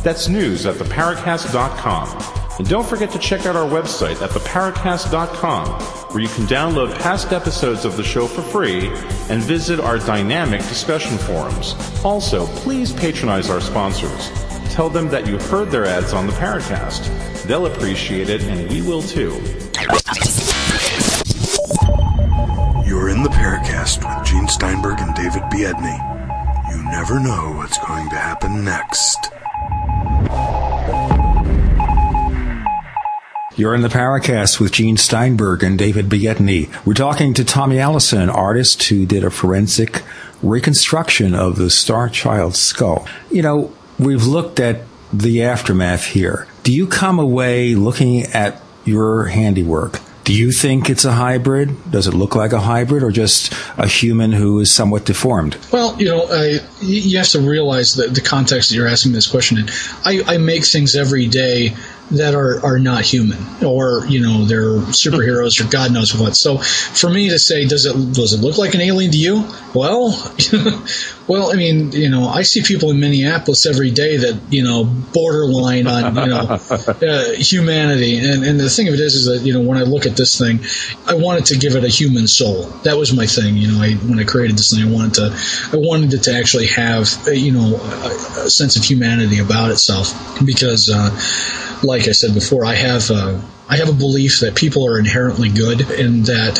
That's 0.03 0.27
news 0.27 0.65
at 0.65 0.75
theparacast.com. 0.75 2.42
And 2.59 2.69
don't 2.69 2.85
forget 2.85 3.09
to 3.11 3.19
check 3.19 3.45
out 3.45 3.55
our 3.55 3.67
website 3.67 4.21
at 4.21 4.29
theparacast.com, 4.29 5.81
where 6.11 6.21
you 6.21 6.29
can 6.29 6.45
download 6.45 6.97
past 6.99 7.31
episodes 7.33 7.83
of 7.83 7.97
the 7.97 8.03
show 8.03 8.27
for 8.27 8.43
free 8.43 8.89
and 9.29 9.41
visit 9.41 9.79
our 9.79 9.97
dynamic 9.97 10.61
discussion 10.61 11.17
forums. 11.17 11.75
Also, 12.03 12.45
please 12.57 12.93
patronize 12.93 13.49
our 13.49 13.59
sponsors. 13.59 14.29
Tell 14.71 14.89
them 14.89 15.09
that 15.09 15.25
you 15.27 15.39
heard 15.39 15.71
their 15.71 15.85
ads 15.85 16.13
on 16.13 16.27
the 16.27 16.33
Paracast. 16.33 17.43
They'll 17.43 17.65
appreciate 17.65 18.29
it, 18.29 18.43
and 18.43 18.69
we 18.69 18.81
will 18.81 19.01
too. 19.01 19.31
You're 22.85 23.09
in 23.09 23.23
the 23.23 23.29
Paracast 23.31 24.03
with 24.03 24.27
Gene 24.27 24.47
Steinberg 24.47 24.99
and 24.99 25.15
David 25.15 25.43
Biedny. 25.43 26.71
You 26.71 26.83
never 26.83 27.19
know 27.19 27.53
what's 27.57 27.77
going 27.79 28.09
to 28.09 28.15
happen 28.15 28.63
next. 28.63 29.17
You're 33.55 33.75
in 33.75 33.81
the 33.81 33.87
Paracast 33.87 34.59
with 34.59 34.71
Gene 34.71 34.97
Steinberg 34.97 35.61
and 35.61 35.77
David 35.77 36.09
Biedny. 36.09 36.71
We're 36.87 36.95
talking 36.95 37.35
to 37.35 37.45
Tommy 37.45 37.77
Allison, 37.77 38.19
an 38.19 38.29
artist 38.31 38.81
who 38.81 39.05
did 39.05 39.23
a 39.23 39.29
forensic 39.29 40.01
reconstruction 40.41 41.35
of 41.35 41.57
the 41.57 41.65
Starchild 41.65 42.55
skull. 42.55 43.07
You 43.29 43.43
know, 43.43 43.71
we've 43.99 44.25
looked 44.25 44.59
at 44.59 44.81
the 45.13 45.43
aftermath 45.43 46.05
here. 46.05 46.47
Do 46.63 46.73
you 46.73 46.87
come 46.87 47.19
away 47.19 47.75
looking 47.75 48.23
at 48.23 48.59
your 48.85 49.25
handiwork? 49.25 49.99
Do 50.23 50.33
you 50.33 50.51
think 50.51 50.89
it's 50.89 51.05
a 51.05 51.11
hybrid? 51.11 51.91
Does 51.91 52.07
it 52.07 52.15
look 52.15 52.35
like 52.35 52.53
a 52.53 52.59
hybrid 52.59 53.03
or 53.03 53.11
just 53.11 53.53
a 53.77 53.87
human 53.87 54.31
who 54.31 54.61
is 54.61 54.71
somewhat 54.71 55.05
deformed? 55.05 55.57
Well, 55.71 55.95
you 55.99 56.05
know, 56.05 56.25
I, 56.27 56.59
you 56.81 57.17
have 57.17 57.27
to 57.29 57.41
realize 57.41 57.93
the, 57.93 58.07
the 58.07 58.21
context 58.21 58.69
that 58.69 58.75
you're 58.75 58.87
asking 58.87 59.11
this 59.11 59.27
question 59.27 59.59
in. 59.59 59.69
I, 60.03 60.23
I 60.25 60.37
make 60.37 60.63
things 60.63 60.95
every 60.95 61.27
day 61.27 61.75
that 62.11 62.35
are, 62.35 62.63
are 62.65 62.79
not 62.79 63.03
human, 63.03 63.39
or 63.63 64.05
you 64.07 64.21
know, 64.21 64.45
they're 64.45 64.77
superheroes, 64.91 65.63
or 65.63 65.69
God 65.69 65.91
knows 65.91 66.15
what. 66.15 66.35
So, 66.35 66.57
for 66.57 67.09
me 67.09 67.29
to 67.29 67.39
say, 67.39 67.65
does 67.65 67.85
it 67.85 67.93
does 68.13 68.33
it 68.33 68.41
look 68.41 68.57
like 68.57 68.73
an 68.75 68.81
alien 68.81 69.11
to 69.11 69.17
you? 69.17 69.45
Well, 69.73 70.11
well, 71.27 71.51
I 71.51 71.55
mean, 71.55 71.91
you 71.91 72.09
know, 72.09 72.27
I 72.27 72.43
see 72.43 72.61
people 72.61 72.91
in 72.91 72.99
Minneapolis 72.99 73.65
every 73.65 73.91
day 73.91 74.17
that 74.17 74.39
you 74.49 74.63
know 74.63 74.83
borderline 74.83 75.87
on 75.87 76.15
you 76.15 76.27
know 76.27 76.39
uh, 76.69 77.31
humanity, 77.33 78.17
and 78.17 78.43
and 78.43 78.59
the 78.59 78.69
thing 78.69 78.87
of 78.87 78.93
it 78.93 78.99
is, 78.99 79.15
is 79.15 79.25
that 79.25 79.45
you 79.45 79.53
know, 79.53 79.61
when 79.61 79.77
I 79.77 79.83
look 79.83 80.05
at 80.05 80.15
this 80.15 80.37
thing, 80.37 80.59
I 81.07 81.15
wanted 81.15 81.45
to 81.47 81.57
give 81.57 81.75
it 81.75 81.83
a 81.83 81.89
human 81.89 82.27
soul. 82.27 82.63
That 82.83 82.97
was 82.97 83.13
my 83.13 83.25
thing. 83.25 83.57
You 83.57 83.71
know, 83.71 83.81
I 83.81 83.93
when 83.93 84.19
I 84.19 84.23
created 84.23 84.57
this 84.57 84.73
thing, 84.73 84.87
I 84.87 84.91
wanted 84.91 85.13
to, 85.15 85.31
I 85.73 85.77
wanted 85.77 86.13
it 86.13 86.23
to 86.23 86.33
actually 86.33 86.67
have, 86.67 87.27
uh, 87.27 87.31
you 87.31 87.51
know, 87.51 87.75
a, 87.75 88.45
a 88.45 88.49
sense 88.49 88.75
of 88.75 88.83
humanity 88.83 89.39
about 89.39 89.71
itself, 89.71 90.13
because, 90.45 90.89
uh, 90.89 91.09
like 91.83 92.07
I 92.07 92.11
said 92.11 92.33
before, 92.33 92.65
I 92.65 92.75
have, 92.75 93.11
uh, 93.11 93.39
I 93.69 93.77
have 93.77 93.89
a 93.89 93.93
belief 93.93 94.41
that 94.41 94.55
people 94.55 94.85
are 94.87 94.99
inherently 94.99 95.49
good, 95.49 95.89
and 95.89 96.25
that 96.25 96.59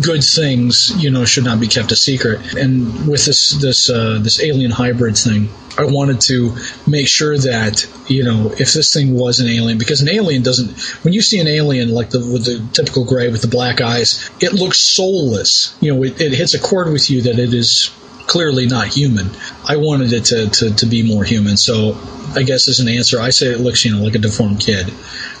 good 0.00 0.22
things, 0.22 0.92
you 1.02 1.10
know, 1.10 1.24
should 1.24 1.44
not 1.44 1.60
be 1.60 1.66
kept 1.66 1.92
a 1.92 1.96
secret. 1.96 2.54
And 2.54 3.08
with 3.08 3.24
this 3.26 3.50
this 3.60 3.90
uh, 3.90 4.18
this 4.22 4.40
alien 4.40 4.70
hybrid 4.70 5.16
thing, 5.16 5.48
I 5.76 5.84
wanted 5.84 6.20
to 6.22 6.56
make 6.86 7.08
sure 7.08 7.36
that 7.36 7.86
you 8.08 8.24
know 8.24 8.52
if 8.52 8.72
this 8.72 8.92
thing 8.92 9.14
was 9.14 9.40
an 9.40 9.48
alien, 9.48 9.78
because 9.78 10.00
an 10.00 10.08
alien 10.08 10.42
doesn't. 10.42 10.78
When 11.04 11.12
you 11.12 11.22
see 11.22 11.40
an 11.40 11.48
alien 11.48 11.90
like 11.90 12.10
the 12.10 12.20
with 12.20 12.44
the 12.44 12.66
typical 12.72 13.04
gray 13.04 13.30
with 13.30 13.42
the 13.42 13.48
black 13.48 13.80
eyes, 13.80 14.30
it 14.40 14.52
looks 14.52 14.78
soulless. 14.78 15.76
You 15.80 15.94
know, 15.94 16.02
it, 16.04 16.20
it 16.20 16.32
hits 16.32 16.54
a 16.54 16.60
chord 16.60 16.92
with 16.92 17.10
you 17.10 17.22
that 17.22 17.38
it 17.38 17.52
is 17.52 17.90
clearly 18.26 18.66
not 18.66 18.88
human. 18.88 19.30
I 19.68 19.76
wanted 19.76 20.12
it 20.12 20.24
to, 20.26 20.48
to, 20.48 20.74
to 20.76 20.86
be 20.86 21.02
more 21.02 21.24
human. 21.24 21.56
So 21.56 21.92
I 22.36 22.42
guess 22.42 22.68
as 22.68 22.80
an 22.80 22.88
answer, 22.88 23.20
I 23.20 23.30
say 23.30 23.46
it 23.48 23.60
looks, 23.60 23.84
you 23.84 23.94
know, 23.94 24.02
like 24.02 24.14
a 24.14 24.18
deformed 24.18 24.60
kid. 24.60 24.92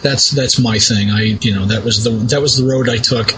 That's 0.02 0.30
that's 0.30 0.58
my 0.58 0.78
thing. 0.78 1.10
I 1.10 1.22
you 1.40 1.54
know 1.54 1.66
that 1.66 1.84
was 1.84 2.04
the 2.04 2.10
that 2.10 2.40
was 2.40 2.56
the 2.56 2.64
road 2.64 2.88
I 2.88 2.98
took, 2.98 3.32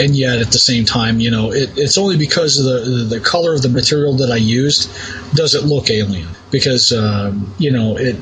and 0.00 0.14
yet 0.14 0.38
at 0.38 0.52
the 0.52 0.58
same 0.58 0.84
time, 0.84 1.20
you 1.20 1.30
know, 1.30 1.52
it, 1.52 1.76
it's 1.76 1.98
only 1.98 2.16
because 2.16 2.58
of 2.58 2.64
the 2.64 3.16
the 3.16 3.20
color 3.20 3.54
of 3.54 3.62
the 3.62 3.68
material 3.68 4.14
that 4.16 4.30
I 4.30 4.36
used 4.36 4.90
does 5.34 5.54
it 5.54 5.64
look 5.64 5.90
alien. 5.90 6.28
Because 6.52 6.92
um, 6.92 7.52
you 7.58 7.72
know, 7.72 7.96
it, 7.96 8.16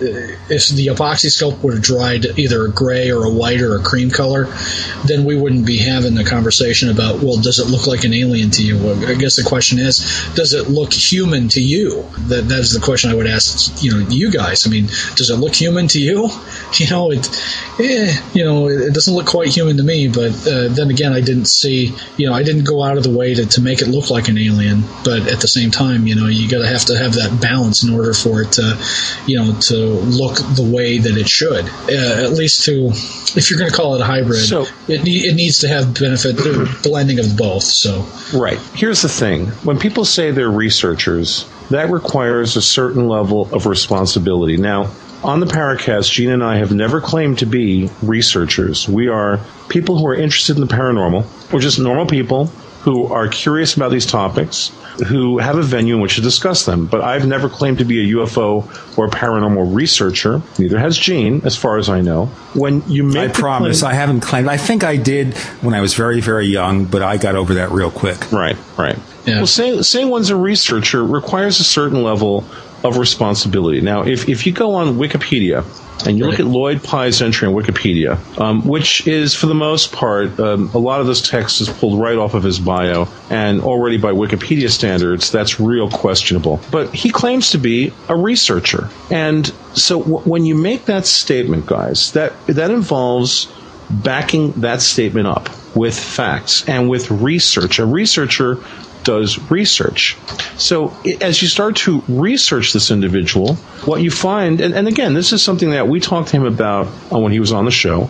if 0.48 0.68
the 0.68 0.86
epoxy 0.86 1.26
sculpt 1.26 1.62
would 1.62 1.74
have 1.74 1.82
dried 1.82 2.24
either 2.38 2.64
a 2.64 2.70
gray 2.70 3.10
or 3.10 3.24
a 3.24 3.30
white 3.30 3.60
or 3.60 3.76
a 3.76 3.82
cream 3.82 4.10
color, 4.10 4.46
then 5.04 5.24
we 5.24 5.36
wouldn't 5.36 5.66
be 5.66 5.78
having 5.78 6.14
the 6.14 6.24
conversation 6.24 6.88
about 6.90 7.22
well, 7.22 7.40
does 7.40 7.58
it 7.58 7.66
look 7.66 7.86
like 7.86 8.04
an 8.04 8.14
alien 8.14 8.50
to 8.52 8.64
you? 8.64 8.92
I 9.06 9.14
guess 9.14 9.36
the 9.36 9.42
question 9.42 9.78
is, 9.78 9.98
does 10.34 10.54
it 10.54 10.68
look 10.68 10.92
human 10.92 11.48
to 11.48 11.60
you? 11.60 12.08
That 12.28 12.48
that 12.48 12.60
is 12.60 12.72
the 12.72 12.80
question 12.80 13.10
I 13.10 13.14
would 13.14 13.26
ask. 13.26 13.82
You 13.82 13.90
know, 13.92 14.08
you 14.08 14.30
guys. 14.30 14.66
I 14.66 14.70
mean, 14.70 14.86
does 15.16 15.30
it 15.30 15.36
look 15.36 15.54
human 15.54 15.88
to 15.88 16.00
you? 16.00 16.30
You 16.78 16.88
know, 16.88 17.10
it, 17.10 17.28
eh, 17.80 18.16
you 18.32 18.44
know, 18.44 18.68
it 18.68 18.94
doesn't 18.94 19.12
look 19.12 19.26
quite 19.26 19.48
human 19.48 19.76
to 19.76 19.82
me. 19.82 20.08
But 20.08 20.30
uh, 20.46 20.68
then 20.68 20.88
again, 20.88 21.12
I 21.12 21.20
didn't 21.20 21.46
see, 21.46 21.94
you 22.16 22.26
know, 22.26 22.32
I 22.32 22.42
didn't 22.42 22.64
go 22.64 22.82
out 22.82 22.96
of 22.96 23.02
the 23.02 23.10
way 23.10 23.34
to, 23.34 23.44
to 23.44 23.60
make 23.60 23.82
it 23.82 23.88
look 23.88 24.08
like 24.08 24.28
an 24.28 24.38
alien. 24.38 24.84
But 25.04 25.26
at 25.26 25.40
the 25.40 25.48
same 25.48 25.72
time, 25.72 26.06
you 26.06 26.14
know, 26.14 26.26
you 26.26 26.48
got 26.48 26.60
to 26.60 26.68
have 26.68 26.84
to 26.86 26.96
have 26.96 27.14
that 27.14 27.40
balance 27.42 27.82
in 27.82 27.92
order 27.92 28.14
for 28.22 28.42
it 28.42 28.52
to, 28.52 28.78
you 29.26 29.36
know, 29.38 29.58
to 29.60 29.76
look 29.76 30.36
the 30.36 30.62
way 30.62 30.98
that 30.98 31.16
it 31.16 31.28
should. 31.28 31.66
Uh, 31.88 32.24
at 32.24 32.32
least 32.32 32.64
to, 32.64 32.88
if 33.36 33.50
you're 33.50 33.58
going 33.58 33.70
to 33.70 33.76
call 33.76 33.94
it 33.94 34.00
a 34.00 34.04
hybrid, 34.04 34.40
So- 34.40 34.66
it 34.88 35.06
it 35.06 35.34
needs 35.34 35.58
to 35.60 35.68
have 35.68 35.98
benefit 35.98 36.38
uh, 36.40 36.66
blending 36.82 37.18
of 37.18 37.36
both. 37.36 37.62
So 37.64 38.06
Right. 38.34 38.58
Here's 38.74 39.02
the 39.02 39.08
thing 39.08 39.46
when 39.64 39.78
people 39.78 40.04
say 40.04 40.30
they're 40.30 40.50
researchers, 40.50 41.46
that 41.70 41.90
requires 41.90 42.56
a 42.56 42.62
certain 42.62 43.08
level 43.08 43.48
of 43.52 43.66
responsibility. 43.66 44.56
Now, 44.56 44.90
on 45.22 45.40
the 45.40 45.46
Paracast, 45.46 46.10
Gene 46.10 46.30
and 46.30 46.42
I 46.42 46.56
have 46.56 46.72
never 46.72 47.00
claimed 47.00 47.38
to 47.40 47.46
be 47.46 47.90
researchers. 48.02 48.88
We 48.88 49.08
are 49.08 49.38
people 49.68 49.98
who 49.98 50.06
are 50.06 50.14
interested 50.14 50.56
in 50.56 50.62
the 50.66 50.74
paranormal. 50.74 51.52
We're 51.52 51.60
just 51.60 51.78
normal 51.78 52.06
people 52.06 52.50
who 52.80 53.06
are 53.12 53.28
curious 53.28 53.74
about 53.76 53.90
these 53.90 54.06
topics, 54.06 54.72
who 55.06 55.38
have 55.38 55.56
a 55.58 55.62
venue 55.62 55.96
in 55.96 56.00
which 56.00 56.14
to 56.16 56.20
discuss 56.20 56.64
them. 56.64 56.86
But 56.86 57.02
I've 57.02 57.26
never 57.26 57.48
claimed 57.48 57.78
to 57.78 57.84
be 57.84 58.10
a 58.10 58.16
UFO 58.16 58.64
or 58.98 59.08
paranormal 59.08 59.74
researcher. 59.74 60.40
Neither 60.58 60.78
has 60.78 60.96
Gene, 60.96 61.42
as 61.44 61.56
far 61.56 61.78
as 61.78 61.88
I 61.88 62.00
know. 62.00 62.26
When 62.54 62.82
you 62.90 63.04
make 63.04 63.30
I 63.30 63.32
promise 63.32 63.80
claim- 63.80 63.92
I 63.92 63.94
haven't 63.94 64.20
claimed. 64.20 64.48
I 64.48 64.56
think 64.56 64.82
I 64.84 64.96
did 64.96 65.36
when 65.62 65.74
I 65.74 65.80
was 65.80 65.94
very, 65.94 66.20
very 66.20 66.46
young, 66.46 66.86
but 66.86 67.02
I 67.02 67.16
got 67.18 67.34
over 67.36 67.54
that 67.54 67.70
real 67.70 67.90
quick. 67.90 68.32
Right, 68.32 68.56
right. 68.78 68.98
Yeah. 69.26 69.36
Well, 69.36 69.46
saying, 69.46 69.82
saying 69.82 70.08
one's 70.08 70.30
a 70.30 70.36
researcher 70.36 71.04
requires 71.04 71.60
a 71.60 71.64
certain 71.64 72.02
level 72.02 72.44
of 72.82 72.96
responsibility. 72.96 73.82
Now, 73.82 74.02
if, 74.02 74.28
if 74.28 74.46
you 74.46 74.52
go 74.52 74.74
on 74.74 74.94
Wikipedia 74.94 75.64
and 76.06 76.18
you 76.18 76.26
look 76.26 76.40
at 76.40 76.46
Lloyd 76.46 76.82
Pye's 76.82 77.22
entry 77.22 77.48
on 77.48 77.54
Wikipedia, 77.54 78.18
um, 78.40 78.66
which 78.66 79.06
is 79.06 79.34
for 79.34 79.46
the 79.46 79.54
most 79.54 79.92
part 79.92 80.38
um, 80.40 80.70
a 80.74 80.78
lot 80.78 81.00
of 81.00 81.06
this 81.06 81.28
text 81.28 81.60
is 81.60 81.68
pulled 81.68 82.00
right 82.00 82.16
off 82.16 82.34
of 82.34 82.42
his 82.42 82.58
bio, 82.58 83.08
and 83.28 83.60
already 83.60 83.98
by 83.98 84.12
Wikipedia 84.12 84.70
standards, 84.70 85.30
that's 85.30 85.60
real 85.60 85.90
questionable. 85.90 86.60
But 86.70 86.94
he 86.94 87.10
claims 87.10 87.50
to 87.50 87.58
be 87.58 87.92
a 88.08 88.16
researcher, 88.16 88.88
and 89.10 89.46
so 89.74 90.00
w- 90.00 90.18
when 90.20 90.44
you 90.44 90.54
make 90.54 90.86
that 90.86 91.06
statement, 91.06 91.66
guys, 91.66 92.12
that 92.12 92.32
that 92.46 92.70
involves 92.70 93.50
backing 93.90 94.52
that 94.52 94.80
statement 94.80 95.26
up 95.26 95.48
with 95.74 95.98
facts 95.98 96.68
and 96.68 96.88
with 96.88 97.10
research. 97.10 97.78
A 97.78 97.86
researcher 97.86 98.58
does 99.04 99.38
research. 99.50 100.16
So 100.56 100.94
as 101.20 101.40
you 101.42 101.48
start 101.48 101.76
to 101.76 102.02
research 102.08 102.72
this 102.72 102.90
individual, 102.90 103.54
what 103.84 104.02
you 104.02 104.10
find, 104.10 104.60
and, 104.60 104.74
and 104.74 104.88
again, 104.88 105.14
this 105.14 105.32
is 105.32 105.42
something 105.42 105.70
that 105.70 105.88
we 105.88 106.00
talked 106.00 106.28
to 106.28 106.36
him 106.36 106.44
about 106.44 106.86
when 107.10 107.32
he 107.32 107.40
was 107.40 107.52
on 107.52 107.64
the 107.64 107.70
show, 107.70 108.04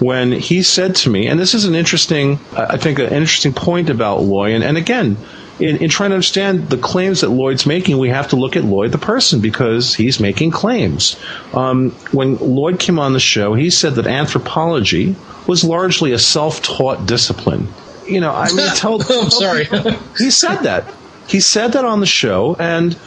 when 0.00 0.32
he 0.32 0.62
said 0.62 0.96
to 0.96 1.10
me, 1.10 1.26
and 1.28 1.38
this 1.38 1.54
is 1.54 1.64
an 1.64 1.74
interesting, 1.74 2.38
I 2.56 2.76
think, 2.76 2.98
an 2.98 3.06
interesting 3.12 3.52
point 3.52 3.90
about 3.90 4.22
Lloyd, 4.22 4.54
and, 4.54 4.64
and 4.64 4.76
again, 4.76 5.16
in, 5.60 5.76
in, 5.76 5.88
trying 5.88 6.10
to 6.10 6.14
understand 6.14 6.68
the 6.68 6.76
claims 6.76 7.20
that 7.20 7.28
Lloyd's 7.28 7.64
making, 7.64 7.96
we 7.98 8.08
have 8.08 8.28
to 8.28 8.36
look 8.36 8.56
at 8.56 8.64
Lloyd 8.64 8.90
the 8.90 8.98
person 8.98 9.40
because 9.40 9.94
he's 9.94 10.18
making 10.18 10.50
claims. 10.50 11.16
Um, 11.52 11.92
when 12.10 12.36
Lloyd 12.38 12.80
came 12.80 12.98
on 12.98 13.12
the 13.12 13.20
show, 13.20 13.54
he 13.54 13.70
said 13.70 13.94
that 13.94 14.08
anthropology 14.08 15.14
was 15.46 15.62
largely 15.62 16.10
a 16.10 16.18
self 16.18 16.60
taught 16.60 17.06
discipline 17.06 17.68
you 18.06 18.20
know, 18.20 18.32
I 18.32 18.52
mean, 18.52 18.68
tell. 18.74 18.98
Oh, 19.00 19.22
I'm 19.22 19.30
sorry. 19.30 19.64
he 20.18 20.30
said 20.30 20.58
that. 20.62 20.92
He 21.26 21.40
said 21.40 21.72
that 21.72 21.84
on 21.84 22.00
the 22.00 22.06
show, 22.06 22.54
and 22.58 22.98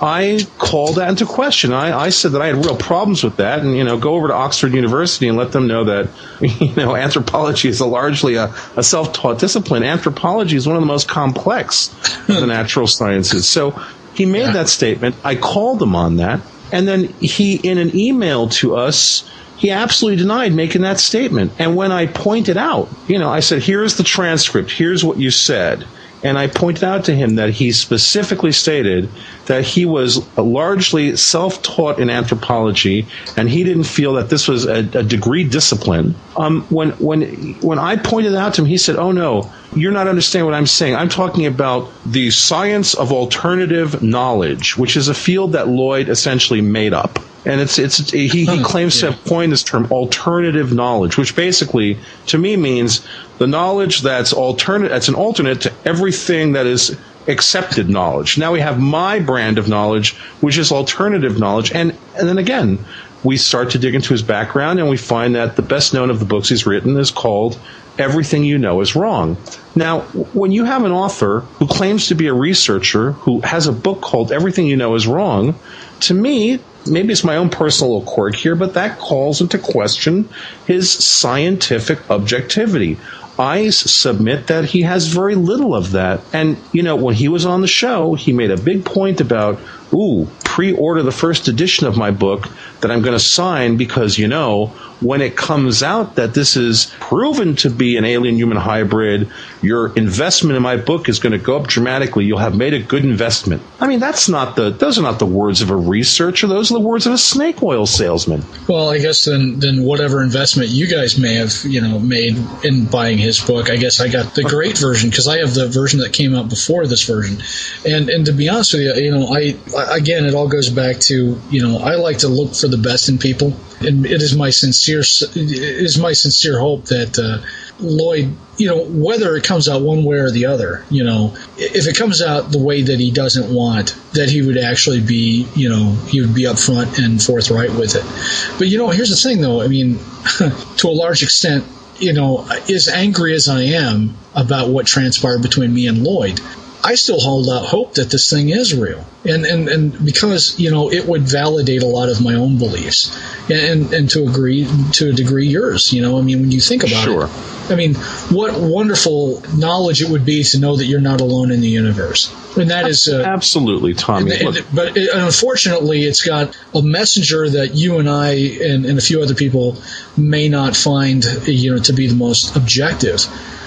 I 0.00 0.46
called 0.58 0.96
that 0.96 1.08
into 1.08 1.24
question. 1.24 1.72
I, 1.72 1.98
I 1.98 2.08
said 2.10 2.32
that 2.32 2.42
I 2.42 2.48
had 2.48 2.56
real 2.56 2.76
problems 2.76 3.24
with 3.24 3.36
that, 3.36 3.60
and 3.60 3.76
you 3.76 3.84
know, 3.84 3.98
go 3.98 4.14
over 4.14 4.28
to 4.28 4.34
Oxford 4.34 4.74
University 4.74 5.28
and 5.28 5.38
let 5.38 5.52
them 5.52 5.66
know 5.66 5.84
that 5.84 6.10
you 6.40 6.74
know 6.74 6.94
anthropology 6.94 7.68
is 7.68 7.80
a 7.80 7.86
largely 7.86 8.34
a, 8.34 8.54
a 8.76 8.82
self-taught 8.82 9.38
discipline. 9.38 9.82
Anthropology 9.82 10.56
is 10.56 10.66
one 10.66 10.76
of 10.76 10.82
the 10.82 10.86
most 10.86 11.08
complex 11.08 11.94
of 12.28 12.40
the 12.40 12.46
natural 12.46 12.86
sciences. 12.86 13.48
So 13.48 13.70
he 14.14 14.26
made 14.26 14.40
yeah. 14.40 14.52
that 14.52 14.68
statement. 14.68 15.16
I 15.24 15.34
called 15.34 15.80
him 15.80 15.94
on 15.94 16.16
that, 16.16 16.40
and 16.72 16.86
then 16.86 17.04
he, 17.20 17.56
in 17.56 17.78
an 17.78 17.96
email 17.96 18.48
to 18.50 18.76
us 18.76 19.28
he 19.56 19.70
absolutely 19.70 20.18
denied 20.18 20.52
making 20.52 20.82
that 20.82 21.00
statement. 21.00 21.52
And 21.58 21.76
when 21.76 21.92
I 21.92 22.06
pointed 22.06 22.56
out, 22.56 22.88
you 23.08 23.18
know, 23.18 23.30
I 23.30 23.40
said, 23.40 23.62
here's 23.62 23.96
the 23.96 24.02
transcript, 24.02 24.70
here's 24.70 25.04
what 25.04 25.18
you 25.18 25.30
said. 25.30 25.86
And 26.22 26.38
I 26.38 26.46
pointed 26.46 26.82
out 26.82 27.04
to 27.04 27.14
him 27.14 27.36
that 27.36 27.50
he 27.50 27.72
specifically 27.72 28.50
stated 28.50 29.10
that 29.46 29.64
he 29.64 29.84
was 29.84 30.26
largely 30.36 31.14
self 31.16 31.62
taught 31.62 32.00
in 32.00 32.10
anthropology 32.10 33.06
and 33.36 33.48
he 33.48 33.64
didn't 33.64 33.84
feel 33.84 34.14
that 34.14 34.30
this 34.30 34.48
was 34.48 34.64
a, 34.66 34.78
a 34.78 35.02
degree 35.02 35.44
discipline. 35.44 36.14
Um, 36.36 36.62
when, 36.62 36.90
when, 36.92 37.54
when 37.60 37.78
I 37.78 37.96
pointed 37.96 38.34
out 38.34 38.54
to 38.54 38.62
him, 38.62 38.66
he 38.66 38.78
said, 38.78 38.96
Oh 38.96 39.12
no, 39.12 39.52
you're 39.74 39.92
not 39.92 40.08
understanding 40.08 40.46
what 40.46 40.54
I'm 40.54 40.66
saying. 40.66 40.96
I'm 40.96 41.10
talking 41.10 41.46
about 41.46 41.90
the 42.04 42.30
science 42.30 42.94
of 42.94 43.12
alternative 43.12 44.02
knowledge, 44.02 44.76
which 44.76 44.96
is 44.96 45.08
a 45.08 45.14
field 45.14 45.52
that 45.52 45.68
Lloyd 45.68 46.08
essentially 46.08 46.62
made 46.62 46.94
up 46.94 47.20
and 47.46 47.60
it's 47.60 47.78
it's 47.78 48.10
he, 48.10 48.26
he 48.28 48.62
claims 48.62 48.96
yeah. 48.96 49.10
to 49.10 49.16
have 49.16 49.24
coined 49.24 49.52
this 49.52 49.62
term 49.62 49.86
alternative 49.92 50.72
knowledge, 50.72 51.16
which 51.16 51.36
basically 51.36 51.98
to 52.26 52.38
me 52.38 52.56
means 52.56 53.06
the 53.38 53.46
knowledge 53.46 54.02
that's 54.02 54.32
alternate 54.32 54.88
that's 54.88 55.08
an 55.08 55.14
alternate 55.14 55.62
to 55.62 55.72
everything 55.84 56.52
that 56.52 56.66
is 56.66 56.98
accepted 57.28 57.88
knowledge. 57.88 58.36
Now 58.36 58.52
we 58.52 58.60
have 58.60 58.78
my 58.80 59.20
brand 59.20 59.58
of 59.58 59.68
knowledge, 59.68 60.14
which 60.40 60.58
is 60.58 60.72
alternative 60.72 61.38
knowledge, 61.38 61.72
and 61.72 61.96
and 62.18 62.28
then 62.28 62.38
again 62.38 62.84
we 63.22 63.36
start 63.36 63.70
to 63.70 63.78
dig 63.78 63.94
into 63.94 64.10
his 64.10 64.22
background 64.22 64.78
and 64.78 64.88
we 64.88 64.96
find 64.96 65.34
that 65.34 65.56
the 65.56 65.62
best 65.62 65.94
known 65.94 66.10
of 66.10 66.20
the 66.20 66.24
books 66.24 66.48
he's 66.48 66.66
written 66.66 66.96
is 66.96 67.10
called 67.10 67.58
Everything 67.98 68.44
You 68.44 68.58
Know 68.58 68.80
Is 68.82 68.94
Wrong. 68.94 69.36
Now, 69.74 70.00
when 70.32 70.52
you 70.52 70.64
have 70.64 70.84
an 70.84 70.92
author 70.92 71.40
who 71.40 71.66
claims 71.66 72.08
to 72.08 72.14
be 72.14 72.26
a 72.26 72.34
researcher 72.34 73.12
who 73.12 73.40
has 73.40 73.66
a 73.66 73.72
book 73.72 74.00
called 74.00 74.30
Everything 74.30 74.66
You 74.66 74.76
Know 74.76 74.94
Is 74.94 75.06
Wrong, 75.06 75.58
to 76.00 76.14
me, 76.14 76.60
maybe 76.86 77.12
it's 77.12 77.24
my 77.24 77.36
own 77.36 77.50
personal 77.50 78.02
quirk 78.02 78.34
here, 78.34 78.54
but 78.54 78.74
that 78.74 78.98
calls 78.98 79.40
into 79.40 79.58
question 79.58 80.28
his 80.66 80.90
scientific 80.90 82.10
objectivity. 82.10 82.98
I 83.38 83.68
submit 83.68 84.46
that 84.46 84.64
he 84.64 84.82
has 84.82 85.08
very 85.08 85.34
little 85.34 85.74
of 85.74 85.92
that. 85.92 86.20
And, 86.32 86.56
you 86.72 86.82
know, 86.82 86.96
when 86.96 87.14
he 87.14 87.28
was 87.28 87.44
on 87.44 87.60
the 87.60 87.66
show, 87.66 88.14
he 88.14 88.32
made 88.32 88.50
a 88.50 88.56
big 88.56 88.84
point 88.84 89.20
about, 89.20 89.58
ooh, 89.92 90.26
pre 90.44 90.72
order 90.72 91.02
the 91.02 91.12
first 91.12 91.46
edition 91.46 91.86
of 91.86 91.98
my 91.98 92.10
book 92.10 92.48
that 92.80 92.90
I'm 92.90 93.02
going 93.02 93.16
to 93.16 93.22
sign 93.22 93.76
because, 93.76 94.18
you 94.18 94.26
know, 94.26 94.72
when 95.00 95.20
it 95.20 95.36
comes 95.36 95.82
out 95.82 96.14
that 96.16 96.34
this 96.34 96.56
is 96.56 96.92
proven 97.00 97.56
to 97.56 97.70
be 97.70 97.96
an 97.96 98.04
alien 98.04 98.36
human 98.36 98.56
hybrid, 98.56 99.30
your 99.62 99.94
investment 99.94 100.56
in 100.56 100.62
my 100.62 100.76
book 100.76 101.08
is 101.08 101.18
going 101.18 101.32
to 101.32 101.38
go 101.38 101.56
up 101.56 101.66
dramatically. 101.66 102.24
You'll 102.24 102.38
have 102.38 102.56
made 102.56 102.74
a 102.74 102.78
good 102.78 103.04
investment. 103.04 103.62
I 103.80 103.86
mean, 103.86 104.00
that's 104.00 104.28
not 104.28 104.56
the 104.56 104.70
those 104.70 104.98
are 104.98 105.02
not 105.02 105.18
the 105.18 105.26
words 105.26 105.60
of 105.60 105.70
a 105.70 105.76
researcher. 105.76 106.46
Those 106.46 106.70
are 106.70 106.74
the 106.74 106.80
words 106.80 107.06
of 107.06 107.12
a 107.12 107.18
snake 107.18 107.62
oil 107.62 107.86
salesman. 107.86 108.42
Well, 108.68 108.90
I 108.90 108.98
guess 108.98 109.24
then 109.24 109.58
then 109.58 109.82
whatever 109.82 110.22
investment 110.22 110.70
you 110.70 110.86
guys 110.86 111.18
may 111.18 111.34
have 111.34 111.52
you 111.64 111.80
know 111.80 111.98
made 111.98 112.36
in 112.64 112.86
buying 112.86 113.18
his 113.18 113.40
book, 113.40 113.70
I 113.70 113.76
guess 113.76 114.00
I 114.00 114.08
got 114.08 114.34
the 114.34 114.44
great 114.44 114.78
version 114.78 115.10
because 115.10 115.28
I 115.28 115.38
have 115.38 115.54
the 115.54 115.68
version 115.68 116.00
that 116.00 116.12
came 116.12 116.34
out 116.34 116.48
before 116.48 116.86
this 116.86 117.04
version. 117.04 117.42
And 117.84 118.08
and 118.08 118.26
to 118.26 118.32
be 118.32 118.48
honest 118.48 118.72
with 118.74 118.82
you, 118.82 118.94
you 118.94 119.10
know, 119.10 119.26
I 119.28 119.56
again 119.94 120.24
it 120.24 120.34
all 120.34 120.48
goes 120.48 120.70
back 120.70 121.00
to 121.00 121.40
you 121.50 121.62
know 121.62 121.78
I 121.78 121.96
like 121.96 122.18
to 122.18 122.28
look 122.28 122.54
for 122.54 122.68
the 122.68 122.78
best 122.78 123.08
in 123.08 123.18
people, 123.18 123.54
and 123.80 124.06
it 124.06 124.22
is 124.22 124.34
my 124.34 124.50
sincere 124.50 125.00
is 125.00 125.98
my 125.98 126.12
sincere 126.12 126.58
hope 126.58 126.86
that 126.86 127.18
uh, 127.18 127.46
Lloyd, 127.78 128.34
you 128.56 128.68
know, 128.68 128.84
whether 128.84 129.36
it 129.36 129.44
comes 129.44 129.68
out 129.68 129.82
one 129.82 130.04
way 130.04 130.16
or 130.16 130.30
the 130.30 130.46
other, 130.46 130.84
you 130.90 131.04
know, 131.04 131.36
if 131.58 131.86
it 131.86 131.96
comes 131.96 132.22
out 132.22 132.50
the 132.50 132.58
way 132.58 132.82
that 132.82 132.98
he 132.98 133.10
doesn't 133.10 133.54
want, 133.54 133.94
that 134.12 134.30
he 134.30 134.40
would 134.40 134.56
actually 134.56 135.00
be, 135.00 135.46
you 135.54 135.68
know, 135.68 135.92
he 136.08 136.20
would 136.22 136.34
be 136.34 136.44
upfront 136.44 137.02
and 137.02 137.22
forthright 137.22 137.70
with 137.70 137.96
it. 137.96 138.58
But 138.58 138.68
you 138.68 138.78
know, 138.78 138.88
here's 138.88 139.10
the 139.10 139.16
thing, 139.16 139.40
though. 139.42 139.60
I 139.60 139.68
mean, 139.68 139.98
to 140.78 140.88
a 140.88 140.90
large 140.90 141.22
extent, 141.22 141.64
you 141.98 142.12
know, 142.12 142.46
as 142.50 142.88
angry 142.88 143.34
as 143.34 143.48
I 143.48 143.62
am 143.62 144.16
about 144.34 144.68
what 144.68 144.86
transpired 144.86 145.42
between 145.42 145.72
me 145.72 145.86
and 145.86 146.02
Lloyd, 146.02 146.40
I 146.86 146.94
still 146.94 147.18
hold 147.18 147.48
out 147.48 147.66
hope 147.66 147.94
that 147.94 148.10
this 148.10 148.30
thing 148.30 148.50
is 148.50 148.72
real, 148.72 149.04
and 149.24 149.44
and 149.44 149.68
and 149.68 150.04
because 150.04 150.56
you 150.56 150.70
know 150.70 150.92
it 150.92 151.04
would 151.04 151.22
validate 151.22 151.82
a 151.82 151.86
lot 151.86 152.08
of 152.08 152.22
my 152.22 152.34
own 152.34 152.58
beliefs, 152.58 153.10
and 153.50 153.92
and 153.92 154.08
to 154.10 154.22
agree 154.28 154.68
to 154.92 155.10
a 155.10 155.12
degree 155.12 155.48
yours. 155.48 155.92
You 155.92 156.02
know, 156.02 156.16
I 156.16 156.22
mean, 156.22 156.42
when 156.42 156.52
you 156.52 156.60
think 156.60 156.84
about 156.84 157.02
sure. 157.02 157.24
it, 157.24 157.72
I 157.72 157.74
mean, 157.74 157.96
what 158.30 158.56
wonderful 158.56 159.42
knowledge 159.56 160.00
it 160.00 160.08
would 160.10 160.24
be 160.24 160.44
to 160.44 160.60
know 160.60 160.76
that 160.76 160.84
you're 160.84 161.00
not 161.00 161.20
alone 161.20 161.50
in 161.50 161.60
the 161.60 161.68
universe, 161.68 162.32
and 162.56 162.70
that 162.70 162.86
is 162.86 163.08
uh, 163.08 163.20
absolutely 163.20 163.94
Tommy. 163.94 164.38
And, 164.38 164.56
and, 164.56 164.66
but 164.72 164.96
it, 164.96 165.10
unfortunately, 165.12 166.04
it's 166.04 166.24
got 166.24 166.56
a 166.72 166.82
messenger 166.82 167.50
that 167.50 167.74
you 167.74 167.98
and 167.98 168.08
I 168.08 168.34
and, 168.62 168.86
and 168.86 168.96
a 168.96 169.02
few 169.02 169.22
other 169.22 169.34
people 169.34 169.76
may 170.16 170.48
not 170.48 170.76
find 170.76 171.24
you 171.48 171.72
know 171.72 171.82
to 171.82 171.92
be 171.92 172.06
the 172.06 172.14
most 172.14 172.54
objective. 172.54 173.26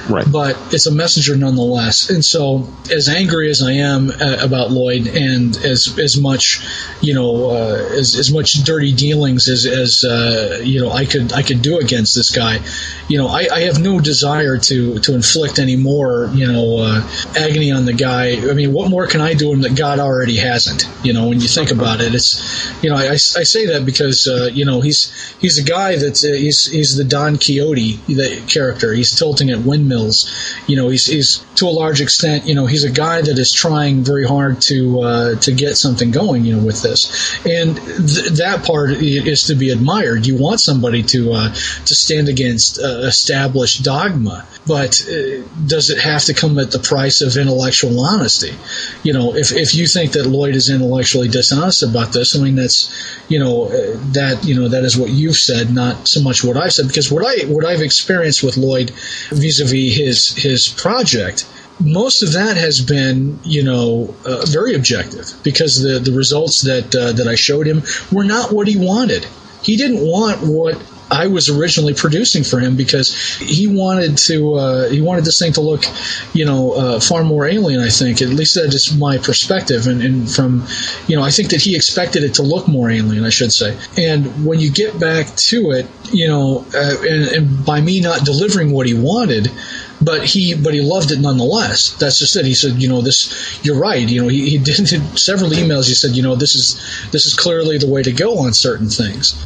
Right. 0.10 0.26
But 0.32 0.58
it's 0.74 0.88
a 0.88 0.92
messenger 0.92 1.36
nonetheless. 1.36 2.10
And 2.10 2.24
so, 2.24 2.68
as 2.92 3.10
angry 3.10 3.50
as 3.50 3.62
I 3.62 3.74
am 3.74 4.10
uh, 4.10 4.38
about 4.42 4.72
Lloyd, 4.72 5.08
and 5.08 5.56
as 5.58 5.98
as 6.00 6.20
much, 6.20 6.62
you 7.02 7.14
know, 7.14 7.52
uh, 7.52 7.90
as 7.92 8.16
as 8.16 8.32
much 8.32 8.64
dirty 8.64 8.94
dealings 8.94 9.48
as 9.50 9.66
as 9.66 10.04
uh, 10.04 10.62
you 10.64 10.82
know 10.82 10.92
I 10.92 11.06
could 11.06 11.32
I 11.34 11.44
could 11.44 11.62
do 11.62 11.78
against 11.80 12.16
this 12.16 12.32
guy, 12.32 12.60
you 13.08 13.18
know, 13.18 13.28
I, 13.28 13.48
I 13.52 13.60
have 13.62 13.80
no 13.80 14.00
desire 14.00 14.58
to 14.58 15.00
to 15.00 15.14
inflict 15.14 15.60
any 15.60 15.76
more, 15.76 16.32
you 16.34 16.52
know, 16.52 16.78
uh, 16.80 17.08
agony 17.38 17.72
on 17.72 17.86
the 17.86 17.94
guy. 17.94 18.50
I 18.50 18.54
mean, 18.54 18.74
what 18.74 18.90
more 18.90 19.06
can 19.06 19.22
I 19.22 19.36
do 19.36 19.52
him 19.52 19.62
that 19.62 19.76
God 19.76 20.00
already 20.00 20.38
hasn't? 20.38 20.90
You 21.06 21.14
know, 21.14 21.28
when 21.28 21.40
you 21.40 21.48
think 21.48 21.70
about 21.72 22.02
it, 22.02 22.16
it's 22.16 22.84
you 22.84 22.90
know, 22.90 22.96
I, 22.96 23.12
I 23.12 23.18
say 23.18 23.68
that 23.68 23.86
because 23.86 24.28
uh, 24.28 24.50
you 24.52 24.66
know 24.66 24.82
he's 24.82 25.12
he's 25.40 25.60
a 25.60 25.64
guy 25.64 25.98
that's 25.98 26.24
uh, 26.24 26.30
he's 26.30 26.66
he's 26.66 26.96
the 26.96 27.04
Don 27.04 27.38
Quixote 27.38 28.00
character. 28.48 28.92
He's 28.92 29.16
tilting 29.18 29.52
at 29.52 29.60
windmills 29.60 29.99
you 30.68 30.76
know, 30.76 30.90
he's, 30.90 31.06
he's 31.06 31.38
to 31.56 31.68
a 31.68 31.70
large 31.70 32.02
extent, 32.02 32.46
you 32.46 32.56
know, 32.56 32.66
he's 32.66 32.84
a 32.84 32.92
guy 32.92 33.22
that 33.22 33.38
is 33.38 33.52
trying 33.52 34.04
very 34.04 34.26
hard 34.26 34.62
to 34.62 35.02
uh, 35.02 35.36
to 35.36 35.52
get 35.52 35.76
something 35.76 36.12
going, 36.12 36.46
you 36.46 36.56
know, 36.56 36.64
with 36.64 36.82
this, 36.82 37.36
and 37.46 37.76
th- 37.78 38.30
that 38.38 38.64
part 38.66 38.92
is 38.92 39.44
to 39.44 39.56
be 39.56 39.70
admired. 39.70 40.26
You 40.26 40.38
want 40.38 40.60
somebody 40.60 41.04
to 41.04 41.34
uh, 41.34 41.50
to 41.54 41.96
stand 41.96 42.30
against 42.30 42.80
uh, 42.80 43.02
established 43.06 43.84
dogma, 43.84 44.48
but 44.66 45.02
uh, 45.02 45.44
does 45.66 45.90
it 45.90 46.00
have 46.00 46.24
to 46.26 46.34
come 46.34 46.58
at 46.60 46.72
the 46.72 46.80
price 46.80 47.22
of 47.22 47.38
intellectual 47.38 48.00
honesty? 48.00 48.54
You 49.04 49.14
know, 49.14 49.36
if 49.36 49.52
if 49.52 49.76
you 49.76 49.88
think 49.88 50.14
that 50.14 50.26
Lloyd 50.26 50.56
is 50.56 50.70
intellectually 50.70 51.28
dishonest 51.28 51.84
about 51.84 52.14
this, 52.14 52.36
I 52.36 52.40
mean, 52.40 52.56
that's 52.56 52.80
you 53.28 53.40
know 53.40 53.66
uh, 53.66 53.98
that 54.14 54.44
you 54.44 54.56
know 54.60 54.70
that 54.70 54.84
is 54.84 54.98
what 54.98 55.10
you've 55.10 55.38
said, 55.38 55.74
not 55.74 56.08
so 56.08 56.22
much 56.22 56.44
what 56.44 56.58
I've 56.58 56.74
said, 56.74 56.88
because 56.88 57.12
what 57.12 57.26
I 57.26 57.46
what 57.46 57.66
I've 57.66 57.82
experienced 57.82 58.44
with 58.44 58.58
Lloyd 58.58 58.92
vis-a-vis 59.30 59.74
his 59.88 60.36
his 60.36 60.68
project 60.68 61.46
most 61.82 62.24
of 62.24 62.34
that 62.34 62.58
has 62.58 62.82
been, 62.82 63.40
you 63.44 63.64
know, 63.64 64.14
uh, 64.26 64.46
very 64.46 64.74
objective 64.76 65.32
because 65.44 65.82
the, 65.82 66.00
the 66.00 66.12
results 66.12 66.64
that 66.64 66.94
uh, 66.94 67.14
that 67.14 67.28
I 67.28 67.36
showed 67.36 67.66
him 67.66 67.84
were 68.12 68.26
not 68.26 68.52
what 68.52 68.68
he 68.68 68.76
wanted. 68.78 69.26
he 69.62 69.78
didn't 69.78 70.02
want 70.02 70.42
what 70.42 70.76
I 71.12 71.28
was 71.28 71.50
originally 71.50 71.94
producing 71.94 72.44
for 72.44 72.60
him 72.60 72.76
because 72.76 73.14
he 73.38 73.68
wanted 73.68 74.18
to 74.30 74.56
uh, 74.56 74.90
he 74.90 75.02
wanted 75.02 75.26
this 75.26 75.40
thing 75.40 75.54
to 75.54 75.62
look, 75.62 75.84
you 76.34 76.46
know, 76.46 76.74
uh, 76.74 77.00
far 77.00 77.24
more 77.24 77.48
alien. 77.48 77.82
I 77.82 77.90
think 77.90 78.22
at 78.22 78.30
least 78.30 78.56
that 78.56 78.74
is 78.74 78.96
my 78.96 79.18
perspective, 79.18 79.88
and, 79.88 80.02
and 80.02 80.30
from, 80.30 80.66
you 81.08 81.16
know, 81.16 81.24
I 81.24 81.32
think 81.32 81.50
that 81.50 81.62
he 81.62 81.76
expected 81.76 82.24
it 82.24 82.36
to 82.36 82.44
look 82.44 82.68
more 82.68 82.90
alien. 82.90 83.24
I 83.24 83.30
should 83.30 83.52
say. 83.52 83.78
And 83.98 84.46
when 84.46 84.60
you 84.60 84.72
get 84.72 85.00
back 85.00 85.28
to 85.36 85.72
it, 85.72 85.88
you 86.12 86.28
know, 86.28 86.66
uh, 86.74 86.96
and, 87.02 87.28
and 87.28 87.66
by 87.66 87.82
me 87.82 88.02
not 88.02 88.24
delivering 88.26 88.72
what 88.72 88.86
he 88.86 88.94
wanted 88.94 89.52
but 90.02 90.24
he 90.24 90.54
but 90.54 90.74
he 90.74 90.82
loved 90.82 91.12
it 91.12 91.20
nonetheless. 91.20 91.94
That's 91.98 92.20
just 92.20 92.36
it. 92.36 92.46
He 92.46 92.54
said, 92.54 92.82
you 92.82 92.88
know, 92.88 93.02
this. 93.02 93.60
You're 93.66 93.80
right. 93.80 94.08
You 94.08 94.22
know, 94.22 94.28
he, 94.28 94.50
he 94.50 94.58
did 94.58 94.88
several 95.20 95.52
emails. 95.52 95.88
He 95.88 95.94
said, 95.94 96.12
you 96.12 96.24
know, 96.24 96.36
this 96.36 96.56
is 96.56 97.10
this 97.12 97.26
is 97.26 97.34
clearly 97.34 97.78
the 97.78 97.90
way 97.90 98.04
to 98.04 98.12
go 98.12 98.40
on 98.40 98.54
certain 98.54 98.90
things. 98.90 99.46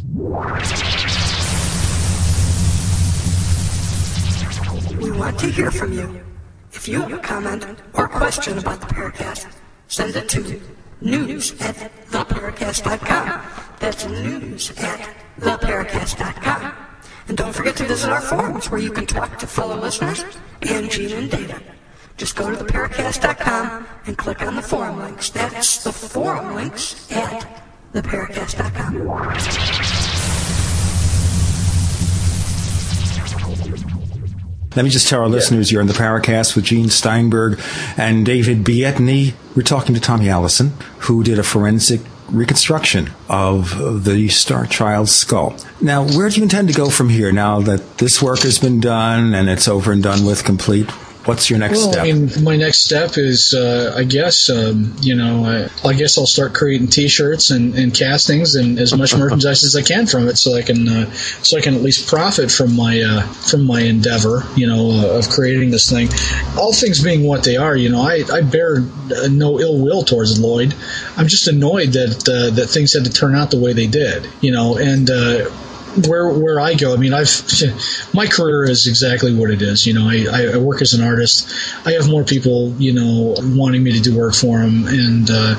Want 5.24 5.38
to 5.38 5.46
hear 5.46 5.70
from 5.70 5.94
you. 5.94 6.20
If 6.72 6.86
you 6.86 7.00
have 7.00 7.14
a 7.14 7.18
comment 7.18 7.64
or 7.94 8.08
question 8.08 8.58
about 8.58 8.82
the 8.82 8.86
Paracast, 8.88 9.46
send 9.88 10.14
it 10.16 10.28
to 10.28 10.60
news 11.00 11.52
at 11.62 11.76
theparacast.com. 12.10 13.40
That's 13.80 14.06
news 14.06 14.70
at 14.72 15.08
theparacast.com. 15.40 16.72
And 17.28 17.38
don't 17.38 17.54
forget 17.54 17.74
to 17.76 17.84
visit 17.84 18.10
our 18.10 18.20
forums 18.20 18.70
where 18.70 18.82
you 18.82 18.90
can 18.90 19.06
talk 19.06 19.38
to 19.38 19.46
fellow 19.46 19.80
listeners 19.80 20.22
and 20.60 20.90
Gene 20.90 21.16
and 21.16 21.30
David. 21.30 21.62
Just 22.18 22.36
go 22.36 22.54
to 22.54 22.62
theparacast.com 22.62 23.86
and 24.04 24.18
click 24.18 24.42
on 24.42 24.56
the 24.56 24.62
forum 24.62 24.98
links. 24.98 25.30
That's 25.30 25.82
the 25.82 25.92
forum 25.92 26.54
links 26.54 27.10
at 27.10 27.62
theparacast.com. 27.94 30.03
Let 34.76 34.84
me 34.84 34.90
just 34.90 35.06
tell 35.08 35.20
our 35.20 35.28
listeners 35.28 35.70
you're 35.70 35.80
in 35.80 35.86
the 35.86 35.92
Paracast 35.92 36.56
with 36.56 36.64
Gene 36.64 36.88
Steinberg 36.88 37.60
and 37.96 38.26
David 38.26 38.64
Biedny. 38.64 39.34
We're 39.54 39.62
talking 39.62 39.94
to 39.94 40.00
Tommy 40.00 40.28
Allison, 40.28 40.72
who 40.98 41.22
did 41.22 41.38
a 41.38 41.44
forensic 41.44 42.00
reconstruction 42.28 43.10
of 43.28 44.04
the 44.04 44.26
Starchild 44.26 45.06
skull. 45.06 45.56
Now, 45.80 46.04
where 46.04 46.28
do 46.28 46.38
you 46.38 46.42
intend 46.42 46.66
to 46.68 46.74
go 46.74 46.90
from 46.90 47.08
here 47.08 47.30
now 47.30 47.60
that 47.60 47.98
this 47.98 48.20
work 48.20 48.40
has 48.40 48.58
been 48.58 48.80
done 48.80 49.32
and 49.32 49.48
it's 49.48 49.68
over 49.68 49.92
and 49.92 50.02
done 50.02 50.26
with 50.26 50.42
complete? 50.42 50.90
What's 51.24 51.48
your 51.48 51.58
next 51.58 51.78
well, 51.78 51.92
step? 51.92 52.04
I 52.04 52.12
mean, 52.12 52.44
my 52.44 52.56
next 52.56 52.84
step 52.84 53.16
is, 53.16 53.54
uh, 53.54 53.94
I 53.96 54.04
guess, 54.04 54.50
um, 54.50 54.94
you 55.00 55.14
know, 55.14 55.44
I, 55.46 55.88
I, 55.88 55.94
guess 55.94 56.18
I'll 56.18 56.26
start 56.26 56.52
creating 56.52 56.88
T-shirts 56.88 57.50
and, 57.50 57.74
and 57.74 57.94
castings 57.94 58.56
and 58.56 58.78
as 58.78 58.94
much 58.94 59.14
merchandise 59.16 59.64
as 59.64 59.74
I 59.74 59.80
can 59.80 60.06
from 60.06 60.28
it, 60.28 60.36
so 60.36 60.54
I 60.54 60.60
can, 60.60 60.86
uh, 60.86 61.10
so 61.42 61.56
I 61.56 61.62
can 61.62 61.74
at 61.74 61.80
least 61.80 62.08
profit 62.08 62.50
from 62.50 62.76
my 62.76 63.00
uh, 63.00 63.22
from 63.22 63.64
my 63.64 63.80
endeavor, 63.80 64.44
you 64.54 64.66
know, 64.66 64.90
uh, 64.90 65.18
of 65.18 65.30
creating 65.30 65.70
this 65.70 65.88
thing. 65.90 66.08
All 66.58 66.74
things 66.74 67.02
being 67.02 67.24
what 67.24 67.42
they 67.42 67.56
are, 67.56 67.74
you 67.74 67.88
know, 67.88 68.02
I, 68.02 68.22
I 68.30 68.42
bear 68.42 68.80
no 69.30 69.58
ill 69.58 69.82
will 69.82 70.02
towards 70.02 70.38
Lloyd. 70.38 70.74
I'm 71.16 71.28
just 71.28 71.48
annoyed 71.48 71.94
that 71.94 72.28
uh, 72.28 72.54
that 72.54 72.66
things 72.66 72.92
had 72.92 73.06
to 73.06 73.10
turn 73.10 73.34
out 73.34 73.50
the 73.50 73.58
way 73.58 73.72
they 73.72 73.86
did, 73.86 74.28
you 74.42 74.52
know, 74.52 74.76
and 74.76 75.08
uh, 75.08 75.50
where 76.06 76.28
where 76.28 76.60
I 76.60 76.74
go, 76.74 76.94
I 76.94 76.96
mean, 76.96 77.12
I've 77.14 77.42
my 78.14 78.26
career 78.26 78.68
is 78.68 78.86
exactly 78.86 79.34
what 79.34 79.50
it 79.50 79.62
is. 79.62 79.86
You 79.86 79.94
know, 79.94 80.08
I, 80.08 80.54
I 80.54 80.56
work 80.58 80.82
as 80.82 80.94
an 80.94 81.04
artist. 81.04 81.48
I 81.86 81.92
have 81.92 82.08
more 82.08 82.24
people, 82.24 82.72
you 82.78 82.92
know, 82.92 83.34
wanting 83.38 83.82
me 83.82 83.92
to 83.92 84.00
do 84.00 84.16
work 84.16 84.34
for 84.34 84.58
them, 84.58 84.86
and 84.86 85.28
uh, 85.30 85.54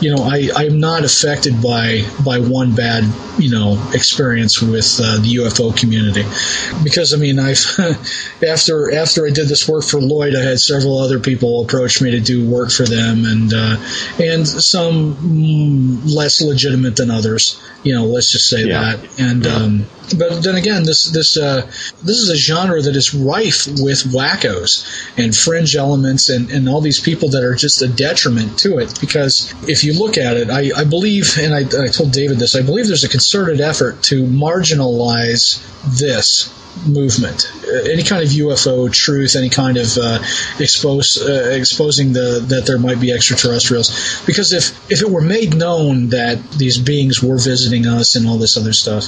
you 0.00 0.14
know, 0.14 0.22
I 0.22 0.50
I'm 0.54 0.80
not 0.80 1.04
affected 1.04 1.62
by 1.62 2.02
by 2.24 2.40
one 2.40 2.74
bad 2.74 3.04
you 3.38 3.50
know 3.50 3.90
experience 3.92 4.60
with 4.60 5.00
uh, 5.02 5.18
the 5.18 5.36
UFO 5.36 5.76
community 5.76 6.24
because 6.82 7.14
I 7.14 7.18
mean 7.18 7.38
I've 7.38 7.64
after 8.46 8.94
after 8.94 9.26
I 9.26 9.30
did 9.30 9.48
this 9.48 9.68
work 9.68 9.84
for 9.84 10.00
Lloyd, 10.00 10.34
I 10.34 10.42
had 10.42 10.60
several 10.60 10.98
other 10.98 11.20
people 11.20 11.64
approach 11.64 12.00
me 12.00 12.12
to 12.12 12.20
do 12.20 12.48
work 12.48 12.70
for 12.70 12.84
them, 12.84 13.24
and 13.24 13.52
uh, 13.54 13.76
and 14.22 14.46
some 14.46 16.04
less 16.06 16.40
legitimate 16.40 16.96
than 16.96 17.10
others. 17.10 17.60
You 17.82 17.94
know, 17.94 18.04
let's 18.06 18.32
just 18.32 18.48
say 18.48 18.64
yeah. 18.64 18.96
that, 18.96 19.20
and. 19.20 19.44
Yeah. 19.44 19.54
Um, 19.54 19.75
but 20.16 20.42
then 20.42 20.54
again, 20.54 20.84
this 20.84 21.04
this 21.04 21.36
uh, 21.36 21.62
this 22.02 22.18
is 22.18 22.30
a 22.30 22.36
genre 22.36 22.80
that 22.80 22.94
is 22.94 23.14
rife 23.14 23.66
with 23.66 24.04
wackos 24.12 24.86
and 25.16 25.34
fringe 25.34 25.74
elements 25.74 26.28
and, 26.28 26.50
and 26.50 26.68
all 26.68 26.80
these 26.80 27.00
people 27.00 27.30
that 27.30 27.42
are 27.42 27.54
just 27.54 27.82
a 27.82 27.88
detriment 27.88 28.58
to 28.60 28.78
it. 28.78 28.98
Because 29.00 29.52
if 29.68 29.82
you 29.84 29.98
look 29.98 30.16
at 30.16 30.36
it, 30.36 30.50
I, 30.50 30.70
I 30.76 30.84
believe, 30.84 31.36
and 31.38 31.54
I, 31.54 31.84
I 31.84 31.88
told 31.88 32.12
David 32.12 32.38
this, 32.38 32.54
I 32.54 32.62
believe 32.62 32.86
there's 32.86 33.04
a 33.04 33.08
concerted 33.08 33.60
effort 33.60 34.02
to 34.04 34.24
marginalize 34.24 35.60
this 35.98 36.52
movement, 36.86 37.50
uh, 37.66 37.90
any 37.90 38.02
kind 38.02 38.22
of 38.22 38.28
UFO 38.28 38.92
truth, 38.92 39.36
any 39.36 39.48
kind 39.48 39.76
of 39.76 39.96
uh, 39.96 40.18
expose 40.58 41.20
uh, 41.20 41.50
exposing 41.52 42.12
the 42.12 42.44
that 42.48 42.66
there 42.66 42.78
might 42.78 43.00
be 43.00 43.12
extraterrestrials. 43.12 44.22
Because 44.26 44.52
if 44.52 44.90
if 44.90 45.02
it 45.02 45.10
were 45.10 45.22
made 45.22 45.54
known 45.54 46.10
that 46.10 46.42
these 46.52 46.78
beings 46.78 47.22
were 47.22 47.38
visiting 47.38 47.86
us 47.86 48.16
and 48.16 48.26
all 48.26 48.38
this 48.38 48.56
other 48.56 48.72
stuff, 48.72 49.06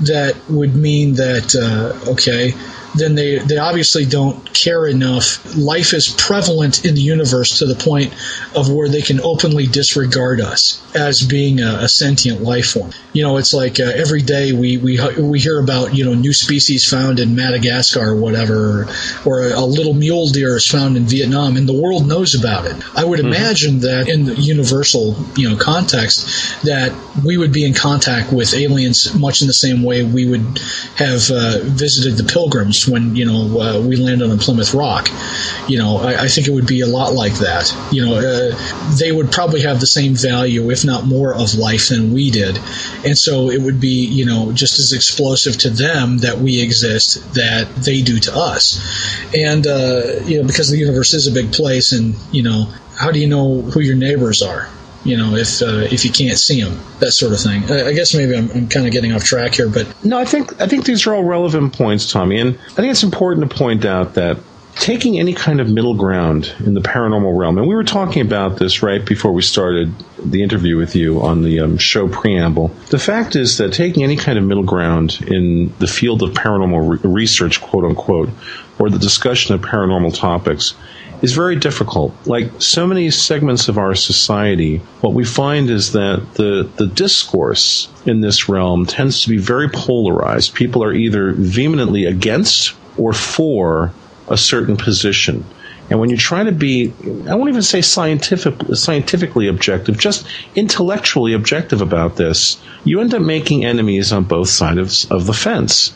that 0.00 0.36
would 0.48 0.74
mean 0.74 1.14
that 1.14 1.54
uh, 1.54 2.12
okay 2.12 2.54
then 2.94 3.14
they, 3.14 3.38
they 3.38 3.58
obviously 3.58 4.04
don't 4.04 4.52
care 4.52 4.86
enough. 4.86 5.56
Life 5.56 5.94
is 5.94 6.08
prevalent 6.08 6.84
in 6.84 6.94
the 6.94 7.00
universe 7.00 7.58
to 7.58 7.66
the 7.66 7.74
point 7.74 8.12
of 8.54 8.70
where 8.70 8.88
they 8.88 9.02
can 9.02 9.20
openly 9.20 9.66
disregard 9.66 10.40
us 10.40 10.82
as 10.94 11.22
being 11.22 11.60
a, 11.60 11.78
a 11.82 11.88
sentient 11.88 12.42
life 12.42 12.72
form. 12.72 12.90
You 13.12 13.22
know, 13.22 13.38
it's 13.38 13.54
like 13.54 13.80
uh, 13.80 13.84
every 13.84 14.22
day 14.22 14.52
we, 14.52 14.76
we 14.76 14.98
we 15.18 15.40
hear 15.40 15.58
about 15.58 15.94
you 15.94 16.04
know 16.04 16.14
new 16.14 16.32
species 16.32 16.88
found 16.88 17.18
in 17.18 17.34
Madagascar 17.34 18.10
or 18.10 18.16
whatever, 18.16 18.86
or, 19.24 19.40
a, 19.40 19.58
a 19.58 19.64
little 19.64 19.94
mule 19.94 20.28
deer 20.28 20.56
is 20.56 20.68
found 20.68 20.96
in 20.96 21.04
Vietnam, 21.04 21.56
and 21.56 21.68
the 21.68 21.78
world 21.78 22.06
knows 22.06 22.34
about 22.34 22.66
it. 22.66 22.76
I 22.96 23.04
would 23.04 23.18
mm-hmm. 23.18 23.28
imagine 23.28 23.80
that 23.80 24.08
in 24.08 24.24
the 24.24 24.34
universal 24.34 25.16
you 25.36 25.48
know 25.48 25.56
context, 25.56 26.62
that 26.64 26.92
we 27.24 27.36
would 27.36 27.52
be 27.52 27.64
in 27.64 27.74
contact 27.74 28.32
with 28.32 28.54
aliens 28.54 29.14
much 29.14 29.40
in 29.40 29.46
the 29.46 29.52
same 29.52 29.82
way 29.82 30.04
we 30.04 30.28
would 30.28 30.58
have 30.96 31.30
uh, 31.30 31.58
visited 31.62 32.16
the 32.16 32.24
pilgrims 32.24 32.81
when 32.86 33.16
you 33.16 33.24
know 33.24 33.60
uh, 33.60 33.80
we 33.80 33.96
landed 33.96 34.30
on 34.30 34.36
a 34.36 34.40
Plymouth 34.40 34.74
Rock. 34.74 35.08
You 35.68 35.78
know, 35.78 35.98
I, 35.98 36.24
I, 36.24 36.28
think 36.28 36.48
it 36.48 36.50
would 36.50 36.66
be 36.66 36.80
a 36.80 36.86
lot 36.86 37.12
like 37.12 37.34
that. 37.34 37.74
You 37.92 38.04
know, 38.04 38.14
uh, 38.16 38.96
they 38.98 39.12
would 39.12 39.30
probably 39.30 39.62
have 39.62 39.80
the 39.80 39.86
same 39.86 40.14
value, 40.14 40.70
if 40.70 40.84
not 40.84 41.04
more, 41.04 41.34
of 41.34 41.54
life 41.54 41.88
than 41.88 42.12
we 42.12 42.30
did, 42.30 42.58
and 43.04 43.16
so 43.16 43.50
it 43.50 43.60
would 43.60 43.80
be 43.80 44.06
you 44.06 44.26
know 44.26 44.52
just 44.52 44.78
as 44.78 44.92
explosive 44.92 45.56
to 45.58 45.70
them 45.70 46.18
that 46.18 46.38
we 46.38 46.60
exist 46.60 47.34
that 47.34 47.74
they 47.76 48.02
do 48.02 48.18
to 48.20 48.34
us, 48.34 48.78
and 49.34 49.66
uh, 49.66 50.20
you 50.24 50.40
know 50.40 50.46
because 50.46 50.70
the 50.70 50.78
universe 50.78 51.14
is 51.14 51.26
a 51.26 51.32
big 51.32 51.52
place, 51.52 51.92
and 51.92 52.14
you 52.32 52.42
know 52.42 52.66
how 52.96 53.10
do 53.10 53.18
you 53.18 53.26
know 53.26 53.62
who 53.62 53.80
your 53.80 53.96
neighbors 53.96 54.42
are? 54.42 54.68
You 55.04 55.16
know, 55.16 55.34
if 55.34 55.62
uh, 55.62 55.86
if 55.90 56.04
you 56.04 56.12
can't 56.12 56.38
see 56.38 56.62
them, 56.62 56.78
that 57.00 57.12
sort 57.12 57.32
of 57.32 57.40
thing. 57.40 57.64
I, 57.70 57.88
I 57.88 57.92
guess 57.92 58.14
maybe 58.14 58.36
I'm, 58.36 58.50
I'm 58.50 58.68
kind 58.68 58.86
of 58.86 58.92
getting 58.92 59.12
off 59.12 59.24
track 59.24 59.54
here, 59.54 59.68
but 59.68 59.86
no, 60.04 60.18
I 60.18 60.24
think 60.24 60.60
I 60.60 60.66
think 60.66 60.84
these 60.84 61.06
are 61.06 61.14
all 61.14 61.24
relevant 61.24 61.76
points, 61.76 62.10
Tommy, 62.10 62.40
and 62.40 62.58
I 62.58 62.74
think 62.74 62.90
it's 62.90 63.02
important 63.02 63.48
to 63.48 63.56
point 63.56 63.84
out 63.84 64.14
that 64.14 64.38
taking 64.76 65.18
any 65.18 65.34
kind 65.34 65.60
of 65.60 65.68
middle 65.68 65.94
ground 65.94 66.54
in 66.60 66.74
the 66.74 66.80
paranormal 66.80 67.38
realm, 67.38 67.58
and 67.58 67.66
we 67.66 67.74
were 67.74 67.84
talking 67.84 68.22
about 68.22 68.56
this 68.56 68.82
right 68.82 69.04
before 69.04 69.32
we 69.32 69.42
started 69.42 69.94
the 70.18 70.42
interview 70.42 70.76
with 70.76 70.96
you 70.96 71.20
on 71.20 71.42
the 71.42 71.60
um, 71.60 71.76
show 71.76 72.08
preamble. 72.08 72.68
The 72.88 72.98
fact 72.98 73.36
is 73.36 73.58
that 73.58 73.72
taking 73.72 74.02
any 74.02 74.16
kind 74.16 74.38
of 74.38 74.44
middle 74.44 74.62
ground 74.62 75.18
in 75.26 75.72
the 75.78 75.86
field 75.86 76.22
of 76.22 76.30
paranormal 76.30 77.02
re- 77.02 77.10
research, 77.10 77.60
quote 77.60 77.84
unquote, 77.84 78.30
or 78.78 78.88
the 78.88 78.98
discussion 78.98 79.54
of 79.54 79.60
paranormal 79.60 80.16
topics 80.16 80.74
is 81.22 81.32
very 81.32 81.56
difficult. 81.56 82.14
Like 82.26 82.50
so 82.60 82.86
many 82.86 83.10
segments 83.10 83.68
of 83.68 83.78
our 83.78 83.94
society, 83.94 84.78
what 85.00 85.14
we 85.14 85.24
find 85.24 85.70
is 85.70 85.92
that 85.92 86.34
the, 86.34 86.68
the 86.76 86.86
discourse 86.86 87.88
in 88.04 88.20
this 88.20 88.48
realm 88.48 88.86
tends 88.86 89.22
to 89.22 89.28
be 89.28 89.38
very 89.38 89.68
polarized. 89.68 90.54
People 90.54 90.82
are 90.82 90.92
either 90.92 91.32
vehemently 91.32 92.04
against 92.04 92.74
or 92.98 93.12
for 93.12 93.92
a 94.28 94.36
certain 94.36 94.76
position. 94.76 95.44
And 95.92 96.00
when 96.00 96.08
you 96.08 96.16
try 96.16 96.42
to 96.42 96.52
be, 96.52 96.90
I 97.28 97.34
won't 97.34 97.50
even 97.50 97.60
say 97.60 97.82
scientific, 97.82 98.54
scientifically 98.74 99.46
objective, 99.46 99.98
just 99.98 100.26
intellectually 100.54 101.34
objective 101.34 101.82
about 101.82 102.16
this, 102.16 102.56
you 102.82 103.02
end 103.02 103.12
up 103.12 103.20
making 103.20 103.66
enemies 103.66 104.10
on 104.10 104.24
both 104.24 104.48
sides 104.48 105.04
of, 105.04 105.12
of 105.12 105.26
the 105.26 105.34
fence. 105.34 105.90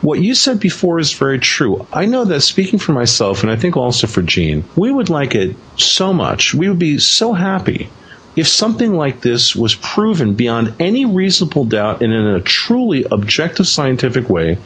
What 0.00 0.20
you 0.20 0.34
said 0.34 0.58
before 0.58 0.98
is 0.98 1.12
very 1.12 1.38
true. 1.38 1.86
I 1.92 2.06
know 2.06 2.24
that 2.24 2.40
speaking 2.40 2.78
for 2.78 2.92
myself, 2.92 3.42
and 3.42 3.52
I 3.52 3.56
think 3.56 3.76
also 3.76 4.06
for 4.06 4.22
Gene, 4.22 4.64
we 4.74 4.90
would 4.90 5.10
like 5.10 5.34
it 5.34 5.54
so 5.76 6.14
much. 6.14 6.54
We 6.54 6.70
would 6.70 6.78
be 6.78 6.96
so 6.96 7.34
happy 7.34 7.90
if 8.34 8.48
something 8.48 8.94
like 8.94 9.20
this 9.20 9.54
was 9.54 9.74
proven 9.74 10.32
beyond 10.32 10.72
any 10.80 11.04
reasonable 11.04 11.66
doubt 11.66 12.00
and 12.00 12.10
in 12.14 12.24
a 12.24 12.40
truly 12.40 13.04
objective 13.10 13.68
scientific 13.68 14.30
way 14.30 14.56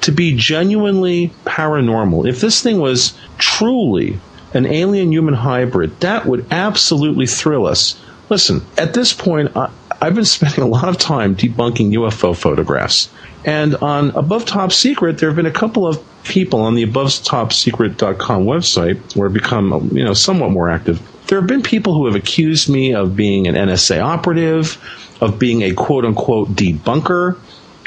to 0.00 0.12
be 0.12 0.34
genuinely 0.34 1.30
paranormal, 1.44 2.26
if 2.26 2.40
this 2.40 2.62
thing 2.62 2.80
was 2.80 3.12
truly 3.36 4.18
an 4.54 4.66
alien 4.66 5.12
human 5.12 5.34
hybrid, 5.34 5.98
that 6.00 6.26
would 6.26 6.46
absolutely 6.50 7.26
thrill 7.26 7.66
us. 7.66 8.00
Listen, 8.28 8.64
at 8.78 8.94
this 8.94 9.12
point, 9.12 9.56
I, 9.56 9.70
I've 10.00 10.14
been 10.14 10.24
spending 10.24 10.62
a 10.62 10.66
lot 10.66 10.88
of 10.88 10.98
time 10.98 11.36
debunking 11.36 11.92
UFO 11.94 12.36
photographs. 12.36 13.10
And 13.44 13.74
on 13.76 14.10
Above 14.10 14.44
Top 14.44 14.72
Secret, 14.72 15.18
there 15.18 15.28
have 15.28 15.36
been 15.36 15.46
a 15.46 15.50
couple 15.50 15.86
of 15.86 16.02
people 16.24 16.60
on 16.60 16.74
the 16.74 16.84
AboveTopSecret.com 16.84 18.44
website 18.44 19.16
where 19.16 19.28
I've 19.28 19.34
become, 19.34 19.90
you 19.92 20.04
know, 20.04 20.14
somewhat 20.14 20.50
more 20.50 20.70
active. 20.70 21.00
There 21.26 21.38
have 21.40 21.48
been 21.48 21.62
people 21.62 21.94
who 21.94 22.06
have 22.06 22.14
accused 22.14 22.68
me 22.68 22.94
of 22.94 23.16
being 23.16 23.46
an 23.46 23.54
NSA 23.54 24.02
operative, 24.02 24.78
of 25.20 25.38
being 25.38 25.62
a 25.62 25.72
quote 25.72 26.04
unquote 26.04 26.50
debunker, 26.50 27.38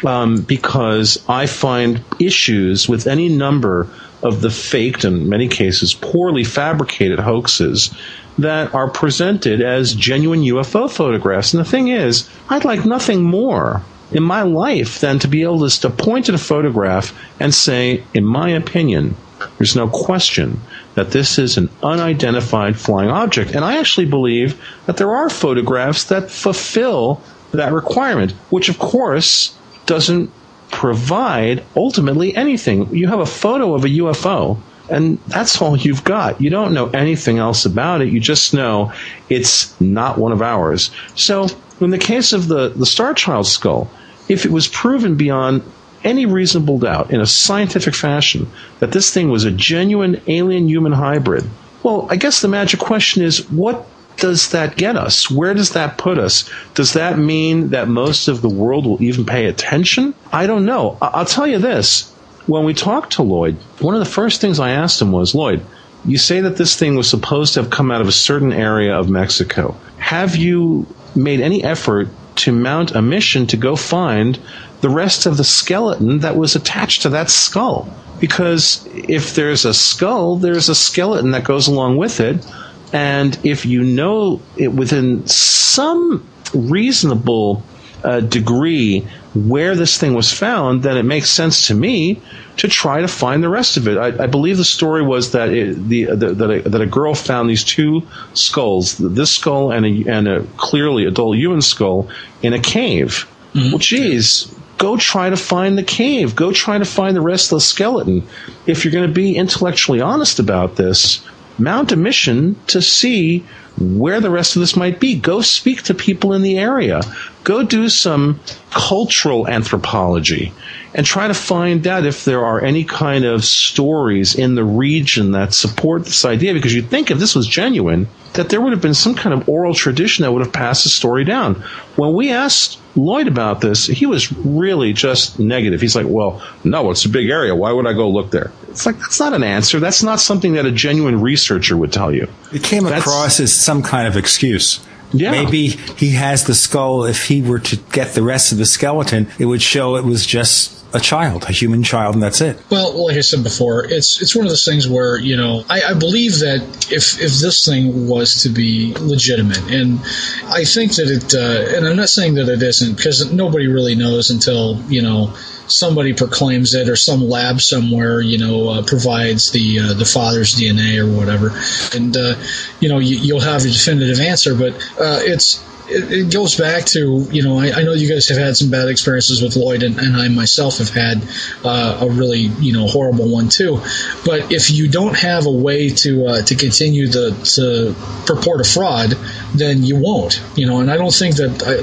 um, 0.05 0.41
because 0.41 1.23
I 1.27 1.45
find 1.45 2.03
issues 2.19 2.89
with 2.89 3.07
any 3.07 3.29
number 3.29 3.87
of 4.23 4.41
the 4.41 4.49
faked 4.49 5.03
and 5.03 5.23
in 5.23 5.29
many 5.29 5.47
cases 5.47 5.93
poorly 5.93 6.43
fabricated 6.43 7.19
hoaxes 7.19 7.93
that 8.37 8.73
are 8.73 8.89
presented 8.89 9.61
as 9.61 9.93
genuine 9.93 10.41
UFO 10.41 10.89
photographs. 10.89 11.53
And 11.53 11.63
the 11.63 11.69
thing 11.69 11.89
is, 11.89 12.27
I'd 12.49 12.65
like 12.65 12.85
nothing 12.85 13.23
more 13.23 13.83
in 14.11 14.23
my 14.23 14.41
life 14.43 14.99
than 14.99 15.19
to 15.19 15.27
be 15.27 15.43
able 15.43 15.67
to, 15.67 15.81
to 15.81 15.89
point 15.89 16.29
at 16.29 16.35
a 16.35 16.39
photograph 16.39 17.13
and 17.39 17.53
say, 17.53 18.03
in 18.13 18.25
my 18.25 18.49
opinion, 18.49 19.15
there's 19.57 19.75
no 19.75 19.87
question 19.87 20.61
that 20.95 21.11
this 21.11 21.37
is 21.37 21.57
an 21.57 21.69
unidentified 21.81 22.77
flying 22.77 23.09
object. 23.09 23.51
And 23.51 23.65
I 23.65 23.77
actually 23.77 24.05
believe 24.05 24.59
that 24.85 24.97
there 24.97 25.13
are 25.13 25.29
photographs 25.29 26.05
that 26.05 26.31
fulfill 26.31 27.21
that 27.51 27.73
requirement, 27.73 28.31
which 28.49 28.69
of 28.69 28.79
course 28.79 29.55
doesn't 29.85 30.31
provide 30.73 31.63
ultimately 31.75 32.35
anything. 32.35 32.93
You 32.93 33.07
have 33.07 33.19
a 33.19 33.27
photo 33.27 33.75
of 33.75 33.85
a 33.85 33.89
UFO, 33.89 34.57
and 34.89 35.19
that's 35.27 35.61
all 35.61 35.77
you've 35.77 36.03
got. 36.03 36.41
You 36.41 36.49
don't 36.49 36.73
know 36.73 36.89
anything 36.89 37.37
else 37.37 37.63
about 37.65 38.01
it. 38.01 38.09
You 38.09 38.19
just 38.19 38.55
know 38.55 38.91
it's 39.29 39.79
not 39.79 40.17
one 40.17 40.31
of 40.31 40.41
ours. 40.41 40.89
So, 41.15 41.47
in 41.79 41.91
the 41.91 41.99
case 41.99 42.33
of 42.33 42.47
the, 42.47 42.69
the 42.69 42.85
Starchild 42.85 43.45
skull, 43.45 43.89
if 44.27 44.45
it 44.45 44.51
was 44.51 44.67
proven 44.67 45.15
beyond 45.15 45.61
any 46.03 46.25
reasonable 46.25 46.79
doubt 46.79 47.11
in 47.11 47.21
a 47.21 47.27
scientific 47.27 47.93
fashion 47.93 48.51
that 48.79 48.91
this 48.91 49.13
thing 49.13 49.29
was 49.29 49.45
a 49.45 49.51
genuine 49.51 50.19
alien 50.27 50.67
human 50.67 50.91
hybrid, 50.91 51.47
well, 51.83 52.07
I 52.09 52.15
guess 52.15 52.41
the 52.41 52.47
magic 52.47 52.79
question 52.79 53.21
is 53.21 53.49
what 53.51 53.85
does 54.17 54.49
that 54.51 54.75
get 54.77 54.95
us? 54.95 55.29
Where 55.29 55.53
does 55.53 55.71
that 55.71 55.97
put 55.97 56.17
us? 56.17 56.49
Does 56.75 56.93
that 56.93 57.17
mean 57.17 57.69
that 57.69 57.87
most 57.87 58.27
of 58.27 58.41
the 58.41 58.49
world 58.49 58.85
will 58.85 59.01
even 59.01 59.25
pay 59.25 59.45
attention? 59.47 60.13
I 60.31 60.47
don't 60.47 60.65
know. 60.65 60.97
I- 61.01 61.07
I'll 61.13 61.25
tell 61.25 61.47
you 61.47 61.59
this. 61.59 62.11
When 62.45 62.65
we 62.65 62.73
talked 62.73 63.13
to 63.13 63.23
Lloyd, 63.23 63.55
one 63.79 63.95
of 63.95 63.99
the 63.99 64.05
first 64.05 64.41
things 64.41 64.59
I 64.59 64.71
asked 64.71 65.01
him 65.01 65.11
was, 65.11 65.33
Lloyd, 65.33 65.61
you 66.05 66.17
say 66.17 66.41
that 66.41 66.57
this 66.57 66.75
thing 66.75 66.95
was 66.95 67.09
supposed 67.09 67.53
to 67.53 67.61
have 67.61 67.69
come 67.69 67.89
out 67.91 68.01
of 68.01 68.07
a 68.07 68.11
certain 68.13 68.51
area 68.51 68.97
of 68.97 69.09
Mexico. 69.09 69.75
Have 69.97 70.35
you 70.35 70.85
made 71.15 71.39
any 71.39 71.63
effort 71.63 72.09
to 72.35 72.51
mount 72.51 72.91
a 72.91 73.01
mission 73.01 73.47
to 73.47 73.57
go 73.57 73.75
find 73.75 74.37
the 74.81 74.89
rest 74.89 75.25
of 75.25 75.37
the 75.37 75.43
skeleton 75.45 76.19
that 76.19 76.35
was 76.35 76.55
attached 76.55 77.03
to 77.03 77.09
that 77.09 77.29
skull? 77.29 77.87
Because 78.19 78.87
if 78.93 79.35
there's 79.35 79.63
a 79.65 79.73
skull, 79.73 80.35
there's 80.35 80.67
a 80.67 80.75
skeleton 80.75 81.31
that 81.31 81.45
goes 81.45 81.67
along 81.67 81.97
with 81.97 82.19
it. 82.19 82.45
And 82.93 83.37
if 83.43 83.65
you 83.65 83.83
know 83.83 84.41
it 84.55 84.71
within 84.71 85.27
some 85.27 86.25
reasonable 86.53 87.63
uh, 88.03 88.19
degree 88.19 89.07
where 89.33 89.75
this 89.75 89.97
thing 89.97 90.13
was 90.13 90.31
found, 90.31 90.83
then 90.83 90.97
it 90.97 91.03
makes 91.03 91.29
sense 91.29 91.67
to 91.67 91.73
me 91.73 92.21
to 92.57 92.67
try 92.67 93.01
to 93.01 93.07
find 93.07 93.41
the 93.41 93.49
rest 93.49 93.77
of 93.77 93.87
it. 93.87 93.97
I, 93.97 94.25
I 94.25 94.27
believe 94.27 94.57
the 94.57 94.63
story 94.63 95.01
was 95.01 95.31
that 95.31 95.49
it, 95.49 95.73
the, 95.89 96.05
the 96.05 96.33
that, 96.33 96.51
a, 96.51 96.69
that 96.69 96.81
a 96.81 96.85
girl 96.85 97.15
found 97.15 97.49
these 97.49 97.63
two 97.63 98.03
skulls, 98.35 98.97
this 98.97 99.31
skull 99.31 99.71
and 99.71 99.85
a, 99.85 100.11
and 100.11 100.27
a 100.27 100.43
clearly 100.57 101.05
adult 101.05 101.35
human 101.35 101.61
skull, 101.61 102.09
in 102.43 102.53
a 102.53 102.59
cave. 102.59 103.27
Well, 103.55 103.77
geez, 103.79 104.53
go 104.77 104.97
try 104.97 105.29
to 105.29 105.37
find 105.37 105.77
the 105.77 105.83
cave. 105.83 106.35
Go 106.35 106.51
try 106.51 106.77
to 106.77 106.85
find 106.85 107.15
the 107.15 107.21
rest 107.21 107.51
of 107.51 107.57
the 107.57 107.61
skeleton. 107.61 108.27
If 108.65 108.83
you're 108.83 108.91
going 108.91 109.07
to 109.07 109.13
be 109.13 109.35
intellectually 109.35 110.01
honest 110.01 110.39
about 110.39 110.75
this, 110.75 111.23
mount 111.57 111.91
a 111.91 111.95
mission 111.95 112.55
to 112.67 112.81
see 112.81 113.45
where 113.79 114.19
the 114.19 114.29
rest 114.29 114.55
of 114.55 114.59
this 114.59 114.75
might 114.75 114.99
be. 114.99 115.15
Go 115.19 115.41
speak 115.41 115.83
to 115.83 115.93
people 115.93 116.33
in 116.33 116.41
the 116.41 116.57
area. 116.57 117.01
Go 117.43 117.63
do 117.63 117.89
some 117.89 118.39
cultural 118.71 119.47
anthropology 119.47 120.53
and 120.93 121.05
try 121.05 121.27
to 121.27 121.33
find 121.33 121.85
out 121.87 122.05
if 122.05 122.23
there 122.23 122.45
are 122.45 122.63
any 122.63 122.83
kind 122.83 123.25
of 123.25 123.43
stories 123.43 124.35
in 124.35 124.55
the 124.55 124.63
region 124.63 125.31
that 125.31 125.53
support 125.53 126.05
this 126.05 126.23
idea. 126.23 126.53
Because 126.53 126.73
you'd 126.73 126.89
think 126.89 127.11
if 127.11 127.17
this 127.17 127.35
was 127.35 127.47
genuine, 127.47 128.07
that 128.33 128.49
there 128.49 128.61
would 128.61 128.71
have 128.73 128.81
been 128.81 128.93
some 128.93 129.15
kind 129.15 129.33
of 129.33 129.49
oral 129.49 129.73
tradition 129.73 130.23
that 130.23 130.31
would 130.31 130.43
have 130.43 130.53
passed 130.53 130.83
the 130.83 130.89
story 130.89 131.23
down. 131.23 131.55
When 131.95 132.13
we 132.13 132.31
asked 132.31 132.79
Lloyd 132.95 133.27
about 133.27 133.61
this, 133.61 133.87
he 133.87 134.05
was 134.05 134.31
really 134.31 134.93
just 134.93 135.39
negative. 135.39 135.81
He's 135.81 135.95
like, 135.95 136.07
well, 136.07 136.41
no, 136.63 136.91
it's 136.91 137.05
a 137.05 137.09
big 137.09 137.29
area. 137.29 137.55
Why 137.55 137.71
would 137.71 137.87
I 137.87 137.93
go 137.93 138.09
look 138.09 138.31
there? 138.31 138.51
It's 138.69 138.85
like, 138.85 138.97
that's 138.99 139.19
not 139.19 139.33
an 139.33 139.43
answer. 139.43 139.79
That's 139.79 140.03
not 140.03 140.19
something 140.19 140.53
that 140.53 140.65
a 140.65 140.71
genuine 140.71 141.19
researcher 141.21 141.75
would 141.75 141.91
tell 141.91 142.13
you. 142.13 142.27
It 142.53 142.63
came 142.63 142.83
That's- 142.83 143.01
across 143.01 143.39
as 143.39 143.53
some 143.53 143.83
kind 143.83 144.07
of 144.07 144.15
excuse. 144.15 144.79
Yeah. 145.13 145.31
Maybe 145.31 145.67
he 145.67 146.11
has 146.11 146.45
the 146.45 146.55
skull. 146.55 147.05
If 147.05 147.27
he 147.27 147.41
were 147.41 147.59
to 147.59 147.75
get 147.91 148.13
the 148.13 148.23
rest 148.23 148.51
of 148.51 148.57
the 148.57 148.65
skeleton, 148.65 149.27
it 149.39 149.45
would 149.45 149.61
show 149.61 149.95
it 149.95 150.03
was 150.03 150.25
just 150.25 150.82
a 150.93 150.99
child, 150.99 151.43
a 151.49 151.51
human 151.51 151.81
child, 151.81 152.13
and 152.13 152.23
that's 152.23 152.39
it. 152.39 152.61
Well, 152.69 153.05
like 153.07 153.17
I 153.17 153.21
said 153.21 153.43
before, 153.43 153.85
it's 153.85 154.21
it's 154.21 154.35
one 154.35 154.45
of 154.45 154.51
those 154.51 154.65
things 154.65 154.87
where 154.87 155.17
you 155.17 155.35
know 155.35 155.63
I, 155.69 155.81
I 155.89 155.93
believe 155.95 156.39
that 156.39 156.87
if 156.91 157.19
if 157.19 157.39
this 157.39 157.65
thing 157.65 158.07
was 158.07 158.43
to 158.43 158.49
be 158.49 158.93
legitimate, 158.99 159.71
and 159.71 159.99
I 160.45 160.63
think 160.63 160.95
that 160.95 161.09
it, 161.09 161.33
uh, 161.33 161.75
and 161.75 161.87
I'm 161.87 161.95
not 161.95 162.09
saying 162.09 162.35
that 162.35 162.47
it 162.47 162.61
isn't 162.61 162.95
because 162.95 163.31
nobody 163.33 163.67
really 163.67 163.95
knows 163.95 164.29
until 164.29 164.79
you 164.83 165.01
know 165.01 165.33
somebody 165.65 166.13
proclaims 166.13 166.75
it 166.75 166.89
or 166.89 166.95
some 166.95 167.21
lab 167.21 167.61
somewhere 167.61 168.19
you 168.21 168.37
know 168.37 168.69
uh, 168.69 168.83
provides 168.83 169.51
the 169.51 169.79
uh, 169.79 169.93
the 169.93 170.05
father's 170.05 170.55
DNA 170.55 170.99
or 170.99 171.11
whatever, 171.11 171.51
and 171.97 172.15
uh, 172.15 172.35
you 172.79 172.89
know 172.89 172.99
you, 172.99 173.17
you'll 173.17 173.39
have 173.39 173.61
a 173.61 173.69
definitive 173.69 174.19
answer, 174.19 174.53
but 174.53 174.73
uh, 174.99 175.19
it's 175.23 175.63
it, 175.87 176.11
it 176.11 176.33
goes 176.33 176.57
back 176.57 176.85
to 176.85 177.27
you 177.31 177.43
know 177.43 177.59
I, 177.59 177.71
I 177.71 177.83
know 177.83 177.93
you 177.93 178.11
guys 178.11 178.29
have 178.29 178.37
had 178.37 178.55
some 178.55 178.69
bad 178.69 178.89
experiences 178.89 179.41
with 179.41 179.55
Lloyd 179.55 179.83
and, 179.83 179.99
and 179.99 180.15
I 180.15 180.27
myself 180.29 180.77
have 180.77 180.89
had 180.89 181.23
uh, 181.63 181.99
a 182.01 182.09
really 182.09 182.41
you 182.59 182.73
know 182.73 182.87
horrible 182.87 183.29
one 183.29 183.49
too. 183.49 183.79
But 184.25 184.51
if 184.51 184.71
you 184.71 184.89
don't 184.89 185.15
have 185.17 185.45
a 185.45 185.51
way 185.51 185.89
to 185.89 186.27
uh, 186.27 186.41
to 186.43 186.55
continue 186.55 187.07
the 187.07 187.31
to 187.55 187.95
purport 188.25 188.61
a 188.61 188.63
fraud 188.63 189.17
then 189.53 189.83
you 189.83 189.95
won't 189.99 190.41
you 190.55 190.67
know. 190.67 190.79
And 190.79 190.89
I 190.89 190.97
don't 190.97 191.13
think 191.13 191.35
that 191.37 191.63
I, 191.63 191.75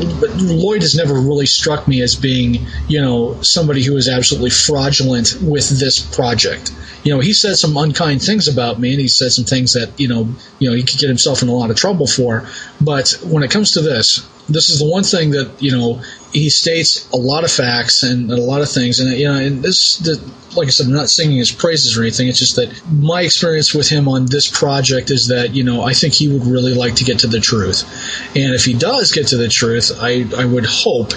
Lloyd 0.43 0.83
has 0.83 0.95
never 0.95 1.15
really 1.15 1.47
struck 1.47 1.87
me 1.87 2.03
as 2.03 2.17
being 2.17 2.67
you 2.89 3.01
know 3.01 3.41
somebody 3.43 3.83
who 3.83 3.97
is 3.97 4.09
absolutely 4.09 4.51
fraudulent 4.51 5.39
with 5.43 5.69
this 5.69 6.01
project. 6.01 6.73
You 7.05 7.15
know 7.15 7.21
he 7.21 7.33
said 7.33 7.57
some 7.57 7.77
unkind 7.77 8.23
things 8.23 8.49
about 8.49 8.79
me 8.79 8.93
and 8.93 9.01
he 9.01 9.09
said 9.09 9.33
some 9.33 9.45
things 9.45 9.75
that 9.75 9.99
you 9.99 10.09
know 10.09 10.29
you 10.59 10.71
know 10.71 10.77
he 10.77 10.83
could 10.83 10.99
get 10.99 11.09
himself 11.09 11.43
in 11.43 11.49
a 11.49 11.53
lot 11.53 11.71
of 11.71 11.77
trouble 11.77 12.07
for 12.07 12.47
but 12.81 13.11
when 13.25 13.43
it 13.43 13.51
comes 13.51 13.73
to 13.73 13.81
this 13.81 14.27
this 14.51 14.69
is 14.69 14.81
the 14.81 14.89
one 14.89 15.05
thing 15.05 15.31
that 15.31 15.51
you 15.61 15.71
know 15.71 16.03
he 16.33 16.51
states 16.51 17.09
a 17.13 17.17
lot 17.17 17.45
of 17.45 17.51
facts 17.51 18.03
and, 18.03 18.31
a 18.31 18.37
lot 18.37 18.63
of 18.63 18.71
things. 18.71 19.01
And 19.01 19.17
you 19.17 19.27
know 19.27 19.35
and 19.35 19.63
this 19.63 19.99
the, 19.99 20.21
like 20.57 20.67
I 20.67 20.71
said 20.71 20.87
I'm 20.87 20.93
not 20.93 21.09
singing 21.09 21.39
his 21.39 21.53
praises 21.53 21.97
or 21.97 22.03
anything. 22.03 22.29
It's 22.29 22.39
just 22.39 22.57
that 22.57 22.73
my 22.91 23.23
experience 23.23 23.75
with 23.75 23.89
him 23.89 24.09
on 24.09 24.27
this 24.27 24.51
project 24.51 25.11
is 25.11 25.29
that 25.29 25.55
you 25.55 25.65
know 25.65 25.83
I 25.83 25.93
think 25.93 26.15
he 26.15 26.29
would 26.29 26.45
really 26.45 26.75
like 26.75 26.97
to 26.97 27.05
get 27.05 27.21
to 27.21 27.27
the 27.27 27.41
truth. 27.41 27.85
And 28.37 28.55
if 28.55 28.65
he 28.65 28.75
does 28.75 29.13
get 29.13 29.29
to 29.29 29.37
the 29.37 29.49
truth 29.49 29.93
I 30.01 30.27
I 30.37 30.45
would 30.45 30.67
hope 30.67 31.13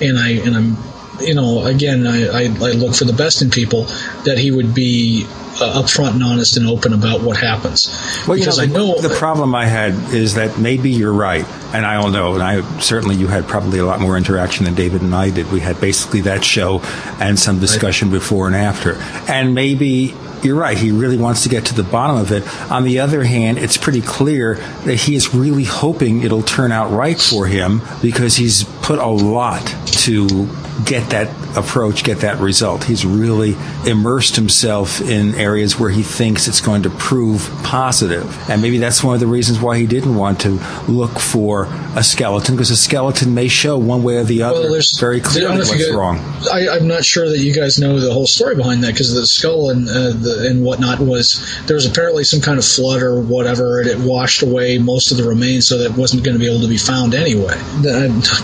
and 0.00 0.18
I 0.18 0.30
and 0.30 0.56
I'm 0.56 0.76
you 1.20 1.34
know, 1.34 1.66
again, 1.66 2.06
I, 2.06 2.28
I, 2.28 2.42
I 2.44 2.72
look 2.72 2.94
for 2.94 3.04
the 3.04 3.12
best 3.12 3.42
in 3.42 3.50
people 3.50 3.84
that 4.24 4.38
he 4.38 4.50
would 4.50 4.74
be 4.74 5.26
Uh, 5.60 5.82
upfront 5.82 6.14
and 6.14 6.24
honest 6.24 6.56
and 6.56 6.66
open 6.66 6.92
about 6.94 7.20
what 7.20 7.36
happens. 7.36 7.88
Well, 8.26 8.36
you 8.36 8.44
because 8.44 8.58
know, 8.58 8.64
I 8.64 8.66
know 8.66 9.00
the 9.00 9.14
problem 9.14 9.54
I 9.54 9.66
had 9.66 9.92
is 10.14 10.34
that 10.34 10.58
maybe 10.58 10.90
you're 10.90 11.12
right, 11.12 11.44
and 11.74 11.84
I 11.84 12.00
don't 12.00 12.12
know. 12.12 12.34
And 12.34 12.42
I 12.42 12.62
certainly 12.80 13.16
you 13.16 13.26
had 13.26 13.46
probably 13.46 13.78
a 13.78 13.84
lot 13.84 14.00
more 14.00 14.16
interaction 14.16 14.64
than 14.64 14.74
David 14.74 15.02
and 15.02 15.14
I 15.14 15.28
did. 15.30 15.50
We 15.52 15.60
had 15.60 15.80
basically 15.80 16.22
that 16.22 16.44
show 16.44 16.80
and 17.20 17.38
some 17.38 17.58
discussion 17.60 18.10
before 18.10 18.46
and 18.46 18.56
after, 18.56 18.94
and 19.28 19.54
maybe. 19.54 20.14
You're 20.42 20.56
right. 20.56 20.76
He 20.76 20.90
really 20.90 21.16
wants 21.16 21.42
to 21.42 21.48
get 21.48 21.66
to 21.66 21.74
the 21.74 21.82
bottom 21.82 22.16
of 22.16 22.32
it. 22.32 22.46
On 22.70 22.84
the 22.84 23.00
other 23.00 23.24
hand, 23.24 23.58
it's 23.58 23.76
pretty 23.76 24.00
clear 24.00 24.54
that 24.84 24.96
he 24.96 25.14
is 25.14 25.34
really 25.34 25.64
hoping 25.64 26.22
it'll 26.22 26.42
turn 26.42 26.72
out 26.72 26.90
right 26.90 27.20
for 27.20 27.46
him 27.46 27.82
because 28.02 28.36
he's 28.36 28.64
put 28.82 28.98
a 28.98 29.06
lot 29.06 29.66
to 29.86 30.48
get 30.84 31.10
that 31.10 31.28
approach, 31.56 32.04
get 32.04 32.18
that 32.20 32.38
result. 32.38 32.84
He's 32.84 33.04
really 33.04 33.56
immersed 33.86 34.36
himself 34.36 35.00
in 35.00 35.34
areas 35.34 35.78
where 35.78 35.90
he 35.90 36.02
thinks 36.02 36.48
it's 36.48 36.60
going 36.60 36.82
to 36.82 36.90
prove 36.90 37.50
positive. 37.62 38.24
And 38.48 38.62
maybe 38.62 38.78
that's 38.78 39.02
one 39.02 39.14
of 39.14 39.20
the 39.20 39.26
reasons 39.26 39.60
why 39.60 39.78
he 39.78 39.86
didn't 39.86 40.14
want 40.14 40.40
to 40.42 40.60
look 40.88 41.18
for 41.18 41.68
a 41.96 42.02
skeleton, 42.02 42.54
because 42.54 42.70
a 42.70 42.76
skeleton 42.76 43.34
may 43.34 43.48
show 43.48 43.76
one 43.78 44.02
way 44.02 44.16
or 44.16 44.24
the 44.24 44.42
other 44.42 44.70
Well, 44.70 44.80
very 44.98 45.20
clearly 45.20 45.56
what's 45.56 45.76
get, 45.76 45.94
wrong. 45.94 46.18
I, 46.50 46.68
I'm 46.68 46.86
not 46.86 47.04
sure 47.04 47.28
that 47.28 47.38
you 47.38 47.52
guys 47.52 47.78
know 47.78 47.98
the 47.98 48.12
whole 48.12 48.26
story 48.26 48.54
behind 48.54 48.84
that 48.84 48.92
because 48.92 49.12
the 49.12 49.26
skull 49.26 49.70
and 49.70 49.88
uh, 49.88 50.10
the, 50.10 50.29
and 50.30 50.64
whatnot 50.64 51.00
was 51.00 51.40
there 51.66 51.74
was 51.74 51.86
apparently 51.86 52.24
some 52.24 52.40
kind 52.40 52.58
of 52.58 52.64
flood 52.64 53.02
or 53.02 53.20
whatever, 53.20 53.80
and 53.80 53.88
it 53.88 53.98
washed 53.98 54.42
away 54.42 54.78
most 54.78 55.10
of 55.10 55.16
the 55.16 55.24
remains, 55.24 55.66
so 55.66 55.78
that 55.78 55.92
it 55.92 55.96
wasn't 55.96 56.22
going 56.24 56.34
to 56.34 56.38
be 56.40 56.48
able 56.48 56.60
to 56.60 56.68
be 56.68 56.78
found 56.78 57.14
anyway. 57.14 57.54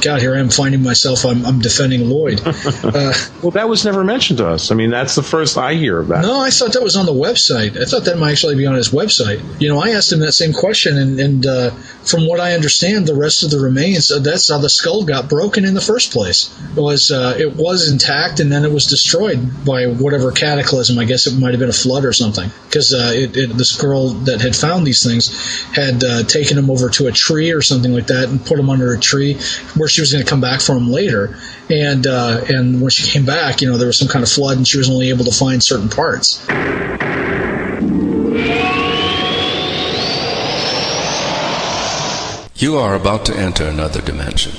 God, 0.02 0.20
here 0.20 0.34
I 0.34 0.40
am 0.40 0.50
finding 0.50 0.82
myself. 0.82 1.24
I'm, 1.24 1.44
I'm 1.46 1.60
defending 1.60 2.08
Lloyd. 2.08 2.40
Uh, 2.86 3.12
Well, 3.42 3.50
that 3.52 3.68
was 3.68 3.84
never 3.84 4.04
mentioned 4.04 4.38
to 4.38 4.46
us. 4.48 4.70
I 4.70 4.74
mean, 4.74 4.90
that's 4.90 5.14
the 5.14 5.22
first 5.22 5.56
I 5.58 5.74
hear 5.74 5.98
of 6.00 6.08
that. 6.08 6.22
no, 6.22 6.40
I 6.40 6.50
thought 6.50 6.72
that 6.74 6.82
was 6.82 6.96
on 6.96 7.06
the 7.06 7.12
website. 7.12 7.80
I 7.80 7.84
thought 7.84 8.04
that 8.04 8.18
might 8.18 8.32
actually 8.32 8.54
be 8.54 8.66
on 8.66 8.74
his 8.74 8.90
website. 8.90 9.40
You 9.60 9.68
know, 9.68 9.78
I 9.80 9.90
asked 9.90 10.12
him 10.12 10.20
that 10.20 10.32
same 10.32 10.52
question, 10.52 10.96
and, 10.98 11.18
and 11.18 11.46
uh, 11.46 11.70
from 12.04 12.26
what 12.26 12.38
I 12.40 12.54
understand, 12.54 13.06
the 13.06 13.14
rest 13.14 13.42
of 13.42 13.50
the 13.50 13.58
remains, 13.58 14.10
uh, 14.10 14.18
that's 14.20 14.48
how 14.48 14.58
the 14.58 14.68
skull 14.68 15.04
got 15.04 15.28
broken 15.28 15.64
in 15.64 15.74
the 15.74 15.80
first 15.80 16.12
place. 16.12 16.54
It 16.76 16.80
was 16.80 17.10
uh, 17.10 17.36
it 17.38 17.56
was 17.56 17.90
intact, 17.90 18.40
and 18.40 18.50
then 18.50 18.64
it 18.64 18.72
was 18.72 18.86
destroyed 18.86 19.64
by 19.64 19.86
whatever 19.86 20.32
cataclysm. 20.32 20.98
I 20.98 21.04
guess 21.04 21.26
it 21.26 21.38
might 21.38 21.50
have 21.50 21.60
been 21.60 21.68
a 21.70 21.72
flood 21.76 22.04
or 22.04 22.12
something, 22.12 22.50
because 22.64 22.92
uh, 22.92 23.10
this 23.32 23.76
girl 23.80 24.08
that 24.26 24.40
had 24.40 24.56
found 24.56 24.86
these 24.86 25.04
things 25.04 25.30
had 25.72 26.02
uh, 26.02 26.22
taken 26.24 26.56
them 26.56 26.70
over 26.70 26.88
to 26.90 27.06
a 27.06 27.12
tree 27.12 27.52
or 27.52 27.62
something 27.62 27.92
like 27.92 28.06
that, 28.08 28.28
and 28.28 28.44
put 28.44 28.56
them 28.56 28.70
under 28.70 28.92
a 28.92 28.98
tree 28.98 29.34
where 29.76 29.88
she 29.88 30.00
was 30.00 30.12
going 30.12 30.24
to 30.24 30.28
come 30.28 30.40
back 30.40 30.60
for 30.60 30.74
them 30.74 30.90
later. 30.90 31.38
And 31.68 32.06
uh, 32.06 32.44
and 32.48 32.80
when 32.80 32.90
she 32.90 33.10
came 33.10 33.24
back, 33.24 33.60
you 33.60 33.70
know, 33.70 33.76
there 33.76 33.88
was 33.88 33.98
some 33.98 34.08
kind 34.08 34.22
of 34.22 34.28
flood, 34.28 34.56
and 34.56 34.66
she 34.66 34.78
was 34.78 34.88
only 34.88 35.10
able 35.10 35.24
to 35.24 35.32
find 35.32 35.62
certain 35.62 35.88
parts. 35.88 36.44
You 42.58 42.76
are 42.78 42.94
about 42.94 43.26
to 43.26 43.36
enter 43.36 43.66
another 43.66 44.00
dimension. 44.00 44.52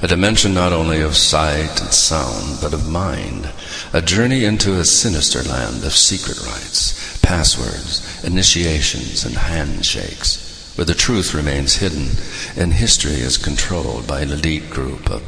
A 0.00 0.06
dimension 0.06 0.54
not 0.54 0.72
only 0.72 1.00
of 1.00 1.16
sight 1.16 1.80
and 1.80 1.92
sound, 1.92 2.60
but 2.60 2.72
of 2.72 2.88
mind. 2.88 3.50
A 3.92 4.00
journey 4.00 4.44
into 4.44 4.78
a 4.78 4.84
sinister 4.84 5.42
land 5.42 5.82
of 5.82 5.92
secret 5.92 6.38
rites, 6.46 7.18
passwords, 7.20 8.24
initiations, 8.24 9.24
and 9.24 9.34
handshakes, 9.34 10.72
where 10.76 10.84
the 10.84 10.94
truth 10.94 11.34
remains 11.34 11.76
hidden 11.76 12.10
and 12.56 12.74
history 12.74 13.14
is 13.14 13.36
controlled 13.36 14.06
by 14.06 14.20
an 14.20 14.30
elite 14.30 14.70
group 14.70 15.10
of 15.10 15.24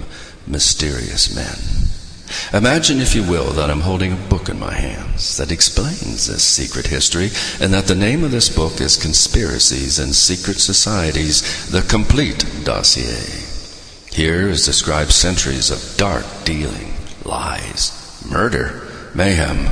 mysterious 0.47 1.35
men. 1.35 1.59
Imagine, 2.53 3.01
if 3.01 3.13
you 3.13 3.25
will, 3.25 3.51
that 3.51 3.71
I'm 3.71 3.81
holding 3.81 4.13
a 4.13 4.29
book 4.29 4.49
in 4.49 4.61
my 4.61 4.73
hands 4.73 5.37
that 5.37 5.51
explains 5.51 6.29
this 6.29 6.45
secret 6.45 6.87
history, 6.87 7.31
and 7.61 7.75
that 7.75 7.89
the 7.89 7.97
name 7.97 8.23
of 8.23 8.31
this 8.31 8.49
book 8.49 8.81
is 8.81 8.97
Conspiracies 8.97 9.99
and 9.99 10.15
Secret 10.15 10.61
Societies 10.61 11.69
The 11.73 11.83
Complete 11.83 12.45
Dossier. 12.63 13.50
Here 14.13 14.49
is 14.49 14.67
described 14.67 15.13
centuries 15.13 15.71
of 15.71 15.97
dark 15.97 16.27
dealing, 16.45 16.95
lies, 17.25 18.27
murder, 18.29 18.83
mayhem, 19.15 19.69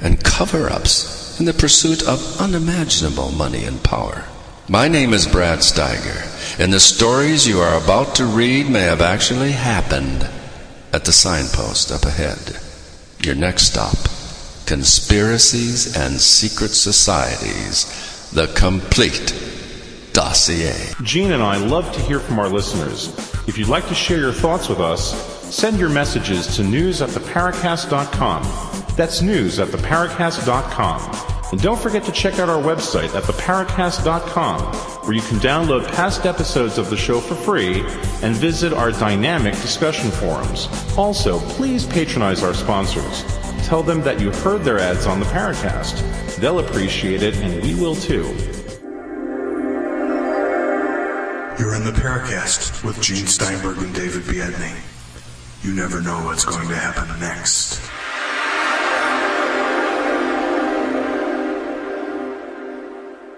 and 0.00 0.22
cover 0.22 0.70
ups 0.70 1.40
in 1.40 1.46
the 1.46 1.52
pursuit 1.52 2.06
of 2.06 2.40
unimaginable 2.40 3.32
money 3.32 3.64
and 3.64 3.82
power. 3.82 4.24
My 4.68 4.86
name 4.86 5.12
is 5.12 5.26
Brad 5.26 5.58
Steiger, 5.58 6.60
and 6.60 6.72
the 6.72 6.78
stories 6.78 7.48
you 7.48 7.58
are 7.58 7.82
about 7.82 8.14
to 8.14 8.24
read 8.24 8.70
may 8.70 8.82
have 8.82 9.00
actually 9.00 9.50
happened 9.50 10.28
at 10.92 11.04
the 11.04 11.12
signpost 11.12 11.90
up 11.90 12.04
ahead. 12.04 12.56
Your 13.18 13.34
next 13.34 13.64
stop 13.64 13.96
Conspiracies 14.64 15.96
and 15.96 16.20
Secret 16.20 16.70
Societies, 16.70 18.30
the 18.30 18.46
complete 18.54 19.34
dossier. 20.12 20.92
Gene 21.02 21.32
and 21.32 21.42
I 21.42 21.56
love 21.56 21.92
to 21.92 22.00
hear 22.00 22.20
from 22.20 22.38
our 22.38 22.48
listeners. 22.48 23.31
If 23.48 23.58
you'd 23.58 23.68
like 23.68 23.88
to 23.88 23.94
share 23.94 24.18
your 24.18 24.32
thoughts 24.32 24.68
with 24.68 24.78
us, 24.78 25.12
send 25.52 25.80
your 25.80 25.88
messages 25.88 26.54
to 26.56 26.62
news 26.62 27.02
at 27.02 27.08
theparacast.com. 27.08 28.42
That's 28.96 29.20
news 29.20 29.58
at 29.58 29.68
theparacast.com. 29.68 31.50
And 31.50 31.60
don't 31.60 31.78
forget 31.78 32.04
to 32.04 32.12
check 32.12 32.38
out 32.38 32.48
our 32.48 32.62
website 32.62 33.14
at 33.16 33.24
theparacast.com, 33.24 34.60
where 35.04 35.12
you 35.12 35.22
can 35.22 35.38
download 35.38 35.86
past 35.88 36.24
episodes 36.24 36.78
of 36.78 36.88
the 36.88 36.96
show 36.96 37.20
for 37.20 37.34
free 37.34 37.80
and 38.22 38.36
visit 38.36 38.72
our 38.72 38.92
dynamic 38.92 39.54
discussion 39.54 40.12
forums. 40.12 40.68
Also, 40.96 41.40
please 41.40 41.84
patronize 41.84 42.44
our 42.44 42.54
sponsors. 42.54 43.24
Tell 43.66 43.82
them 43.82 44.02
that 44.02 44.20
you 44.20 44.30
heard 44.30 44.62
their 44.62 44.78
ads 44.78 45.06
on 45.06 45.18
the 45.18 45.26
Paracast. 45.26 46.36
They'll 46.36 46.60
appreciate 46.60 47.24
it, 47.24 47.34
and 47.38 47.60
we 47.62 47.74
will 47.74 47.96
too. 47.96 48.51
You're 51.62 51.76
in 51.76 51.84
the 51.84 51.92
Paracast 51.92 52.82
with 52.82 53.00
Gene 53.00 53.28
Steinberg 53.28 53.78
and 53.78 53.94
David 53.94 54.22
Biedny. 54.22 54.74
You 55.62 55.72
never 55.72 56.00
know 56.02 56.24
what's 56.24 56.44
going 56.44 56.66
to 56.66 56.74
happen 56.74 57.06
next. 57.20 57.80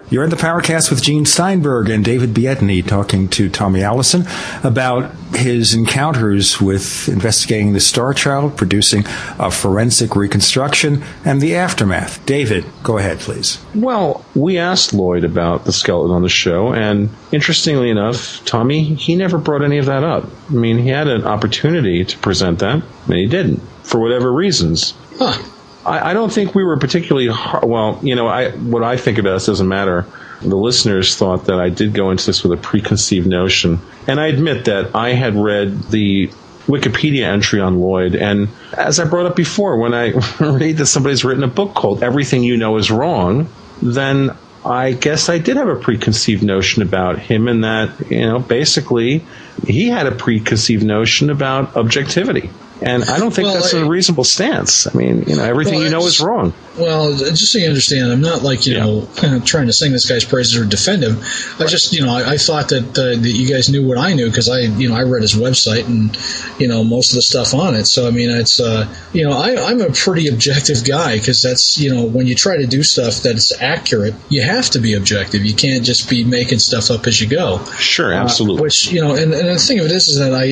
You're 0.07 0.23
in 0.23 0.29
the 0.29 0.35
Paracast 0.35 0.91
with 0.91 1.01
Gene 1.01 1.25
Steinberg 1.25 1.89
and 1.89 2.05
David 2.05 2.31
Biedny 2.35 2.85
talking 2.85 3.27
to 3.29 3.49
Tommy 3.49 3.81
Allison 3.81 4.25
about 4.63 5.11
his 5.35 5.73
encounters 5.73 6.61
with 6.61 7.09
investigating 7.09 7.73
the 7.73 7.79
Starchild, 7.79 8.55
producing 8.55 9.03
a 9.39 9.49
forensic 9.49 10.15
reconstruction, 10.15 11.03
and 11.25 11.41
the 11.41 11.55
aftermath. 11.55 12.23
David, 12.27 12.65
go 12.83 12.99
ahead, 12.99 13.17
please. 13.17 13.59
Well, 13.73 14.23
we 14.35 14.59
asked 14.59 14.93
Lloyd 14.93 15.23
about 15.23 15.65
the 15.65 15.73
skeleton 15.73 16.15
on 16.15 16.21
the 16.21 16.29
show, 16.29 16.71
and 16.71 17.09
interestingly 17.31 17.89
enough, 17.89 18.45
Tommy, 18.45 18.83
he 18.83 19.15
never 19.15 19.39
brought 19.39 19.63
any 19.63 19.79
of 19.79 19.87
that 19.87 20.03
up. 20.03 20.29
I 20.49 20.53
mean, 20.53 20.77
he 20.77 20.89
had 20.89 21.07
an 21.07 21.25
opportunity 21.25 22.05
to 22.05 22.17
present 22.19 22.59
that, 22.59 22.83
and 23.07 23.15
he 23.15 23.25
didn't, 23.25 23.59
for 23.81 23.99
whatever 23.99 24.31
reasons. 24.31 24.93
Huh. 25.17 25.41
I, 25.85 26.11
I 26.11 26.13
don't 26.13 26.31
think 26.31 26.55
we 26.55 26.63
were 26.63 26.77
particularly 26.77 27.27
har 27.27 27.61
well. 27.65 27.99
You 28.01 28.15
know, 28.15 28.27
I 28.27 28.51
what 28.51 28.83
I 28.83 28.97
think 28.97 29.17
about 29.17 29.33
this 29.33 29.45
doesn't 29.45 29.67
matter. 29.67 30.05
The 30.41 30.55
listeners 30.55 31.15
thought 31.15 31.45
that 31.45 31.59
I 31.59 31.69
did 31.69 31.93
go 31.93 32.11
into 32.11 32.25
this 32.25 32.43
with 32.43 32.57
a 32.57 32.61
preconceived 32.61 33.27
notion, 33.27 33.79
and 34.07 34.19
I 34.19 34.27
admit 34.27 34.65
that 34.65 34.95
I 34.95 35.13
had 35.13 35.35
read 35.35 35.83
the 35.83 36.27
Wikipedia 36.67 37.23
entry 37.23 37.61
on 37.61 37.79
Lloyd, 37.79 38.15
and 38.15 38.49
as 38.73 38.99
I 38.99 39.05
brought 39.05 39.27
up 39.27 39.35
before, 39.35 39.77
when 39.77 39.93
I 39.93 40.11
read 40.39 40.77
that 40.77 40.87
somebody's 40.87 41.23
written 41.23 41.43
a 41.43 41.47
book 41.47 41.73
called 41.73 42.03
"Everything 42.03 42.43
You 42.43 42.57
Know 42.57 42.77
Is 42.77 42.91
Wrong," 42.91 43.47
then 43.81 44.35
I 44.65 44.93
guess 44.93 45.29
I 45.29 45.37
did 45.37 45.57
have 45.57 45.67
a 45.67 45.75
preconceived 45.75 46.41
notion 46.41 46.81
about 46.81 47.19
him, 47.19 47.47
and 47.47 47.63
that 47.63 48.09
you 48.09 48.21
know, 48.21 48.39
basically, 48.39 49.23
he 49.67 49.87
had 49.87 50.07
a 50.07 50.11
preconceived 50.11 50.83
notion 50.83 51.29
about 51.29 51.77
objectivity. 51.77 52.49
And 52.81 53.03
I 53.05 53.19
don't 53.19 53.33
think 53.33 53.45
Well, 53.45 53.55
that's 53.55 53.73
a 53.73 53.85
reasonable 53.85 54.23
stance. 54.23 54.87
I 54.87 54.97
mean, 54.97 55.23
you 55.27 55.35
know, 55.35 55.43
everything 55.43 55.75
Well, 55.75 55.83
you 55.83 55.89
know 55.89 56.05
is 56.05 56.19
wrong. 56.19 56.53
Well, 56.77 57.15
just 57.15 57.51
so 57.51 57.57
you 57.59 57.67
understand, 57.67 58.11
I'm 58.11 58.21
not 58.21 58.43
like 58.43 58.65
you 58.67 58.75
know 58.75 59.07
trying 59.45 59.67
to 59.67 59.73
sing 59.73 59.91
this 59.91 60.07
guy's 60.09 60.25
praises 60.25 60.55
or 60.57 60.65
defend 60.65 61.03
him. 61.03 61.17
I 61.59 61.65
just 61.67 61.93
you 61.93 62.05
know 62.05 62.13
I, 62.13 62.33
I 62.33 62.37
thought 62.37 62.69
that 62.69 62.89
uh, 62.97 63.21
that 63.21 63.31
you 63.31 63.47
guys 63.47 63.69
knew 63.69 63.87
what 63.87 63.97
I 63.97 64.13
knew 64.13 64.27
because 64.29 64.49
I 64.49 64.59
you 64.61 64.89
know 64.89 64.95
I 64.95 65.03
read 65.03 65.21
his 65.21 65.33
website 65.35 65.85
and 65.85 66.15
you 66.59 66.67
know 66.67 66.83
most 66.83 67.11
of 67.11 67.15
the 67.15 67.21
stuff 67.21 67.53
on 67.53 67.75
it. 67.75 67.85
So 67.85 68.07
I 68.07 68.11
mean 68.11 68.29
it's 68.29 68.59
uh, 68.59 68.93
you 69.13 69.27
know 69.27 69.33
I, 69.37 69.69
I'm 69.69 69.81
a 69.81 69.91
pretty 69.91 70.27
objective 70.33 70.83
guy 70.85 71.17
because 71.17 71.41
that's 71.41 71.77
you 71.77 71.93
know 71.93 72.03
when 72.05 72.27
you 72.27 72.35
try 72.35 72.57
to 72.57 72.67
do 72.67 72.83
stuff 72.83 73.21
that's 73.23 73.51
accurate, 73.61 74.13
you 74.29 74.41
have 74.41 74.69
to 74.71 74.79
be 74.79 74.93
objective. 74.93 75.45
You 75.45 75.55
can't 75.55 75.83
just 75.83 76.09
be 76.09 76.23
making 76.23 76.59
stuff 76.59 76.91
up 76.91 77.07
as 77.07 77.21
you 77.21 77.27
go. 77.27 77.63
Sure, 77.77 78.13
Uh, 78.13 78.17
absolutely. 78.21 78.61
which 78.61 78.91
you 78.91 79.01
know, 79.01 79.15
and, 79.15 79.33
and 79.33 79.47
the 79.47 79.57
thing 79.57 79.79
of 79.79 79.85
it 79.85 79.91
is, 79.91 80.07
is 80.09 80.19
that 80.19 80.33
I, 80.33 80.43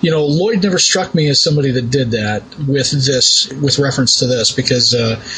you 0.00 0.10
know, 0.10 0.24
Lloyd 0.24 0.62
never 0.62 0.78
struck 0.78 1.14
me 1.14 1.28
as 1.28 1.42
somebody 1.42 1.70
that 1.72 1.90
did 1.90 2.12
that 2.12 2.42
with 2.66 2.90
this, 2.90 3.48
with 3.60 3.78
reference 3.78 4.18
to 4.20 4.26
this, 4.26 4.50
because, 4.52 4.94
uh, 4.94 5.20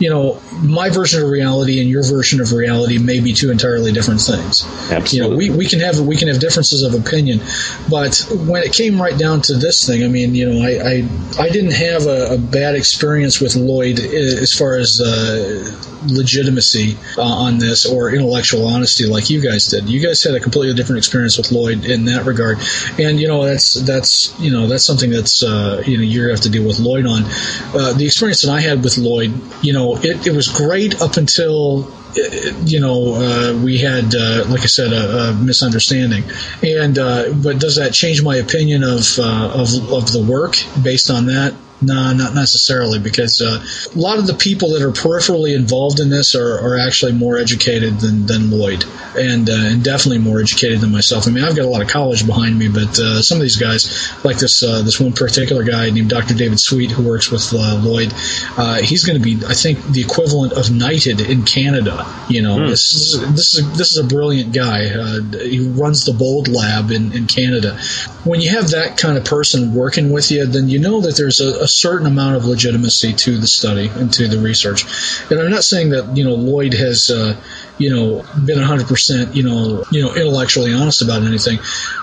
you 0.00 0.08
know, 0.08 0.40
my 0.62 0.88
version 0.88 1.22
of 1.22 1.28
reality 1.28 1.80
and 1.80 1.88
your 1.88 2.02
version 2.02 2.40
of 2.40 2.52
reality 2.52 2.98
may 2.98 3.20
be 3.20 3.34
two 3.34 3.50
entirely 3.50 3.92
different 3.92 4.20
things. 4.20 4.64
Absolutely. 4.90 5.16
You 5.16 5.22
know, 5.22 5.36
we, 5.36 5.50
we 5.50 5.66
can 5.66 5.80
have 5.80 6.00
we 6.00 6.16
can 6.16 6.28
have 6.28 6.40
differences 6.40 6.82
of 6.82 6.94
opinion, 6.94 7.40
but 7.88 8.26
when 8.32 8.62
it 8.62 8.72
came 8.72 9.00
right 9.00 9.16
down 9.16 9.42
to 9.42 9.54
this 9.54 9.86
thing, 9.86 10.02
I 10.02 10.08
mean, 10.08 10.34
you 10.34 10.50
know, 10.50 10.64
I 10.64 10.70
I, 10.80 11.44
I 11.44 11.48
didn't 11.50 11.72
have 11.72 12.06
a, 12.06 12.34
a 12.34 12.38
bad 12.38 12.74
experience 12.74 13.40
with 13.40 13.56
Lloyd 13.56 14.00
as 14.00 14.52
far 14.54 14.76
as 14.76 15.00
uh, 15.00 15.86
legitimacy 16.06 16.96
uh, 17.18 17.22
on 17.22 17.58
this 17.58 17.86
or 17.86 18.10
intellectual 18.10 18.66
honesty 18.66 19.06
like 19.06 19.30
you 19.30 19.40
guys 19.40 19.66
did. 19.66 19.88
You 19.88 20.00
guys 20.00 20.22
had 20.22 20.34
a 20.34 20.40
completely 20.40 20.74
different 20.74 20.98
experience 20.98 21.36
with 21.36 21.52
Lloyd 21.52 21.84
in 21.84 22.06
that 22.06 22.24
regard, 22.24 22.58
and 22.98 23.20
you 23.20 23.28
know 23.28 23.44
that's 23.44 23.74
that's 23.74 24.38
you 24.40 24.50
know 24.50 24.66
that's 24.66 24.84
something 24.84 25.10
that's 25.10 25.42
uh, 25.42 25.82
you 25.86 25.98
know 25.98 26.02
you 26.02 26.30
have 26.30 26.40
to 26.40 26.48
deal 26.48 26.66
with 26.66 26.78
Lloyd 26.78 27.06
on. 27.06 27.24
Uh, 27.74 27.92
the 27.92 28.06
experience 28.06 28.42
that 28.42 28.50
I 28.50 28.60
had 28.60 28.82
with 28.82 28.98
Lloyd, 28.98 29.32
you 29.62 29.72
know, 29.72 29.89
it, 29.98 30.26
it 30.26 30.32
was 30.32 30.48
great 30.48 31.00
up 31.00 31.16
until 31.16 31.90
you 32.64 32.80
know, 32.80 33.14
uh, 33.14 33.58
we 33.62 33.78
had, 33.78 34.14
uh, 34.14 34.44
like 34.48 34.62
I 34.62 34.66
said, 34.66 34.92
a, 34.92 35.30
a 35.30 35.34
misunderstanding. 35.34 36.24
And 36.62 36.98
uh, 36.98 37.32
but 37.32 37.58
does 37.58 37.76
that 37.76 37.92
change 37.92 38.22
my 38.22 38.36
opinion 38.36 38.82
of 38.82 39.18
uh, 39.18 39.52
of 39.54 39.92
of 39.92 40.12
the 40.12 40.24
work 40.28 40.56
based 40.82 41.10
on 41.10 41.26
that? 41.26 41.54
No, 41.82 42.12
not 42.12 42.34
necessarily, 42.34 42.98
because 42.98 43.40
uh, 43.40 43.64
a 43.94 43.98
lot 43.98 44.18
of 44.18 44.26
the 44.26 44.34
people 44.34 44.70
that 44.70 44.82
are 44.82 44.90
peripherally 44.90 45.56
involved 45.56 45.98
in 45.98 46.10
this 46.10 46.34
are, 46.34 46.58
are 46.58 46.78
actually 46.78 47.12
more 47.12 47.38
educated 47.38 48.00
than, 48.00 48.26
than 48.26 48.50
Lloyd, 48.50 48.84
and 49.16 49.48
uh, 49.48 49.54
and 49.54 49.82
definitely 49.82 50.18
more 50.18 50.40
educated 50.40 50.80
than 50.80 50.92
myself. 50.92 51.26
I 51.26 51.30
mean, 51.30 51.42
I've 51.42 51.56
got 51.56 51.64
a 51.64 51.68
lot 51.68 51.80
of 51.80 51.88
college 51.88 52.26
behind 52.26 52.58
me, 52.58 52.68
but 52.68 52.98
uh, 52.98 53.22
some 53.22 53.36
of 53.36 53.42
these 53.42 53.56
guys, 53.56 54.12
like 54.24 54.38
this 54.38 54.62
uh, 54.62 54.82
this 54.82 55.00
one 55.00 55.14
particular 55.14 55.64
guy 55.64 55.88
named 55.88 56.10
Dr. 56.10 56.34
David 56.34 56.60
Sweet, 56.60 56.90
who 56.90 57.08
works 57.08 57.30
with 57.30 57.50
uh, 57.54 57.80
Lloyd, 57.82 58.12
uh, 58.58 58.82
he's 58.82 59.04
going 59.04 59.18
to 59.18 59.24
be, 59.24 59.42
I 59.46 59.54
think, 59.54 59.82
the 59.86 60.02
equivalent 60.02 60.52
of 60.52 60.70
knighted 60.70 61.22
in 61.22 61.44
Canada. 61.44 62.04
You 62.28 62.42
know, 62.42 62.68
this 62.68 62.92
is 62.92 63.34
this 63.34 63.54
is 63.54 63.78
this 63.78 63.92
is 63.92 63.96
a 63.96 64.04
brilliant 64.04 64.52
guy. 64.52 64.84
he 65.38 65.60
runs 65.60 66.04
the 66.04 66.12
Bold 66.12 66.48
Lab 66.48 66.90
in, 66.90 67.12
in 67.12 67.26
Canada. 67.26 67.78
When 68.24 68.42
you 68.42 68.50
have 68.50 68.72
that 68.72 68.98
kind 68.98 69.16
of 69.16 69.24
person 69.24 69.74
working 69.74 70.12
with 70.12 70.30
you, 70.30 70.44
then 70.44 70.68
you 70.68 70.78
know 70.78 71.00
that 71.00 71.16
there's 71.16 71.40
a, 71.40 71.62
a 71.62 71.69
certain 71.70 72.06
amount 72.06 72.36
of 72.36 72.44
legitimacy 72.44 73.12
to 73.14 73.38
the 73.38 73.46
study 73.46 73.88
and 73.88 74.12
to 74.14 74.28
the 74.28 74.38
research. 74.38 74.84
And 75.30 75.40
I'm 75.40 75.50
not 75.50 75.64
saying 75.64 75.90
that 75.90 76.16
you 76.16 76.24
know 76.24 76.34
Lloyd 76.34 76.74
has 76.74 77.10
uh, 77.10 77.40
you 77.78 77.90
know 77.90 78.24
been 78.44 78.58
100 78.58 78.86
percent 78.86 79.34
you 79.36 79.42
know 79.42 79.84
you 79.90 80.02
know 80.02 80.14
intellectually 80.14 80.74
honest 80.74 81.02
about 81.02 81.22
anything. 81.22 81.58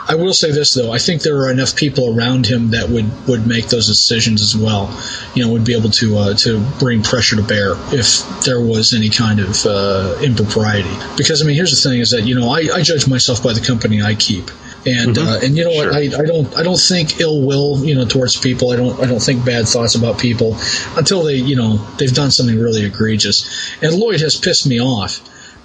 I 0.09 0.15
will 0.15 0.33
say 0.33 0.51
this 0.51 0.73
though, 0.73 0.91
I 0.91 0.99
think 0.99 1.21
there 1.21 1.35
are 1.37 1.51
enough 1.51 1.75
people 1.75 2.17
around 2.17 2.45
him 2.45 2.71
that 2.71 2.89
would 2.89 3.27
would 3.27 3.45
make 3.45 3.67
those 3.67 3.87
decisions 3.87 4.41
as 4.41 4.55
well. 4.55 4.89
You 5.35 5.45
know, 5.45 5.51
would 5.51 5.65
be 5.65 5.75
able 5.75 5.91
to 5.91 6.17
uh, 6.17 6.33
to 6.35 6.59
bring 6.79 7.03
pressure 7.03 7.35
to 7.35 7.43
bear 7.43 7.73
if 7.93 8.43
there 8.45 8.61
was 8.61 8.93
any 8.93 9.09
kind 9.09 9.39
of 9.39 9.65
uh, 9.65 10.17
impropriety. 10.23 10.95
Because 11.17 11.41
I 11.41 11.45
mean, 11.45 11.55
here's 11.55 11.71
the 11.71 11.89
thing: 11.89 11.99
is 11.99 12.11
that 12.11 12.23
you 12.23 12.39
know 12.39 12.49
I, 12.49 12.69
I 12.73 12.81
judge 12.81 13.07
myself 13.07 13.43
by 13.43 13.53
the 13.53 13.61
company 13.61 14.01
I 14.01 14.15
keep 14.15 14.49
and 14.87 15.15
Mhm. 15.15 15.27
uh, 15.27 15.39
and 15.45 15.57
you 15.57 15.63
know 15.65 15.71
Sure. 15.73 15.85
what 15.87 15.95
I, 15.95 16.01
I 16.23 16.25
don't 16.25 16.57
I 16.57 16.63
don't 16.63 16.79
think 16.79 17.19
ill 17.19 17.41
will 17.41 17.83
you 17.85 17.95
know 17.95 18.05
towards 18.05 18.35
people. 18.37 18.71
I 18.71 18.75
don't 18.77 18.99
I 18.99 19.05
don't 19.05 19.21
think 19.21 19.43
bad 19.45 19.67
thoughts 19.67 19.95
about 19.95 20.17
people 20.19 20.57
until 20.95 21.23
they 21.23 21.35
you 21.35 21.55
know 21.55 21.79
they've 21.97 22.13
done 22.13 22.31
something 22.31 22.57
really 22.57 22.83
egregious. 22.85 23.45
And 23.81 23.93
Lloyd 23.93 24.21
has 24.21 24.35
pissed 24.35 24.65
me 24.67 24.79
off. 24.81 25.19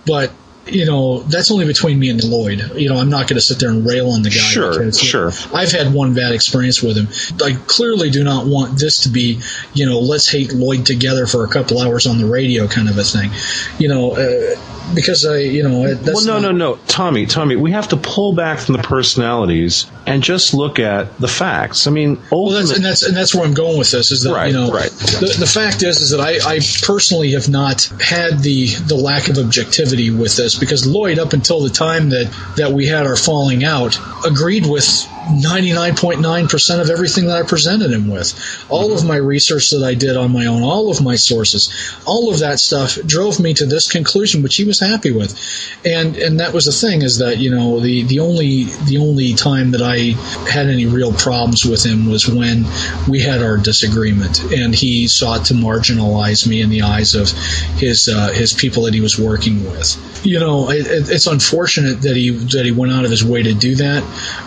But 0.04 0.30
you 0.66 0.84
know 0.86 1.18
that's 1.24 1.50
only 1.50 1.66
between 1.66 1.98
me 1.98 2.08
and 2.10 2.22
Lloyd. 2.22 2.72
You 2.76 2.88
know 2.88 2.96
I'm 2.98 3.08
not 3.10 3.26
going 3.28 3.34
to 3.34 3.40
sit 3.40 3.58
there 3.58 3.70
and 3.70 3.84
rail 3.84 4.10
on 4.10 4.22
the 4.22 4.30
guy 4.30 4.36
Sure, 4.36 4.70
because, 4.70 5.02
you 5.02 5.18
know, 5.20 5.30
sure. 5.30 5.56
I've 5.58 5.72
had 5.72 5.92
one 5.92 6.14
bad 6.14 6.32
experience 6.32 6.80
with 6.82 6.96
him. 6.96 7.08
I 7.42 7.54
clearly 7.66 8.10
do 8.10 8.22
not 8.22 8.46
want 8.46 8.78
this 8.78 9.02
to 9.02 9.08
be 9.08 9.40
you 9.74 9.86
know 9.86 9.98
let's 9.98 10.28
hate 10.30 10.52
Lloyd 10.52 10.86
together 10.86 11.26
for 11.26 11.44
a 11.44 11.48
couple 11.48 11.80
hours 11.80 12.06
on 12.06 12.18
the 12.18 12.26
radio 12.26 12.68
kind 12.68 12.88
of 12.88 12.96
a 12.98 13.02
thing. 13.04 13.30
You 13.78 13.88
know 13.88 14.12
uh, 14.12 14.56
because 14.94 15.24
I 15.24 15.38
you 15.38 15.62
know 15.62 15.94
that's 15.94 16.26
well, 16.26 16.40
no, 16.40 16.48
not- 16.48 16.56
no, 16.56 16.74
no, 16.74 16.78
Tommy, 16.86 17.26
Tommy. 17.26 17.56
We 17.56 17.72
have 17.72 17.88
to 17.88 17.96
pull 17.96 18.32
back 18.32 18.58
from 18.58 18.76
the 18.76 18.82
personalities 18.82 19.86
and 20.06 20.22
just 20.22 20.54
look 20.54 20.78
at 20.78 21.18
the 21.18 21.28
facts. 21.28 21.86
I 21.86 21.90
mean, 21.90 22.20
Well, 22.30 22.50
that's, 22.50 22.70
and 22.70 22.84
that's 22.84 23.02
and 23.02 23.16
that's 23.16 23.34
where 23.34 23.44
I'm 23.44 23.54
going 23.54 23.78
with 23.78 23.90
this. 23.90 24.10
Is 24.10 24.22
that 24.22 24.32
Right, 24.32 24.48
you 24.48 24.54
know, 24.54 24.72
right. 24.72 24.90
the, 24.90 25.36
the 25.38 25.46
fact 25.46 25.82
is 25.82 26.00
is 26.00 26.10
that 26.10 26.20
I, 26.20 26.56
I 26.56 26.60
personally 26.82 27.32
have 27.32 27.48
not 27.48 27.84
had 28.00 28.40
the 28.40 28.66
the 28.66 28.96
lack 28.96 29.28
of 29.28 29.38
objectivity 29.38 30.10
with 30.10 30.36
this 30.36 30.58
because 30.58 30.86
Lloyd, 30.86 31.18
up 31.18 31.32
until 31.32 31.60
the 31.60 31.70
time 31.70 32.10
that 32.10 32.32
that 32.56 32.72
we 32.72 32.86
had 32.86 33.06
our 33.06 33.16
falling 33.16 33.64
out, 33.64 33.98
agreed 34.26 34.66
with 34.66 34.84
99.9% 35.22 36.80
of 36.80 36.90
everything 36.90 37.26
that 37.26 37.36
I 37.36 37.42
presented 37.46 37.92
him 37.92 38.08
with. 38.08 38.34
All 38.68 38.92
of 38.92 39.00
mm-hmm. 39.00 39.08
my 39.08 39.16
research 39.16 39.70
that 39.70 39.84
I 39.84 39.94
did 39.94 40.16
on 40.16 40.32
my 40.32 40.46
own, 40.46 40.62
all 40.62 40.90
of 40.90 41.02
my 41.02 41.14
sources, 41.14 41.70
all 42.04 42.32
of 42.32 42.40
that 42.40 42.58
stuff 42.58 42.98
drove 43.06 43.38
me 43.38 43.54
to 43.54 43.66
this 43.66 43.90
conclusion, 43.90 44.42
which 44.42 44.56
he 44.56 44.64
was 44.64 44.71
happy 44.80 45.12
with. 45.12 45.38
And 45.84 46.16
and 46.16 46.40
that 46.40 46.52
was 46.52 46.66
the 46.66 46.72
thing 46.72 47.02
is 47.02 47.18
that 47.18 47.38
you 47.38 47.50
know 47.50 47.80
the 47.80 48.04
the 48.04 48.20
only 48.20 48.64
the 48.64 48.98
only 48.98 49.34
time 49.34 49.72
that 49.72 49.82
I 49.82 50.16
had 50.50 50.68
any 50.68 50.86
real 50.86 51.12
problems 51.12 51.64
with 51.64 51.84
him 51.84 52.10
was 52.10 52.28
when 52.28 52.64
we 53.08 53.20
had 53.20 53.42
our 53.42 53.56
disagreement, 53.56 54.52
and 54.52 54.74
he 54.74 55.08
sought 55.08 55.46
to 55.46 55.54
marginalize 55.54 56.46
me 56.46 56.60
in 56.60 56.70
the 56.70 56.82
eyes 56.82 57.14
of 57.14 57.30
his 57.78 58.08
uh, 58.08 58.32
his 58.32 58.52
people 58.52 58.84
that 58.84 58.94
he 58.94 59.00
was 59.00 59.18
working 59.18 59.64
with. 59.64 59.96
You 60.24 60.38
know, 60.38 60.70
it, 60.70 60.86
it, 60.86 61.10
it's 61.10 61.26
unfortunate 61.26 62.02
that 62.02 62.16
he 62.16 62.30
that 62.30 62.64
he 62.64 62.72
went 62.72 62.92
out 62.92 63.04
of 63.04 63.10
his 63.10 63.24
way 63.24 63.42
to 63.42 63.54
do 63.54 63.76
that, 63.76 64.02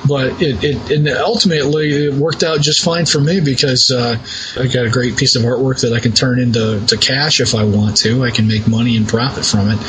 but 0.07 0.41
it, 0.41 0.63
it 0.63 0.91
and 0.91 1.07
ultimately 1.07 2.05
it 2.07 2.13
worked 2.13 2.43
out 2.43 2.61
just 2.61 2.83
fine 2.83 3.05
for 3.05 3.19
me 3.19 3.39
because 3.39 3.91
uh, 3.91 4.17
I 4.57 4.67
got 4.67 4.85
a 4.85 4.89
great 4.89 5.17
piece 5.17 5.35
of 5.35 5.43
artwork 5.43 5.81
that 5.81 5.93
I 5.93 5.99
can 5.99 6.13
turn 6.13 6.39
into 6.39 6.85
to 6.87 6.97
cash 6.97 7.41
if 7.41 7.55
I 7.55 7.63
want 7.65 7.97
to. 7.97 8.23
I 8.23 8.31
can 8.31 8.47
make 8.47 8.67
money 8.67 8.97
and 8.97 9.07
profit 9.07 9.45
from 9.45 9.69
it, 9.69 9.79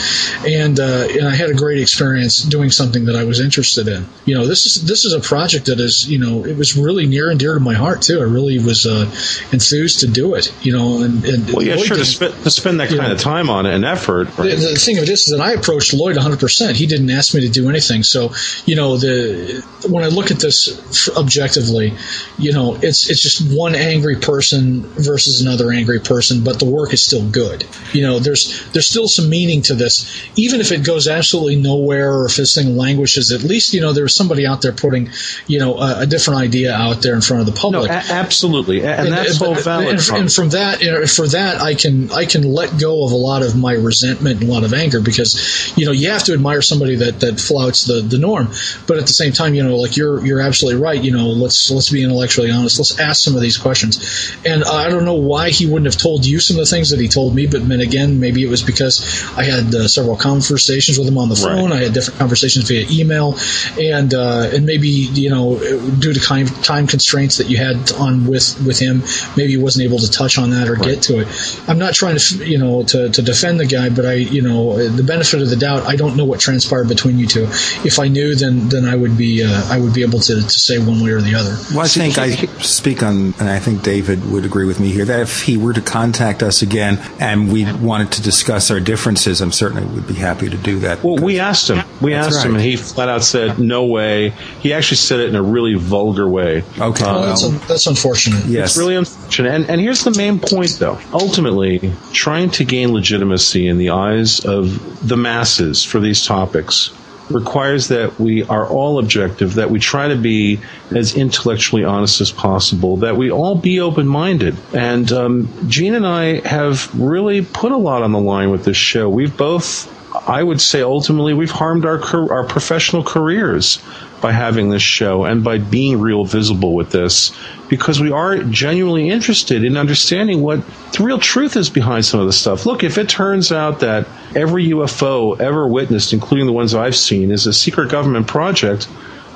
and 0.47 0.79
uh, 0.79 1.07
and 1.11 1.29
I 1.29 1.35
had 1.35 1.51
a 1.51 1.55
great 1.55 1.81
experience 1.81 2.43
doing 2.43 2.71
something 2.71 3.07
that 3.07 3.17
I 3.17 3.25
was 3.25 3.41
interested 3.41 3.89
in. 3.89 4.07
You 4.25 4.37
know, 4.37 4.47
this 4.47 4.67
is 4.67 4.87
this 4.87 5.05
is 5.05 5.13
a 5.13 5.21
project 5.21 5.67
that 5.67 5.81
is 5.81 6.09
you 6.09 6.19
know 6.19 6.45
it 6.45 6.57
was 6.57 6.77
really 6.77 7.07
near 7.07 7.31
and 7.31 7.39
dear 7.39 7.55
to 7.55 7.61
my 7.61 7.75
heart 7.75 8.03
too. 8.03 8.21
I 8.21 8.25
really 8.25 8.59
was 8.59 8.87
uh, 8.87 9.07
enthused 9.53 10.01
to 10.01 10.07
do 10.07 10.35
it. 10.35 10.53
You 10.65 10.73
know, 10.73 11.03
and, 11.03 11.25
and 11.25 11.51
well, 11.51 11.63
yeah, 11.63 11.77
Lloyd 11.77 11.87
sure. 11.87 11.97
To, 11.97 12.03
did- 12.03 12.11
sp- 12.11 12.37
to 12.43 12.51
spend 12.51 12.81
that 12.81 12.89
kind 12.89 13.03
know, 13.03 13.13
of 13.13 13.21
time 13.21 13.51
on 13.51 13.67
it 13.67 13.75
and 13.75 13.85
effort, 13.85 14.29
the, 14.37 14.43
right? 14.43 14.59
the 14.59 14.75
thing 14.75 14.99
of 14.99 15.05
it 15.05 15.09
is, 15.09 15.27
that 15.27 15.41
I 15.41 15.53
approached 15.53 15.95
Lloyd 15.95 16.17
100%. 16.17 16.75
He 16.75 16.87
didn't 16.87 17.11
ask 17.11 17.35
me 17.35 17.43
to 17.43 17.49
do 17.49 17.69
anything. 17.69 18.03
So, 18.03 18.33
you 18.65 18.77
know, 18.77 18.97
the 18.97 19.65
when 19.89 20.05
I 20.05 20.09
look 20.09 20.31
at 20.31 20.39
this 20.39 21.11
objectively, 21.17 21.95
you 22.39 22.53
know, 22.53 22.77
it's 22.77 23.11
it's 23.11 23.23
just 23.23 23.55
one 23.55 23.75
angry 23.75 24.17
person 24.17 24.83
versus 24.83 25.41
another 25.41 25.73
angry 25.73 26.01
person, 26.01 26.45
but 26.45 26.59
the 26.59 26.65
work 26.65 26.93
is 26.93 27.05
still 27.05 27.29
good. 27.29 27.65
You 27.93 28.03
know, 28.03 28.19
there's 28.19 28.67
there's 28.73 28.89
still 28.89 29.09
some 29.09 29.29
meaning 29.29 29.63
to 29.63 29.75
this, 29.75 30.16
even 30.37 30.61
if 30.61 30.73
it 30.73 30.85
goes 30.85 31.09
absolutely 31.09 31.57
nowhere 31.57 32.13
or 32.13 32.27
if 32.27 32.37
this 32.37 32.55
thing 32.55 32.77
languishes. 32.77 33.33
At 33.33 33.43
least 33.43 33.75
you 33.75 33.81
know 33.81 33.93
there's 33.93 34.15
somebody 34.15 34.47
out 34.47 34.63
there 34.63 34.73
putting, 34.73 35.11
you 35.47 35.59
know, 35.59 35.79
a, 35.79 36.01
a 36.01 36.07
different 36.07 36.41
idea 36.41 36.75
out 36.75 37.03
there 37.03 37.15
in 37.15 37.21
front 37.21 37.41
of 37.41 37.47
the 37.47 37.59
public. 37.59 37.91
No, 37.91 37.97
a- 37.97 38.13
absolutely, 38.13 38.81
A- 38.81 38.97
and, 38.97 39.13
that's 39.13 39.41
all 39.41 39.55
valid. 39.55 39.89
And, 39.89 40.11
and 40.11 40.33
from 40.33 40.51
that, 40.51 40.81
for 41.09 41.27
that, 41.29 41.61
I 41.61 41.75
can 41.75 42.11
I 42.13 42.25
can 42.25 42.43
let 42.43 42.79
go 42.79 43.05
of 43.05 43.13
a 43.13 43.17
lot 43.17 43.43
of 43.43 43.57
my 43.57 43.73
resentment 43.73 44.41
and 44.41 44.49
a 44.49 44.53
lot 44.53 44.65
of 44.65 44.73
anger 44.73 45.01
because 45.01 45.73
you 45.77 45.87
know 45.87 45.93
you 45.93 46.11
have 46.11 46.25
to 46.25 46.33
admire 46.33 46.63
somebody 46.63 46.97
that 46.97 47.21
that 47.21 47.41
flouts 47.41 47.85
the 47.85 48.01
the 48.01 48.19
norm, 48.19 48.49
but 48.87 48.99
at 48.99 49.07
the 49.07 49.13
same 49.13 49.33
time, 49.33 49.55
you 49.55 49.63
know, 49.63 49.77
like 49.77 49.97
you're 49.97 50.25
you're 50.25 50.41
absolutely 50.41 50.81
right. 50.81 51.03
You 51.03 51.13
know, 51.13 51.29
let's 51.29 51.71
let's 51.71 51.91
be 51.91 52.03
intellectually 52.03 52.51
honest. 52.51 52.79
Let's 52.79 52.99
ask 52.99 53.23
some 53.23 53.35
of 53.35 53.41
these 53.43 53.57
questions. 53.57 54.37
And 54.45 54.65
I 54.65 54.89
don't 54.89 55.05
know 55.05 55.15
why 55.15 55.51
he 55.51 55.67
wouldn't 55.67 55.93
have 55.93 56.01
told 56.01 56.25
you 56.25 56.41
some 56.41 56.57
of 56.57 56.61
the 56.61 56.71
things 56.71 56.91
that 56.91 57.01
he 57.01 57.09
told 57.09 57.35
me, 57.35 57.47
but 57.47 57.67
then 57.69 57.81
again, 57.81 58.21
maybe 58.21 58.43
it 58.43 58.49
was 58.49 58.63
because 58.63 59.25
I 59.37 59.45
had 59.45 59.75
uh, 59.75 59.89
several 59.89 60.06
conversations 60.15 60.99
with 60.99 61.09
him 61.09 61.19
on 61.19 61.29
the 61.29 61.35
phone. 61.35 61.73
I 61.73 61.83
had 61.83 61.93
different 61.93 62.19
conversations 62.19 62.69
via 62.69 62.87
email, 62.89 63.37
and 63.81 64.15
uh, 64.15 64.51
and 64.53 64.67
maybe 64.67 64.89
you 64.89 65.31
know 65.31 65.59
due 65.99 66.13
to 66.13 66.21
kind 66.21 66.47
time 66.63 66.87
constraints 66.87 67.39
that 67.39 67.51
you 67.51 67.57
had 67.57 67.91
on 67.93 68.27
with 68.27 68.63
with 68.65 68.79
him, 68.79 69.03
maybe 69.37 69.53
he 69.53 69.57
wasn't 69.57 69.85
able 69.85 69.99
to 69.99 70.11
touch 70.11 70.39
on 70.39 70.51
that 70.51 70.69
or 70.69 70.77
get 70.77 71.03
to 71.03 71.21
it. 71.21 71.29
I'm 71.69 71.79
not 71.79 71.95
trying 71.95 72.19
to 72.19 72.47
you 72.47 72.59
know 72.59 72.85
to, 72.85 73.09
to 73.09 73.23
defend 73.23 73.59
the 73.59 73.67
guy, 73.67 73.89
but 73.89 74.05
I 74.05 74.15
you 74.15 74.43
know 74.43 74.87
the 74.89 75.03
benefit 75.03 75.43
of 75.43 75.51
the 75.51 75.57
doubt. 75.57 75.83
I 75.83 75.97
don't 75.97 76.17
know 76.17 76.25
what 76.25 76.39
transpired 76.39 76.89
between 76.89 77.19
you 77.19 77.27
two. 77.27 77.47
If 77.85 77.99
I 77.99 78.09
knew, 78.09 78.37
then 78.37 78.69
then 78.69 78.85
I 78.85 78.95
would 78.95 79.17
be 79.17 79.43
uh, 79.43 79.69
I 79.71 79.81
would 79.81 79.95
be 79.95 80.03
able 80.03 80.21
to, 80.21 80.35
to 80.35 80.51
say 80.51 80.79
one 80.79 81.03
way 81.03 81.11
or 81.11 81.21
the 81.21 81.35
other. 81.35 81.57
Well, 81.75 81.85
I 81.85 81.89
think 81.89 82.19
I 82.19 82.31
speak 82.63 83.03
on, 83.03 83.35
and 83.39 83.49
I 83.49 83.59
think 83.59 83.83
David 83.83 84.31
would 84.31 84.45
agree 84.45 84.67
with 84.67 84.81
me 84.81 84.91
here, 84.91 85.05
that 85.05 85.21
if 85.21 85.43
he 85.43 85.57
were 85.57 85.73
to 85.73 85.81
contact 85.81 86.43
us 86.43 86.63
again 86.63 86.99
and 87.19 87.53
we 87.53 87.71
wanted 87.75 88.13
to 88.13 88.23
discuss 88.23 88.71
our 88.71 88.81
differences, 88.81 89.41
I'm 89.41 89.53
certainly 89.53 89.96
would 89.97 90.07
be 90.07 90.15
happy 90.15 90.49
to 90.49 90.57
do 90.57 90.79
that. 90.81 91.03
Well, 91.03 91.17
we 91.17 91.41
asked 91.41 91.69
him. 91.69 91.85
We 92.01 92.13
That's 92.13 92.37
asked 92.37 92.47
him, 92.47 92.55
and 92.55 92.63
he 92.63 92.77
flat 92.77 93.09
out 93.09 93.25
said, 93.25 93.59
"No 93.59 93.87
way." 93.87 94.31
He 94.61 94.73
actually 94.73 94.99
said 94.99 95.21
it 95.21 95.29
in 95.29 95.35
a 95.35 95.43
really 95.43 95.75
vulgar 95.75 96.29
way. 96.29 96.63
Okay, 96.79 97.05
um, 97.05 97.15
Well, 97.15 97.23
that's, 97.23 97.45
un- 97.45 97.61
that's 97.67 97.87
unfortunate. 97.87 98.45
It's 98.47 98.77
really 98.77 98.95
unfortunate. 98.95 99.53
And, 99.53 99.69
and 99.69 99.81
here's 99.81 100.05
the 100.05 100.13
main 100.13 100.39
point, 100.39 100.77
though. 100.79 100.99
Ultimately, 101.13 101.93
trying 102.13 102.51
to 102.51 102.65
gain 102.65 102.93
legitimacy 102.93 103.67
in 103.67 103.79
the 103.79 103.91
eyes 103.91 104.45
of 104.45 105.09
the 105.09 105.17
masses 105.17 105.83
for 105.83 105.99
these 105.99 106.25
topics 106.25 106.91
requires 107.31 107.89
that 107.89 108.19
we 108.19 108.45
are 108.45 108.67
all 108.69 108.99
objective, 108.99 109.55
that 109.55 109.71
we 109.71 109.81
try 109.81 110.09
to 110.09 110.17
be 110.17 110.61
as 110.91 111.17
intellectually 111.17 111.85
honest 111.85 112.21
as 112.21 112.31
possible, 112.31 112.99
that 112.99 113.17
we 113.17 113.31
all 113.31 113.57
be 113.57 113.81
open 113.81 114.07
minded. 114.07 114.57
And 114.75 115.11
um, 115.13 115.69
Gene 115.69 115.95
and 115.95 116.07
I 116.07 116.47
have 116.47 116.99
really 116.99 117.45
put 117.45 117.73
a 117.73 117.77
lot 117.77 118.03
on 118.03 118.13
the 118.13 118.21
line 118.21 118.51
with 118.51 118.65
this 118.65 118.77
show. 118.77 119.09
We've 119.09 119.37
both, 119.37 119.93
I 120.15 120.43
would 120.43 120.61
say, 120.61 120.83
ultimately, 120.83 121.35
we've 121.35 121.51
harmed 121.51 121.85
our, 121.85 122.01
our 122.33 122.45
professional 122.45 123.03
careers 123.03 123.81
by 124.21 124.33
having 124.33 124.71
this 124.71 124.83
show 124.83 125.25
and 125.25 125.45
by 125.45 125.59
being 125.59 126.01
real 126.01 126.25
visible 126.25 126.75
with 126.75 126.91
this 126.91 127.33
because 127.69 128.01
we 128.01 128.11
are 128.11 128.39
genuinely 128.39 129.11
interested 129.11 129.65
in 129.65 129.77
understanding 129.77 130.43
what 130.43 130.63
the 130.93 131.05
real 131.05 131.19
truth 131.19 131.57
is 131.57 131.69
behind 131.69 132.05
some 132.05 132.21
of 132.21 132.27
the 132.27 132.33
stuff. 132.33 132.67
Look, 132.67 132.83
if 132.83 132.99
it 132.99 133.09
turns 133.09 133.53
out 133.53 133.81
that 133.81 134.07
every 134.35 134.69
UFO 134.69 135.39
ever 135.39 135.67
witnessed, 135.67 136.13
including 136.13 136.47
the 136.47 136.53
ones 136.53 136.75
I've 136.75 136.97
seen, 136.97 137.31
is 137.31 137.47
a 137.47 137.53
secret 137.53 137.91
government 137.91 138.27
project, 138.27 138.89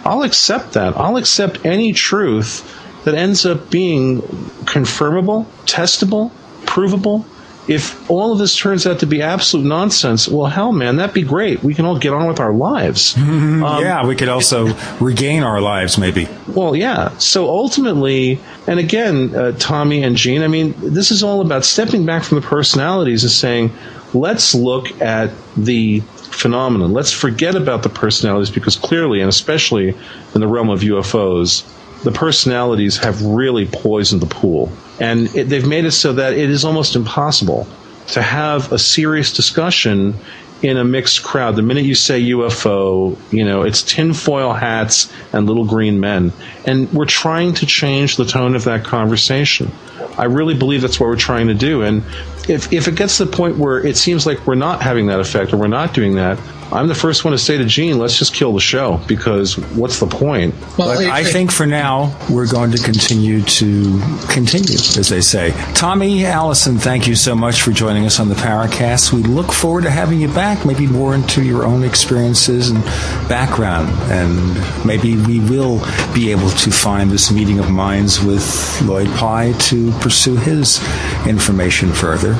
I'll 0.05 0.23
accept 0.23 0.73
that. 0.73 0.97
I'll 0.97 1.17
accept 1.17 1.65
any 1.67 1.93
truth 1.93 2.77
that 3.05 3.15
ends 3.15 3.45
up 3.47 3.71
being 3.71 4.23
confirmable, 4.65 5.47
testable, 5.67 6.31
provable. 6.67 7.27
If 7.71 8.11
all 8.11 8.33
of 8.33 8.39
this 8.41 8.57
turns 8.57 8.85
out 8.85 8.99
to 8.99 9.07
be 9.07 9.23
absolute 9.23 9.65
nonsense, 9.65 10.27
well, 10.27 10.47
hell, 10.47 10.73
man, 10.73 10.97
that'd 10.97 11.15
be 11.15 11.23
great. 11.23 11.63
We 11.63 11.73
can 11.73 11.85
all 11.85 11.97
get 11.97 12.13
on 12.13 12.27
with 12.27 12.41
our 12.41 12.53
lives. 12.53 13.17
um, 13.17 13.63
yeah, 13.63 14.05
we 14.05 14.17
could 14.17 14.29
also 14.29 14.75
regain 14.99 15.45
our 15.45 15.61
lives, 15.61 15.97
maybe. 15.97 16.29
Well, 16.49 16.75
yeah. 16.75 17.17
So 17.19 17.49
ultimately, 17.49 18.41
and 18.67 18.81
again, 18.81 19.37
uh, 19.37 19.53
Tommy 19.53 20.03
and 20.03 20.17
Gene, 20.17 20.43
I 20.43 20.49
mean, 20.49 20.75
this 20.79 21.13
is 21.13 21.23
all 21.23 21.41
about 21.43 21.65
stepping 21.65 22.05
back 22.05 22.25
from 22.25 22.41
the 22.41 22.47
personalities 22.47 23.23
and 23.23 23.31
saying, 23.31 23.73
let's 24.15 24.53
look 24.53 25.01
at 25.01 25.31
the 25.57 26.01
phenomenon. 26.01 26.93
Let's 26.93 27.13
forget 27.13 27.55
about 27.55 27.85
the 27.85 27.89
personalities 27.89 28.51
because 28.51 28.75
clearly, 28.75 29.21
and 29.21 29.29
especially 29.29 29.91
in 30.35 30.41
the 30.41 30.49
realm 30.49 30.71
of 30.71 30.81
UFOs, 30.81 31.65
the 32.03 32.11
personalities 32.11 32.97
have 32.97 33.23
really 33.23 33.67
poisoned 33.67 34.23
the 34.23 34.27
pool. 34.27 34.73
And 35.01 35.35
it, 35.35 35.45
they've 35.45 35.67
made 35.67 35.87
it 35.87 35.93
so 35.93 36.13
that 36.13 36.35
it 36.35 36.51
is 36.51 36.65
almost 36.65 36.95
impossible 36.95 37.67
to 38.09 38.23
have 38.23 38.73
a 38.73 38.79
serious 38.79 39.33
discussion 39.33 40.15
in 40.63 40.77
a 40.77 40.85
mixed 40.85 41.23
crowd. 41.23 41.57
The 41.57 41.63
minute 41.63 41.85
you 41.85 41.95
say 41.95 42.23
UFO, 42.23 43.17
you 43.33 43.45
know, 43.45 43.63
it's 43.63 43.83
tinfoil 43.83 44.53
hats 44.53 45.13
and 45.33 45.47
little 45.47 45.65
green 45.65 46.01
men. 46.01 46.33
And 46.67 46.93
we're 46.93 47.07
trying 47.07 47.55
to 47.55 47.67
change 47.67 48.17
the 48.17 48.25
tone 48.25 48.55
of 48.55 48.65
that 48.65 48.85
conversation. 48.85 49.73
I 50.19 50.25
really 50.25 50.55
believe 50.55 50.83
that's 50.83 51.01
what 51.01 51.07
we're 51.07 51.17
trying 51.17 51.47
to 51.49 51.55
do. 51.55 51.83
And 51.83 52.03
if, 52.49 52.73
if 52.73 52.89
it 52.89 52.97
gets 52.97 53.17
to 53.19 53.25
the 53.25 53.35
point 53.35 53.57
where 53.57 53.85
it 53.85 53.97
seems 53.97 54.27
like 54.27 54.47
we're 54.47 54.55
not 54.55 54.83
having 54.83 55.07
that 55.07 55.21
effect 55.21 55.53
or 55.53 55.57
we're 55.57 55.69
not 55.69 55.95
doing 55.95 56.17
that, 56.17 56.39
I'm 56.73 56.87
the 56.87 56.95
first 56.95 57.25
one 57.25 57.33
to 57.33 57.39
say 57.39 57.59
to 57.59 57.65
Gene, 57.65 57.99
let's 57.99 58.17
just 58.17 58.33
kill 58.33 58.53
the 58.53 58.61
show 58.61 59.01
because 59.09 59.59
what's 59.59 59.99
the 59.99 60.07
point? 60.07 60.55
Well, 60.79 60.95
but 60.95 61.05
I 61.07 61.25
think 61.25 61.51
for 61.51 61.67
now 61.67 62.17
we're 62.31 62.47
going 62.47 62.71
to 62.73 62.79
continue 62.79 63.43
to 63.43 64.01
continue, 64.29 64.75
as 64.75 65.09
they 65.09 65.21
say. 65.21 65.51
Tommy 65.75 66.25
Allison, 66.25 66.79
thank 66.79 67.09
you 67.09 67.17
so 67.17 67.35
much 67.35 67.63
for 67.63 67.73
joining 67.73 68.07
us 68.07 68.21
on 68.21 68.29
the 68.29 68.37
Paracast. 68.37 69.13
We 69.13 69.23
look 69.23 69.53
forward 69.53 69.83
to 69.83 69.91
having 69.91 70.21
you 70.21 70.29
back, 70.29 70.65
maybe 70.65 70.87
more 70.87 71.15
into 71.15 71.43
your 71.43 71.65
own 71.65 71.83
experiences 71.83 72.71
and 72.71 72.85
background, 73.29 73.89
and 74.11 74.87
maybe 74.87 75.17
we 75.17 75.41
will 75.41 75.83
be 76.15 76.31
able 76.31 76.51
to 76.51 76.71
find 76.71 77.11
this 77.11 77.33
meeting 77.33 77.59
of 77.59 77.69
minds 77.69 78.23
with 78.23 78.81
Lloyd 78.83 79.09
Pye 79.17 79.53
to 79.59 79.91
pursue 79.99 80.37
his 80.37 80.81
information 81.27 81.93
further. 81.93 82.35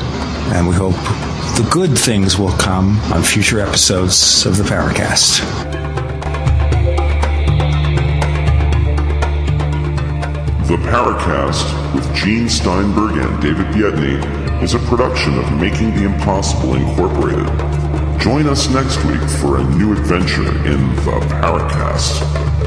And 0.53 0.69
we 0.69 0.75
hope 0.75 0.95
the 1.57 1.69
good 1.71 1.99
things 1.99 2.39
will 2.39 2.53
come 2.53 2.99
on 3.13 3.23
future 3.23 3.61
episodes 3.61 4.47
of 4.47 4.57
the 4.57 4.65
Paracast. 4.65 5.41
The 10.67 10.77
Paracast 10.77 11.95
with 11.95 12.15
Gene 12.15 12.49
Steinberg 12.49 13.17
and 13.17 13.43
David 13.43 13.67
Biedny 13.67 14.63
is 14.63 14.75
a 14.75 14.79
production 14.81 15.39
of 15.39 15.53
Making 15.61 15.95
the 15.95 16.05
Impossible 16.05 16.75
Incorporated. 16.75 17.47
Join 18.21 18.47
us 18.47 18.69
next 18.71 19.03
week 19.05 19.23
for 19.41 19.59
a 19.59 19.65
new 19.77 19.93
adventure 19.93 20.49
in 20.67 20.95
the 20.97 21.27
Paracast. 21.29 22.60